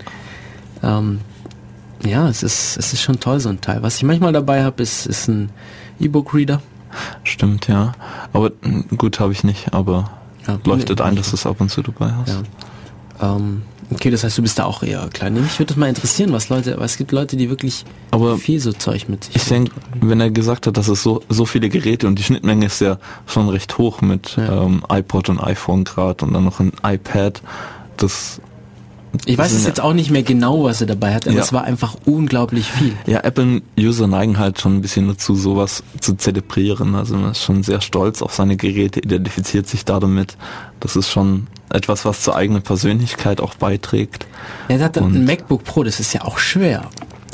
Ähm, 0.83 1.21
ja, 2.05 2.29
es 2.29 2.43
ist, 2.43 2.77
es 2.77 2.93
ist 2.93 3.01
schon 3.01 3.19
toll, 3.19 3.41
so 3.41 3.49
ein 3.49 3.61
Teil. 3.63 3.83
Was 3.83 3.97
ich 3.97 4.03
manchmal 4.03 4.33
dabei 4.35 4.63
habe, 4.65 4.83
ist, 4.83 5.07
ist 5.07 5.27
ein 5.29 5.49
E-Book-Reader. 5.99 6.61
Stimmt, 7.25 7.69
ja. 7.69 7.93
Aber 8.35 8.51
mm, 8.63 8.97
gut 8.99 9.19
habe 9.19 9.33
ich 9.33 9.45
nicht, 9.45 9.73
aber 9.73 10.11
Ja, 10.49 10.59
leuchtet 10.65 11.01
ein, 11.01 11.15
dass 11.15 11.31
du 11.31 11.37
es 11.37 11.47
ab 11.47 11.61
und 11.61 11.71
zu 11.71 11.83
dabei 11.83 12.11
hast. 12.13 12.29
Ja. 13.21 13.37
Ähm, 13.37 13.63
okay, 13.93 14.11
das 14.11 14.25
heißt, 14.25 14.39
du 14.39 14.43
bist 14.43 14.59
da 14.59 14.65
auch 14.65 14.83
eher 14.83 15.09
klein. 15.13 15.35
Mich 15.35 15.59
würde 15.59 15.69
das 15.69 15.77
mal 15.77 15.89
interessieren, 15.89 16.33
was 16.33 16.49
Leute, 16.49 16.77
weil 16.79 16.87
es 16.87 16.97
gibt 16.97 17.13
Leute, 17.13 17.37
die 17.37 17.51
wirklich 17.51 17.85
Aber 18.11 18.39
viel 18.39 18.59
so 18.61 18.73
Zeug 18.73 19.09
mit 19.09 19.25
sich 19.25 19.37
Ich 19.37 19.45
denke, 19.45 19.73
wenn 20.01 20.21
er 20.21 20.31
gesagt 20.31 20.67
hat, 20.67 20.77
dass 20.77 20.89
es 20.89 21.03
so, 21.03 21.23
so 21.29 21.45
viele 21.45 21.69
Geräte 21.69 22.07
und 22.07 22.19
die 22.19 22.23
Schnittmenge 22.23 22.67
ist 22.67 22.81
ja 22.81 22.99
schon 23.27 23.49
recht 23.49 23.77
hoch 23.79 24.01
mit 24.01 24.37
Ja. 24.37 24.63
ähm, 24.65 24.83
iPod 24.91 25.29
und 25.29 25.41
iPhone 25.41 25.85
gerade 25.85 26.25
und 26.25 26.33
dann 26.33 26.45
noch 26.45 26.61
ein 26.61 26.73
iPad, 26.83 27.43
das 27.97 28.41
Ich 29.25 29.39
weiß 29.39 29.53
es 29.53 29.63
ja- 29.63 29.69
jetzt 29.69 29.81
auch 29.81 29.95
nicht 29.95 30.11
mehr 30.11 30.23
genau, 30.23 30.65
was 30.65 30.81
er 30.81 30.87
dabei 30.87 31.15
hat, 31.15 31.27
aber 31.27 31.37
Ja. 31.37 31.43
es 31.43 31.53
war 31.53 31.65
einfach 31.65 31.97
unglaublich 32.05 32.71
viel. 32.71 32.93
ja, 33.07 33.21
Apple-User 33.25 34.07
neigen 34.07 34.39
halt 34.39 34.61
schon 34.61 34.77
ein 34.77 34.81
bisschen 34.83 35.09
dazu, 35.09 35.35
sowas 35.35 35.83
zu 36.01 36.15
zelebrieren. 36.15 36.95
Also 36.95 37.17
man 37.17 37.33
ist 37.33 37.43
schon 37.43 37.63
sehr 37.63 37.81
stolz 37.81 38.21
auf 38.23 38.35
seine 38.35 38.57
Geräte, 38.57 39.01
identifiziert 39.01 39.67
sich 39.69 39.85
da 39.85 39.99
damit. 40.01 40.37
Das 40.81 40.95
ist 40.97 41.09
schon 41.11 41.47
etwas, 41.71 42.05
was 42.05 42.23
zur 42.23 42.37
eigenen 42.37 42.63
Persönlichkeit 42.63 43.41
auch 43.41 43.55
beiträgt. 43.55 44.27
Er 44.69 44.79
hat 44.81 44.97
dann 44.97 45.05
Und- 45.05 45.15
ein 45.17 45.25
MacBook 45.25 45.65
Pro, 45.65 45.83
das 45.85 46.01
ist 46.01 46.13
ja 46.13 46.23
auch 46.25 46.39
schwer. 46.39 46.83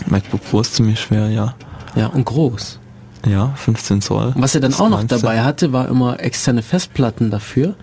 MacBook 0.07 0.43
Pro 0.51 0.61
ist 0.61 0.75
ziemlich 0.75 1.01
schwer, 1.01 1.29
ja. 1.31 1.55
Ja, 1.97 2.07
und 2.09 2.25
groß. 2.25 2.79
Ja, 3.27 3.53
15 3.57 4.01
Zoll. 4.03 4.33
Und 4.35 4.43
was 4.43 4.55
er 4.55 4.61
dann 4.61 4.75
auch 4.75 4.89
noch 4.91 4.99
kleinste. 4.99 5.19
dabei 5.21 5.43
hatte, 5.43 5.73
war 5.73 5.89
immer 5.89 6.21
externe 6.21 6.63
Festplatten 6.63 7.31
dafür 7.31 7.75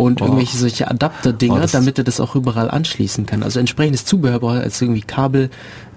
und 0.00 0.20
Oh. 0.20 0.24
irgendwelche 0.24 0.56
solche 0.56 0.90
Adapter-Dinger, 0.90 1.62
Oh, 1.64 1.68
damit 1.70 1.98
er 1.98 2.04
das 2.04 2.20
auch 2.20 2.34
überall 2.34 2.70
anschließen 2.70 3.26
kann. 3.26 3.42
Also 3.42 3.60
entsprechendes 3.60 4.04
Zubehör 4.04 4.38
braucht 4.40 4.56
als 4.58 4.80
irgendwie 4.80 5.02
Kabel, 5.02 5.50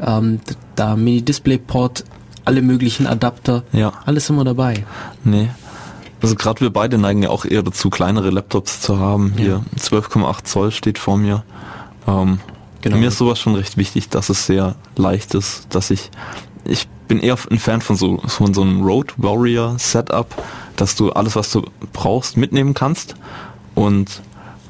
ähm, 0.06 0.40
da 0.76 0.96
Mini-Display-Port, 0.96 2.04
alle 2.46 2.62
möglichen 2.62 3.08
Adapter, 3.08 3.64
Ja. 3.72 3.94
alles 4.06 4.30
immer 4.30 4.44
dabei. 4.44 4.86
Nee. 5.24 5.50
Also 6.22 6.36
gerade 6.36 6.62
wir 6.62 6.70
beide 6.70 6.98
neigen 6.98 7.24
ja 7.24 7.30
auch 7.30 7.46
eher 7.46 7.64
dazu, 7.64 7.90
kleinere 7.90 8.30
Laptops 8.30 8.82
zu 8.82 9.00
haben. 9.00 9.34
Ja. 9.38 9.44
Hier 9.44 9.62
12,8 9.78 10.48
Zoll 10.48 10.72
steht 10.72 10.98
vor 11.00 11.18
mir. 11.18 11.44
Ähm, 12.08 12.40
Genau. 12.82 12.98
Mir 12.98 13.08
ist 13.08 13.18
sowas 13.18 13.40
schon 13.40 13.56
recht 13.56 13.78
wichtig, 13.78 14.10
dass 14.10 14.28
es 14.28 14.46
sehr 14.46 14.76
leicht 14.98 15.36
ist, 15.36 15.68
dass 15.70 15.90
ich, 15.90 16.12
ich 16.66 16.90
bin 17.08 17.22
eher 17.22 17.38
ein 17.50 17.58
Fan 17.58 17.80
von 17.80 17.96
so, 17.96 18.18
von 18.26 18.54
so 18.54 18.62
einem 18.62 18.82
Road 18.84 19.14
Warrior 19.16 19.80
Setup, 19.80 20.28
dass 20.76 20.98
du 20.98 21.12
alles, 21.14 21.38
was 21.38 21.50
du 21.54 21.62
brauchst, 21.94 22.36
mitnehmen 22.36 22.74
kannst 22.74 23.16
und 23.76 24.22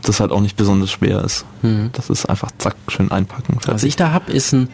das 0.04 0.20
halt 0.20 0.32
auch 0.32 0.42
nicht 0.42 0.58
besonders 0.58 0.92
schwer 0.92 1.24
ist. 1.24 1.46
Das 1.94 2.10
ist 2.10 2.26
einfach 2.26 2.52
zack, 2.58 2.76
schön 2.90 3.12
einpacken. 3.12 3.58
Was 3.66 3.84
ich 3.84 3.96
da 3.96 4.12
hab, 4.12 4.30
ist 4.30 4.52
ein 4.52 4.68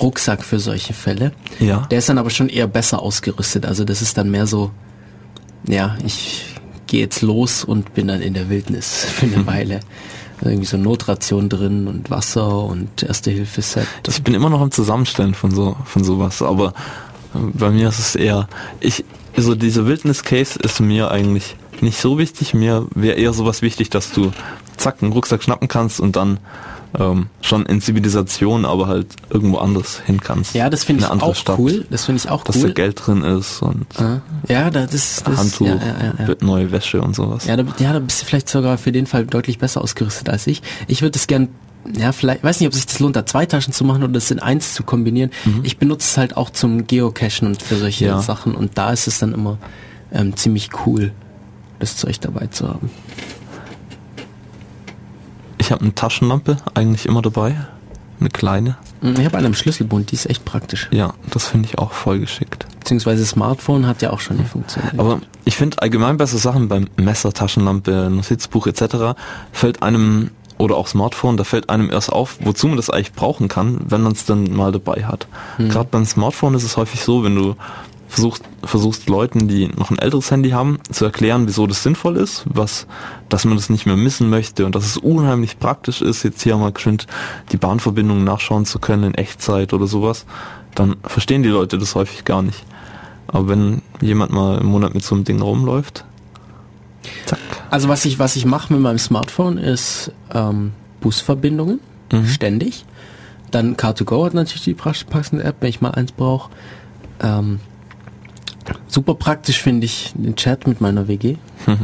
Rucksack 0.00 0.44
für 0.44 0.58
solche 0.58 0.92
Fälle. 0.92 1.32
Ja. 1.60 1.86
Der 1.90 1.98
ist 1.98 2.08
dann 2.08 2.18
aber 2.18 2.30
schon 2.30 2.48
eher 2.48 2.66
besser 2.66 3.00
ausgerüstet. 3.00 3.66
Also 3.66 3.84
das 3.84 4.02
ist 4.02 4.18
dann 4.18 4.30
mehr 4.30 4.46
so, 4.46 4.70
ja, 5.66 5.96
ich 6.04 6.44
gehe 6.86 7.00
jetzt 7.00 7.22
los 7.22 7.64
und 7.64 7.94
bin 7.94 8.08
dann 8.08 8.20
in 8.20 8.34
der 8.34 8.50
Wildnis 8.50 9.04
für 9.04 9.26
eine 9.26 9.46
Weile. 9.46 9.80
Irgendwie 10.42 10.66
so 10.66 10.76
Notration 10.76 11.48
drin 11.48 11.86
und 11.86 12.10
Wasser 12.10 12.64
und 12.64 13.02
Erste-Hilfe-Set. 13.02 13.86
Ich 14.06 14.22
bin 14.22 14.34
immer 14.34 14.50
noch 14.50 14.60
am 14.60 14.70
Zusammenstellen 14.70 15.32
von 15.32 15.54
so 15.54 15.76
von 15.86 16.04
sowas, 16.04 16.42
aber 16.42 16.74
äh, 17.34 17.38
bei 17.54 17.70
mir 17.70 17.88
ist 17.88 17.98
es 17.98 18.14
eher 18.14 18.48
ich 18.80 19.04
also 19.36 19.54
diese 19.54 19.86
Wildnis 19.86 20.22
Case 20.22 20.58
ist 20.58 20.80
mir 20.80 21.10
eigentlich 21.10 21.56
nicht 21.84 21.98
so 22.00 22.18
wichtig, 22.18 22.54
mir 22.54 22.86
wäre 22.94 23.16
eher 23.16 23.32
sowas 23.32 23.62
wichtig, 23.62 23.90
dass 23.90 24.10
du 24.12 24.32
zack 24.76 24.96
einen 25.02 25.12
Rucksack 25.12 25.42
schnappen 25.42 25.68
kannst 25.68 26.00
und 26.00 26.16
dann 26.16 26.38
ähm, 26.98 27.26
schon 27.42 27.66
in 27.66 27.80
Zivilisation, 27.80 28.64
aber 28.64 28.86
halt 28.86 29.08
irgendwo 29.30 29.58
anders 29.58 30.00
hin 30.06 30.20
kannst. 30.20 30.54
Ja, 30.54 30.70
das 30.70 30.84
finde 30.84 31.04
In 31.04 31.12
ich 31.16 31.22
auch 31.22 31.34
Stadt, 31.34 31.58
cool. 31.58 31.84
Das 31.90 32.04
finde 32.04 32.22
ich 32.24 32.30
auch 32.30 32.44
Dass 32.44 32.60
da 32.60 32.66
cool. 32.68 32.72
Geld 32.74 33.00
drin 33.04 33.22
ist 33.22 33.62
und 33.62 33.86
Ah, 33.98 34.20
Ja, 34.48 34.70
da- 34.70 34.86
das, 34.86 35.22
das 35.24 35.36
Handtuch, 35.36 35.66
ja, 35.66 35.74
ja, 35.76 36.26
ja, 36.28 36.34
neue 36.40 36.70
Wäsche 36.70 37.00
und 37.02 37.16
sowas. 37.16 37.46
Ja, 37.46 37.56
da, 37.56 37.64
ja, 37.78 37.92
da 37.92 37.98
bist 37.98 38.22
du 38.22 38.26
vielleicht 38.26 38.48
sogar 38.48 38.78
für 38.78 38.92
den 38.92 39.06
Fall 39.06 39.26
deutlich 39.26 39.58
besser 39.58 39.80
ausgerüstet 39.80 40.28
als 40.28 40.46
ich. 40.46 40.62
Ich 40.86 41.02
würde 41.02 41.18
es 41.18 41.26
gern, 41.26 41.48
ja, 41.98 42.12
vielleicht, 42.12 42.44
weiß 42.44 42.60
nicht, 42.60 42.68
ob 42.68 42.74
sich 42.74 42.86
das 42.86 43.00
lohnt, 43.00 43.16
da 43.16 43.26
zwei 43.26 43.44
Taschen 43.44 43.72
zu 43.72 43.84
machen 43.84 44.04
oder 44.04 44.12
das 44.12 44.30
in 44.30 44.38
eins 44.38 44.72
zu 44.74 44.84
kombinieren. 44.84 45.30
Ich 45.64 45.78
benutze 45.78 46.06
es 46.08 46.16
halt 46.16 46.36
auch 46.36 46.50
zum 46.50 46.86
Geocachen 46.86 47.48
und 47.48 47.60
für 47.60 47.74
solche 47.76 48.04
Mhm. 48.04 48.10
Ja. 48.10 48.22
Sachen 48.22 48.54
und 48.54 48.78
da 48.78 48.92
ist 48.92 49.08
es 49.08 49.18
dann 49.18 49.34
immer 49.34 49.58
ähm, 50.12 50.36
ziemlich 50.36 50.70
cool, 50.86 51.10
das 51.78 51.96
Zeug 51.96 52.20
dabei 52.20 52.46
zu 52.46 52.68
haben. 52.68 52.90
Ich 55.58 55.70
habe 55.72 55.82
eine 55.82 55.94
Taschenlampe 55.94 56.56
eigentlich 56.74 57.06
immer 57.06 57.22
dabei, 57.22 57.56
eine 58.20 58.28
kleine. 58.28 58.76
Mm, 59.00 59.14
Ich 59.18 59.24
habe 59.24 59.38
eine 59.38 59.46
im 59.46 59.54
Schlüsselbund, 59.54 60.10
die 60.10 60.14
ist 60.14 60.26
echt 60.26 60.44
praktisch. 60.44 60.88
Ja, 60.92 61.14
das 61.30 61.46
finde 61.46 61.68
ich 61.68 61.78
auch 61.78 61.92
voll 61.92 62.18
geschickt. 62.18 62.66
Beziehungsweise 62.80 63.24
Smartphone 63.24 63.86
hat 63.86 64.02
ja 64.02 64.10
auch 64.10 64.20
schon 64.20 64.36
die 64.36 64.44
Funktion. 64.44 64.84
Aber 64.98 65.20
ich 65.44 65.56
finde 65.56 65.80
allgemein 65.80 66.18
so 66.26 66.36
Sachen 66.36 66.68
beim 66.68 66.88
Messer, 66.96 67.32
Taschenlampe, 67.32 68.10
Notizbuch 68.10 68.66
etc. 68.66 69.16
fällt 69.52 69.82
einem 69.82 70.30
oder 70.58 70.76
auch 70.76 70.86
Smartphone, 70.86 71.36
da 71.36 71.44
fällt 71.44 71.68
einem 71.70 71.90
erst 71.90 72.12
auf, 72.12 72.38
wozu 72.40 72.68
man 72.68 72.76
das 72.76 72.90
eigentlich 72.90 73.12
brauchen 73.12 73.48
kann, 73.48 73.80
wenn 73.88 74.02
man 74.02 74.12
es 74.12 74.24
dann 74.24 74.54
mal 74.54 74.70
dabei 74.70 75.04
hat. 75.04 75.26
Gerade 75.58 75.88
beim 75.90 76.04
Smartphone 76.04 76.54
ist 76.54 76.62
es 76.62 76.76
häufig 76.76 77.00
so, 77.00 77.24
wenn 77.24 77.34
du 77.34 77.56
versuchst, 78.14 78.44
versuchst 78.62 79.08
Leuten, 79.08 79.48
die 79.48 79.68
noch 79.68 79.90
ein 79.90 79.98
älteres 79.98 80.30
Handy 80.30 80.50
haben, 80.50 80.78
zu 80.90 81.04
erklären, 81.04 81.46
wieso 81.46 81.66
das 81.66 81.82
sinnvoll 81.82 82.16
ist, 82.16 82.44
was, 82.46 82.86
dass 83.28 83.44
man 83.44 83.56
das 83.56 83.70
nicht 83.70 83.86
mehr 83.86 83.96
missen 83.96 84.30
möchte 84.30 84.64
und 84.64 84.74
dass 84.74 84.86
es 84.86 84.96
unheimlich 84.96 85.58
praktisch 85.58 86.00
ist, 86.00 86.22
jetzt 86.22 86.42
hier 86.42 86.56
mal 86.56 86.72
geschwind 86.72 87.06
die 87.52 87.56
Bahnverbindungen 87.56 88.24
nachschauen 88.24 88.64
zu 88.64 88.78
können 88.78 89.04
in 89.04 89.14
Echtzeit 89.14 89.72
oder 89.72 89.86
sowas, 89.86 90.26
dann 90.74 90.96
verstehen 91.04 91.42
die 91.42 91.48
Leute 91.48 91.78
das 91.78 91.94
häufig 91.94 92.24
gar 92.24 92.42
nicht. 92.42 92.64
Aber 93.26 93.48
wenn 93.48 93.82
jemand 94.00 94.32
mal 94.32 94.58
im 94.58 94.66
Monat 94.66 94.94
mit 94.94 95.04
so 95.04 95.14
einem 95.14 95.24
Ding 95.24 95.40
rumläuft, 95.40 96.04
zack. 97.26 97.38
Also 97.70 97.88
was 97.88 98.04
ich, 98.04 98.18
was 98.18 98.36
ich 98.36 98.44
mache 98.44 98.72
mit 98.72 98.82
meinem 98.82 98.98
Smartphone 98.98 99.58
ist 99.58 100.12
ähm, 100.32 100.72
Busverbindungen, 101.00 101.80
ständig. 102.26 102.84
Dann 103.50 103.76
Car2Go 103.76 104.26
hat 104.26 104.34
natürlich 104.34 104.64
die 104.64 104.74
passende 104.74 105.44
App, 105.44 105.56
wenn 105.60 105.68
ich 105.68 105.80
mal 105.80 105.90
eins 105.90 106.12
brauche. 106.12 106.50
Ähm, 107.20 107.60
super 108.88 109.14
praktisch 109.14 109.60
finde 109.60 109.86
ich 109.86 110.12
den 110.14 110.36
Chat 110.36 110.66
mit 110.66 110.80
meiner 110.80 111.08
WG, 111.08 111.36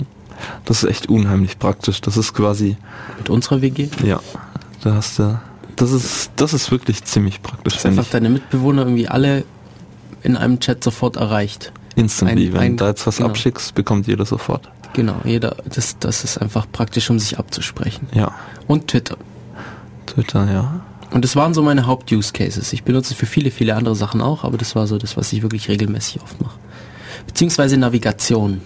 Das 0.65 0.83
ist 0.83 0.89
echt 0.89 1.09
unheimlich 1.11 1.59
praktisch. 1.59 2.01
Das 2.01 2.17
ist 2.17 2.33
quasi, 2.33 2.77
mit 3.19 3.29
unserer 3.29 3.61
WG. 3.61 3.89
ja, 4.03 4.21
da 4.83 4.95
hast 4.95 5.19
du, 5.19 5.39
das 5.77 5.93
ist, 5.93 6.31
das 6.37 6.55
ist 6.55 6.71
wirklich 6.71 7.05
ziemlich 7.05 7.43
praktisch, 7.43 7.77
finde 7.77 7.99
einfach 8.01 8.11
deine 8.11 8.31
Mitbewohner 8.31 8.83
irgendwie 8.83 9.07
alle 9.09 9.45
in 10.23 10.37
einem 10.39 10.59
Chat 10.61 10.83
sofort 10.83 11.17
erreicht. 11.17 11.73
Instantly, 11.95 12.47
ein- 12.47 12.53
wenn 12.55 12.61
ein- 12.61 12.77
du 12.79 12.85
da 12.85 12.89
jetzt 12.89 13.07
was 13.07 13.17
genau. 13.19 13.29
abschickst, 13.29 13.75
bekommt 13.75 14.07
jeder 14.07 14.25
sofort. 14.25 14.71
Genau, 14.95 15.17
jeder, 15.25 15.57
das, 15.73 15.99
das 15.99 16.25
ist 16.25 16.39
einfach 16.39 16.67
praktisch, 16.73 17.11
um 17.11 17.19
sich 17.19 17.39
abzusprechen. 17.39 18.09
Ja, 18.15 18.33
Und 18.67 18.89
Twitter. 18.89 19.17
Twitter, 20.07 20.51
ja. 20.51 20.81
Und 21.13 21.25
das 21.25 21.35
waren 21.37 21.55
so 21.55 21.63
meine 21.63 21.87
Haupt-Use-Cases. 21.87 22.73
Ich 22.73 22.85
benutze 22.85 23.15
es 23.15 23.19
für 23.19 23.27
viele, 23.27 23.51
viele 23.51 23.75
andere 23.75 23.97
Sachen 23.97 24.21
auch, 24.21 24.45
aber 24.45 24.57
das 24.59 24.77
war 24.77 24.87
so 24.87 24.97
das, 24.97 25.17
was 25.17 25.33
ich 25.33 25.43
wirklich 25.43 25.69
regelmäßig 25.69 26.23
oft 26.23 26.41
mache. 26.41 26.59
Beziehungsweise 27.27 27.77
Navigation. 27.77 28.61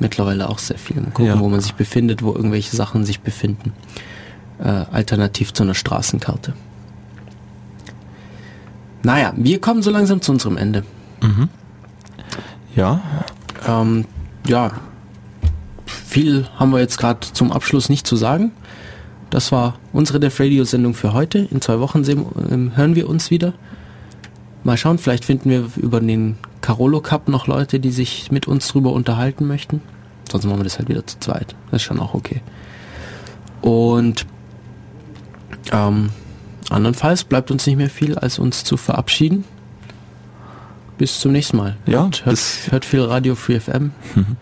Mittlerweile 0.00 0.48
auch 0.48 0.58
sehr 0.58 0.78
viel. 0.78 0.96
Mal 0.96 1.10
gucken, 1.10 1.26
Ja. 1.26 1.38
wo 1.38 1.48
man 1.50 1.60
sich 1.60 1.74
befindet, 1.74 2.22
wo 2.22 2.32
irgendwelche 2.34 2.74
Sachen 2.74 3.04
sich 3.04 3.20
befinden. 3.20 3.74
Äh, 4.58 4.68
alternativ 4.92 5.52
zu 5.52 5.62
einer 5.62 5.74
Straßenkarte. 5.74 6.54
Naja, 9.02 9.32
wir 9.36 9.60
kommen 9.60 9.82
so 9.82 9.90
langsam 9.90 10.20
zu 10.22 10.32
unserem 10.32 10.56
Ende. 10.56 10.84
Ja, 12.76 13.00
Ähm, 13.66 14.06
ja, 14.46 14.70
viel 15.86 16.48
haben 16.56 16.70
wir 16.72 16.78
jetzt 16.78 16.96
gerade 16.96 17.20
zum 17.32 17.52
Abschluss 17.52 17.90
nicht 17.90 18.06
zu 18.06 18.16
sagen. 18.16 18.52
Das 19.30 19.52
war 19.52 19.78
unsere 19.92 20.18
Def 20.18 20.40
Radio 20.40 20.64
Sendung 20.64 20.94
für 20.94 21.12
heute. 21.12 21.38
In 21.38 21.60
zwei 21.60 21.78
Wochen 21.78 22.02
sehen, 22.02 22.26
ähm, 22.50 22.72
hören 22.76 22.96
wir 22.96 23.08
uns 23.08 23.30
wieder. 23.30 23.54
Mal 24.64 24.76
schauen, 24.76 24.98
vielleicht 24.98 25.24
finden 25.24 25.48
wir 25.48 25.70
über 25.76 26.00
den 26.00 26.36
Carolo 26.60 27.00
Cup 27.00 27.28
noch 27.28 27.46
Leute, 27.46 27.80
die 27.80 27.92
sich 27.92 28.30
mit 28.30 28.46
uns 28.48 28.68
drüber 28.68 28.92
unterhalten 28.92 29.46
möchten. 29.46 29.80
Sonst 30.30 30.44
machen 30.44 30.58
wir 30.58 30.64
das 30.64 30.78
halt 30.78 30.88
wieder 30.88 31.06
zu 31.06 31.18
zweit. 31.20 31.54
Das 31.70 31.80
ist 31.80 31.86
schon 31.86 32.00
auch 32.00 32.14
okay. 32.14 32.42
Und 33.62 34.26
ähm, 35.72 36.10
andernfalls 36.68 37.24
bleibt 37.24 37.50
uns 37.50 37.66
nicht 37.66 37.76
mehr 37.76 37.90
viel, 37.90 38.18
als 38.18 38.38
uns 38.38 38.64
zu 38.64 38.76
verabschieden. 38.76 39.44
Bis 40.98 41.20
zum 41.20 41.32
nächsten 41.32 41.56
Mal. 41.56 41.76
Ja, 41.86 42.02
Und 42.02 42.26
hört, 42.26 42.38
hört 42.70 42.84
viel 42.84 43.00
Radio 43.00 43.34
Free 43.34 43.60
FM. 43.60 43.92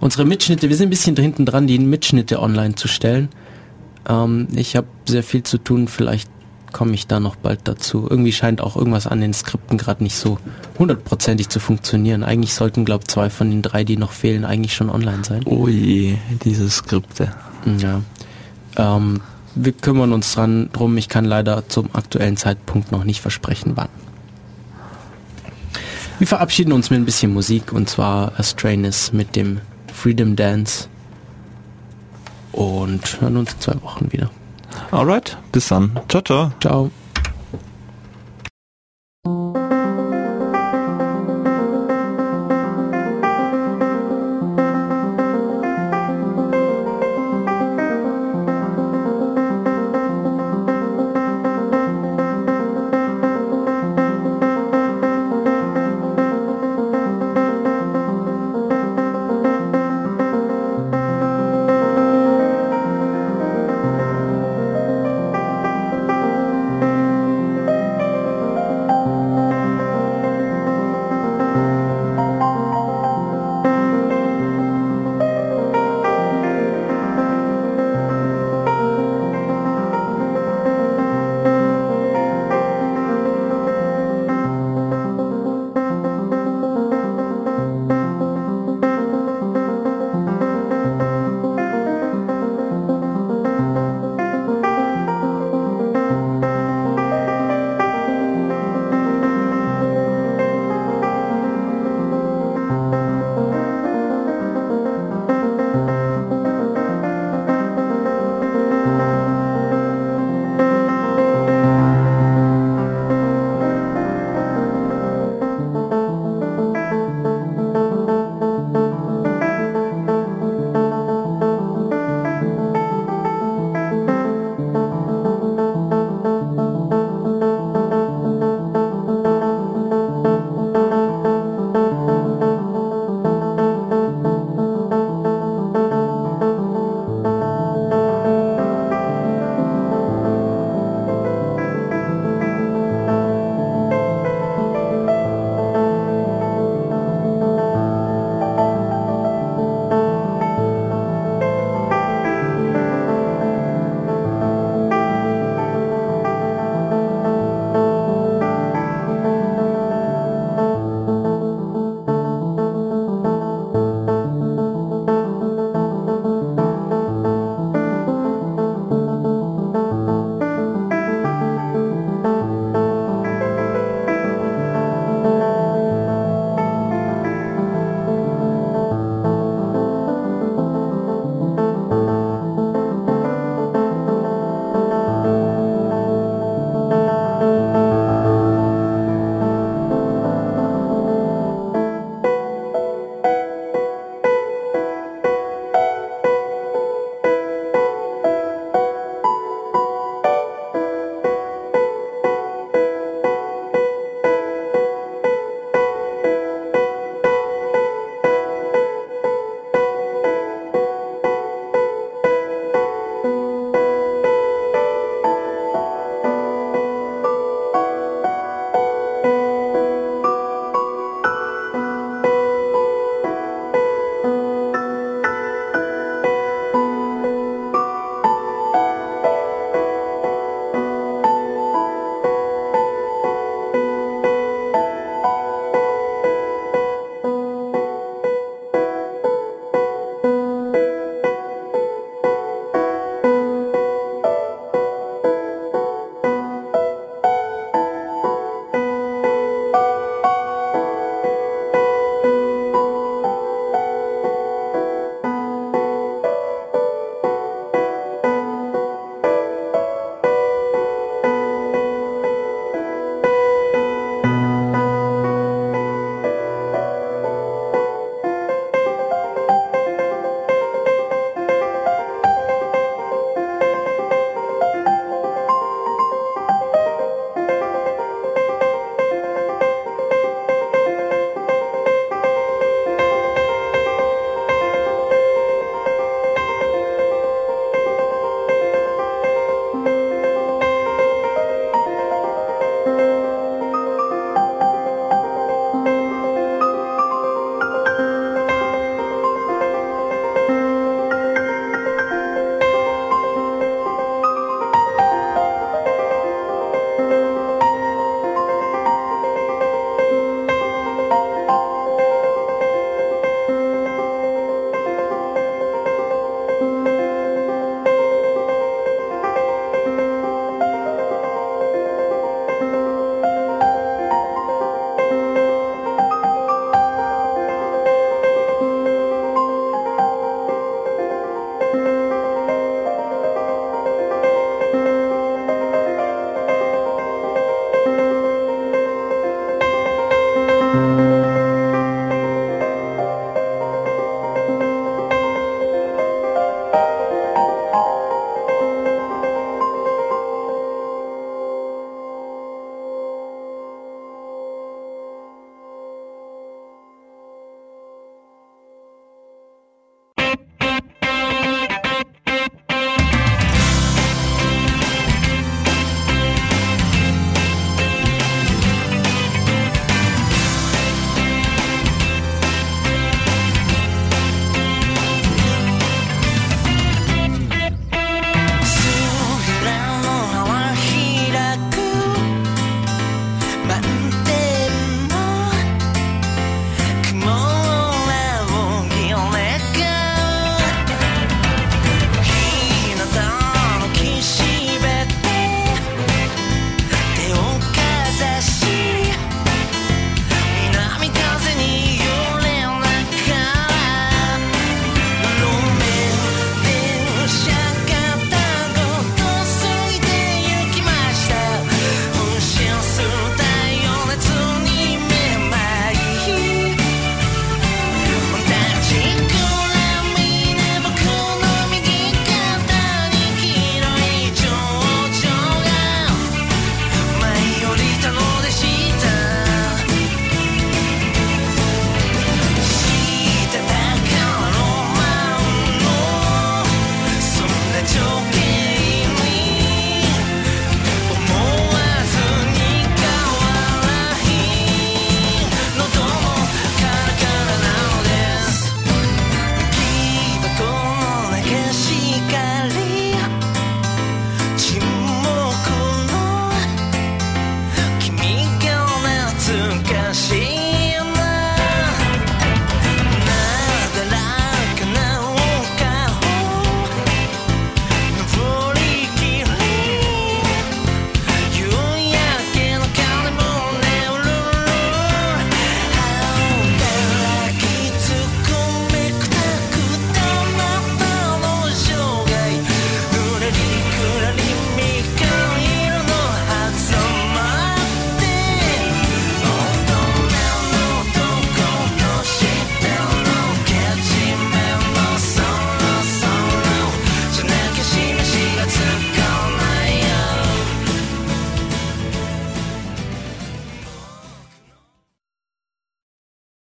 Unsere 0.00 0.24
Mitschnitte, 0.24 0.68
wir 0.68 0.76
sind 0.76 0.86
ein 0.86 0.90
bisschen 0.90 1.16
hinten 1.16 1.44
dran, 1.44 1.66
die 1.66 1.78
Mitschnitte 1.78 2.40
online 2.40 2.74
zu 2.76 2.88
stellen. 2.88 3.28
Ähm, 4.08 4.48
ich 4.54 4.76
habe 4.76 4.86
sehr 5.06 5.22
viel 5.22 5.42
zu 5.42 5.58
tun, 5.58 5.88
vielleicht 5.88 6.30
komme 6.72 6.92
ich 6.92 7.06
da 7.06 7.20
noch 7.20 7.36
bald 7.36 7.60
dazu. 7.64 8.06
Irgendwie 8.08 8.32
scheint 8.32 8.60
auch 8.60 8.76
irgendwas 8.76 9.06
an 9.06 9.20
den 9.20 9.34
Skripten 9.34 9.76
gerade 9.76 10.02
nicht 10.02 10.16
so 10.16 10.38
hundertprozentig 10.78 11.48
zu 11.48 11.60
funktionieren. 11.60 12.22
Eigentlich 12.22 12.54
sollten, 12.54 12.84
glaube 12.84 13.04
zwei 13.06 13.30
von 13.30 13.50
den 13.50 13.62
drei, 13.62 13.84
die 13.84 13.96
noch 13.96 14.12
fehlen, 14.12 14.44
eigentlich 14.44 14.74
schon 14.74 14.90
online 14.90 15.24
sein. 15.24 15.42
oh 15.46 15.68
je, 15.68 16.16
diese 16.44 16.68
Skripte. 16.70 17.32
Ja. 17.78 18.02
Ähm, 18.76 19.20
wir 19.54 19.72
kümmern 19.72 20.12
uns 20.12 20.32
dran 20.32 20.70
drum. 20.72 20.96
Ich 20.96 21.08
kann 21.08 21.24
leider 21.24 21.68
zum 21.68 21.90
aktuellen 21.92 22.36
Zeitpunkt 22.36 22.92
noch 22.92 23.04
nicht 23.04 23.20
versprechen, 23.20 23.72
wann. 23.74 23.88
Wir 26.18 26.26
verabschieden 26.26 26.72
uns 26.72 26.90
mit 26.90 27.00
ein 27.00 27.06
bisschen 27.06 27.32
Musik 27.32 27.72
und 27.72 27.88
zwar 27.88 28.38
Astranis 28.38 29.12
mit 29.12 29.36
dem 29.36 29.60
Freedom 29.92 30.36
Dance 30.36 30.88
und 32.52 33.20
hören 33.20 33.36
uns 33.36 33.54
in 33.54 33.60
zwei 33.60 33.82
Wochen 33.82 34.12
wieder. 34.12 34.30
Alright, 34.90 35.36
bis 35.52 35.68
dann. 35.68 35.98
Ciao, 36.08 36.22
ciao. 36.22 36.52
Ciao. 36.60 36.90